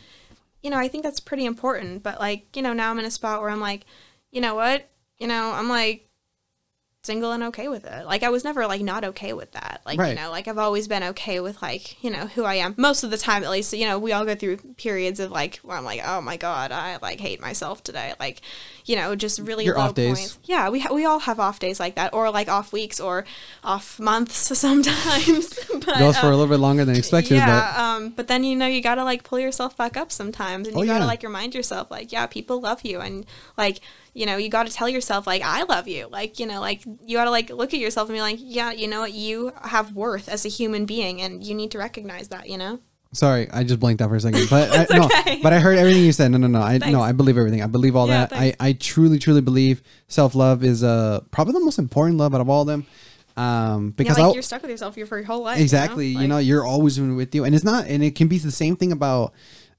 you 0.62 0.70
know, 0.70 0.76
I 0.76 0.88
think 0.88 1.04
that's 1.04 1.20
pretty 1.20 1.46
important, 1.46 2.02
but 2.02 2.18
like, 2.20 2.54
you 2.56 2.62
know, 2.62 2.72
now 2.74 2.90
I'm 2.90 2.98
in 2.98 3.04
a 3.06 3.10
spot 3.10 3.40
where 3.40 3.50
I'm 3.50 3.60
like, 3.60 3.86
you 4.30 4.40
know 4.42 4.54
what? 4.54 4.88
You 5.18 5.26
know, 5.26 5.52
I'm 5.52 5.68
like 5.68 6.07
single 7.04 7.30
and 7.32 7.42
okay 7.44 7.68
with 7.68 7.84
it. 7.86 8.04
Like 8.06 8.22
I 8.22 8.28
was 8.28 8.44
never 8.44 8.66
like 8.66 8.80
not 8.82 9.04
okay 9.04 9.32
with 9.32 9.52
that. 9.52 9.80
Like, 9.86 9.98
Right. 9.98 10.10
you 10.10 10.14
know, 10.16 10.30
like 10.30 10.48
I've 10.48 10.58
always 10.58 10.88
been 10.88 11.02
okay 11.04 11.40
with 11.40 11.62
like, 11.62 12.02
you 12.02 12.10
know, 12.10 12.26
who 12.26 12.44
I 12.44 12.56
am. 12.56 12.74
Most 12.76 13.04
of 13.04 13.10
the 13.10 13.16
time 13.16 13.44
at 13.44 13.50
least, 13.50 13.72
you 13.72 13.86
know, 13.86 13.98
we 13.98 14.12
all 14.12 14.24
go 14.24 14.34
through 14.34 14.56
periods 14.76 15.20
of 15.20 15.30
like 15.30 15.56
where 15.58 15.76
I'm 15.76 15.84
like, 15.84 16.02
"Oh 16.04 16.20
my 16.20 16.36
god, 16.36 16.72
I 16.72 16.98
like 17.00 17.20
hate 17.20 17.40
myself 17.40 17.82
today." 17.84 18.14
Like, 18.18 18.40
you 18.84 18.96
know, 18.96 19.14
just 19.14 19.38
really 19.38 19.64
Your 19.64 19.76
low 19.76 19.82
off 19.82 19.94
days. 19.94 20.18
points. 20.18 20.38
Yeah, 20.44 20.68
we 20.70 20.80
ha- 20.80 20.92
we 20.92 21.04
all 21.04 21.20
have 21.20 21.38
off 21.40 21.60
days 21.60 21.78
like 21.78 21.94
that 21.94 22.12
or 22.12 22.30
like 22.30 22.48
off 22.48 22.72
weeks 22.72 22.98
or 23.00 23.24
off 23.62 23.98
months 24.00 24.34
sometimes. 24.58 25.58
but, 25.72 25.98
goes 25.98 26.18
for 26.18 26.26
uh, 26.26 26.30
a 26.30 26.36
little 26.36 26.46
bit 26.48 26.60
longer 26.60 26.84
than 26.84 26.96
expected 26.96 27.36
yeah, 27.36 27.74
um, 27.96 28.10
but 28.10 28.26
then 28.28 28.42
you 28.44 28.56
know 28.56 28.66
you 28.66 28.82
gotta 28.82 29.04
like 29.04 29.22
pull 29.22 29.38
yourself 29.38 29.76
back 29.76 29.96
up 29.96 30.10
sometimes, 30.10 30.66
and 30.68 30.76
you 30.76 30.82
Oh, 30.82 30.86
gotta 30.86 31.00
yeah. 31.04 31.06
like 31.06 31.22
remind 31.22 31.54
yourself 31.54 31.90
like, 31.90 32.10
yeah, 32.12 32.26
people 32.26 32.60
love 32.60 32.82
you, 32.84 33.00
and 33.00 33.24
like 33.56 33.80
you 34.18 34.26
know 34.26 34.36
you 34.36 34.48
gotta 34.48 34.70
tell 34.70 34.88
yourself 34.88 35.26
like, 35.26 35.42
I 35.42 35.62
love 35.64 35.86
you, 35.88 36.08
like 36.10 36.38
you 36.40 36.46
know 36.46 36.60
like 36.60 36.80
you 37.06 37.16
gotta 37.16 37.30
like 37.30 37.50
look 37.50 37.72
at 37.72 37.80
yourself 37.80 38.08
and 38.08 38.16
be 38.16 38.20
like, 38.20 38.38
yeah, 38.40 38.72
you 38.72 38.88
know 38.88 39.00
what, 39.00 39.12
you 39.12 39.52
have 39.62 39.94
worth 39.94 40.28
as 40.28 40.44
a 40.44 40.48
human 40.48 40.84
being, 40.86 41.20
and 41.22 41.42
you 41.44 41.54
need 41.54 41.70
to 41.72 41.78
recognize 41.78 42.28
that, 42.28 42.48
you 42.48 42.58
know. 42.58 42.80
Sorry, 43.12 43.48
I 43.50 43.64
just 43.64 43.80
blanked 43.80 44.02
out 44.02 44.10
for 44.10 44.16
a 44.16 44.20
second. 44.20 44.48
But 44.50 44.70
I, 44.70 44.96
no, 44.98 45.04
okay. 45.06 45.40
but 45.42 45.54
I 45.54 45.60
heard 45.60 45.78
everything 45.78 46.04
you 46.04 46.12
said. 46.12 46.30
No, 46.30 46.36
no, 46.36 46.46
no. 46.46 46.60
I 46.60 46.78
Thanks. 46.78 46.92
no, 46.92 47.00
I 47.00 47.12
believe 47.12 47.38
everything. 47.38 47.62
I 47.62 47.66
believe 47.66 47.96
all 47.96 48.06
Yeah, 48.06 48.26
that. 48.26 48.32
I, 48.34 48.38
thanks. 48.38 48.56
I 48.60 48.72
truly, 48.74 49.18
truly 49.18 49.40
believe 49.40 49.82
self 50.08 50.34
love 50.34 50.62
is 50.62 50.84
uh 50.84 51.20
probably 51.30 51.54
the 51.54 51.60
most 51.60 51.78
important 51.78 52.18
love 52.18 52.34
out 52.34 52.42
of 52.42 52.50
all 52.50 52.62
of 52.62 52.66
them. 52.66 52.86
Um, 53.38 53.90
Because 53.92 54.18
yeah, 54.18 54.26
like 54.26 54.34
you're 54.34 54.42
stuck 54.42 54.60
with 54.62 54.70
yourself 54.70 54.94
for 54.94 55.16
your 55.16 55.24
whole 55.24 55.42
life. 55.42 55.60
exactly, 55.60 56.08
you 56.08 56.26
know, 56.28 56.36
Like, 56.36 56.46
you're 56.46 56.66
always 56.66 57.00
with 57.00 57.34
you, 57.34 57.44
and 57.44 57.54
it's 57.54 57.64
not, 57.64 57.86
and 57.86 58.02
it 58.02 58.14
can 58.16 58.26
be 58.28 58.36
the 58.38 58.50
same 58.50 58.74
thing 58.76 58.90
about, 58.92 59.32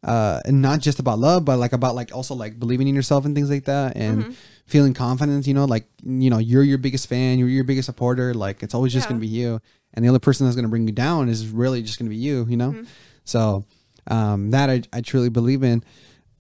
uh, 0.04 0.40
and 0.46 0.62
not 0.62 0.80
just 0.80 1.00
about 1.00 1.20
love, 1.20 1.44
but 1.46 1.58
like 1.60 1.74
about 1.74 1.96
like 1.96 2.16
also 2.16 2.34
like 2.36 2.60
believing 2.60 2.88
in 2.88 2.96
yourself 2.96 3.26
and 3.26 3.36
things 3.36 3.50
like 3.50 3.66
that, 3.66 3.96
and 3.98 4.24
Mm-hmm. 4.24 4.32
feeling 4.66 4.94
confidence. 4.94 5.48
You 5.48 5.54
know, 5.54 5.66
like 5.66 5.86
you 6.04 6.30
know, 6.30 6.38
you're 6.38 6.64
your 6.64 6.78
biggest 6.78 7.08
fan, 7.08 7.38
you're 7.40 7.50
your 7.50 7.64
biggest 7.66 7.86
supporter. 7.88 8.34
Like 8.34 8.64
it's 8.64 8.74
always 8.74 8.94
just 8.94 9.06
Yeah. 9.06 9.10
gonna 9.10 9.20
be 9.22 9.28
you, 9.28 9.60
and 9.94 10.06
the 10.06 10.10
other 10.10 10.20
person 10.20 10.46
that's 10.46 10.56
gonna 10.56 10.68
bring 10.70 10.88
you 10.88 10.94
down 10.94 11.28
is 11.30 11.48
really 11.48 11.82
just 11.82 12.00
gonna 12.00 12.10
be 12.10 12.16
you. 12.16 12.46
You 12.50 12.58
know, 12.58 12.72
Mm-hmm. 12.72 12.84
so 13.26 13.66
um, 14.08 14.52
that 14.52 14.70
I 14.70 14.82
I 14.94 15.02
truly 15.02 15.30
believe 15.30 15.64
in. 15.64 15.84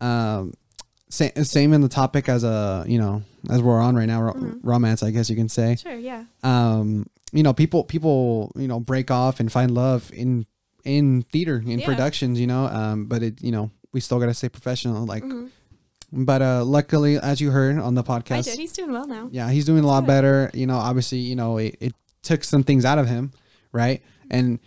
Um, 0.01 0.53
same, 1.09 1.31
same 1.43 1.73
in 1.73 1.81
the 1.81 1.89
topic 1.89 2.29
as 2.29 2.43
a 2.43 2.85
you 2.87 2.99
know 2.99 3.23
as 3.49 3.61
we're 3.61 3.81
on 3.81 3.95
right 3.95 4.05
now 4.05 4.21
ro- 4.21 4.33
Mm-hmm. 4.33 4.67
romance 4.67 5.01
i 5.01 5.09
guess 5.09 5.27
you 5.29 5.35
can 5.35 5.49
say 5.49 5.75
Sure, 5.75 5.95
yeah. 5.95 6.23
um 6.43 7.07
you 7.33 7.41
know 7.41 7.51
people 7.51 7.83
people 7.83 8.51
you 8.55 8.67
know 8.67 8.79
break 8.79 9.09
off 9.09 9.39
and 9.39 9.51
find 9.51 9.71
love 9.71 10.11
in 10.13 10.45
in 10.85 11.21
theater 11.23 11.61
in 11.65 11.79
Yeah. 11.79 11.85
productions 11.85 12.39
you 12.39 12.47
know 12.47 12.65
um 12.67 13.05
but 13.05 13.21
it 13.23 13.41
you 13.41 13.51
know 13.51 13.69
we 13.91 13.99
still 13.99 14.19
gotta 14.19 14.33
stay 14.33 14.49
professional 14.49 15.05
like 15.05 15.23
Mm-hmm. 15.23 16.25
but 16.25 16.41
uh 16.41 16.63
luckily 16.63 17.17
as 17.17 17.39
you 17.41 17.51
heard 17.51 17.77
on 17.77 17.95
the 17.95 18.03
I 18.03 18.05
podcast 18.19 18.45
did. 18.45 18.59
He's 18.59 18.73
doing 18.73 18.91
well 18.91 19.07
now. 19.07 19.27
yeah 19.31 19.49
he's 19.51 19.65
doing 19.65 19.83
a 19.83 19.87
lot 19.87 20.01
good. 20.01 20.07
better 20.07 20.51
you 20.53 20.65
know 20.67 20.77
obviously 20.77 21.19
you 21.19 21.35
know 21.35 21.57
it, 21.57 21.75
it 21.79 21.93
took 22.23 22.43
some 22.43 22.63
things 22.63 22.85
out 22.85 22.97
of 22.97 23.07
him 23.07 23.31
right 23.71 24.01
and 24.31 24.59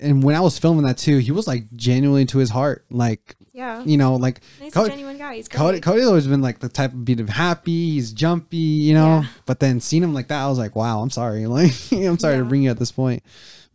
and 0.00 0.22
when 0.22 0.34
i 0.36 0.40
was 0.40 0.58
filming 0.58 0.84
that 0.84 0.98
too 0.98 1.18
he 1.18 1.30
was 1.30 1.46
like 1.46 1.64
genuinely 1.74 2.24
to 2.26 2.38
his 2.38 2.50
heart 2.50 2.84
like 2.90 3.36
Yeah. 3.52 3.82
you 3.84 3.96
know 3.96 4.16
like 4.16 4.40
He's 4.60 4.72
Cody- 4.74 4.90
genuine 4.90 5.16
guy. 5.18 5.36
He's. 5.36 5.48
Cody, 5.48 5.80
Cody's 5.80 6.06
always 6.06 6.26
been 6.26 6.42
like 6.42 6.58
the 6.58 6.68
type 6.68 6.92
of 6.92 7.04
beat 7.04 7.20
of 7.20 7.28
happy. 7.28 7.90
He's 7.92 8.12
jumpy, 8.12 8.56
you 8.56 8.94
know. 8.94 9.20
Yeah. 9.20 9.26
But 9.46 9.60
then 9.60 9.80
seeing 9.80 10.02
him 10.02 10.12
like 10.12 10.28
that, 10.28 10.42
I 10.42 10.48
was 10.48 10.58
like, 10.58 10.74
wow, 10.76 11.00
I'm 11.00 11.10
sorry. 11.10 11.46
Like, 11.56 11.70
I'm 11.92 12.18
sorry 12.18 12.36
to 12.36 12.42
Yeah. 12.42 12.48
bring 12.48 12.62
you 12.64 12.70
at 12.70 12.78
this 12.78 12.90
point. 12.92 13.22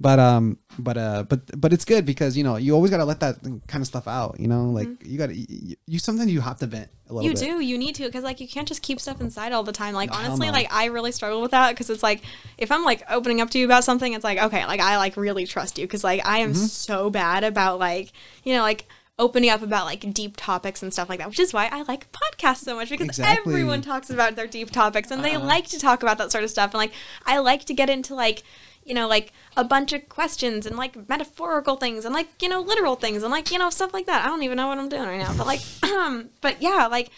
But 0.02 0.18
um, 0.18 0.58
but 0.78 0.98
uh, 0.98 1.24
but 1.24 1.60
but 1.60 1.74
it's 1.74 1.84
good 1.84 2.06
because 2.06 2.38
you 2.38 2.44
know 2.46 2.56
you 2.56 2.74
always 2.74 2.90
gotta 2.90 3.04
let 3.04 3.20
that 3.20 3.42
kind 3.68 3.82
of 3.82 3.86
stuff 3.88 4.08
out. 4.08 4.40
You 4.40 4.48
know, 4.48 4.70
like 4.70 4.88
you 5.06 5.18
gotta 5.18 5.36
you, 5.36 5.76
you 5.88 6.00
sometimes 6.00 6.32
you 6.32 6.40
have 6.40 6.58
to 6.60 6.68
vent 6.68 6.90
a 7.10 7.14
little 7.14 7.30
Mm-hmm. 7.30 7.44
You 7.44 7.48
bit. 7.54 7.58
do. 7.60 7.66
You 7.66 7.78
need 7.78 7.96
to 7.96 8.06
because 8.06 8.24
like 8.24 8.40
you 8.40 8.48
can't 8.48 8.66
just 8.68 8.82
keep 8.82 9.02
stuff 9.02 9.20
inside 9.20 9.52
all 9.52 9.64
the 9.64 9.74
time. 9.74 9.94
Like 9.94 10.10
Hell 10.14 10.24
honestly, 10.26 10.48
no. 10.48 10.54
like 10.54 10.74
I 10.74 10.86
really 10.86 11.12
struggle 11.12 11.42
with 11.42 11.52
that 11.52 11.72
because 11.72 11.90
it's 11.90 12.02
like 12.02 12.22
if 12.58 12.72
I'm 12.72 12.86
like 12.86 13.04
opening 13.10 13.42
up 13.42 13.50
to 13.50 13.60
you 13.60 13.66
about 13.66 13.84
something, 13.84 14.14
it's 14.14 14.24
like 14.24 14.38
okay, 14.42 14.66
like 14.66 14.80
I 14.80 14.96
like 14.96 15.18
really 15.18 15.46
trust 15.46 15.78
you 15.78 15.86
because 15.86 16.04
like 16.06 16.26
I 16.26 16.38
am 16.40 16.54
Mm-hmm. 16.54 16.64
so 16.66 17.10
bad 17.10 17.44
about 17.44 17.80
like 17.80 18.14
you 18.46 18.54
know 18.56 18.62
like 18.62 18.88
opening 19.18 19.50
up 19.50 19.62
about 19.62 19.84
like 19.86 20.14
deep 20.14 20.38
topics 20.38 20.82
and 20.82 20.94
stuff 20.94 21.10
like 21.10 21.20
that, 21.20 21.28
which 21.28 21.42
is 21.42 21.52
why 21.54 21.68
I 21.70 21.82
like 21.82 22.10
podcasts 22.14 22.60
so 22.64 22.78
much 22.78 22.90
because 22.90 23.06
Exactly. 23.08 23.52
everyone 23.54 23.82
talks 23.82 24.10
about 24.10 24.38
their 24.38 24.48
deep 24.48 24.72
topics 24.72 25.12
and 25.12 25.26
they 25.26 25.36
Uh-huh. 25.36 25.46
like 25.46 25.68
to 25.68 25.78
talk 25.78 26.04
about 26.04 26.18
that 26.20 26.32
sort 26.32 26.46
of 26.46 26.50
stuff 26.50 26.72
and 26.72 26.78
like 26.78 26.94
I 27.26 27.40
like 27.40 27.66
to 27.66 27.74
get 27.74 27.90
into 27.90 28.16
like 28.16 28.44
you 28.90 28.96
know 28.96 29.08
like 29.08 29.32
a 29.56 29.64
bunch 29.64 29.94
of 29.94 30.10
questions 30.10 30.66
and 30.66 30.76
like 30.76 31.08
metaphorical 31.08 31.76
things 31.78 32.04
and 32.06 32.14
like 32.14 32.28
you 32.42 32.50
know 32.50 32.62
literal 32.62 32.96
things 32.96 33.24
and 33.24 33.32
like 33.32 33.52
you 33.52 33.60
know 33.60 33.70
stuff 33.70 33.94
like 33.94 34.08
that. 34.08 34.24
I 34.26 34.28
don't 34.28 34.44
even 34.44 34.58
know 34.58 34.68
what 34.68 34.78
I'm 34.80 34.90
doing 34.90 35.04
right 35.04 35.20
now, 35.20 35.34
but 35.38 35.48
like 35.48 35.62
um 35.84 36.30
but 36.42 36.62
yeah, 36.62 36.88
like 36.90 37.10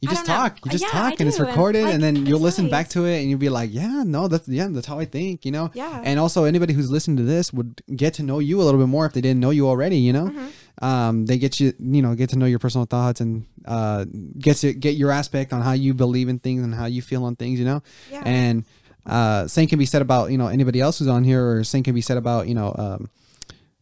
You 0.00 0.08
just 0.08 0.26
don't 0.26 0.36
know. 0.36 0.42
talk. 0.48 0.64
You 0.64 0.70
just 0.70 0.84
Yeah, 0.84 0.90
talk, 0.90 1.12
I 1.12 1.16
and 1.18 1.26
it's 1.28 1.38
and, 1.40 1.48
recorded, 1.48 1.82
and, 1.82 1.90
like, 1.94 2.00
then 2.00 2.26
you'll 2.26 2.38
listen 2.48 2.66
nice. 2.66 2.70
back 2.76 2.88
to 2.90 3.00
it, 3.06 3.18
and 3.20 3.26
you'll 3.30 3.40
be 3.40 3.48
like, 3.60 3.70
"Yeah, 3.72 4.04
no, 4.06 4.28
that's 4.28 4.46
yeah, 4.46 4.68
that's 4.70 4.86
how 4.86 4.98
I 5.00 5.06
think," 5.06 5.44
you 5.44 5.50
know. 5.50 5.70
Yeah. 5.74 6.02
And 6.08 6.20
also, 6.20 6.44
anybody 6.44 6.72
who's 6.72 6.88
listening 6.96 7.16
to 7.16 7.24
this 7.34 7.52
would 7.52 7.82
get 8.02 8.14
to 8.18 8.22
know 8.22 8.38
you 8.38 8.60
a 8.62 8.64
little 8.66 8.78
bit 8.78 8.86
more 8.96 9.06
if 9.06 9.12
they 9.12 9.20
didn't 9.20 9.40
know 9.40 9.50
you 9.50 9.66
already. 9.66 9.98
You 9.98 10.12
know, 10.12 10.26
Mm-hmm. 10.30 10.84
um, 10.86 11.26
they 11.26 11.36
get 11.36 11.58
you, 11.58 11.72
you 11.80 12.00
know, 12.04 12.14
get 12.14 12.30
to 12.30 12.38
know 12.38 12.46
your 12.46 12.60
personal 12.60 12.86
thoughts 12.86 13.20
and 13.20 13.44
uh, 13.66 14.04
get 14.38 14.58
to 14.62 14.72
get 14.72 14.94
your 14.94 15.10
aspect 15.10 15.52
on 15.52 15.62
how 15.62 15.72
you 15.74 15.94
believe 15.94 16.28
in 16.28 16.38
things 16.38 16.62
and 16.62 16.72
how 16.74 16.86
you 16.86 17.02
feel 17.02 17.24
on 17.24 17.34
things. 17.34 17.58
You 17.58 17.66
know. 17.66 17.82
Yeah. 18.12 18.22
And 18.24 18.64
uh, 19.08 19.46
same 19.48 19.66
can 19.68 19.78
be 19.78 19.86
said 19.86 20.02
about 20.02 20.30
you 20.30 20.38
know 20.38 20.48
anybody 20.48 20.80
else 20.80 20.98
who's 20.98 21.08
on 21.08 21.24
here, 21.24 21.44
or 21.58 21.64
same 21.64 21.82
can 21.82 21.94
be 21.94 22.00
said 22.02 22.16
about 22.16 22.48
you 22.48 22.54
know. 22.54 22.74
Um, 22.76 23.10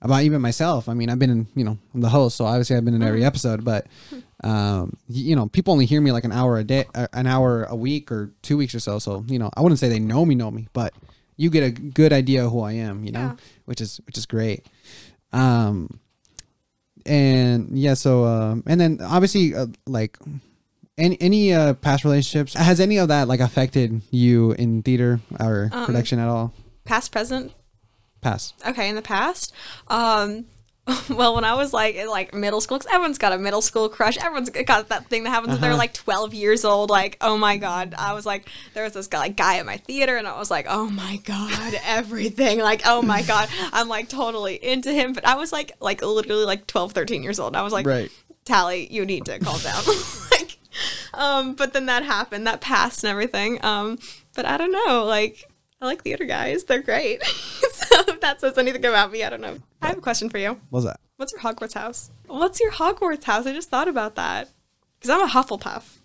about 0.02 0.22
even 0.24 0.42
myself. 0.42 0.90
I 0.90 0.94
mean, 0.94 1.08
I've 1.08 1.18
been 1.18 1.30
in, 1.30 1.46
you 1.54 1.64
know, 1.64 1.78
I'm 1.94 2.00
the 2.02 2.10
host, 2.10 2.36
so 2.36 2.44
obviously 2.44 2.76
I've 2.76 2.84
been 2.84 2.92
in 2.94 3.02
every 3.02 3.20
Mm-hmm. 3.20 3.26
episode, 3.26 3.64
but, 3.64 3.86
um, 4.44 4.92
you 5.08 5.34
know, 5.34 5.46
people 5.48 5.72
only 5.72 5.86
hear 5.86 6.02
me 6.02 6.12
like 6.12 6.24
an 6.24 6.32
hour 6.32 6.58
a 6.58 6.64
day, 6.64 6.84
uh, 6.94 7.08
an 7.14 7.26
hour 7.26 7.64
a 7.64 7.74
week 7.74 8.12
or 8.12 8.30
two 8.42 8.58
weeks 8.58 8.74
or 8.74 8.78
so. 8.78 8.98
So, 8.98 9.24
you 9.26 9.38
know, 9.38 9.50
I 9.56 9.62
wouldn't 9.62 9.78
say 9.80 9.88
they 9.88 9.98
know 9.98 10.26
me, 10.26 10.34
know 10.34 10.50
me, 10.50 10.68
but 10.74 10.92
you 11.38 11.48
get 11.48 11.64
a 11.64 11.70
good 11.70 12.12
idea 12.12 12.44
of 12.44 12.52
who 12.52 12.60
I 12.60 12.72
am, 12.72 13.04
you 13.04 13.10
know, 13.10 13.20
Yeah. 13.20 13.36
which 13.64 13.80
is, 13.80 13.98
which 14.06 14.18
is 14.18 14.26
great. 14.26 14.66
Um, 15.32 15.98
and 17.06 17.76
yeah, 17.76 17.94
so, 17.94 18.24
um, 18.26 18.64
and 18.66 18.78
then 18.80 18.98
obviously, 19.02 19.54
uh, 19.54 19.66
like, 19.86 20.18
any 20.98 21.20
any 21.20 21.52
uh, 21.52 21.74
past 21.74 22.04
relationships 22.04 22.54
has 22.54 22.80
any 22.80 22.96
of 22.98 23.08
that 23.08 23.28
like 23.28 23.40
affected 23.40 24.02
you 24.10 24.52
in 24.52 24.82
theater 24.82 25.20
or 25.40 25.68
Um, 25.72 25.86
production 25.86 26.18
at 26.18 26.28
all? 26.28 26.52
past, 26.84 27.10
present, 27.12 27.52
past. 28.20 28.54
okay, 28.66 28.88
in 28.88 28.94
the 28.94 29.02
past. 29.02 29.52
Um, 29.88 30.46
well, 31.10 31.34
when 31.34 31.42
I 31.42 31.54
was 31.54 31.72
like 31.72 31.96
in 31.96 32.08
like 32.08 32.32
middle 32.32 32.60
school, 32.60 32.78
because 32.78 32.92
everyone's 32.94 33.18
got 33.18 33.32
a 33.32 33.38
middle 33.38 33.60
school 33.60 33.88
crush. 33.88 34.16
Everyone's 34.18 34.50
got 34.50 34.88
that 34.90 35.06
thing 35.08 35.24
that 35.24 35.30
happens 35.30 35.50
when 35.54 35.60
they're 35.60 35.70
Uh-huh. 35.70 35.78
like 35.78 35.94
12 35.94 36.32
years 36.32 36.64
old. 36.64 36.90
Like, 36.90 37.16
oh 37.20 37.36
my 37.36 37.56
god, 37.56 37.92
I 37.98 38.12
was 38.14 38.24
like, 38.24 38.48
there 38.72 38.84
was 38.84 38.92
this 38.92 39.08
guy, 39.08 39.18
like 39.18 39.36
guy 39.36 39.58
at 39.58 39.66
my 39.66 39.78
theater, 39.78 40.16
and 40.16 40.28
I 40.28 40.38
was 40.38 40.48
like, 40.48 40.66
oh 40.68 40.88
my 40.88 41.16
god, 41.24 41.74
everything. 41.84 42.60
Like, 42.60 42.82
oh 42.86 43.02
my 43.02 43.22
god, 43.22 43.48
I'm 43.72 43.88
like 43.88 44.08
totally 44.08 44.54
into 44.54 44.92
him. 44.92 45.12
But 45.12 45.26
I 45.26 45.34
was 45.34 45.50
like, 45.52 45.72
like 45.80 46.02
literally 46.02 46.44
like 46.44 46.68
12, 46.68 46.92
13 46.92 47.22
years 47.24 47.40
old. 47.40 47.56
I 47.56 47.62
was 47.62 47.72
like, 47.72 47.84
Right. 47.86 48.10
Tally, 48.44 48.86
you 48.92 49.04
need 49.04 49.24
to 49.24 49.40
calm 49.40 49.58
down. 49.58 49.82
like, 50.30 50.55
um, 51.14 51.54
but 51.54 51.72
then 51.72 51.86
that 51.86 52.04
happened, 52.04 52.46
that 52.46 52.60
passed 52.60 53.04
and 53.04 53.10
everything. 53.10 53.64
Um, 53.64 53.98
but 54.34 54.44
I 54.44 54.56
don't 54.56 54.72
know, 54.72 55.04
like, 55.04 55.50
I 55.80 55.86
like 55.86 56.02
theater 56.02 56.24
guys. 56.24 56.64
They're 56.64 56.82
great. 56.82 57.22
so 57.24 58.02
if 58.08 58.20
that 58.20 58.40
says 58.40 58.56
anything 58.58 58.84
about 58.84 59.12
me, 59.12 59.22
I 59.22 59.30
don't 59.30 59.40
know. 59.40 59.58
I 59.82 59.88
have 59.88 59.98
a 59.98 60.02
question 60.02 60.30
for 60.30 60.38
you. 60.38 60.60
What's 60.70 60.86
that? 60.86 61.00
What's 61.16 61.32
your 61.32 61.40
Hogwarts 61.42 61.74
house? 61.74 62.10
What's 62.26 62.60
your 62.60 62.72
Hogwarts 62.72 63.24
house? 63.24 63.46
I 63.46 63.52
just 63.52 63.70
thought 63.70 63.88
about 63.88 64.14
that. 64.16 64.48
Because 64.98 65.10
I'm 65.10 65.22
a 65.22 65.30
Hufflepuff. 65.30 65.98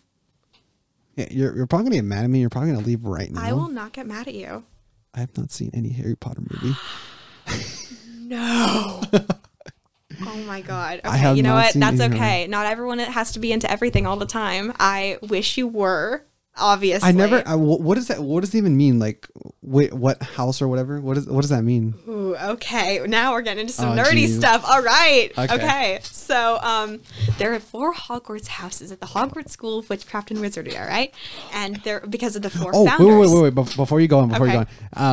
Yeah, 1.16 1.28
you're, 1.32 1.56
you're 1.56 1.68
probably 1.68 1.86
gonna 1.86 1.96
get 1.98 2.06
mad 2.06 2.24
at 2.24 2.30
me. 2.30 2.40
You're 2.40 2.50
probably 2.50 2.72
gonna 2.72 2.86
leave 2.86 3.04
right 3.04 3.32
now. 3.32 3.42
I 3.42 3.54
will 3.54 3.70
not 3.70 3.94
get 3.94 4.08
mad 4.08 4.28
at 4.28 4.34
you. 4.34 4.64
I 5.14 5.20
have 5.20 5.38
not 5.38 5.52
seen 5.52 5.72
any 5.74 5.90
Harry 5.90 6.16
Potter 6.16 6.42
movie. 6.50 6.76
No. 8.32 9.02
oh 10.28 10.44
my 10.48 10.62
god. 10.62 11.02
Okay, 11.06 11.34
you 11.36 11.44
know 11.44 11.54
what? 11.56 11.74
That's 11.74 12.00
either. 12.00 12.14
okay. 12.16 12.48
Not 12.48 12.66
everyone 12.66 13.00
has 13.00 13.32
to 13.34 13.40
be 13.40 13.52
into 13.52 13.70
everything 13.70 14.06
all 14.06 14.18
the 14.18 14.26
time. 14.26 14.74
I 14.80 15.18
wish 15.22 15.58
you 15.58 15.68
were. 15.68 16.26
Obviously. 16.58 17.08
I 17.08 17.14
never. 17.14 17.42
I, 17.46 17.56
what 17.56 17.96
does 17.96 18.10
that? 18.10 18.20
What 18.22 18.42
does 18.42 18.54
it 18.54 18.58
even 18.58 18.76
mean? 18.76 19.00
Like, 19.00 19.26
wait, 19.62 19.94
what 19.94 20.22
house 20.22 20.62
or 20.62 20.68
whatever? 20.68 21.00
What 21.00 21.16
is? 21.18 21.26
What 21.26 21.40
does 21.42 21.50
that 21.50 21.64
mean? 21.64 21.96
Ooh, 22.10 22.36
okay. 22.36 23.00
Now 23.08 23.32
we're 23.32 23.42
getting 23.42 23.62
into 23.62 23.72
some 23.72 23.98
Oh, 23.98 24.02
nerdy 24.02 24.12
geez. 24.28 24.38
stuff. 24.38 24.62
All 24.70 24.82
right. 24.84 25.32
Okay. 25.38 25.56
Okay. 25.56 26.00
So, 26.04 26.60
um, 26.62 27.00
there 27.38 27.54
are 27.54 27.60
four 27.62 27.94
Hogwarts 27.94 28.48
houses 28.48 28.92
at 28.92 29.00
the 29.00 29.06
Hogwarts 29.06 29.50
School 29.52 29.80
of 29.80 29.90
Witchcraft 29.90 30.30
and 30.30 30.42
Wizardry. 30.42 30.78
All 30.78 30.86
right, 30.86 31.14
and 31.54 31.78
they're 31.86 32.02
because 32.02 32.36
of 32.36 32.42
the 32.42 32.50
four 32.50 32.72
Oh, 32.76 32.86
founders. 32.86 33.08
wait, 33.08 33.16
wait, 33.34 33.44
wait, 33.44 33.56
wait! 33.56 33.76
Before 33.78 34.02
you 34.02 34.10
go 34.10 34.20
on, 34.20 34.28
before 34.28 34.48
you 34.48 34.54
go 34.54 34.60
on, 34.60 34.68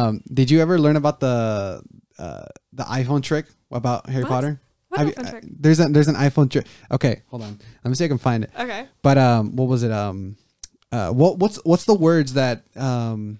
um, 0.08 0.22
did 0.34 0.50
you 0.50 0.60
ever 0.60 0.76
learn 0.76 0.96
about 0.96 1.20
the 1.20 1.80
uh, 2.18 2.46
the 2.72 2.82
iPhone 2.82 3.22
trick 3.22 3.46
about 3.70 4.08
Harry 4.10 4.24
What? 4.24 4.30
Potter? 4.30 4.60
What 4.88 4.98
Have 5.00 5.08
you- 5.08 5.14
iPhone 5.14 5.30
trick? 5.30 5.44
uh, 5.44 5.48
There's 5.60 5.80
a 5.80 5.88
there's 5.88 6.08
an 6.08 6.14
iPhone 6.14 6.50
trick. 6.50 6.66
Okay, 6.90 7.22
hold 7.28 7.42
on. 7.42 7.58
Let 7.84 7.90
me 7.90 7.94
see 7.94 8.04
if 8.04 8.08
I 8.08 8.12
can 8.12 8.18
find 8.18 8.44
it. 8.44 8.50
Okay. 8.58 8.86
But 9.02 9.18
um, 9.18 9.54
what 9.56 9.68
was 9.68 9.82
it? 9.82 9.92
Um, 9.92 10.36
uh, 10.90 11.10
what 11.10 11.38
what's 11.38 11.56
what's 11.64 11.84
the 11.84 11.94
words 11.94 12.32
that 12.34 12.62
um, 12.76 13.38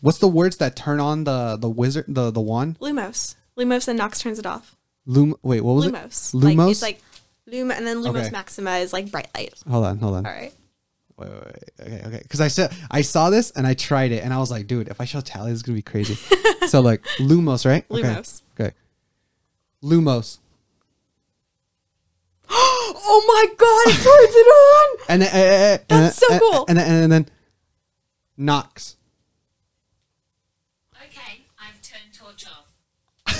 what's 0.00 0.18
the 0.18 0.28
words 0.28 0.58
that 0.58 0.76
turn 0.76 1.00
on 1.00 1.24
the 1.24 1.56
the 1.56 1.68
wizard 1.68 2.04
the 2.08 2.30
the 2.30 2.40
wand? 2.40 2.78
Lumos. 2.78 3.34
Lumos 3.58 3.88
and 3.88 3.98
Nox 3.98 4.20
turns 4.20 4.38
it 4.38 4.46
off. 4.46 4.76
Lum. 5.06 5.34
Wait, 5.42 5.60
what 5.62 5.72
was 5.74 5.86
Lumos. 5.86 6.34
it? 6.34 6.38
Lumos. 6.38 6.56
Like, 6.56 6.70
it's 6.70 6.82
like 6.82 7.02
Luma, 7.46 7.74
and 7.74 7.86
then 7.86 7.96
Lumos 7.98 8.20
Okay. 8.26 8.30
Maxima 8.30 8.76
is 8.76 8.92
like 8.92 9.10
bright 9.10 9.28
light. 9.34 9.54
hold 9.68 9.84
on, 9.86 9.98
hold 9.98 10.14
on. 10.16 10.26
All 10.26 10.32
right. 10.32 10.52
Wait, 11.18 11.30
wait, 11.30 11.42
wait. 11.44 11.70
Okay, 11.80 12.02
okay. 12.06 12.18
Because 12.22 12.40
I 12.42 12.48
said 12.48 12.72
I 12.90 13.00
saw 13.00 13.30
this 13.30 13.50
and 13.52 13.66
I 13.66 13.74
tried 13.74 14.12
it 14.12 14.22
and 14.22 14.32
I 14.34 14.38
was 14.38 14.50
like, 14.50 14.66
dude, 14.66 14.88
if 14.88 15.00
I 15.00 15.04
show 15.06 15.20
Tally, 15.22 15.50
this 15.50 15.56
is 15.56 15.62
gonna 15.62 15.74
be 15.76 15.82
crazy. 15.82 16.14
so 16.68 16.80
like 16.80 17.02
Lumos, 17.18 17.64
right? 17.66 17.84
Okay. 17.90 18.02
Lumos. 18.02 18.42
Okay. 18.60 18.72
Lumos. 19.82 20.38
oh 22.50 23.24
my 23.26 23.46
god! 23.56 23.86
It 23.88 23.96
turns 23.96 24.34
it 24.36 24.46
on. 24.46 24.98
And 25.08 25.22
then, 25.22 25.30
eh, 25.32 25.38
eh, 25.38 25.78
and 25.90 26.02
That's 26.04 26.16
so 26.16 26.26
eh, 26.32 26.38
cool. 26.38 26.64
And 26.68 26.78
then, 26.78 27.02
and 27.04 27.12
then 27.12 27.28
Nox. 28.36 28.96
Okay, 30.94 31.44
I've 31.58 31.80
turned 31.82 32.12
torch 32.14 32.44
off. 32.46 32.64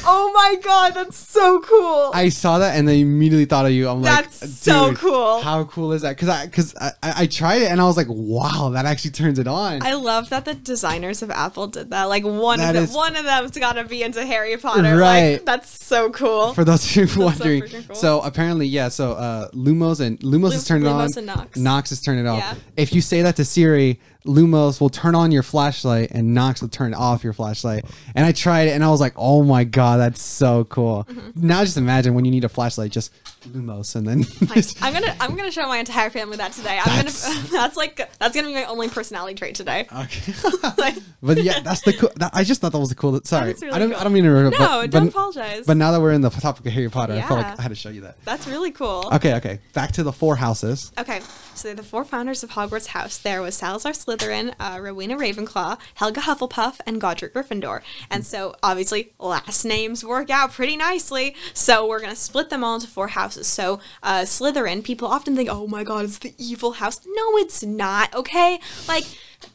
Oh 0.08 0.32
my 0.32 0.56
god, 0.62 0.94
that's 0.94 1.16
so 1.16 1.60
cool. 1.60 2.10
I 2.14 2.28
saw 2.28 2.58
that 2.58 2.76
and 2.76 2.88
I 2.88 2.92
immediately 2.94 3.44
thought 3.44 3.66
of 3.66 3.72
you. 3.72 3.88
I'm 3.88 4.02
like, 4.02 4.24
That's 4.24 4.40
like, 4.42 4.50
so 4.50 4.94
cool. 4.94 5.40
How 5.40 5.64
cool 5.64 5.92
is 5.92 6.02
that? 6.02 6.16
Because 6.16 6.28
I 6.28 6.46
because 6.46 6.74
I, 6.76 6.90
I 7.02 7.12
I 7.22 7.26
tried 7.26 7.62
it 7.62 7.70
and 7.70 7.80
I 7.80 7.84
was 7.84 7.96
like, 7.96 8.06
wow, 8.08 8.70
that 8.74 8.84
actually 8.86 9.10
turns 9.12 9.38
it 9.38 9.48
on. 9.48 9.82
I 9.82 9.94
love 9.94 10.28
that 10.30 10.44
the 10.44 10.54
designers 10.54 11.22
of 11.22 11.30
Apple 11.30 11.66
did 11.66 11.90
that. 11.90 12.04
Like 12.04 12.24
one 12.24 12.58
That 12.58 12.70
of 12.70 12.74
them, 12.74 12.84
is- 12.84 12.92
one 12.94 13.16
of 13.16 13.24
them's 13.24 13.50
got 13.58 13.72
to 13.74 13.84
be 13.84 14.02
into 14.02 14.24
Harry 14.24 14.56
Potter. 14.56 14.96
Right. 14.96 15.32
Like 15.32 15.44
that's 15.44 15.84
so 15.84 16.10
cool. 16.10 16.54
For 16.54 16.64
those 16.64 16.84
of 16.88 16.96
you 16.96 17.06
so 17.06 17.24
wondering, 17.24 17.62
freaking 17.62 17.86
cool. 17.88 17.96
so 17.96 18.20
apparently, 18.20 18.66
yeah. 18.66 18.88
So 18.88 19.12
uh, 19.12 19.48
Lumos 19.50 20.00
and 20.00 20.18
Lumos 20.20 20.54
is 20.54 20.64
turned 20.64 20.84
it 20.84 20.88
on. 20.88 21.08
Lumos 21.08 21.16
and 21.16 21.64
Nox. 21.64 21.92
is 21.92 22.00
turning 22.00 22.24
it 22.26 22.28
off. 22.28 22.38
Yeah. 22.38 22.54
If 22.76 22.92
you 22.94 23.00
say 23.00 23.22
that 23.22 23.36
to 23.36 23.44
Siri, 23.44 24.00
Lumos 24.26 24.80
will 24.80 24.90
turn 24.90 25.14
on 25.14 25.30
your 25.32 25.42
flashlight 25.42 26.10
and 26.10 26.34
Nox 26.34 26.60
will 26.60 26.68
turn 26.68 26.94
off 26.94 27.24
your 27.24 27.32
flashlight. 27.32 27.84
And 28.14 28.26
I 28.26 28.32
tried 28.32 28.68
it 28.68 28.72
and 28.72 28.84
I 28.84 28.90
was 28.90 29.00
like, 29.00 29.14
oh 29.16 29.42
my 29.42 29.64
god, 29.64 29.98
that's 29.98 30.22
so 30.22 30.64
cool. 30.64 31.04
Mm-hmm. 31.08 31.46
Now 31.46 31.64
just 31.64 31.76
imagine 31.76 32.14
when 32.14 32.24
you 32.24 32.30
need 32.30 32.44
a 32.44 32.48
flashlight, 32.48 32.90
just 32.92 33.12
Lumos 33.48 33.94
and 33.94 34.06
then. 34.06 34.24
I'm 34.82 34.92
gonna 34.92 35.16
I'm 35.20 35.36
gonna 35.36 35.50
show 35.50 35.66
my 35.68 35.78
entire 35.78 36.10
family 36.10 36.36
that 36.36 36.52
today. 36.52 36.78
I'm 36.78 36.96
That's- 36.96 37.26
gonna 37.26 37.48
that's 37.50 37.76
like 37.76 37.96
that's 38.18 38.34
gonna 38.34 38.48
be 38.48 38.54
my 38.54 38.64
only 38.64 38.88
personality 38.88 39.34
trait 39.34 39.54
today. 39.54 39.86
okay. 39.94 40.32
Like, 40.76 40.96
but 41.22 41.42
yeah, 41.42 41.60
that's 41.60 41.80
the 41.82 41.92
cool. 41.92 42.10
That, 42.16 42.30
I 42.34 42.44
just 42.44 42.60
thought 42.60 42.72
that 42.72 42.78
was 42.78 42.88
the 42.88 42.94
cool. 42.94 43.20
Sorry, 43.24 43.54
really 43.54 43.70
I 43.72 43.78
don't. 43.78 43.90
cool. 43.90 44.00
I 44.00 44.04
don't 44.04 44.12
mean 44.12 44.24
to. 44.24 44.30
interrupt, 44.30 44.58
no, 44.58 44.80
but, 44.82 44.90
don't 44.90 45.04
but, 45.04 45.10
apologize. 45.10 45.66
but 45.66 45.76
now 45.76 45.92
that 45.92 46.00
we're 46.00 46.12
in 46.12 46.20
the 46.20 46.30
topic 46.30 46.66
of 46.66 46.72
Harry 46.72 46.90
Potter, 46.90 47.14
I 47.14 47.22
felt 47.22 47.40
like 47.40 47.58
I 47.58 47.62
had 47.62 47.68
to 47.68 47.74
show 47.74 47.88
you 47.88 48.02
that. 48.02 48.22
that's 48.24 48.46
really 48.46 48.70
cool. 48.72 49.08
Okay, 49.12 49.34
okay. 49.34 49.60
Back 49.72 49.92
to 49.92 50.02
the 50.02 50.12
four 50.12 50.36
houses. 50.36 50.92
Okay, 50.98 51.20
so 51.54 51.72
the 51.74 51.82
four 51.82 52.04
founders 52.04 52.42
of 52.42 52.50
Hogwarts 52.50 52.86
House 52.88 53.18
there 53.18 53.42
was 53.42 53.54
Salazar 53.54 53.92
Slytherin, 53.92 54.15
uh, 54.22 54.78
Rowena 54.80 55.16
Ravenclaw, 55.16 55.78
Helga 55.94 56.22
Hufflepuff, 56.22 56.80
and 56.86 57.00
Godric 57.00 57.34
Gryffindor. 57.34 57.82
And 58.10 58.24
so 58.24 58.54
obviously 58.62 59.12
last 59.18 59.64
names 59.64 60.04
work 60.04 60.30
out 60.30 60.52
pretty 60.52 60.76
nicely. 60.76 61.34
So 61.54 61.86
we're 61.86 62.00
gonna 62.00 62.16
split 62.16 62.50
them 62.50 62.64
all 62.64 62.76
into 62.76 62.86
four 62.86 63.08
houses. 63.08 63.46
So 63.46 63.80
uh, 64.02 64.22
Slytherin, 64.22 64.82
people 64.84 65.08
often 65.08 65.36
think, 65.36 65.48
oh 65.50 65.66
my 65.66 65.84
god, 65.84 66.04
it's 66.04 66.18
the 66.18 66.34
evil 66.38 66.72
house. 66.72 67.00
No, 67.06 67.36
it's 67.38 67.62
not. 67.62 68.14
Okay, 68.14 68.58
like 68.88 69.04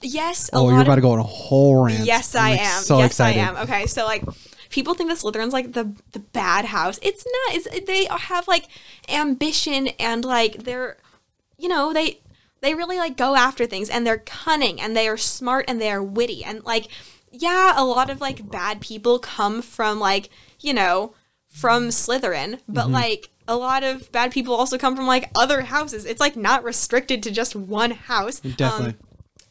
yes, 0.02 0.50
a 0.50 0.56
Oh, 0.58 0.64
lot 0.64 0.70
you're 0.72 0.82
of 0.82 0.88
about 0.88 0.96
to 0.96 1.02
go 1.02 1.12
on 1.12 1.20
a 1.20 1.24
whole 1.24 1.86
rant. 1.86 2.06
Yes, 2.06 2.36
I'm, 2.36 2.44
I 2.46 2.52
like, 2.52 2.62
am. 2.62 2.84
So 2.84 2.98
yes, 3.00 3.08
excited. 3.12 3.40
I 3.40 3.44
am. 3.44 3.58
Okay, 3.58 3.86
so 3.88 4.06
like 4.06 4.24
people 4.70 4.94
think 4.94 5.10
that 5.10 5.18
Slytherin's 5.18 5.54
like 5.54 5.74
the 5.74 5.94
the 6.12 6.20
bad 6.20 6.66
house. 6.66 7.00
It's 7.02 7.26
not. 7.26 7.56
It's 7.56 7.86
they 7.86 8.06
have 8.06 8.48
like 8.48 8.68
ambition 9.10 9.88
and 10.00 10.24
like 10.24 10.64
they're 10.64 10.98
you 11.58 11.70
know, 11.70 11.94
they 11.94 12.20
they 12.62 12.74
really 12.76 12.98
like 12.98 13.18
go 13.18 13.36
after 13.36 13.66
things 13.66 13.90
and 13.90 14.06
they're 14.06 14.20
cunning 14.20 14.80
and 14.80 14.96
they 14.96 15.08
are 15.08 15.18
smart 15.18 15.66
and 15.68 15.82
they 15.82 15.92
are 15.92 16.04
witty 16.04 16.44
and 16.44 16.64
like 16.64 16.88
yeah, 17.32 17.74
a 17.78 17.86
lot 17.86 18.10
of 18.10 18.20
like 18.20 18.50
bad 18.52 18.82
people 18.82 19.18
come 19.18 19.62
from 19.62 20.00
like, 20.00 20.30
you 20.60 20.74
know, 20.74 21.14
from 21.48 21.88
Slytherin, 21.90 22.60
but 22.68 22.86
Mm-hmm. 22.86 22.94
like 22.94 23.30
a 23.48 23.56
lot 23.56 23.84
of 23.84 24.12
bad 24.12 24.32
people 24.32 24.54
also 24.54 24.78
come 24.78 24.96
from 24.96 25.08
like 25.08 25.32
other 25.36 25.62
houses. 25.62 26.06
It's 26.06 26.20
like 26.20 26.36
not 26.36 26.64
restricted 26.64 27.24
to 27.24 27.32
just 27.32 27.56
one 27.56 27.92
house. 27.92 28.42
Um, 28.44 28.52
Definitely. 28.58 28.96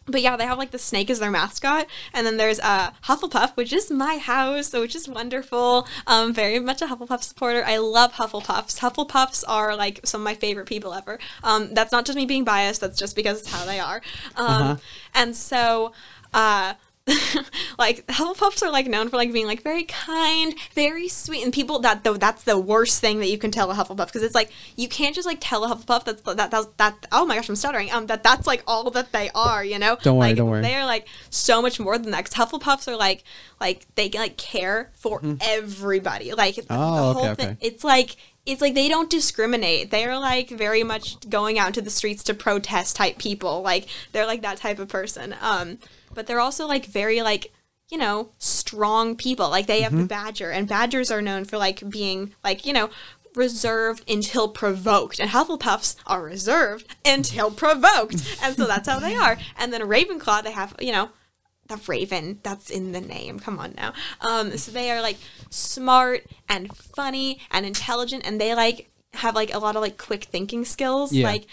But 0.07 0.23
yeah, 0.23 0.37
they 0.37 0.45
have 0.45 0.59
like 0.59 0.71
the 0.71 0.79
snake 0.79 1.11
as 1.11 1.19
their 1.21 1.31
mascot, 1.31 1.87
and 2.13 2.27
then 2.27 2.37
there's 2.37 2.59
uh, 2.61 2.91
Hufflepuff, 3.05 3.57
which 3.57 3.73
is 3.73 3.91
my 3.91 4.17
house, 4.17 4.73
which 4.73 4.95
is 4.97 5.09
wonderful. 5.09 5.87
Um, 6.07 6.33
very 6.35 6.59
much 6.59 6.83
a 6.83 6.87
Hufflepuff 6.87 7.23
supporter. 7.23 7.65
I 7.65 7.77
love 7.79 8.13
Hufflepuffs. 8.15 8.79
Hufflepuffs 8.81 9.45
are 9.47 9.77
like 9.77 10.01
some 10.05 10.21
of 10.21 10.25
my 10.25 10.35
favorite 10.35 10.67
people 10.67 10.95
ever. 10.95 11.19
Um, 11.45 11.75
that's 11.75 11.93
not 11.93 12.05
just 12.07 12.17
me 12.17 12.27
being 12.27 12.45
biased. 12.45 12.81
That's 12.81 12.99
just 12.99 13.15
because 13.15 13.41
it's 13.41 13.53
how 13.53 13.65
they 13.67 13.79
are. 13.81 14.03
Um, 14.37 14.47
Uh-huh. 14.47 14.77
and 15.15 15.37
so. 15.37 15.93
Uh, 16.33 16.75
like 17.79 18.07
Hufflepuffs 18.07 18.63
are 18.63 18.71
like 18.71 18.87
known 18.87 19.09
for 19.09 19.17
like 19.17 19.33
being 19.33 19.47
like 19.47 19.63
very 19.63 19.85
kind, 19.85 20.55
very 20.75 21.09
sweet, 21.09 21.43
and 21.45 21.53
people 21.53 21.79
that 21.81 22.05
though 22.05 22.17
that's 22.17 22.45
the 22.45 22.59
worst 22.59 23.01
thing 23.01 23.19
that 23.21 23.29
you 23.29 23.39
can 23.39 23.51
tell 23.51 23.71
a 23.71 23.75
Hufflepuff 23.75 24.07
because 24.07 24.23
it's 24.23 24.35
like 24.35 24.51
you 24.77 24.89
can't 24.89 25.15
just 25.15 25.27
like 25.27 25.39
tell 25.41 25.65
a 25.65 25.69
Hufflepuff 25.69 26.05
that's 26.05 26.23
that 26.23 26.51
that 26.51 26.77
that 26.79 27.07
oh 27.13 27.27
my 27.27 27.37
gosh 27.37 27.49
I'm 27.49 27.57
stuttering 27.57 27.91
um 27.93 28.07
that 28.07 28.23
that's 28.23 28.47
like 28.47 28.63
all 28.67 28.91
that 28.91 29.13
they 29.13 29.31
are 29.35 29.65
you 29.65 29.79
know 29.79 29.97
Don't 30.03 30.17
worry, 30.17 30.29
like, 30.29 30.37
don't 30.37 30.51
worry. 30.51 30.63
they 30.63 30.75
are 30.75 30.87
like 30.87 31.09
so 31.31 31.61
much 31.61 31.81
more 31.81 31.99
than 31.99 32.11
that 32.13 32.25
because 32.25 32.35
Hufflepuffs 32.35 32.89
are 32.89 32.97
like 32.97 33.25
like 33.61 33.87
they 33.95 34.09
like 34.11 34.37
care 34.37 34.91
for 34.95 35.21
everybody 35.41 36.33
like 36.33 36.57
the. 36.57 36.67
Oh, 36.71 36.77
the 36.77 37.19
okay, 37.19 37.27
whole 37.27 37.35
thing 37.35 37.49
okay. 37.49 37.57
it's 37.61 37.85
like 37.85 38.17
it's 38.47 38.61
like 38.61 38.75
they 38.75 38.89
don't 38.89 39.11
discriminate. 39.11 39.91
They're 39.91 40.19
like 40.19 40.49
very 40.51 40.83
much 40.83 41.29
going 41.29 41.59
out 41.59 41.69
into 41.69 41.83
the 41.83 41.91
streets 41.91 42.23
to 42.25 42.35
protest 42.35 42.97
type 42.97 43.19
people. 43.19 43.63
Like 43.63 43.87
they're 44.13 44.27
like 44.27 44.43
that 44.43 44.59
type 44.59 44.79
of 44.79 44.89
person. 44.89 45.35
Um, 45.41 45.79
but 46.15 46.27
they're 46.27 46.41
also 46.41 46.67
like 46.67 46.87
very 46.87 47.23
like 47.23 47.53
you 47.91 47.99
know 47.99 48.31
strong 48.39 49.17
people. 49.17 49.51
Like 49.51 49.67
they 49.67 49.83
have 49.83 49.93
Mm-hmm. 49.93 50.03
the 50.03 50.07
badger, 50.09 50.51
and 50.51 50.69
badgers 50.69 51.11
are 51.11 51.23
known 51.23 51.45
for 51.45 51.59
like 51.59 51.89
being 51.89 52.35
like 52.43 52.65
you 52.65 52.73
know 52.73 52.91
reserved 53.37 54.11
until 54.11 54.49
provoked, 54.49 55.21
and 55.21 55.31
Hufflepuffs 55.31 55.95
are 56.07 56.23
reserved 56.23 56.87
until 57.05 57.51
provoked, 57.51 58.39
and 58.43 58.57
so 58.57 58.67
that's 58.67 58.89
how 58.89 58.99
they 58.99 59.15
are. 59.15 59.39
And 59.57 59.73
then 59.73 59.83
Ravenclaw, 59.83 60.43
they 60.43 60.53
have 60.53 60.75
you 60.81 60.93
know 60.93 61.11
the 61.71 61.81
raven. 61.89 62.39
That's 62.43 62.69
in 62.69 62.93
the 62.93 63.01
name. 63.01 63.39
Come 63.39 63.59
on 63.59 63.73
now. 63.77 63.95
Um 64.21 64.59
so 64.59 64.71
they 64.71 64.91
are 64.91 65.01
like 65.01 65.17
smart 65.49 66.27
and 66.49 66.75
funny 66.77 67.41
and 67.51 67.65
intelligent 67.65 68.27
and 68.27 68.41
they 68.41 68.55
like 68.55 68.91
have 69.15 69.35
like 69.35 69.53
a 69.53 69.59
lot 69.59 69.75
of 69.77 69.83
like 69.83 69.99
quick 69.99 70.25
thinking 70.25 70.65
skills. 70.65 71.13
Yeah. 71.13 71.27
like 71.27 71.47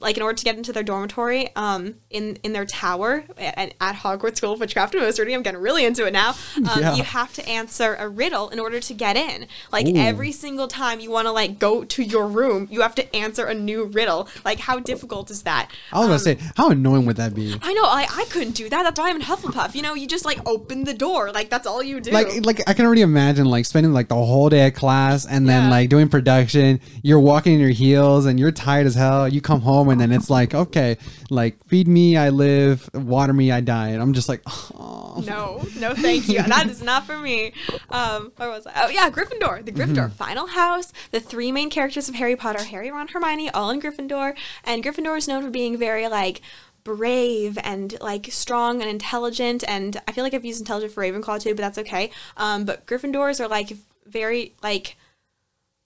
like 0.00 0.16
in 0.16 0.22
order 0.22 0.36
to 0.36 0.44
get 0.44 0.56
into 0.56 0.72
their 0.72 0.82
dormitory 0.82 1.48
um 1.56 1.94
in 2.10 2.36
in 2.42 2.52
their 2.52 2.66
tower 2.66 3.24
at, 3.38 3.74
at 3.80 3.96
hogwarts 3.96 4.36
school 4.36 4.52
of 4.52 4.60
witchcraft 4.60 4.94
and 4.94 5.02
wizardry 5.02 5.34
i'm 5.34 5.42
getting 5.42 5.60
really 5.60 5.84
into 5.84 6.06
it 6.06 6.12
now 6.12 6.34
um, 6.56 6.64
Yeah. 6.80 6.94
you 6.96 7.02
have 7.04 7.32
to 7.34 7.48
answer 7.48 7.94
a 7.98 8.08
riddle 8.08 8.50
in 8.50 8.58
order 8.58 8.80
to 8.80 8.94
get 8.94 9.16
in 9.16 9.46
like 9.72 9.86
Ooh. 9.86 9.96
every 9.96 10.32
single 10.32 10.68
time 10.68 11.00
you 11.00 11.10
want 11.10 11.26
to 11.26 11.32
like 11.32 11.58
go 11.58 11.84
to 11.84 12.02
your 12.02 12.26
room 12.26 12.66
you 12.70 12.82
have 12.82 12.94
to 12.96 13.16
answer 13.16 13.46
a 13.46 13.54
new 13.54 13.84
riddle 13.84 14.28
like 14.44 14.58
how 14.58 14.78
difficult 14.80 15.30
is 15.30 15.42
that 15.42 15.70
I 15.92 15.98
was 16.00 16.08
gonna 16.08 16.18
say, 16.18 16.38
how 16.56 16.70
annoying 16.70 17.06
would 17.06 17.16
that 17.16 17.34
be? 17.34 17.54
I 17.62 17.72
know, 17.72 17.84
I, 17.84 18.06
I 18.10 18.24
couldn't 18.30 18.52
do 18.52 18.68
that. 18.68 18.82
That's 18.82 18.98
why 18.98 19.10
I'm 19.10 19.16
in 19.16 19.22
Hufflepuff. 19.22 19.74
You 19.74 19.82
know, 19.82 19.94
you 19.94 20.06
just 20.08 20.24
like 20.24 20.38
open 20.46 20.84
the 20.84 20.92
door. 20.94 21.30
Like 21.32 21.48
that's 21.50 21.66
all 21.66 21.82
you 21.82 22.00
do. 22.00 22.10
Like, 22.10 22.44
like 22.44 22.60
I 22.68 22.74
can 22.74 22.84
already 22.84 23.02
imagine 23.02 23.46
like 23.46 23.64
spending 23.64 23.92
like 23.92 24.08
the 24.08 24.14
whole 24.16 24.48
day 24.48 24.62
at 24.66 24.74
class 24.74 25.24
and 25.26 25.48
then 25.48 25.64
Yeah. 25.64 25.70
like 25.70 25.88
doing 25.90 26.08
production. 26.08 26.80
You're 27.02 27.20
walking 27.20 27.54
in 27.54 27.60
your 27.60 27.70
heels 27.70 28.26
and 28.26 28.40
you're 28.40 28.50
tired 28.52 28.86
as 28.86 28.94
hell. 28.96 29.28
You 29.28 29.40
come 29.40 29.60
home 29.60 29.83
and 29.90 30.00
then 30.00 30.12
it's 30.12 30.30
like, 30.30 30.54
okay, 30.54 30.98
like 31.30 31.64
feed 31.66 31.88
me, 31.88 32.16
I 32.16 32.30
live. 32.30 32.88
Water 32.94 33.32
me, 33.32 33.50
I 33.50 33.60
die. 33.60 33.88
And 33.88 34.02
I'm 34.02 34.12
just 34.12 34.28
like, 34.28 34.42
oh, 34.46 35.22
no, 35.26 35.62
no, 35.78 35.94
thank 35.94 36.28
you. 36.28 36.42
that 36.42 36.68
is 36.68 36.82
not 36.82 37.06
for 37.06 37.18
me. 37.18 37.52
Um, 37.90 38.32
where 38.36 38.48
was 38.48 38.66
I? 38.66 38.72
Oh 38.84 38.88
yeah, 38.88 39.10
Gryffindor. 39.10 39.64
The 39.64 39.72
Gryffindor 39.72 40.10
final 40.12 40.46
house. 40.48 40.92
The 41.10 41.20
three 41.20 41.52
main 41.52 41.70
characters 41.70 42.08
of 42.08 42.14
Harry 42.16 42.36
Potter: 42.36 42.64
Harry, 42.64 42.90
Ron, 42.90 43.08
Hermione, 43.08 43.50
all 43.50 43.70
in 43.70 43.80
Gryffindor. 43.80 44.36
And 44.64 44.82
Gryffindor 44.82 45.16
is 45.16 45.28
known 45.28 45.42
for 45.42 45.50
being 45.50 45.76
very 45.76 46.08
like 46.08 46.40
brave 46.84 47.58
and 47.64 47.98
like 48.00 48.28
strong 48.30 48.80
and 48.80 48.90
intelligent. 48.90 49.64
And 49.66 50.00
I 50.06 50.12
feel 50.12 50.22
like 50.22 50.34
I've 50.34 50.44
used 50.44 50.60
intelligent 50.60 50.92
for 50.92 51.02
Ravenclaw 51.02 51.40
too, 51.40 51.54
but 51.54 51.62
that's 51.62 51.78
okay. 51.78 52.10
Um, 52.36 52.64
but 52.64 52.86
Gryffindors 52.86 53.40
are 53.40 53.48
like 53.48 53.72
very 54.06 54.54
like 54.62 54.96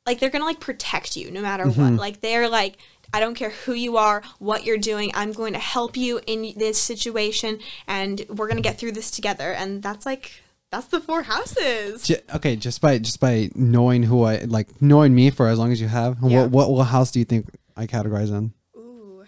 like 0.05 0.19
they're 0.19 0.31
gonna 0.31 0.45
like 0.45 0.59
protect 0.59 1.17
you 1.17 1.31
no 1.31 1.41
matter 1.41 1.69
what 1.69 1.93
like 1.95 2.21
they're 2.21 2.49
like 2.49 2.79
i 3.13 3.21
don't 3.21 3.35
care 3.35 3.51
who 3.51 3.73
you 3.73 3.97
are 3.97 4.23
what 4.39 4.65
you're 4.65 4.79
doing 4.79 5.11
i'm 5.15 5.33
going 5.33 5.53
to 5.53 5.59
help 5.59 5.97
you 5.97 6.21
in 6.27 6.53
this 6.57 6.79
situation 6.79 7.59
and 7.87 8.25
we're 8.29 8.49
gonna 8.49 8.61
get 8.61 8.79
through 8.79 8.93
this 8.93 9.11
together 9.11 9.53
and 9.53 9.83
that's 9.83 10.05
like 10.07 10.43
that's 10.71 10.87
the 10.89 11.01
four 11.01 11.23
houses 11.23 12.03
J- 12.07 12.21
okay, 12.35 12.55
just 12.57 12.81
by 12.83 12.99
just 12.99 13.21
by 13.21 13.49
knowing 13.55 14.03
who 14.03 14.25
I 14.25 14.41
like, 14.45 14.83
knowing 14.83 15.15
me 15.15 15.31
for 15.31 15.49
as 15.49 15.59
long 15.59 15.73
as 15.73 15.81
you 15.81 15.89
have, 15.89 16.19
Yeah. 16.23 16.43
what, 16.43 16.51
what 16.51 16.71
what 16.71 16.85
house 16.85 17.11
do 17.11 17.19
you 17.21 17.25
think 17.25 17.47
I 17.75 17.87
categorize 17.87 18.29
in? 18.29 18.53
ooh 18.77 19.25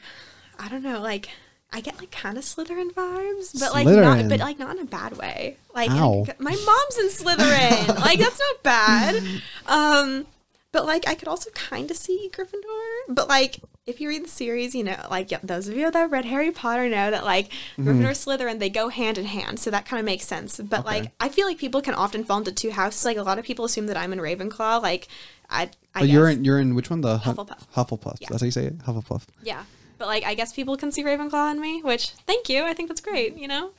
i 0.59 0.69
don't 0.69 0.83
know 0.83 1.01
like 1.01 1.31
I 1.73 1.81
get 1.81 1.99
like 1.99 2.11
kind 2.11 2.37
of 2.37 2.43
Slytherin 2.43 2.93
vibes, 2.93 3.59
but 3.59 3.73
like 3.73 3.87
Slytherin. 3.87 4.23
not, 4.23 4.29
but 4.29 4.41
like 4.41 4.59
not 4.59 4.77
in 4.77 4.83
a 4.83 4.87
bad 4.87 5.17
way. 5.17 5.57
Like 5.73 5.89
Ow. 5.93 6.27
my 6.41 6.51
mom's 6.51 6.99
in 6.99 7.09
Slytherin. 7.09 7.97
like 8.01 8.19
that's 8.19 8.41
not 8.41 8.63
bad. 8.65 9.23
Um, 9.67 10.27
but 10.73 10.87
like 10.87 11.07
I 11.09 11.15
could 11.15 11.29
also 11.29 11.51
kind 11.51 11.91
of 11.91 11.97
see 11.97 12.31
Gryffindor. 12.33 13.15
But 13.15 13.29
like 13.29 13.61
if 13.87 14.01
you 14.01 14.09
read 14.09 14.25
the 14.25 14.29
series, 14.29 14.75
you 14.75 14.85
know, 14.85 14.97
like 15.11 15.31
yep, 15.31 15.43
those 15.43 15.67
of 15.69 15.77
you 15.77 15.91
that 15.91 16.11
read 16.11 16.25
Harry 16.27 16.51
Potter 16.51 16.89
know 16.89 17.11
that 17.11 17.25
like 17.25 17.49
Mm-hmm. 17.77 17.89
Gryffindor, 17.89 18.11
Slytherin, 18.11 18.59
they 18.59 18.71
go 18.71 18.89
hand 18.89 19.19
in 19.19 19.25
hand. 19.27 19.59
So 19.59 19.71
that 19.71 19.85
kind 19.87 19.99
of 19.99 20.07
makes 20.07 20.27
sense. 20.27 20.59
But 20.59 20.81
Okay. 20.81 20.89
like 21.01 21.13
I 21.21 21.29
feel 21.29 21.47
like 21.47 21.59
people 21.59 21.83
can 21.83 21.95
often 21.95 22.25
fall 22.25 22.39
into 22.39 22.53
two 22.53 22.71
houses. 22.71 23.05
Like 23.05 23.17
a 23.17 23.23
lot 23.23 23.39
of 23.39 23.45
people 23.45 23.65
assume 23.65 23.87
that 23.87 23.97
I'm 23.97 24.13
in 24.13 24.19
Ravenclaw. 24.21 24.83
Like 24.83 25.09
I, 25.49 25.71
I 25.95 26.03
Oh, 26.03 26.05
you're 26.05 26.29
in 26.29 26.45
you're 26.45 26.59
in 26.61 26.75
which 26.75 26.91
one? 26.91 27.01
The 27.01 27.19
Hu- 27.19 27.33
Hufflepuff. 27.33 27.67
Hufflepuff. 27.75 28.17
Yeah. 28.21 28.29
That's 28.31 28.43
how 28.43 28.47
you 28.47 28.51
say 28.53 28.67
it. 28.67 28.79
Hufflepuff. 28.79 29.25
Yeah. 29.43 29.65
But 29.99 30.07
like 30.09 30.25
I 30.25 30.35
guess 30.35 30.53
people 30.53 30.77
can 30.77 30.93
see 30.93 31.03
Ravenclaw 31.03 31.51
in 31.53 31.61
me, 31.61 31.83
which 31.83 32.11
thank 32.27 32.49
you. 32.49 32.65
I 32.65 32.75
think 32.75 32.89
that's 32.89 33.01
great, 33.01 33.37
you 33.37 33.49
know? 33.49 33.73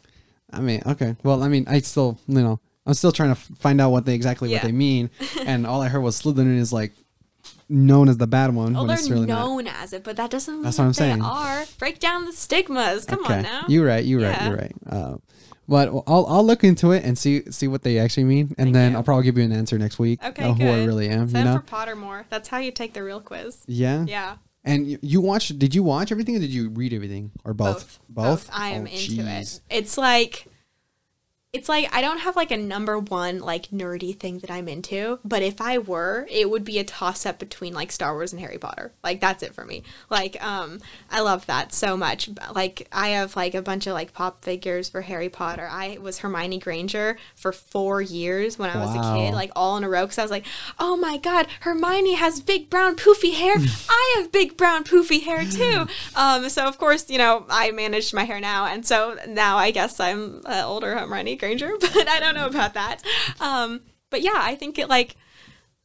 I 0.53 0.59
mean, 0.59 0.81
okay. 0.85 1.15
Well, 1.23 1.41
I 1.43 1.47
mean, 1.47 1.63
I 1.69 1.79
still, 1.79 2.19
you 2.27 2.41
know, 2.41 2.59
I'm 2.91 2.95
still 2.95 3.11
trying 3.11 3.29
to 3.33 3.39
f- 3.39 3.49
find 3.59 3.79
out 3.81 3.91
what 3.91 4.05
they 4.05 4.13
exactly 4.13 4.51
what 4.51 4.61
they 4.61 4.71
mean, 4.71 5.09
and 5.45 5.65
all 5.65 5.81
I 5.81 5.87
heard 5.87 6.01
was 6.01 6.21
Slytherin 6.21 6.57
is 6.57 6.71
like 6.73 6.91
known 7.69 8.09
as 8.09 8.17
the 8.17 8.27
bad 8.27 8.53
one 8.53 8.73
when 8.73 8.87
they're 8.87 8.97
really 9.09 9.25
not. 9.27 9.39
known 9.45 9.67
as 9.67 9.93
it, 9.93 10.03
but 10.03 10.17
that 10.17 10.29
doesn't 10.29 10.55
mean 10.55 10.63
That's 10.63 10.75
that 10.77 10.83
what 10.83 10.85
I'm 10.87 10.91
they 10.91 10.97
saying. 10.97 11.21
are. 11.21 11.65
Break 11.79 11.99
down 11.99 12.25
the 12.25 12.33
stigmas. 12.33 13.05
Come 13.05 13.23
okay, 13.25 13.35
on 13.37 13.43
now. 13.43 13.63
you're 13.67 13.85
right. 13.85 14.03
You're 14.03 14.21
right. 14.21 14.41
You're 14.43 14.57
right. 14.57 14.73
Uh, 14.89 15.17
But 15.69 15.87
I'll 16.07 16.25
I'll 16.27 16.43
look 16.45 16.63
into 16.65 16.91
it 16.91 17.05
and 17.05 17.17
see 17.17 17.43
see 17.49 17.67
what 17.69 17.83
they 17.83 17.97
actually 17.97 18.25
mean, 18.25 18.47
and 18.57 18.67
Thank 18.67 18.73
then 18.73 18.91
you. 18.91 18.97
I'll 18.97 19.03
probably 19.03 19.23
give 19.23 19.37
you 19.37 19.43
an 19.45 19.53
answer 19.53 19.77
next 19.77 19.99
week. 19.99 20.19
Okay, 20.23 20.43
of 20.49 20.57
good. 20.57 20.63
who 20.65 20.69
I 20.81 20.85
really 20.85 21.07
am. 21.07 21.29
Send 21.29 21.47
you 21.47 21.53
know. 21.53 21.59
for 21.59 21.65
Pottermore. 21.65 22.25
That's 22.29 22.49
how 22.49 22.57
you 22.57 22.71
take 22.71 22.93
the 22.93 23.03
real 23.03 23.21
quiz. 23.21 23.63
yeah. 23.67 24.03
Yeah. 24.05 24.35
And 24.63 24.99
you, 25.01 25.21
watched? 25.21 25.57
Did 25.57 25.73
you 25.73 25.81
watch 25.81 26.11
everything, 26.11 26.35
or 26.35 26.39
did 26.39 26.51
you 26.51 26.69
read 26.69 26.93
everything, 26.93 27.31
or 27.43 27.55
both? 27.55 27.99
Both. 28.07 28.47
I 28.53 28.69
am 28.69 28.83
Oh, 28.83 28.85
into 28.85 29.23
jeez. 29.23 29.55
it. 29.55 29.61
It's 29.71 29.97
like 29.97 30.45
it's 31.53 31.67
like 31.67 31.93
I 31.93 31.99
don't 31.99 32.19
have 32.19 32.37
like 32.37 32.51
a 32.51 32.57
number 32.57 32.97
one 32.97 33.39
like 33.39 33.71
nerdy 33.71 34.17
thing 34.17 34.39
that 34.39 34.49
I'm 34.49 34.69
into, 34.69 35.19
but 35.25 35.43
if 35.43 35.59
I 35.59 35.79
were, 35.79 36.25
it 36.29 36.49
would 36.49 36.63
be 36.63 36.79
a 36.79 36.85
toss 36.85 37.25
up 37.25 37.39
between 37.39 37.73
like 37.73 37.91
Star 37.91 38.13
Wars 38.13 38.31
and 38.31 38.39
Harry 38.39 38.57
Potter. 38.57 38.93
Like 39.03 39.19
that's 39.19 39.43
it 39.43 39.53
for 39.53 39.65
me. 39.65 39.83
Like 40.09 40.41
um 40.41 40.79
I 41.09 41.19
love 41.19 41.45
that 41.47 41.73
so 41.73 41.97
much. 41.97 42.29
Like 42.55 42.87
I 42.93 43.09
have 43.09 43.35
like 43.35 43.53
a 43.53 43.61
bunch 43.61 43.85
of 43.85 43.93
like 43.93 44.13
pop 44.13 44.45
figures 44.45 44.87
for 44.87 45.01
Harry 45.01 45.27
Potter. 45.27 45.67
I 45.69 45.97
was 45.99 46.19
Hermione 46.19 46.59
Granger 46.59 47.17
for 47.35 47.51
4 47.51 48.01
years 48.01 48.57
when 48.57 48.69
I 48.69 48.77
was 48.77 48.95
a 48.95 49.13
kid, 49.13 49.33
like 49.33 49.51
all 49.53 49.75
in 49.75 49.83
a 49.83 49.89
row 49.89 50.07
cuz 50.07 50.17
I 50.17 50.21
was 50.21 50.31
like, 50.31 50.45
"Oh 50.79 50.95
my 50.95 51.17
god, 51.17 51.47
Hermione 51.61 52.13
has 52.13 52.39
big 52.39 52.69
brown 52.69 52.95
poofy 52.95 53.33
hair. 53.33 53.55
I 53.89 54.15
have 54.17 54.31
big 54.31 54.55
brown 54.55 54.85
poofy 54.85 55.23
hair 55.23 55.43
too." 55.43 55.85
Um 56.15 56.47
so 56.47 56.65
of 56.65 56.77
course, 56.77 57.09
you 57.09 57.17
know, 57.17 57.45
I 57.49 57.71
managed 57.71 58.13
my 58.13 58.23
hair 58.23 58.39
now 58.39 58.67
and 58.67 58.85
so 58.85 59.17
now 59.27 59.57
I 59.57 59.71
guess 59.71 59.99
I'm 59.99 60.41
uh, 60.45 60.63
older 60.65 60.97
Hermione 60.97 61.40
Granger, 61.41 61.73
but 61.81 62.07
I 62.07 62.21
don't 62.21 62.35
know 62.35 62.47
about 62.47 62.75
that. 62.75 63.03
Um 63.41 63.81
but 64.09 64.21
yeah, 64.21 64.37
I 64.37 64.55
think 64.55 64.79
it 64.79 64.87
like 64.87 65.17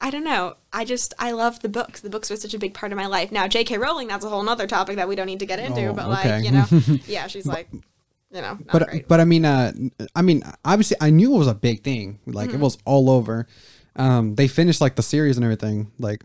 I 0.00 0.10
don't 0.10 0.24
know. 0.24 0.56
I 0.74 0.84
just 0.84 1.14
I 1.18 1.30
love 1.32 1.60
the 1.60 1.68
books. 1.70 2.00
The 2.02 2.10
books 2.10 2.28
were 2.30 2.36
such 2.36 2.52
a 2.54 2.58
big 2.58 2.74
part 2.74 2.92
of 2.92 2.96
my 2.98 3.06
life. 3.06 3.32
Now, 3.32 3.48
J.K. 3.48 3.78
Rowling, 3.78 4.08
that's 4.08 4.26
a 4.26 4.28
whole 4.28 4.42
nother 4.42 4.66
topic 4.66 4.96
that 4.96 5.08
we 5.08 5.16
don't 5.16 5.26
need 5.26 5.38
to 5.40 5.46
get 5.46 5.58
into. 5.58 5.86
Oh, 5.86 5.92
but 5.94 6.04
okay. 6.06 6.36
like 6.36 6.44
you 6.44 6.50
know, 6.52 6.66
yeah, 7.06 7.26
she's 7.28 7.46
like, 7.46 7.68
you 7.72 8.42
know, 8.42 8.58
not 8.58 8.66
but 8.72 8.88
great. 8.88 9.08
but 9.08 9.20
I 9.20 9.24
mean, 9.24 9.46
uh, 9.46 9.72
I 10.14 10.20
mean, 10.20 10.42
obviously, 10.66 10.98
I 11.00 11.08
knew 11.08 11.34
it 11.34 11.38
was 11.38 11.46
a 11.48 11.54
big 11.54 11.82
thing. 11.82 12.18
Like 12.26 12.48
Mm-hmm. 12.48 12.58
it 12.58 12.60
was 12.60 12.76
all 12.84 13.08
over. 13.08 13.46
Um, 13.96 14.34
they 14.34 14.48
finished 14.48 14.82
like 14.82 14.96
the 14.96 15.02
series 15.02 15.38
and 15.38 15.44
everything, 15.44 15.90
like 15.98 16.24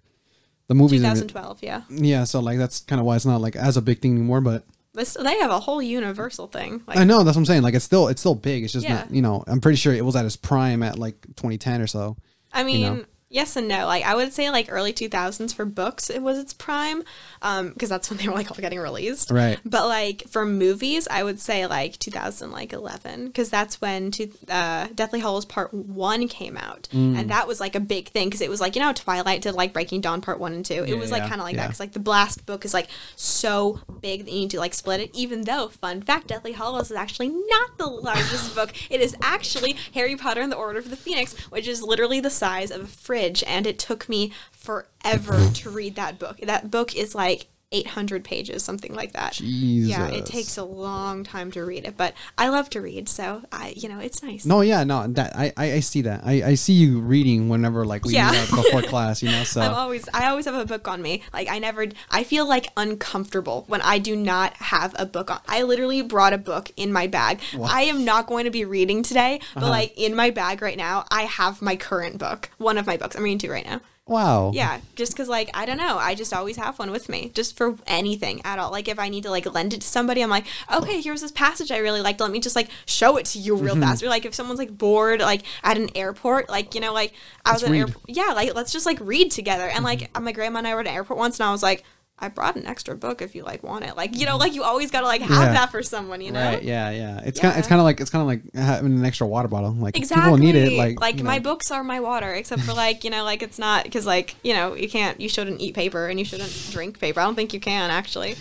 the 0.67 0.75
movies. 0.75 1.01
And 1.03 1.15
2012, 1.15 1.63
yeah. 1.63 1.84
yeah, 1.89 2.25
so 2.25 2.41
like 2.41 2.57
that's 2.57 2.82
kind 2.82 2.99
of 2.99 3.05
why 3.05 3.15
it's 3.15 3.25
not 3.25 3.39
like 3.39 3.55
as 3.55 3.77
a 3.77 3.82
big 3.82 4.01
thing 4.01 4.11
anymore. 4.17 4.41
But 4.41 4.65
They 4.93 5.37
have 5.39 5.51
a 5.51 5.59
whole 5.59 5.81
universal 5.81 6.47
thing. 6.47 6.81
Like, 6.85 6.97
I 6.97 7.03
know 7.05 7.23
that's 7.23 7.35
what 7.35 7.41
I'm 7.41 7.45
saying. 7.45 7.61
Like 7.61 7.73
it's 7.75 7.85
still 7.85 8.07
it's 8.09 8.19
still 8.21 8.35
big. 8.35 8.63
It's 8.63 8.73
just 8.73 8.85
Yeah. 8.85 8.95
not. 8.95 9.11
You 9.11 9.21
know, 9.21 9.43
I'm 9.47 9.61
pretty 9.61 9.77
sure 9.77 9.93
it 9.93 10.03
was 10.03 10.15
at 10.15 10.25
its 10.25 10.35
prime 10.35 10.83
at 10.83 10.99
like 10.99 11.21
2010 11.37 11.81
or 11.81 11.87
so. 11.87 12.17
I 12.51 12.63
mean, 12.63 12.81
know? 12.81 13.05
Yes 13.32 13.55
and 13.55 13.67
no. 13.67 13.86
Like 13.88 14.03
I 14.05 14.13
would 14.15 14.34
say 14.34 14.49
like 14.51 14.67
early 14.69 14.93
2000s 14.93 15.53
for 15.55 15.65
books, 15.65 16.09
it 16.09 16.21
was 16.21 16.38
its 16.38 16.53
prime, 16.53 17.03
um, 17.41 17.69
because 17.69 17.89
that's 17.89 18.09
when 18.09 18.17
they 18.19 18.27
were 18.27 18.36
like 18.36 18.51
all 18.51 18.57
getting 18.57 18.79
released. 18.79 19.32
Right. 19.32 19.59
But 19.65 19.88
like 19.88 20.23
for 20.29 20.45
movies, 20.45 21.07
I 21.09 21.23
would 21.23 21.39
say 21.39 21.65
like 21.65 21.97
2000 21.97 22.51
like 22.51 22.73
11 22.73 23.27
because 23.27 23.49
that's 23.49 23.82
when 23.82 24.11
to, 24.11 24.29
uh, 24.49 24.88
Deathly 24.93 25.21
Hallows 25.21 25.45
Part 25.45 25.73
One 25.73 26.27
came 26.27 26.57
out, 26.57 26.88
Mm. 26.91 27.17
and 27.17 27.29
that 27.29 27.47
was 27.47 27.59
like 27.59 27.75
a 27.75 27.79
big 27.79 28.09
thing 28.09 28.27
because 28.27 28.41
it 28.41 28.49
was 28.49 28.59
like 28.61 28.75
you 28.75 28.82
know 28.82 28.93
Twilight 28.93 29.41
did 29.41 29.53
like 29.53 29.73
Breaking 29.73 30.01
Dawn 30.01 30.21
Part 30.21 30.39
One 30.39 30.53
and 30.53 30.65
Two. 30.65 30.84
It 30.84 30.89
Yeah, 30.89 30.95
was 30.95 31.11
like 31.11 31.23
yeah, 31.23 31.29
kind 31.29 31.41
of 31.41 31.45
like 31.45 31.55
that 31.55 31.67
because 31.67 31.79
like 31.79 31.93
the 31.93 31.99
Blast 31.99 32.45
book 32.45 32.65
is 32.65 32.73
like 32.73 32.88
so 33.15 33.79
big 34.01 34.25
that 34.25 34.32
you 34.32 34.41
need 34.41 34.51
to 34.51 34.59
like 34.59 34.73
split 34.73 34.99
it. 34.99 35.09
Even 35.13 35.41
though, 35.43 35.67
fun 35.69 36.01
fact, 36.01 36.27
Deathly 36.27 36.51
Hallows 36.53 36.91
is 36.91 36.97
actually 36.97 37.29
not 37.29 37.77
the 37.77 37.88
largest 37.88 38.55
book. 38.55 38.71
It 38.89 38.99
is 39.01 39.15
actually 39.21 39.77
Harry 39.93 40.15
Potter 40.15 40.41
and 40.41 40.51
the 40.51 40.55
Order 40.57 40.79
of 40.79 40.89
the 40.89 40.95
Phoenix, 40.95 41.34
which 41.51 41.67
is 41.67 41.82
literally 41.82 42.19
the 42.19 42.29
size 42.29 42.71
of 42.71 42.82
a 42.82 42.88
fridge, 42.88 43.20
and 43.47 43.67
it 43.67 43.80
took 43.80 44.09
me 44.09 44.32
forever 44.51 45.49
to 45.53 45.69
read 45.69 45.95
that 45.95 46.19
book. 46.19 46.38
That 46.41 46.72
book 46.72 46.95
is 46.95 47.15
like 47.15 47.47
800 47.72 48.24
pages, 48.24 48.63
something 48.63 48.93
like 48.93 49.13
that. 49.13 49.39
Yeah, 49.39 50.07
it 50.09 50.26
takes 50.26 50.57
a 50.57 50.63
long 50.63 51.24
time 51.24 51.51
to 51.51 51.63
read 51.63 51.86
it, 51.86 51.95
but 51.95 52.13
I 52.38 52.49
love 52.49 52.69
to 52.72 52.82
read, 52.82 53.07
so 53.07 53.43
I, 53.51 53.74
you 53.78 53.88
know, 53.88 53.99
it's 53.99 54.22
nice. 54.22 54.45
No, 54.45 54.61
yeah, 54.61 54.84
no, 54.84 55.07
that 55.07 55.36
I 55.36 55.53
I, 55.55 55.72
I 55.74 55.80
see 55.80 56.01
that. 56.01 56.22
I, 56.26 56.43
I 56.43 56.55
see 56.55 56.74
you 56.74 56.99
reading 56.99 57.47
whenever 57.49 57.86
like 57.86 58.03
we 58.03 58.13
Yeah. 58.13 58.32
meet 58.32 58.49
before 58.55 58.82
class. 58.82 59.24
You 59.24 59.30
know, 59.30 59.43
so 59.45 59.61
I'm 59.61 59.74
always 59.74 60.07
I 60.13 60.28
always 60.30 60.45
have 60.45 60.55
a 60.55 60.65
book 60.65 60.88
on 60.88 61.01
me. 61.01 61.22
Like 61.34 61.47
I 61.49 61.59
never 61.59 61.88
I 62.09 62.24
feel 62.24 62.47
like 62.47 62.67
uncomfortable 62.78 63.63
when 63.67 63.82
I 63.82 63.99
do 63.99 64.15
not 64.15 64.53
have 64.57 64.93
a 64.99 65.05
book 65.05 65.32
on. 65.32 65.39
I 65.47 65.63
literally 65.63 66.01
brought 66.01 66.34
a 66.34 66.38
book 66.38 66.72
in 66.76 66.91
my 66.91 67.07
bag. 67.07 67.39
I 67.63 67.84
am 67.84 68.03
not 68.05 68.28
going 68.28 68.45
to 68.45 68.51
be 68.51 68.65
reading 68.65 69.01
today, 69.03 69.39
but 69.53 69.63
Uh-huh. 69.63 69.69
like 69.72 69.93
in 69.97 70.15
my 70.15 70.30
bag 70.30 70.61
right 70.61 70.78
now, 70.78 71.05
I 71.09 71.24
have 71.24 71.61
my 71.61 71.76
current 71.76 72.17
book. 72.17 72.49
One 72.57 72.78
of 72.78 72.86
my 72.86 72.97
books. 72.97 73.15
I'm 73.15 73.24
reading 73.24 73.38
two 73.39 73.49
right 73.51 73.65
now. 73.65 73.80
Wow. 74.12 74.51
Yeah, 74.53 74.80
just 74.95 75.16
cuz 75.18 75.28
like 75.28 75.49
I 75.53 75.66
don't 75.66 75.78
know, 75.78 75.97
I 75.97 76.14
just 76.14 76.34
always 76.34 76.57
have 76.57 76.78
one 76.78 76.91
with 76.91 77.09
me 77.09 77.32
just 77.34 77.57
for 77.57 77.76
anything 77.88 78.41
at 78.43 78.59
all. 78.59 78.70
Like 78.72 78.88
if 78.88 78.99
I 78.99 79.09
need 79.09 79.24
to 79.24 79.32
like 79.32 79.51
lend 79.51 79.74
it 79.74 79.82
to 79.82 79.88
somebody, 79.88 80.22
I'm 80.22 80.30
like, 80.30 80.45
"Okay, 80.72 81.01
here's 81.01 81.22
this 81.22 81.32
passage 81.32 81.72
I 81.72 81.78
really 81.78 82.01
liked. 82.01 82.20
Let 82.20 82.32
me 82.32 82.39
just 82.39 82.55
like 82.55 82.70
show 82.86 83.18
it 83.18 83.26
to 83.28 83.39
you 83.39 83.55
real 83.55 83.74
Mm-hmm. 83.76 83.84
fast." 83.84 84.03
Or 84.03 84.09
like 84.09 84.26
if 84.26 84.36
someone's 84.36 84.59
like 84.59 84.78
bored 84.78 85.22
like 85.22 85.43
at 85.64 85.78
an 85.78 85.89
airport, 85.95 86.49
like, 86.49 86.76
you 86.76 86.82
know, 86.82 86.93
like 86.93 87.14
I 87.45 87.53
was 87.53 87.62
Let's 87.64 87.70
at 87.72 87.76
an 87.76 87.80
airport. 87.80 88.05
Yeah, 88.09 88.34
like 88.36 88.53
let's 88.53 88.72
just 88.72 88.86
like 88.86 88.99
read 89.01 89.32
together. 89.32 89.68
And 89.68 89.84
like 89.84 90.01
Mm-hmm. 90.14 90.24
my 90.26 90.32
grandma 90.34 90.59
and 90.59 90.68
I 90.68 90.74
were 90.76 90.82
at 90.82 90.88
an 90.88 90.93
airport 90.93 91.18
once 91.18 91.39
and 91.39 91.47
I 91.47 91.51
was 91.51 91.64
like, 91.64 91.84
"I 92.22 92.30
brought 92.30 92.55
an 92.55 92.65
extra 92.65 92.95
book 92.95 93.22
if 93.22 93.36
you 93.36 93.43
like 93.43 93.63
want 93.63 93.84
it." 93.86 93.97
Like, 93.97 94.15
you 94.17 94.26
know, 94.26 94.38
like 94.38 94.53
you 94.53 94.63
always 94.63 94.91
got 94.91 95.01
to 95.01 95.07
like 95.07 95.22
have. 95.22 95.30
Yeah. 95.30 95.53
that 95.53 95.72
for 95.72 95.82
someone, 95.84 96.22
you 96.22 96.32
know? 96.32 96.39
Right. 96.43 96.63
Yeah. 96.63 96.89
Yeah. 96.91 97.22
It's 97.26 97.39
kind. 97.39 97.57
It's 97.57 97.67
kind 97.67 97.80
of 97.82 97.86
like 97.86 97.99
it's 97.99 98.09
kind 98.09 98.22
of 98.22 98.28
like 98.28 98.53
having 98.53 98.97
an 98.97 99.03
extra 99.05 99.28
water 99.28 99.47
bottle. 99.47 99.72
Like 99.74 99.97
Exactly. 99.97 100.24
people 100.24 100.38
need 100.38 100.55
it. 100.55 100.78
Like 100.99 101.17
you 101.17 101.24
my 101.24 101.39
books 101.39 101.72
are 101.72 101.84
my 101.84 101.99
water, 101.99 102.32
except 102.34 102.61
for 102.61 102.74
like 102.74 103.03
you 103.03 103.09
know, 103.09 103.24
like 103.24 103.41
it's 103.41 103.59
not 103.59 103.84
because 103.84 104.05
like 104.05 104.36
you 104.43 104.53
know 104.53 104.76
you 104.76 104.89
can't, 104.89 105.19
you 105.19 105.28
shouldn't 105.30 105.59
eat 105.61 105.74
paper 105.76 106.07
and 106.07 106.17
you 106.19 106.26
shouldn't 106.26 106.51
drink 106.72 106.99
paper. 106.99 107.19
I 107.19 107.24
don't 107.26 107.36
think 107.36 107.53
you 107.53 107.59
can 107.59 107.89
actually. 107.91 108.36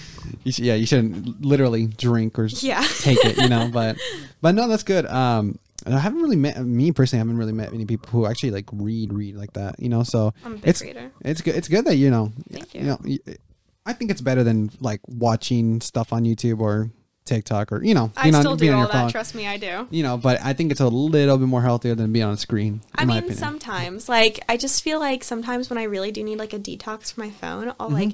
You 0.44 0.52
should, 0.52 0.64
yeah, 0.64 0.74
you 0.74 0.86
shouldn't 0.86 1.42
literally 1.44 1.86
drink 1.86 2.38
or 2.38 2.46
Yeah. 2.46 2.86
take 3.00 3.24
it. 3.24 3.36
You 3.38 3.48
know, 3.48 3.68
but 3.72 3.96
but 4.40 4.54
no, 4.54 4.68
that's 4.68 4.82
good. 4.84 5.06
Um, 5.06 5.58
I 5.86 5.98
haven't 5.98 6.20
really 6.20 6.36
met 6.36 6.58
me 6.62 6.92
personally. 6.92 7.20
I 7.20 7.24
haven't 7.24 7.38
really 7.38 7.52
met 7.54 7.72
many 7.72 7.86
people 7.86 8.10
who 8.10 8.26
actually 8.26 8.50
like 8.50 8.66
read 8.72 9.12
read 9.14 9.36
like 9.36 9.54
that. 9.54 9.80
You 9.80 9.88
know, 9.88 10.02
so 10.02 10.34
I'm 10.44 10.52
a 10.52 10.56
big 10.56 10.68
it's 10.68 10.82
reader. 10.82 11.10
it's 11.22 11.40
good. 11.40 11.54
It's 11.56 11.68
good 11.68 11.86
that 11.86 11.96
you 11.96 12.10
know. 12.10 12.32
Thank 12.52 12.74
You 12.74 12.82
know, 12.82 12.98
y- 13.02 13.18
I 13.90 13.92
think 13.92 14.10
it's 14.12 14.20
better 14.20 14.44
than 14.44 14.70
like 14.80 15.00
watching 15.08 15.80
stuff 15.80 16.12
on 16.12 16.22
YouTube 16.24 16.60
or 16.60 16.90
TikTok 17.24 17.70
or 17.72 17.82
you 17.82 17.94
know 17.94 18.10
I 18.16 18.24
being 18.24 18.34
still 18.34 18.52
on, 18.52 18.58
do 18.58 18.72
all 18.72 18.82
that. 18.86 18.92
phone. 18.92 19.10
Trust 19.10 19.34
me, 19.34 19.46
I 19.46 19.56
do. 19.56 19.88
You 19.90 20.02
know, 20.02 20.16
but 20.16 20.40
I 20.42 20.52
think 20.52 20.70
it's 20.70 20.80
a 20.80 20.88
little 20.88 21.38
bit 21.38 21.46
more 21.46 21.62
healthier 21.62 21.94
than 21.94 22.12
being 22.12 22.24
on 22.24 22.34
a 22.34 22.36
screen. 22.36 22.82
I 22.94 23.04
my 23.04 23.20
mean, 23.20 23.32
sometimes, 23.34 24.08
like, 24.08 24.40
I 24.48 24.56
just 24.56 24.82
feel 24.82 25.00
like 25.00 25.22
sometimes 25.24 25.70
when 25.70 25.78
I 25.78 25.84
really 25.84 26.12
do 26.12 26.22
need 26.22 26.38
like 26.38 26.52
a 26.52 26.58
detox 26.58 27.12
from 27.12 27.24
my 27.24 27.30
phone, 27.30 27.72
I'll 27.78 27.86
Mm-hmm. 27.88 27.94
like, 27.94 28.10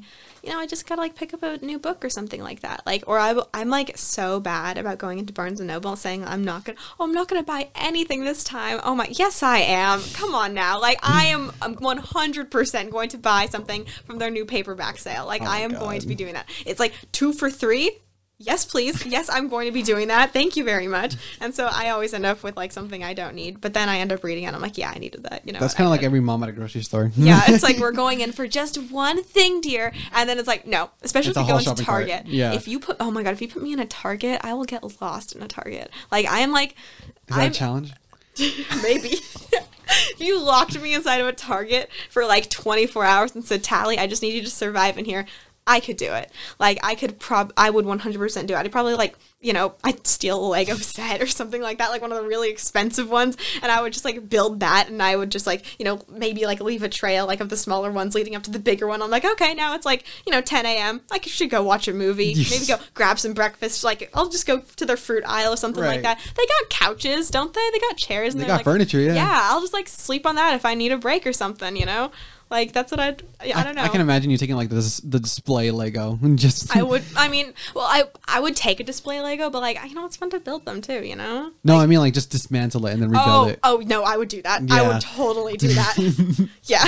you 0.47 0.53
know, 0.53 0.61
I 0.61 0.67
just 0.67 0.87
gotta 0.89 1.01
like 1.01 1.17
pick 1.17 1.35
up 1.35 1.43
a 1.43 1.59
new 1.59 1.79
book 1.79 2.05
or 2.05 2.09
something 2.11 2.41
like 2.43 2.61
that. 2.61 2.83
Like, 2.87 3.03
or 3.07 3.19
I, 3.19 3.33
will- 3.33 3.49
I'm 3.53 3.69
like 3.69 3.99
so 3.99 4.39
bad 4.41 4.79
about 4.79 4.99
going 4.99 5.19
into 5.19 5.33
Barnes 5.33 5.59
and 5.61 5.67
Noble 5.67 5.97
saying 5.97 6.25
I'm 6.25 6.45
not 6.45 6.65
gonna, 6.65 6.79
oh, 7.01 7.05
I'm 7.05 7.13
not 7.13 7.27
gonna 7.29 7.43
buy 7.43 7.69
anything 7.75 8.25
this 8.25 8.45
time. 8.45 8.81
Oh 8.85 8.95
my, 8.95 9.09
yes, 9.11 9.43
I 9.43 9.59
am. 9.59 10.01
Come 10.15 10.35
on 10.35 10.55
now. 10.55 10.81
Like, 10.81 10.99
I 11.03 11.27
am, 11.27 11.53
I'm 11.61 11.75
100% 11.75 12.91
going 12.91 13.09
to 13.11 13.19
buy 13.19 13.47
something 13.47 13.85
from 14.05 14.19
their 14.19 14.31
new 14.31 14.45
paperback 14.45 14.99
sale. 14.99 15.27
Like, 15.27 15.43
Oh 15.43 15.47
I 15.47 15.59
am 15.59 15.73
going 15.73 16.01
to 16.01 16.07
be 16.07 16.15
doing 16.15 16.35
that. 16.35 16.49
It's 16.65 16.81
like 16.81 16.95
two 17.13 17.33
for 17.33 17.51
three. 17.51 17.99
Yes, 18.39 18.66
please. 18.66 19.07
Yes, 19.07 19.30
I'm 19.30 19.49
going 19.49 19.66
to 19.66 19.72
be 19.72 19.82
doing 19.82 20.09
that. 20.09 20.32
Thank 20.34 20.57
you 20.59 20.64
very 20.64 20.87
much. 20.87 21.14
And 21.41 21.55
so 21.55 21.70
I 21.72 21.89
always 21.89 22.12
end 22.12 22.26
up 22.26 22.43
with 22.43 22.55
like 22.55 22.70
something 22.70 23.03
I 23.03 23.14
don't 23.14 23.34
need, 23.34 23.62
but 23.62 23.72
then 23.72 23.89
I 23.89 23.99
end 23.99 24.12
up 24.12 24.22
reading 24.22 24.45
it. 24.45 24.49
and 24.49 24.57
I'm 24.57 24.61
like, 24.61 24.76
yeah, 24.76 24.93
I 24.95 24.99
needed 24.99 25.22
that. 25.22 25.41
You 25.47 25.55
know, 25.55 25.59
That's 25.59 25.72
kind 25.72 25.87
of 25.87 25.91
like 25.91 26.03
every 26.03 26.20
mom 26.20 26.43
at 26.43 26.51
a 26.51 26.53
grocery 26.53 26.82
store. 26.82 27.11
yeah. 27.16 27.41
It's 27.49 27.62
like 27.62 27.78
we're 27.78 27.93
going 27.93 28.20
in 28.20 28.32
for 28.32 28.47
just 28.47 28.76
one 28.91 29.22
thing, 29.22 29.62
dear, 29.62 29.91
and 30.12 30.28
then 30.28 30.39
it's 30.39 30.49
like 30.49 30.66
no. 30.66 30.91
Especially 31.03 31.30
It's 31.30 31.39
if 31.39 31.47
you 31.47 31.53
go 31.53 31.59
into 31.59 31.64
shopping 31.70 31.84
cart. 31.87 32.09
Target. 32.09 32.26
Yeah. 32.26 32.53
If 32.53 32.68
you 32.68 32.78
put, 32.78 32.99
oh 33.01 33.11
my 33.11 33.22
god, 33.22 33.32
if 33.32 33.41
you 33.41 33.49
put 33.49 33.62
me 33.62 33.72
in 33.72 33.80
a 33.80 33.87
Target, 33.87 34.41
I 34.45 34.53
will 34.53 34.64
get 34.64 35.01
lost 35.01 35.34
in 35.34 35.43
a 35.43 35.49
Target. 35.49 35.91
Like 36.12 36.26
I 36.26 36.41
am 36.41 36.53
like, 36.53 36.72
Is 36.72 37.37
that 37.37 37.39
I'm 37.39 37.51
a 37.51 37.55
challenge? 37.55 37.93
maybe. 38.82 39.09
if 39.09 40.14
you 40.18 40.39
locked 40.39 40.78
me 40.78 40.93
inside 40.93 41.22
of 41.22 41.26
a 41.26 41.32
Target 41.32 41.89
for 42.11 42.26
like 42.26 42.51
24 42.51 43.03
hours 43.03 43.34
and 43.34 43.43
said, 43.47 43.64
Tally, 43.64 43.99
I 43.99 44.07
just 44.07 44.20
need 44.20 44.34
you 44.34 44.43
to 44.43 44.51
survive 44.51 44.99
in 44.99 45.07
here, 45.07 45.24
I 45.67 45.81
could 45.81 45.97
do 45.97 46.12
it. 46.12 46.31
Like, 46.61 46.79
I 46.83 46.95
could 46.95 47.19
prob, 47.19 47.53
I 47.57 47.71
would 47.71 47.85
100% 47.85 48.47
do 48.47 48.55
it. 48.55 48.57
I'd 48.57 48.71
probably 48.73 48.95
like, 48.95 49.17
you 49.41 49.53
know, 49.53 49.75
I'd 49.83 50.07
steal 50.07 50.45
a 50.45 50.47
Lego 50.47 50.75
set 50.77 51.21
or 51.21 51.27
something 51.27 51.61
like 51.61 51.79
that, 51.79 51.91
like 51.91 52.03
one 52.03 52.12
of 52.12 52.19
the 52.23 52.27
really 52.27 52.51
expensive 52.51 53.11
ones, 53.11 53.37
and 53.62 53.71
I 53.73 53.83
would 53.83 53.93
just 53.93 54.05
like 54.05 54.29
build 54.29 54.61
that, 54.61 54.89
and 54.89 55.03
I 55.03 55.17
would 55.17 55.31
just 55.31 55.47
like, 55.47 55.79
you 55.79 55.85
know, 55.85 56.01
maybe 56.09 56.47
like 56.47 56.61
leave 56.61 56.83
a 56.83 56.89
trail 56.89 57.27
like 57.27 57.41
of 57.41 57.49
the 57.49 57.57
smaller 57.57 57.91
ones 57.91 58.14
leading 58.14 58.35
up 58.37 58.43
to 58.45 58.51
the 58.51 58.59
bigger 58.59 58.87
one. 58.87 59.03
I'm 59.03 59.11
like, 59.11 59.25
okay, 59.25 59.55
now 59.55 59.75
it's 59.75 59.87
like, 59.87 60.05
you 60.25 60.33
know, 60.33 60.41
10 60.41 60.67
a.m. 60.67 61.01
I 61.11 61.21
should 61.21 61.51
go 61.51 61.62
watch 61.62 61.89
a 61.89 61.93
movie, 61.93 62.27
Yes. 62.33 62.51
maybe 62.53 62.67
go 62.67 62.77
grab 62.95 63.19
some 63.19 63.35
breakfast. 63.35 63.83
Like, 63.85 64.11
I'll 64.14 64.29
just 64.29 64.47
go 64.47 64.61
to 64.77 64.87
their 64.87 64.97
fruit 64.97 65.25
aisle 65.27 65.53
or 65.53 65.57
something 65.57 65.83
like 65.83 66.03
that. 66.03 66.18
They 66.37 66.47
got 66.47 66.71
couches, 66.71 67.30
don't 67.30 67.53
they? 67.53 67.68
They 67.72 67.79
got 67.80 67.97
chairs. 67.97 68.34
and 68.34 68.43
They 68.43 68.47
got 68.47 68.57
like, 68.59 68.64
furniture, 68.64 69.01
yeah. 69.01 69.14
Yeah, 69.14 69.41
I'll 69.51 69.61
just 69.61 69.72
like 69.72 69.88
sleep 69.88 70.26
on 70.26 70.37
that 70.37 70.55
if 70.55 70.64
I 70.64 70.75
need 70.75 70.93
a 70.93 70.99
break 70.99 71.26
or 71.26 71.33
something, 71.33 71.76
you 71.76 71.87
know? 71.87 72.11
Like 72.49 72.73
that's 72.73 72.93
what 72.93 73.01
I'd 73.01 73.23
I, 73.41 73.53
I 73.55 73.64
don't 73.64 73.75
know. 73.75 73.83
I 73.83 73.89
can 73.89 74.01
imagine 74.01 74.31
you 74.31 74.37
taking 74.39 74.55
like 74.55 74.68
this 74.68 74.99
the 74.99 75.18
display 75.18 75.71
Lego 75.73 76.17
and 76.23 76.39
just 76.39 76.77
I 76.77 76.83
would 76.91 77.03
I 77.17 77.27
mean, 77.29 77.53
well 77.75 77.87
I 77.87 78.05
I 78.29 78.39
would 78.39 78.55
take 78.55 78.79
a 78.79 78.85
display 78.85 79.21
Lego, 79.21 79.51
but 79.51 79.61
like 79.61 79.77
I 79.83 79.89
know 79.89 80.07
it's 80.07 80.17
fun 80.17 80.31
to 80.31 80.39
build 80.39 80.64
them 80.64 80.81
too, 80.81 81.05
you 81.05 81.17
know? 81.17 81.51
no, 81.64 81.77
I 81.77 81.87
mean 81.87 81.99
like 81.99 82.14
just 82.14 82.31
dismantle 82.31 82.87
it 82.87 82.93
and 82.93 83.03
then 83.03 83.09
rebuild 83.11 83.27
Oh, 83.29 83.49
it. 83.49 83.61
oh 83.64 83.83
no, 83.85 84.05
I 84.05 84.17
would 84.17 84.29
do 84.29 84.43
that. 84.43 84.63
I 84.71 84.87
would 84.87 85.01
totally 85.01 85.57
do 85.57 85.68
that. 85.68 85.97
yeah. 86.64 86.85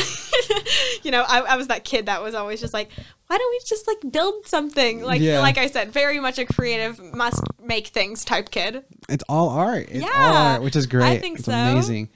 you 1.03 1.11
know, 1.11 1.25
I, 1.27 1.41
I 1.41 1.57
was 1.57 1.67
that 1.69 1.85
kid 1.85 2.07
that 2.07 2.23
was 2.23 2.35
always 2.35 2.61
just 2.61 2.73
like, 2.73 2.91
why 3.27 3.37
don't 3.37 3.51
we 3.51 3.61
just 3.67 3.87
like 3.89 4.13
build 4.13 4.47
something? 4.47 5.03
Like 5.03 5.21
Yeah. 5.21 5.41
like 5.41 5.59
I 5.59 5.67
said, 5.67 5.91
very 5.93 6.21
much 6.21 6.39
a 6.39 6.45
creative 6.47 7.01
must 7.15 7.43
make 7.63 7.89
things 7.89 8.25
type 8.25 8.51
kid. 8.51 8.85
It's 9.09 9.25
all 9.29 9.49
art. 9.51 9.89
It's 9.91 10.05
all 10.05 10.11
Yeah, 10.11 10.53
art, 10.55 10.63
which 10.63 10.77
is 10.77 10.87
great. 10.87 11.05
I 11.05 11.19
think 11.19 11.39
it's 11.41 11.47
so. 11.47 11.53
amazing. 11.53 12.11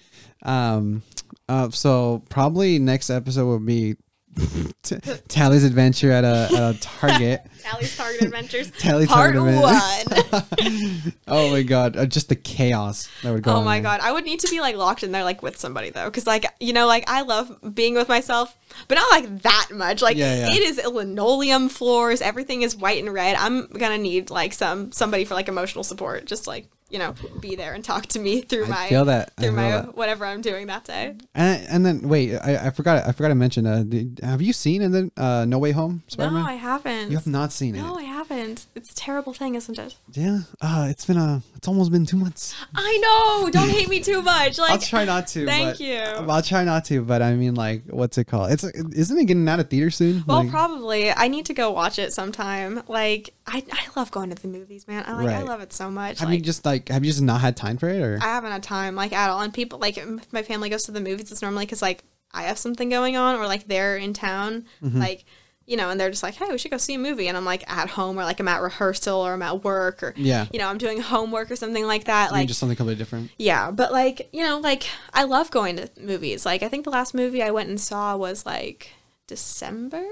Um, 0.44 1.02
uh, 1.48 1.70
so 1.70 2.22
probably 2.28 2.78
next 2.78 3.10
episode 3.10 3.46
will 3.46 3.58
be 3.58 3.96
T- 4.82 4.96
Tally's 5.28 5.62
adventure 5.62 6.10
at 6.10 6.24
a, 6.24 6.48
at 6.54 6.74
a 6.76 6.80
Target. 6.80 7.42
Tally's 7.62 7.94
Target 7.96 8.22
Adventures 8.22 8.70
Tally 8.78 9.06
Part 9.06 9.34
Target 9.34 9.62
One. 9.62 11.12
oh 11.28 11.50
my 11.50 11.62
god, 11.62 11.96
uh, 11.98 12.06
just 12.06 12.28
the 12.30 12.34
chaos 12.34 13.08
that 13.22 13.30
would 13.32 13.42
go. 13.42 13.56
Oh 13.56 13.62
my 13.62 13.76
there. 13.76 13.82
god, 13.82 14.00
I 14.00 14.10
would 14.10 14.24
need 14.24 14.40
to 14.40 14.48
be 14.48 14.60
like 14.60 14.76
locked 14.76 15.02
in 15.02 15.12
there 15.12 15.22
like 15.22 15.42
with 15.42 15.58
somebody 15.58 15.90
though, 15.90 16.06
because 16.06 16.26
like 16.26 16.46
you 16.60 16.72
know, 16.72 16.86
like 16.86 17.04
I 17.08 17.22
love 17.22 17.74
being 17.74 17.94
with 17.94 18.08
myself, 18.08 18.56
but 18.88 18.94
not 18.94 19.10
like 19.10 19.42
that 19.42 19.68
much. 19.72 20.00
Like 20.00 20.16
Yeah, 20.16 20.48
yeah. 20.48 20.54
it 20.54 20.62
is 20.62 20.80
linoleum 20.84 21.68
floors, 21.68 22.22
everything 22.22 22.62
is 22.62 22.74
white 22.74 23.04
and 23.04 23.12
red. 23.12 23.36
I'm 23.36 23.66
gonna 23.66 23.98
need 23.98 24.30
like 24.30 24.54
some 24.54 24.92
somebody 24.92 25.24
for 25.26 25.34
like 25.34 25.48
emotional 25.48 25.84
support, 25.84 26.24
just 26.24 26.46
like 26.46 26.68
you 26.92 26.98
know, 26.98 27.14
be 27.40 27.56
there 27.56 27.72
and 27.72 27.82
talk 27.82 28.06
to 28.06 28.18
me 28.18 28.42
through 28.42 28.66
I 28.66 28.68
my 28.68 28.88
feel 28.88 29.06
that. 29.06 29.34
Through 29.36 29.46
feel 29.46 29.52
my 29.56 29.70
that. 29.70 29.96
whatever 29.96 30.26
I'm 30.26 30.42
doing 30.42 30.66
that 30.66 30.84
day. 30.84 31.16
And, 31.34 31.66
and 31.68 31.86
then 31.86 32.08
wait, 32.08 32.36
I, 32.36 32.66
I 32.66 32.70
forgot. 32.70 33.06
I 33.08 33.12
forgot 33.12 33.28
to 33.28 33.34
mention. 33.34 33.66
Uh, 33.66 33.82
the, 33.86 34.10
have 34.22 34.42
you 34.42 34.52
seen 34.52 34.82
and 34.82 34.94
then 34.94 35.10
uh, 35.16 35.46
No 35.46 35.58
Way 35.58 35.72
Home 35.72 36.02
Spider-Man? 36.08 36.42
No, 36.42 36.46
I 36.48 36.54
haven't. 36.54 37.10
you 37.10 37.16
have 37.16 37.26
not 37.26 37.50
seen 37.50 37.74
no, 37.74 37.80
it. 37.80 37.82
No, 37.82 37.96
I 37.96 38.02
haven't. 38.02 38.66
It's 38.74 38.92
a 38.92 38.94
terrible 38.94 39.32
thing, 39.32 39.54
isn't 39.54 39.78
it? 39.78 39.96
Yeah. 40.12 40.40
Uh, 40.60 40.88
it's 40.90 41.06
been 41.06 41.16
a. 41.16 41.42
It's 41.56 41.66
almost 41.66 41.90
been 41.90 42.04
two 42.04 42.18
months. 42.18 42.54
I 42.74 42.98
know. 42.98 43.50
Don't 43.50 43.70
hate 43.70 43.88
me 43.88 44.00
too 44.00 44.20
much. 44.20 44.58
Like 44.58 44.70
I'll 44.72 44.78
try 44.78 45.04
not 45.06 45.26
to. 45.28 45.46
thank 45.52 45.78
but- 45.78 45.80
you. 45.80 45.96
I'll 45.96 46.42
try 46.42 46.64
not 46.64 46.84
to, 46.86 47.02
but 47.02 47.22
I 47.22 47.34
mean, 47.34 47.54
like, 47.54 47.84
what's 47.88 48.18
it 48.18 48.24
called? 48.24 48.52
It's 48.52 48.64
isn't 48.64 49.18
it 49.18 49.24
getting 49.24 49.48
out 49.48 49.60
of 49.60 49.70
theater 49.70 49.90
soon? 49.90 50.24
Well, 50.26 50.42
Like- 50.42 50.50
probably. 50.50 51.10
I 51.10 51.28
need 51.28 51.46
to 51.46 51.54
go 51.54 51.70
watch 51.70 51.98
it 51.98 52.12
sometime. 52.12 52.82
Like, 52.86 53.32
I, 53.46 53.64
I 53.72 53.86
love 53.96 54.10
going 54.10 54.30
to 54.30 54.40
the 54.40 54.48
movies, 54.48 54.86
man. 54.86 55.04
I 55.06 55.14
like 55.14 55.28
I 55.28 55.42
love 55.42 55.60
it 55.60 55.72
so 55.72 55.90
much. 55.90 56.20
I 56.20 56.26
like, 56.26 56.38
you 56.38 56.44
just 56.44 56.64
like 56.64 56.81
have 56.88 57.04
you 57.04 57.10
just 57.10 57.22
not 57.22 57.40
had 57.40 57.56
time 57.56 57.76
for 57.78 57.88
it 57.88 58.00
or? 58.02 58.18
I 58.22 58.26
haven't 58.26 58.52
had 58.52 58.62
time 58.62 58.94
like 58.94 59.12
at 59.12 59.30
all. 59.30 59.40
And 59.40 59.52
people 59.52 59.78
like 59.78 59.96
if 59.98 60.32
my 60.32 60.42
family 60.42 60.68
goes 60.68 60.84
to 60.84 60.92
the 60.92 61.00
movies. 61.00 61.30
It's 61.32 61.42
normally 61.42 61.64
because 61.66 61.82
like 61.82 62.04
I 62.32 62.42
have 62.44 62.58
something 62.58 62.88
going 62.88 63.16
on 63.16 63.36
or 63.36 63.46
like 63.46 63.66
they're 63.68 63.96
in 63.96 64.12
town, 64.14 64.64
Mm-hmm. 64.82 64.98
like 64.98 65.24
you 65.64 65.76
know, 65.76 65.90
and 65.90 66.00
they're 66.00 66.10
just 66.10 66.24
like, 66.24 66.34
hey, 66.34 66.46
we 66.50 66.58
should 66.58 66.72
go 66.72 66.76
see 66.76 66.94
a 66.94 66.98
movie. 66.98 67.28
And 67.28 67.36
I'm 67.36 67.44
like 67.44 67.62
at 67.70 67.88
home 67.90 68.18
or 68.18 68.24
like 68.24 68.40
I'm 68.40 68.48
at 68.48 68.60
rehearsal 68.62 69.20
or 69.20 69.32
I'm 69.34 69.42
at 69.42 69.62
work 69.62 70.02
or 70.02 70.12
Yeah. 70.16 70.46
you 70.52 70.58
know, 70.58 70.66
I'm 70.66 70.76
doing 70.76 71.00
homework 71.00 71.52
or 71.52 71.56
something 71.56 71.86
like 71.86 72.04
that. 72.06 72.32
Like 72.32 72.48
just 72.48 72.58
something 72.58 72.74
completely 72.76 72.98
different. 72.98 73.30
yeah, 73.38 73.70
but 73.70 73.92
like 73.92 74.28
you 74.32 74.42
know, 74.42 74.58
like 74.58 74.84
I 75.14 75.22
love 75.22 75.50
going 75.52 75.76
to 75.76 75.88
movies. 76.00 76.44
Like 76.44 76.62
I 76.64 76.68
think 76.68 76.82
the 76.84 76.90
last 76.90 77.14
movie 77.14 77.42
I 77.44 77.52
went 77.52 77.68
and 77.68 77.80
saw 77.80 78.16
was 78.16 78.44
like 78.44 78.90
December. 79.28 80.04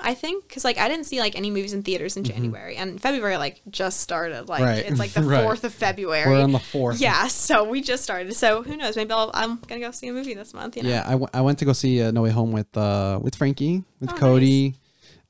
I 0.00 0.14
think 0.14 0.46
because 0.48 0.64
like 0.64 0.78
I 0.78 0.88
didn't 0.88 1.04
see 1.06 1.20
like 1.20 1.36
any 1.36 1.50
movies 1.50 1.72
in 1.72 1.82
theaters 1.82 2.16
in 2.16 2.24
January 2.24 2.76
and 2.76 3.00
February 3.00 3.36
like 3.36 3.60
just 3.70 4.00
started 4.00 4.48
like 4.48 4.62
Mm-hmm. 4.62 4.68
Right. 4.70 4.86
it's 4.86 4.98
like 4.98 5.10
the 5.18 5.22
Right. 5.22 5.42
fourth 5.42 5.64
of 5.64 5.74
February. 5.74 6.28
We're 6.30 6.42
on 6.42 6.52
the 6.52 6.58
fourth. 6.58 7.00
Yeah, 7.00 7.26
so 7.28 7.64
we 7.64 7.80
just 7.82 8.02
started. 8.02 8.34
So 8.34 8.62
who 8.62 8.76
knows? 8.76 8.96
Maybe 8.96 9.10
I'll, 9.12 9.30
I'm 9.34 9.56
gonna 9.66 9.80
go 9.80 9.90
see 9.90 10.08
a 10.08 10.12
movie 10.12 10.34
this 10.34 10.54
month. 10.54 10.76
You 10.76 10.84
know? 10.84 10.88
Yeah, 10.90 11.04
I, 11.06 11.10
w- 11.12 11.28
I 11.34 11.40
went 11.42 11.58
to 11.60 11.64
go 11.64 11.72
see 11.72 12.02
uh, 12.02 12.10
No 12.10 12.22
Way 12.22 12.30
Home 12.30 12.52
with 12.52 12.74
uh 12.76 13.18
with 13.22 13.34
Frankie, 13.34 13.84
with 14.00 14.10
Oh, 14.12 14.16
Cody, 14.16 14.74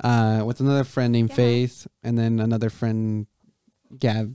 uh 0.05 0.43
with 0.47 0.61
another 0.61 0.85
friend 0.85 1.13
named 1.13 1.31
Yeah. 1.31 1.37
Faith, 1.37 1.87
and 2.05 2.17
then 2.19 2.39
another 2.41 2.71
friend, 2.71 3.27
Gav, 3.99 4.31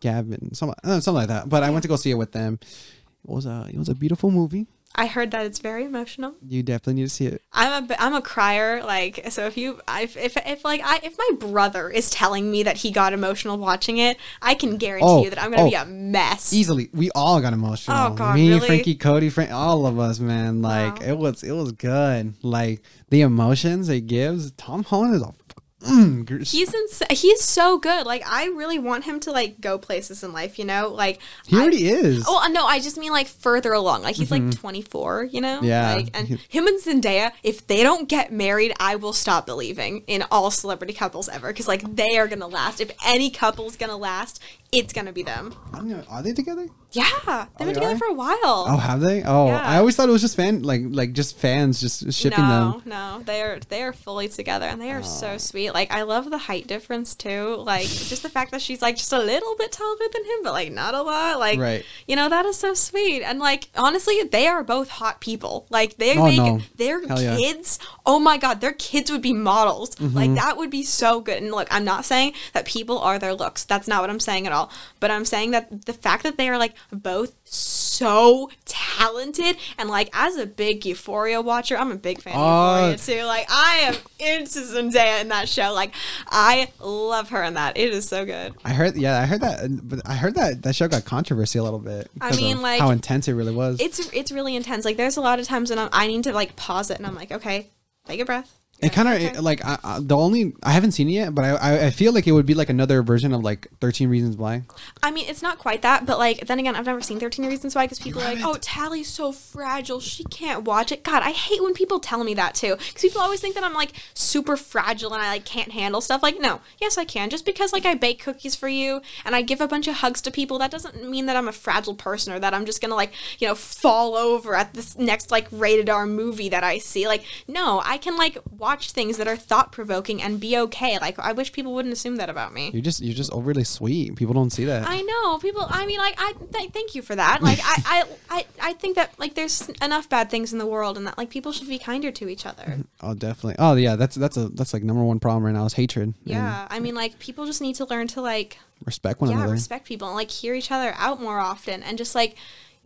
Gavin, 0.00 0.54
some, 0.54 0.70
uh, 0.84 1.00
something 1.00 1.14
like 1.14 1.28
that. 1.28 1.48
But 1.48 1.62
I 1.62 1.70
went 1.70 1.82
to 1.82 1.88
go 1.88 1.96
see 1.96 2.10
it 2.10 2.14
with 2.18 2.32
them. 2.32 2.58
It 2.62 3.30
was 3.30 3.46
a 3.46 3.66
it 3.72 3.78
was 3.78 3.88
a 3.88 3.94
beautiful 3.94 4.30
movie. 4.30 4.66
I 4.94 5.06
heard 5.06 5.30
that 5.30 5.46
it's 5.46 5.60
very 5.60 5.84
emotional. 5.84 6.34
You 6.44 6.62
definitely 6.64 6.94
need 6.94 7.04
to 7.04 7.08
see 7.10 7.26
it. 7.26 7.42
I'm 7.52 7.88
a 7.88 7.94
I'm 8.00 8.14
a 8.14 8.22
crier. 8.22 8.82
Like 8.82 9.26
so, 9.30 9.46
if 9.46 9.56
you 9.56 9.80
if 9.88 10.16
if, 10.16 10.36
if 10.38 10.64
like 10.64 10.80
I 10.82 10.98
if 11.04 11.16
my 11.16 11.36
brother 11.38 11.88
is 11.88 12.10
telling 12.10 12.50
me 12.50 12.64
that 12.64 12.78
he 12.78 12.90
got 12.90 13.12
emotional 13.12 13.58
watching 13.58 13.98
it, 13.98 14.16
I 14.42 14.54
can 14.54 14.76
guarantee 14.76 15.06
Oh, 15.06 15.22
you 15.24 15.30
that 15.30 15.40
I'm 15.40 15.52
gonna 15.52 15.68
be 15.70 15.76
oh, 15.76 15.82
a 15.82 15.86
mess. 15.86 16.52
Easily, 16.52 16.88
we 16.92 17.10
all 17.14 17.40
got 17.40 17.52
emotional. 17.52 17.96
Oh, 17.96 18.14
God, 18.14 18.34
me, 18.34 18.48
really? 18.48 18.66
Frankie, 18.66 18.94
Cody, 18.96 19.28
Frank, 19.28 19.52
all 19.52 19.86
of 19.86 19.98
us, 20.00 20.18
man. 20.18 20.62
Like 20.62 20.98
Wow. 21.00 21.06
it 21.06 21.18
was 21.18 21.44
it 21.44 21.52
was 21.52 21.70
good. 21.72 22.34
Like 22.42 22.82
the 23.10 23.20
emotions 23.20 23.88
it 23.88 24.06
gives. 24.08 24.50
Tom 24.52 24.82
Holland 24.82 25.14
is 25.14 25.22
a. 25.22 25.32
Mm, 25.80 26.44
He's 26.44 26.74
ins- 26.74 27.02
he's 27.20 27.40
so 27.42 27.78
good. 27.78 28.04
Like 28.04 28.22
I 28.26 28.46
really 28.46 28.78
want 28.80 29.04
him 29.04 29.20
to 29.20 29.30
like 29.30 29.60
go 29.60 29.78
places 29.78 30.24
in 30.24 30.32
life. 30.32 30.58
You 30.58 30.64
know, 30.64 30.88
like 30.88 31.20
he 31.46 31.56
I- 31.56 31.60
already 31.60 31.88
is. 31.88 32.24
Oh 32.26 32.48
no, 32.50 32.64
I 32.66 32.80
just 32.80 32.98
mean 32.98 33.12
like 33.12 33.28
further 33.28 33.72
along. 33.72 34.02
Like 34.02 34.16
he's 34.16 34.30
like 34.30 34.50
24, 34.56 35.24
you 35.24 35.40
know? 35.40 35.56
Mm-hmm. 35.58 35.64
Yeah. 35.66 35.94
Like 35.94 36.10
and 36.18 36.26
him 36.48 36.66
and 36.66 36.82
Zendaya, 36.82 37.30
if 37.44 37.66
they 37.66 37.82
don't 37.84 38.08
get 38.08 38.32
married, 38.32 38.72
I 38.80 38.96
will 38.96 39.12
stop 39.12 39.46
believing 39.46 40.02
in 40.08 40.24
all 40.32 40.50
celebrity 40.50 40.94
couples 40.94 41.28
ever 41.28 41.52
cuz 41.52 41.68
like 41.68 41.82
they 41.94 42.18
are 42.18 42.26
going 42.26 42.40
to 42.40 42.46
last. 42.46 42.80
If 42.80 42.90
any 43.06 43.30
couple's 43.30 43.76
going 43.76 43.90
to 43.90 43.96
last, 43.96 44.40
it's 44.72 44.92
going 44.92 45.06
to 45.06 45.12
be 45.12 45.22
them. 45.22 45.54
I 45.72 45.76
don't 45.78 45.88
know, 45.88 46.02
are 46.10 46.22
they 46.22 46.32
together? 46.32 46.66
Yeah, 46.92 47.04
they've 47.24 47.46
they 47.58 47.64
been 47.66 47.74
together 47.74 47.94
are? 47.94 47.98
for 47.98 48.06
a 48.06 48.14
while. 48.14 48.64
Oh, 48.68 48.76
have 48.78 49.00
they? 49.00 49.22
Oh, 49.22 49.46
Yeah. 49.48 49.60
I 49.62 49.76
always 49.76 49.94
thought 49.94 50.08
it 50.08 50.12
was 50.12 50.22
just 50.22 50.36
fan, 50.36 50.62
like 50.62 50.82
like 50.88 51.12
just 51.12 51.36
fans 51.36 51.80
just 51.80 52.12
shipping 52.14 52.42
no, 52.42 52.48
them. 52.48 52.82
no, 52.86 53.16
no, 53.18 53.22
they 53.24 53.42
are 53.42 53.60
they 53.68 53.82
are 53.82 53.92
fully 53.92 54.26
together 54.28 54.64
and 54.66 54.80
they 54.80 54.90
are 54.90 55.02
so 55.02 55.36
sweet. 55.38 55.67
Like 55.72 55.90
I 55.90 56.02
love 56.02 56.30
the 56.30 56.38
height 56.38 56.66
difference 56.66 57.14
too. 57.14 57.56
Like 57.56 57.86
just 57.86 58.22
the 58.22 58.28
fact 58.28 58.50
that 58.52 58.62
she's 58.62 58.82
like 58.82 58.96
just 58.96 59.12
a 59.12 59.18
little 59.18 59.54
bit 59.56 59.72
taller 59.72 59.96
than 60.12 60.24
him, 60.24 60.42
but 60.42 60.52
like 60.52 60.72
not 60.72 60.94
a 60.94 61.02
lot. 61.02 61.38
Like 61.38 61.58
Right. 61.58 61.84
you 62.06 62.16
know 62.16 62.28
that 62.28 62.46
is 62.46 62.56
so 62.56 62.74
sweet. 62.74 63.22
And 63.22 63.38
like 63.38 63.68
honestly, 63.76 64.22
they 64.24 64.46
are 64.46 64.62
both 64.64 64.88
hot 64.88 65.20
people. 65.20 65.66
Like 65.70 65.96
they 65.96 66.16
Oh, 66.18 66.24
make 66.24 66.36
no. 66.38 66.60
their 66.76 67.00
yeah. 67.02 67.08
Mm-hmm. 67.08 67.36
kids. 67.38 67.78
Oh 68.06 68.18
my 68.18 68.36
god, 68.38 68.60
their 68.60 68.72
kids 68.72 69.10
would 69.10 69.22
be 69.22 69.32
models. 69.32 69.98
Like 70.00 70.34
that 70.34 70.56
would 70.56 70.70
be 70.70 70.82
so 70.82 71.20
good. 71.20 71.42
And 71.42 71.50
look, 71.50 71.68
I'm 71.70 71.84
not 71.84 72.04
saying 72.04 72.32
that 72.52 72.64
people 72.64 72.98
are 72.98 73.18
their 73.18 73.34
looks. 73.34 73.64
That's 73.64 73.86
not 73.88 74.00
what 74.00 74.10
I'm 74.10 74.20
saying 74.20 74.46
at 74.46 74.52
all. 74.52 74.70
But 75.00 75.10
I'm 75.10 75.24
saying 75.24 75.50
that 75.52 75.86
the 75.86 75.92
fact 75.92 76.22
that 76.24 76.36
they 76.36 76.48
are 76.48 76.58
like 76.58 76.74
both 76.92 77.34
so 77.44 78.50
talented 78.64 79.56
and 79.78 79.88
like 79.88 80.08
as 80.12 80.36
a 80.36 80.46
big 80.46 80.84
Euphoria 80.86 81.40
watcher, 81.40 81.76
I'm 81.76 81.90
a 81.92 81.96
big 81.96 82.20
fan 82.20 82.34
Oh. 82.36 82.40
of 82.40 82.92
Euphoria 82.92 83.20
too. 83.20 83.26
Like 83.26 83.46
I 83.50 83.76
am 83.82 83.94
into 84.18 84.60
Zendaya 84.60 85.20
in 85.20 85.28
that 85.28 85.48
show. 85.48 85.57
Like 85.58 85.94
I 86.28 86.70
love 86.80 87.30
her 87.30 87.42
in 87.42 87.54
that. 87.54 87.76
It 87.76 87.92
is 87.92 88.08
so 88.08 88.24
good. 88.24 88.54
I 88.64 88.72
heard, 88.72 88.96
yeah, 88.96 89.20
I 89.20 89.26
heard 89.26 89.40
that, 89.42 89.88
but 89.88 90.00
I 90.06 90.14
heard 90.14 90.34
that 90.36 90.62
that 90.62 90.74
show 90.74 90.88
got 90.88 91.04
controversy 91.04 91.58
a 91.58 91.62
little 91.62 91.78
bit. 91.78 92.10
I 92.20 92.34
mean, 92.34 92.62
like, 92.62 92.80
how 92.80 92.90
intense 92.90 93.28
it 93.28 93.34
really 93.34 93.54
was. 93.54 93.80
It's 93.80 94.10
it's 94.12 94.32
really 94.32 94.56
intense. 94.56 94.84
Like 94.84 94.96
there's 94.96 95.16
a 95.16 95.20
lot 95.20 95.40
of 95.40 95.46
times 95.46 95.70
when 95.70 95.78
I'm, 95.78 95.88
I 95.92 96.06
need 96.06 96.24
to 96.24 96.32
like 96.32 96.56
pause 96.56 96.90
it 96.90 96.98
and 96.98 97.06
I'm 97.06 97.14
like, 97.14 97.32
okay, 97.32 97.68
take 98.06 98.20
a 98.20 98.24
breath. 98.24 98.57
It 98.80 98.92
kind 98.92 99.08
of 99.08 99.42
like 99.42 99.64
I, 99.64 99.76
I, 99.82 99.98
the 100.00 100.16
only 100.16 100.52
I 100.62 100.70
haven't 100.70 100.92
seen 100.92 101.08
it 101.08 101.12
yet, 101.12 101.34
but 101.34 101.44
I, 101.44 101.48
I 101.56 101.86
I 101.86 101.90
feel 101.90 102.12
like 102.12 102.28
it 102.28 102.32
would 102.32 102.46
be 102.46 102.54
like 102.54 102.68
another 102.68 103.02
version 103.02 103.34
of 103.34 103.42
like 103.42 103.66
Thirteen 103.80 104.08
Reasons 104.08 104.36
Why. 104.36 104.62
I 105.02 105.10
mean, 105.10 105.28
it's 105.28 105.42
not 105.42 105.58
quite 105.58 105.82
that, 105.82 106.06
but 106.06 106.16
like 106.18 106.46
then 106.46 106.60
again, 106.60 106.76
I've 106.76 106.86
never 106.86 107.00
seen 107.00 107.18
Thirteen 107.18 107.46
Reasons 107.46 107.74
Why 107.74 107.86
because 107.86 107.98
people 107.98 108.22
are 108.22 108.34
like, 108.34 108.44
"Oh, 108.44 108.56
Tally's 108.60 109.08
so 109.08 109.32
fragile, 109.32 109.98
she 109.98 110.22
can't 110.24 110.62
watch 110.62 110.92
it." 110.92 111.02
God, 111.02 111.24
I 111.24 111.32
hate 111.32 111.60
when 111.60 111.74
people 111.74 111.98
tell 111.98 112.22
me 112.22 112.34
that 112.34 112.54
too, 112.54 112.76
because 112.76 113.02
people 113.02 113.20
always 113.20 113.40
think 113.40 113.56
that 113.56 113.64
I'm 113.64 113.74
like 113.74 113.94
super 114.14 114.56
fragile 114.56 115.12
and 115.12 115.20
I 115.20 115.28
like 115.30 115.44
can't 115.44 115.72
handle 115.72 116.00
stuff. 116.00 116.22
Like, 116.22 116.38
no, 116.38 116.60
yes, 116.80 116.96
I 116.96 117.04
can. 117.04 117.30
Just 117.30 117.44
because 117.44 117.72
like 117.72 117.84
I 117.84 117.94
bake 117.94 118.22
cookies 118.22 118.54
for 118.54 118.68
you 118.68 119.02
and 119.24 119.34
I 119.34 119.42
give 119.42 119.60
a 119.60 119.66
bunch 119.66 119.88
of 119.88 119.96
hugs 119.96 120.20
to 120.20 120.30
people, 120.30 120.56
that 120.60 120.70
doesn't 120.70 121.08
mean 121.08 121.26
that 121.26 121.34
I'm 121.34 121.48
a 121.48 121.52
fragile 121.52 121.96
person 121.96 122.32
or 122.32 122.38
that 122.38 122.54
I'm 122.54 122.64
just 122.64 122.80
gonna 122.80 122.94
like 122.94 123.12
you 123.40 123.48
know 123.48 123.56
fall 123.56 124.14
over 124.14 124.54
at 124.54 124.74
this 124.74 124.96
next 124.96 125.32
like 125.32 125.48
rated 125.50 125.90
R 125.90 126.06
movie 126.06 126.48
that 126.50 126.62
I 126.62 126.78
see. 126.78 127.08
Like, 127.08 127.24
no, 127.48 127.82
I 127.84 127.98
can 127.98 128.16
like 128.16 128.38
watch 128.56 128.67
things 128.76 129.16
that 129.16 129.26
are 129.26 129.36
thought 129.36 129.72
provoking 129.72 130.22
and 130.22 130.38
be 130.40 130.56
okay. 130.56 130.98
Like, 130.98 131.18
I 131.18 131.32
wish 131.32 131.52
people 131.52 131.74
wouldn't 131.74 131.92
assume 131.92 132.16
that 132.16 132.28
about 132.30 132.52
me. 132.52 132.70
You're 132.72 132.82
just 132.82 133.00
you're 133.00 133.14
just 133.14 133.32
overly 133.32 133.64
sweet. 133.64 134.16
People 134.16 134.34
don't 134.34 134.50
see 134.50 134.64
that. 134.64 134.84
I 134.86 135.00
know 135.02 135.38
people. 135.38 135.66
I 135.68 135.86
mean, 135.86 135.98
like, 135.98 136.14
I 136.18 136.32
th- 136.52 136.70
thank 136.72 136.94
you 136.94 137.02
for 137.02 137.16
that. 137.16 137.42
Like, 137.42 137.58
I, 137.62 137.82
I, 137.86 138.04
I, 138.30 138.46
I 138.70 138.72
think 138.74 138.96
that 138.96 139.18
like 139.18 139.34
there's 139.34 139.68
enough 139.82 140.08
bad 140.08 140.30
things 140.30 140.52
in 140.52 140.58
the 140.58 140.66
world, 140.66 140.96
and 140.96 141.06
that 141.06 141.16
like 141.18 141.30
people 141.30 141.52
should 141.52 141.68
be 141.68 141.78
kinder 141.78 142.10
to 142.12 142.28
each 142.28 142.46
other. 142.46 142.64
Mm-hmm. 142.64 142.82
oh, 143.02 143.14
definitely. 143.14 143.56
Oh, 143.58 143.74
yeah. 143.74 143.96
That's 143.96 144.16
that's 144.16 144.36
a 144.36 144.48
that's 144.48 144.72
like 144.72 144.82
number 144.82 145.02
one 145.04 145.18
problem 145.20 145.44
right 145.44 145.54
now 145.54 145.64
is 145.64 145.74
hatred. 145.74 146.04
and 146.08 146.14
Yeah, 146.24 146.66
I 146.70 146.80
mean, 146.80 146.94
like 146.94 147.18
people 147.18 147.46
just 147.46 147.60
need 147.60 147.74
to 147.76 147.84
learn 147.86 148.06
to 148.08 148.20
like 148.20 148.58
respect 148.84 149.20
one 149.20 149.30
yeah 149.30 149.36
another. 149.38 149.52
respect 149.52 149.84
people 149.86 150.06
and 150.08 150.16
like 150.16 150.30
hear 150.30 150.54
each 150.54 150.70
other 150.70 150.94
out 150.96 151.20
more 151.20 151.38
often, 151.38 151.82
and 151.82 151.98
just 151.98 152.14
like 152.14 152.36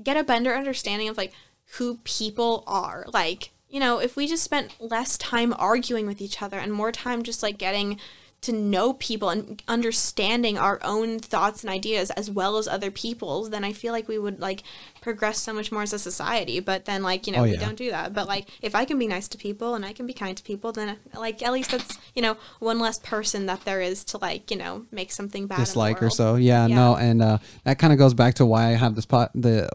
get 0.03 0.17
a 0.17 0.25
better 0.25 0.55
understanding 0.55 1.09
of 1.09 1.17
like 1.17 1.33
who 1.77 1.99
people 2.05 2.65
are. 2.67 3.07
Like 3.13 3.51
you 3.73 3.81
know, 3.81 3.99
if 3.99 4.15
we 4.17 4.29
just 4.29 4.45
spent 4.45 4.75
less 4.81 5.19
time 5.19 5.53
arguing 5.59 6.07
with 6.07 6.21
each 6.21 6.41
other 6.43 6.59
and 6.59 6.73
more 6.73 6.93
time 6.93 7.23
just 7.25 7.43
like 7.43 7.59
getting 7.59 7.99
to 8.43 8.53
know 8.53 8.93
people 8.95 9.29
and 9.29 9.63
understanding 9.69 10.59
our 10.59 10.81
own 10.83 11.21
thoughts 11.21 11.63
and 11.63 11.71
ideas 11.71 12.11
as 12.11 12.29
well 12.29 12.59
as 12.59 12.67
other 12.67 12.91
people's, 12.91 13.51
then 13.51 13.63
I 13.63 13.73
feel 13.73 13.93
like 13.93 14.09
we 14.09 14.19
would 14.19 14.41
like 14.41 14.65
progress 15.01 15.39
so 15.39 15.53
much 15.53 15.71
more 15.71 15.83
as 15.83 15.93
a 15.93 15.99
society. 15.99 16.59
But 16.59 16.85
then 16.85 17.05
like, 17.05 17.29
you 17.29 17.33
know, 17.33 17.41
Oh, 17.41 17.45
we 17.45 17.57
don't 17.57 17.77
do 17.77 17.91
that. 17.91 18.13
But 18.13 18.27
like 18.27 18.49
if 18.61 18.75
I 18.75 18.85
can 18.85 18.99
be 18.99 19.07
nice 19.07 19.29
to 19.29 19.39
people 19.39 19.77
and 19.77 19.85
I 19.87 19.93
can 19.93 20.07
be 20.09 20.13
kind 20.13 20.37
to 20.37 20.43
people, 20.43 20.73
then 20.73 20.97
like 21.15 21.41
at 21.41 21.53
least 21.53 21.71
that's, 21.71 21.97
you 22.17 22.23
know, 22.23 22.37
one 22.59 22.81
less 22.81 22.99
person 22.99 23.47
that 23.47 23.65
there 23.65 23.81
is 23.81 24.03
to 24.07 24.19
like, 24.19 24.51
you 24.51 24.57
know, 24.57 24.87
make 24.91 25.13
something 25.13 25.47
bad. 25.47 25.59
dislike 25.59 26.03
or 26.03 26.11
so. 26.11 26.35
Yeah, 26.35 26.67
Yeah. 26.67 26.75
no, 26.75 26.97
and 26.97 27.23
uh, 27.23 27.39
that 27.63 27.79
kind 27.79 27.93
of 27.93 27.99
goes 28.01 28.13
back 28.13 28.35
to 28.35 28.45
why 28.45 28.67
I 28.71 28.73
have 28.73 28.97
this 28.97 29.07
pot. 29.07 29.31
The 29.37 29.69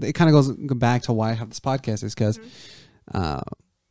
it 0.00 0.14
kind 0.14 0.30
of 0.30 0.32
goes 0.34 0.50
back 0.78 1.02
to 1.02 1.12
why 1.12 1.30
I 1.30 1.34
have 1.34 1.50
this 1.50 1.60
podcast 1.60 2.02
is 2.02 2.14
because 2.14 2.38
Mm-hmm. 2.38 2.48
Uh, 3.12 3.40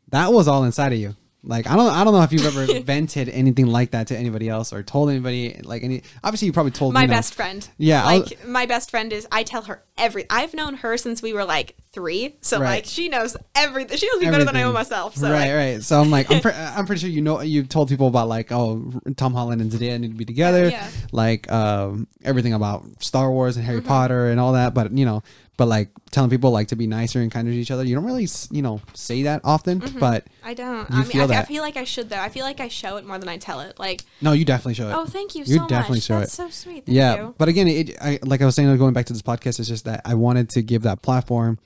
that 0.10 0.31
was 0.31 0.48
all 0.48 0.64
inside 0.64 0.94
of 0.94 0.99
you. 0.99 1.15
Like 1.45 1.69
I 1.69 1.76
don't 1.76 1.90
I 1.91 2.06
don't 2.06 2.14
know 2.14 2.22
if 2.22 2.31
you've 2.31 2.45
ever 2.45 2.80
vented 2.84 3.27
anything 3.27 3.68
like 3.68 3.91
that 3.91 4.07
to 4.07 4.18
anybody 4.18 4.48
else 4.48 4.72
or 4.72 4.81
told 4.81 5.10
anybody 5.10 5.60
like 5.65 5.84
any. 5.84 6.03
Obviously, 6.23 6.45
you 6.45 6.53
probably 6.53 6.72
told 6.72 6.94
my 6.94 7.02
you 7.02 7.07
know, 7.07 7.15
best 7.15 7.34
friend. 7.35 7.68
Yeah, 7.77 8.06
like 8.06 8.48
my 8.48 8.65
best 8.65 8.90
friend 8.90 9.11
is. 9.11 9.27
I 9.30 9.44
tell 9.44 9.61
her 9.64 9.84
every. 9.98 10.26
I've 10.30 10.53
known 10.53 10.76
her 10.76 10.95
since 10.95 11.22
we 11.22 11.34
were 11.34 11.44
like 11.44 11.76
three, 11.91 12.38
so 12.40 12.61
Right. 12.61 12.76
like 12.76 12.85
she 12.85 13.10
knows 13.10 13.35
everything. 13.56 13.98
She 13.98 14.07
knows 14.07 14.22
me 14.22 14.31
better 14.31 14.45
than 14.45 14.56
I 14.56 14.61
know 14.61 14.72
myself. 14.72 15.18
So 15.18 15.30
right, 15.30 15.48
like, 15.49 15.53
right. 15.53 15.84
So 15.84 15.99
I'm 15.99 16.10
like, 16.10 16.31
I'm, 16.31 16.40
pre- 16.45 16.53
I'm 16.53 16.85
pretty 16.85 17.02
sure 17.02 17.10
you 17.10 17.22
know 17.22 17.41
you've 17.41 17.68
told 17.68 17.90
people 17.90 18.07
about 18.07 18.30
like, 18.30 18.49
oh, 18.53 18.94
Tom 19.18 19.34
Holland 19.34 19.60
and 19.60 19.69
Zendaya 19.69 19.99
need 19.99 20.11
to 20.11 20.18
be 20.18 20.23
together, 20.23 20.69
Yeah. 20.69 20.88
like 21.11 21.52
um, 21.52 22.07
everything 22.23 22.53
about 22.53 22.85
Star 23.03 23.30
Wars 23.30 23.57
and 23.57 23.65
Harry 23.65 23.80
Mm-hmm. 23.80 23.88
Potter 23.90 24.27
and 24.30 24.40
all 24.40 24.53
that. 24.53 24.73
But 24.73 24.94
you 24.98 25.03
know, 25.03 25.23
but 25.64 25.69
like 25.69 25.90
telling 26.11 26.30
people 26.30 26.52
like 26.52 26.68
to 26.68 26.76
be 26.76 26.88
nicer 26.88 27.19
and 27.22 27.31
kinder 27.31 27.52
to 27.52 27.57
each 27.57 27.72
other. 27.72 27.84
You 27.84 27.95
don't 27.95 28.06
really, 28.06 28.27
you 28.52 28.61
know, 28.61 28.81
say 28.94 29.23
that 29.23 29.41
often, 29.44 29.81
Mm-hmm. 29.81 29.99
but 29.99 30.26
I 30.44 30.53
don't. 30.53 30.90
You 30.90 30.95
I 30.95 30.95
mean, 31.02 31.06
feel 31.06 31.31
I, 31.31 31.38
I 31.40 31.45
feel 31.45 31.64
like 31.64 31.77
I 31.77 31.84
should 31.85 32.10
though. 32.10 32.19
I 32.19 32.30
feel 32.30 32.44
like 32.45 32.60
I 32.60 32.68
show 32.68 32.98
it 32.98 33.06
more 33.06 33.18
than 33.18 33.30
I 33.30 33.38
tell 33.38 33.61
it. 33.61 33.80
Like, 33.80 34.02
no, 34.22 34.31
you 34.34 34.45
definitely 34.45 34.76
show 34.76 34.90
it. 34.90 34.94
oh, 34.94 35.06
thank 35.06 35.35
you 35.35 35.44
You 35.45 35.57
so 35.57 35.68
definitely 35.68 35.98
much. 35.98 36.03
show 36.03 36.19
That's 36.19 36.34
it. 36.34 36.35
so 36.38 36.49
sweet. 36.49 36.85
Thank 36.85 36.95
yeah, 36.95 37.15
you. 37.15 37.35
but 37.38 37.48
again, 37.49 37.68
it, 37.68 37.98
I, 38.02 38.19
like 38.23 38.41
I 38.41 38.45
was 38.45 38.56
saying, 38.56 38.76
going 38.77 38.94
back 38.94 39.06
to 39.07 39.14
this 39.14 39.22
podcast, 39.22 39.60
it's 39.60 39.68
just 39.69 39.85
that 39.85 40.02
I 40.06 40.14
wanted 40.15 40.49
to 40.52 40.61
give 40.61 40.84
that 40.84 41.02
platform 41.02 41.57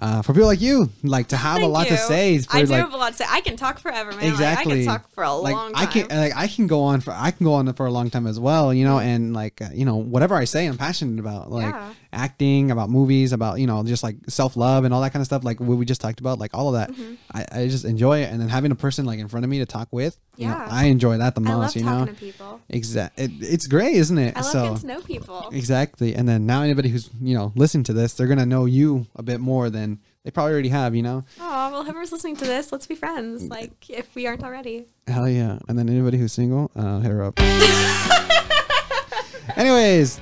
uh, 0.00 0.20
for 0.20 0.32
people 0.32 0.48
like 0.48 0.60
you, 0.60 0.90
like 1.04 1.28
to 1.28 1.36
have 1.36 1.58
a 1.58 1.60
Thank 1.60 1.72
lot 1.72 1.86
to 1.86 1.96
say. 1.96 2.38
For, 2.38 2.56
I 2.56 2.62
do 2.64 2.72
like, 2.72 2.80
have 2.80 2.92
a 2.92 2.96
lot 2.96 3.12
to 3.12 3.18
say. 3.18 3.24
I 3.28 3.40
can 3.40 3.56
talk 3.56 3.78
forever, 3.78 4.10
man. 4.10 4.24
exactly. 4.24 4.84
Like, 4.84 4.88
I 4.88 4.92
can 4.96 5.00
talk 5.02 5.10
for 5.12 5.22
a 5.22 5.32
like, 5.32 5.54
long 5.54 5.72
I 5.76 5.84
time. 5.84 6.08
can 6.08 6.18
like 6.18 6.32
I 6.34 6.48
can 6.48 6.66
go 6.66 6.82
on 6.82 7.00
for 7.00 7.12
I 7.12 7.30
can 7.30 7.44
go 7.44 7.52
on 7.54 7.72
for 7.74 7.86
a 7.86 7.90
long 7.92 8.10
time 8.10 8.26
as 8.26 8.40
well, 8.40 8.74
you 8.74 8.84
know, 8.84 8.98
and 8.98 9.32
like 9.32 9.62
uh, 9.62 9.68
you 9.72 9.84
know 9.84 9.96
whatever 9.96 10.34
I 10.34 10.44
say, 10.44 10.66
I'm 10.66 10.76
passionate 10.76 11.20
about, 11.20 11.52
like 11.52 11.72
Yeah. 11.72 11.92
Acting, 12.12 12.70
about 12.70 12.90
movies, 12.90 13.32
about 13.32 13.58
you 13.60 13.66
know 13.66 13.82
just 13.84 14.02
like 14.02 14.16
self 14.28 14.56
love 14.56 14.84
and 14.84 14.92
all 14.92 15.00
that 15.00 15.12
kind 15.12 15.20
of 15.20 15.26
stuff, 15.26 15.44
like 15.44 15.60
what 15.60 15.78
we 15.78 15.84
just 15.84 16.00
talked 16.00 16.20
about, 16.20 16.38
like 16.38 16.52
all 16.54 16.68
of 16.68 16.74
that. 16.74 16.90
Mm-hmm. 16.96 17.14
I, 17.32 17.46
I 17.52 17.68
just 17.68 17.84
enjoy 17.84 18.20
it, 18.22 18.30
and 18.30 18.40
then 18.40 18.48
having 18.48 18.72
a 18.72 18.76
person 18.76 19.06
like 19.06 19.18
in 19.18 19.28
front 19.28 19.44
of 19.44 19.50
me 19.50 19.58
to 19.58 19.66
talk 19.66 19.88
with, 19.90 20.18
you 20.36 20.46
know, 20.46 20.52
Yeah. 20.52 20.68
I 20.70 20.84
enjoy 20.84 21.18
that 21.18 21.34
the 21.34 21.40
most, 21.40 21.76
you 21.76 21.82
talking 21.82 22.06
know. 22.06 22.12
to 22.12 22.18
people. 22.18 22.60
Exact. 22.68 23.18
It, 23.18 23.30
it's 23.40 23.66
great, 23.66 23.96
isn't 23.96 24.18
it? 24.18 24.36
I 24.36 24.40
love 24.40 24.50
so 24.50 24.62
getting 24.62 24.78
to 24.78 24.86
know 24.86 25.00
people. 25.00 25.48
exactly, 25.52 26.14
and 26.14 26.28
then 26.28 26.46
now 26.46 26.62
anybody 26.62 26.88
who's 26.88 27.10
you 27.20 27.34
know 27.34 27.52
listening 27.54 27.84
to 27.84 27.92
this, 27.92 28.14
they're 28.14 28.26
gonna 28.28 28.46
know 28.46 28.64
you 28.66 29.06
a 29.16 29.22
bit 29.22 29.40
more 29.40 29.70
than 29.70 30.00
they 30.24 30.30
probably 30.30 30.52
already 30.52 30.68
have, 30.68 30.94
you 30.94 31.02
know. 31.02 31.24
Oh, 31.40 31.70
well, 31.72 31.82
whoever's 31.82 32.12
listening 32.12 32.36
to 32.36 32.44
this, 32.44 32.70
let's 32.70 32.86
be 32.86 32.94
friends. 32.94 33.42
Like, 33.48 33.90
if 33.90 34.14
we 34.14 34.28
aren't 34.28 34.44
already. 34.44 34.86
Hell 35.08 35.28
yeah. 35.28 35.58
And 35.68 35.76
then 35.76 35.88
anybody 35.88 36.16
who's 36.16 36.32
single, 36.32 36.70
uh, 36.76 37.00
hit 37.00 37.10
her 37.10 37.24
up. 37.24 37.40
Anyways. 39.56 40.20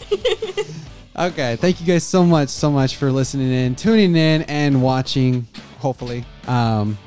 okay. 1.20 1.56
Thank 1.56 1.80
you 1.80 1.86
guys 1.86 2.04
so 2.04 2.24
much, 2.24 2.48
so 2.48 2.70
much 2.70 2.96
for 2.96 3.10
listening 3.12 3.50
in, 3.52 3.74
tuning 3.74 4.14
in, 4.16 4.42
and 4.42 4.82
watching, 4.82 5.46
hopefully, 5.78 6.24
um, 6.46 6.98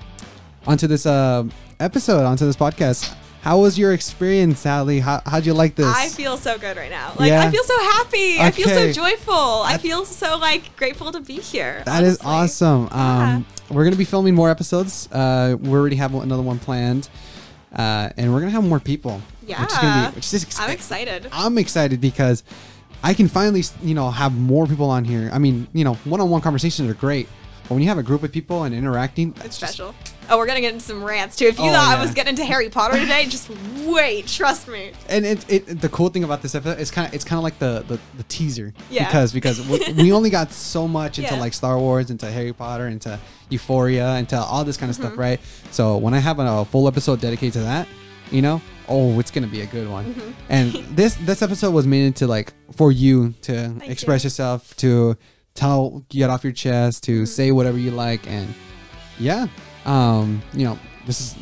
onto 0.68 0.88
this 0.88 1.06
uh, 1.06 1.44
episode, 1.80 2.26
onto 2.26 2.46
this 2.46 2.56
podcast. 2.56 3.16
How 3.42 3.60
was 3.60 3.78
your 3.78 3.92
experience, 3.92 4.60
Sally? 4.62 5.02
How, 5.02 5.22
how'd 5.26 5.46
you 5.46 5.54
like 5.54 5.76
this? 5.76 5.86
I 5.86 6.08
feel 6.08 6.38
so 6.38 6.58
good 6.58 6.78
right 6.78 6.90
now. 6.90 7.12
Like, 7.20 7.28
Yeah? 7.30 7.42
I 7.46 7.52
feel 7.52 7.64
so 7.66 7.78
happy. 7.78 8.40
I 8.40 8.52
feel 8.52 8.70
so 8.70 8.74
Okay. 8.76 8.94
joyful. 8.94 9.34
I 9.64 9.78
feel 9.78 10.06
so, 10.06 10.38
like, 10.38 10.74
grateful 10.78 11.12
to 11.12 11.20
be 11.20 11.34
here. 11.42 11.84
That 11.86 12.04
is 12.06 12.20
honestly. 12.20 12.68
awesome. 12.68 12.90
Um, 12.92 13.46
We're 13.70 13.84
going 13.84 13.92
to 13.92 13.98
be 13.98 14.06
filming 14.06 14.34
more 14.34 14.50
episodes. 14.50 15.10
Uh, 15.12 15.58
we 15.60 15.72
already 15.72 15.98
have 15.98 16.14
another 16.16 16.42
one 16.42 16.58
planned. 16.60 17.10
Uh, 17.76 18.12
and 18.18 18.32
we're 18.32 18.40
going 18.40 18.52
to 18.52 18.56
have 18.56 18.64
more 18.64 18.80
people. 18.80 19.20
Yeah, 19.46 19.60
Which 19.62 19.72
is 19.72 19.78
to 19.78 19.82
be, 20.12 20.16
which 20.16 20.34
is 20.34 20.60
I'm 20.60 20.70
excited. 20.70 21.28
I'm 21.34 21.58
excited 21.58 22.00
because 22.00 22.44
I 23.04 23.14
can 23.14 23.28
finally, 23.28 23.64
you 23.82 23.94
know, 23.94 24.10
have 24.10 24.34
more 24.38 24.66
people 24.66 24.90
on 24.90 25.04
here. 25.04 25.30
I 25.34 25.38
mean, 25.38 25.68
you 25.74 25.84
know, 25.84 25.96
one-on-one 26.06 26.40
conversations 26.42 26.90
are 26.90 26.94
great, 26.94 27.28
but 27.64 27.72
when 27.72 27.82
you 27.82 27.90
have 27.90 27.98
a 27.98 28.04
group 28.04 28.24
of 28.24 28.32
people 28.32 28.64
and 28.64 28.74
interacting, 28.74 29.34
It's 29.44 29.58
special. 29.58 29.94
Oh, 30.30 30.38
we're 30.38 30.46
gonna 30.48 30.62
get 30.62 30.74
into 30.74 30.86
some 30.86 31.04
rants 31.04 31.36
too. 31.36 31.48
If 31.48 31.60
you 31.60 31.66
Oh, 31.66 31.74
thought 31.74 31.92
yeah. 31.92 31.98
I 31.98 32.02
was 32.02 32.14
getting 32.14 32.30
into 32.32 32.46
Harry 32.46 32.70
Potter 32.70 32.98
today, 32.98 33.26
just 33.30 33.50
wait. 33.86 34.26
Trust 34.28 34.70
me. 34.70 34.94
and 35.10 35.26
it, 35.26 35.46
it 35.52 35.82
the 35.82 35.90
cool 35.90 36.08
thing 36.08 36.24
about 36.24 36.42
this 36.42 36.56
episode 36.56 36.80
is 36.80 36.92
kind 36.92 37.10
of 37.10 37.14
it's 37.14 37.26
kind 37.26 37.38
of 37.38 37.44
like 37.44 37.60
the, 37.60 37.84
the 37.90 38.00
the 38.16 38.24
teaser 38.30 38.74
Yeah. 38.90 39.06
because 39.06 39.34
because 39.34 39.60
we, 39.68 39.80
we 40.02 40.12
only 40.14 40.30
got 40.30 40.54
so 40.54 40.88
much 40.88 41.20
into 41.20 41.34
Yeah. 41.36 41.42
like 41.42 41.54
Star 41.54 41.78
Wars, 41.78 42.10
into 42.10 42.32
Harry 42.32 42.54
Potter, 42.54 42.88
into 42.88 43.20
Euphoria, 43.50 44.16
into 44.16 44.38
all 44.38 44.64
this 44.64 44.78
kind 44.78 44.90
of 44.90 44.96
Mm-hmm. 44.96 45.06
stuff, 45.08 45.18
right? 45.18 45.40
So 45.72 45.98
when 45.98 46.14
I 46.14 46.20
have 46.20 46.40
a, 46.40 46.44
a 46.44 46.66
full 46.66 46.88
episode 46.88 47.20
dedicated 47.20 47.54
to 47.54 47.60
that, 47.64 47.88
you 48.32 48.42
know, 48.42 48.62
oh, 48.88 49.20
it's 49.20 49.32
gonna 49.32 49.48
be 49.48 49.62
a 49.62 49.66
good 49.66 49.90
one. 49.90 50.14
Mm-hmm. 50.14 50.32
And 50.50 50.72
this 50.96 51.16
this 51.16 51.42
episode 51.42 51.72
was 51.74 51.86
made 51.88 52.16
to 52.18 52.28
like 52.28 52.54
for 52.74 52.92
you 52.92 53.34
to 53.44 53.76
express 53.84 54.24
you. 54.24 54.28
yourself, 54.28 54.76
to 54.78 55.16
tell, 55.54 56.04
get 56.10 56.30
off 56.30 56.44
your 56.44 56.54
chest, 56.54 57.04
Mm-hmm. 57.04 57.22
to 57.22 57.26
say 57.26 57.52
whatever 57.52 57.78
you 57.78 57.92
like, 57.92 58.28
and 58.28 58.54
yeah, 59.20 59.48
um, 59.86 60.42
you 60.54 60.66
know, 60.66 60.80
this 61.06 61.22
is 61.22 61.36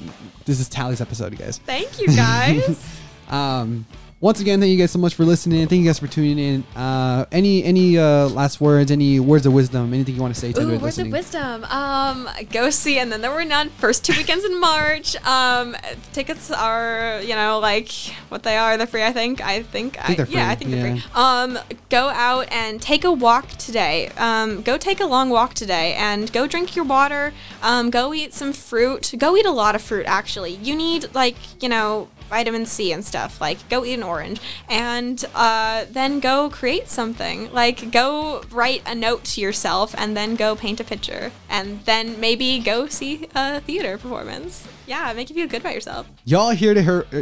this 0.46 0.60
is 0.60 0.68
Tally's 0.70 1.02
episode, 1.02 1.32
you 1.32 1.38
guys. 1.38 1.58
Thank 1.60 2.00
you 2.00 2.08
guys. 2.08 2.98
Um, 3.30 3.86
once 4.22 4.39
again, 4.39 4.60
thank 4.60 4.69
you 4.69 4.77
guys 4.77 4.91
so 4.91 4.99
much 4.99 5.15
for 5.15 5.26
listening. 5.26 5.68
Thank 5.68 5.81
you 5.81 5.88
guys 5.88 5.98
for 5.98 6.06
tuning 6.06 6.38
in. 6.38 6.64
Uh, 6.76 7.26
any 7.31 7.64
any 7.64 7.98
uh, 7.98 8.27
last 8.30 8.61
words? 8.61 8.91
Any 8.91 9.19
words 9.19 9.48
of 9.48 9.53
wisdom? 9.53 9.95
Anything 9.95 10.14
you 10.14 10.22
want 10.22 10.35
to 10.35 10.39
say 10.39 10.53
to 10.53 10.61
Ooh, 10.61 10.77
words 10.77 10.99
of 10.99 11.07
wisdom. 11.07 11.64
Um, 11.64 12.30
go 12.52 12.69
see, 12.69 12.99
and 12.99 13.11
then 13.11 13.22
there 13.22 13.31
were 13.31 13.43
none. 13.43 13.69
First 13.69 14.06
two 14.06 14.14
weekends 14.15 14.45
in 14.45 14.60
March. 14.60 15.15
Um, 15.26 15.76
tickets 16.14 16.52
are, 16.52 17.19
you 17.23 17.34
know, 17.34 17.57
like 17.57 17.91
what 18.30 18.43
they 18.43 18.57
are. 18.57 18.77
They're 18.77 18.85
free. 18.85 19.03
I 19.03 19.11
think. 19.11 19.41
I 19.41 19.64
think. 19.64 19.98
think 19.98 20.18
they're 20.18 20.27
Yeah, 20.27 20.49
I 20.49 20.56
think 20.56 20.69
they're 20.69 20.98
free. 20.98 21.03
Um, 21.15 21.57
go 21.89 22.10
out 22.10 22.48
and 22.52 22.80
take 22.80 23.03
a 23.03 23.11
walk 23.11 23.49
today. 23.49 24.11
Um, 24.18 24.61
go 24.61 24.77
take 24.77 24.99
a 24.99 25.07
long 25.07 25.31
walk 25.31 25.56
today, 25.56 25.95
and 25.95 26.31
go 26.31 26.45
drink 26.45 26.76
your 26.76 26.85
water. 26.85 27.34
Um, 27.64 27.89
go 27.89 28.14
eat 28.14 28.35
some 28.35 28.53
fruit. 28.53 29.15
Go 29.18 29.35
eat 29.35 29.48
a 29.48 29.52
lot 29.52 29.73
of 29.73 29.81
fruit. 29.81 30.06
Actually, 30.06 30.53
you 30.57 30.76
need 30.76 31.15
like 31.15 31.38
you 31.60 31.69
know 31.69 32.07
vitamin 32.32 32.66
C 32.66 32.91
and 32.91 33.06
stuff. 33.06 33.40
Like, 33.40 33.68
go 33.70 33.86
eat 33.86 33.94
an 33.94 34.03
orange, 34.03 34.41
and 34.70 35.24
uh, 35.36 35.86
then 35.91 36.20
go 36.20 36.49
create 36.49 36.88
something. 36.88 37.52
Like, 37.53 37.91
go 37.91 38.41
write 38.49 38.82
a 38.88 38.95
note 38.95 39.24
to 39.26 39.41
yourself, 39.41 39.94
and 39.98 40.18
then 40.18 40.36
go 40.36 40.56
paint 40.56 40.80
a 40.80 40.84
picture, 40.84 41.32
and 41.49 41.84
then 41.86 42.20
maybe 42.20 42.58
go 42.60 42.88
see 42.88 43.28
a 43.36 43.60
theater 43.62 43.98
performance. 43.99 44.68
Yeah, 44.88 45.14
make 45.14 45.30
you 45.30 45.36
feel 45.36 45.48
good 45.48 45.62
about 45.62 45.76
yourself. 45.76 46.08
Y'all 46.26 46.52
hear 46.52 46.74
to 46.74 46.82
her. 46.82 47.06
uh, 47.14 47.22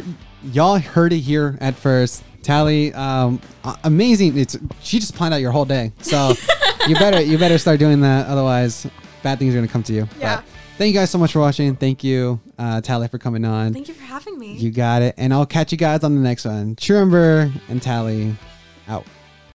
Y'all 0.53 0.79
heard 0.79 1.11
it 1.11 1.19
here 1.19 1.57
at 1.59 1.75
first. 1.75 2.23
Tally, 2.43 2.93
um, 2.93 3.41
amazing. 3.83 4.37
It's 4.37 4.57
she 4.81 4.99
just 4.99 5.13
planned 5.13 5.33
out 5.33 5.41
your 5.41 5.51
whole 5.51 5.65
day, 5.65 5.91
so 5.99 6.33
you 6.87 6.95
better 6.95 7.19
you 7.19 7.37
better 7.37 7.57
start 7.57 7.79
doing 7.79 7.99
that. 8.01 8.27
Otherwise, 8.27 8.87
bad 9.21 9.37
things 9.39 9.53
are 9.53 9.57
gonna 9.57 9.67
come 9.67 9.83
to 9.83 9.93
you. 9.93 10.07
Yeah. 10.17 10.37
But 10.37 10.45
thank 10.79 10.93
you 10.93 10.99
guys 10.99 11.11
so 11.11 11.17
much 11.17 11.33
for 11.33 11.39
watching. 11.39 11.75
Thank 11.75 12.03
you, 12.03 12.39
uh, 12.57 12.79
Tally, 12.81 13.09
for 13.09 13.19
coming 13.19 13.43
on. 13.43 13.73
Thank 13.73 13.89
you 13.89 13.93
for 13.93 14.03
having 14.03 14.39
me. 14.39 14.53
You 14.53 14.71
got 14.71 15.01
it, 15.01 15.13
and 15.17 15.33
I'll 15.33 15.45
catch 15.45 15.71
you 15.73 15.77
guys 15.77 16.03
on 16.03 16.15
the 16.15 16.21
next 16.21 16.45
one. 16.45 16.75
True 16.75 16.97
Ember 16.97 17.51
and 17.67 17.81
Tally. 17.81 18.35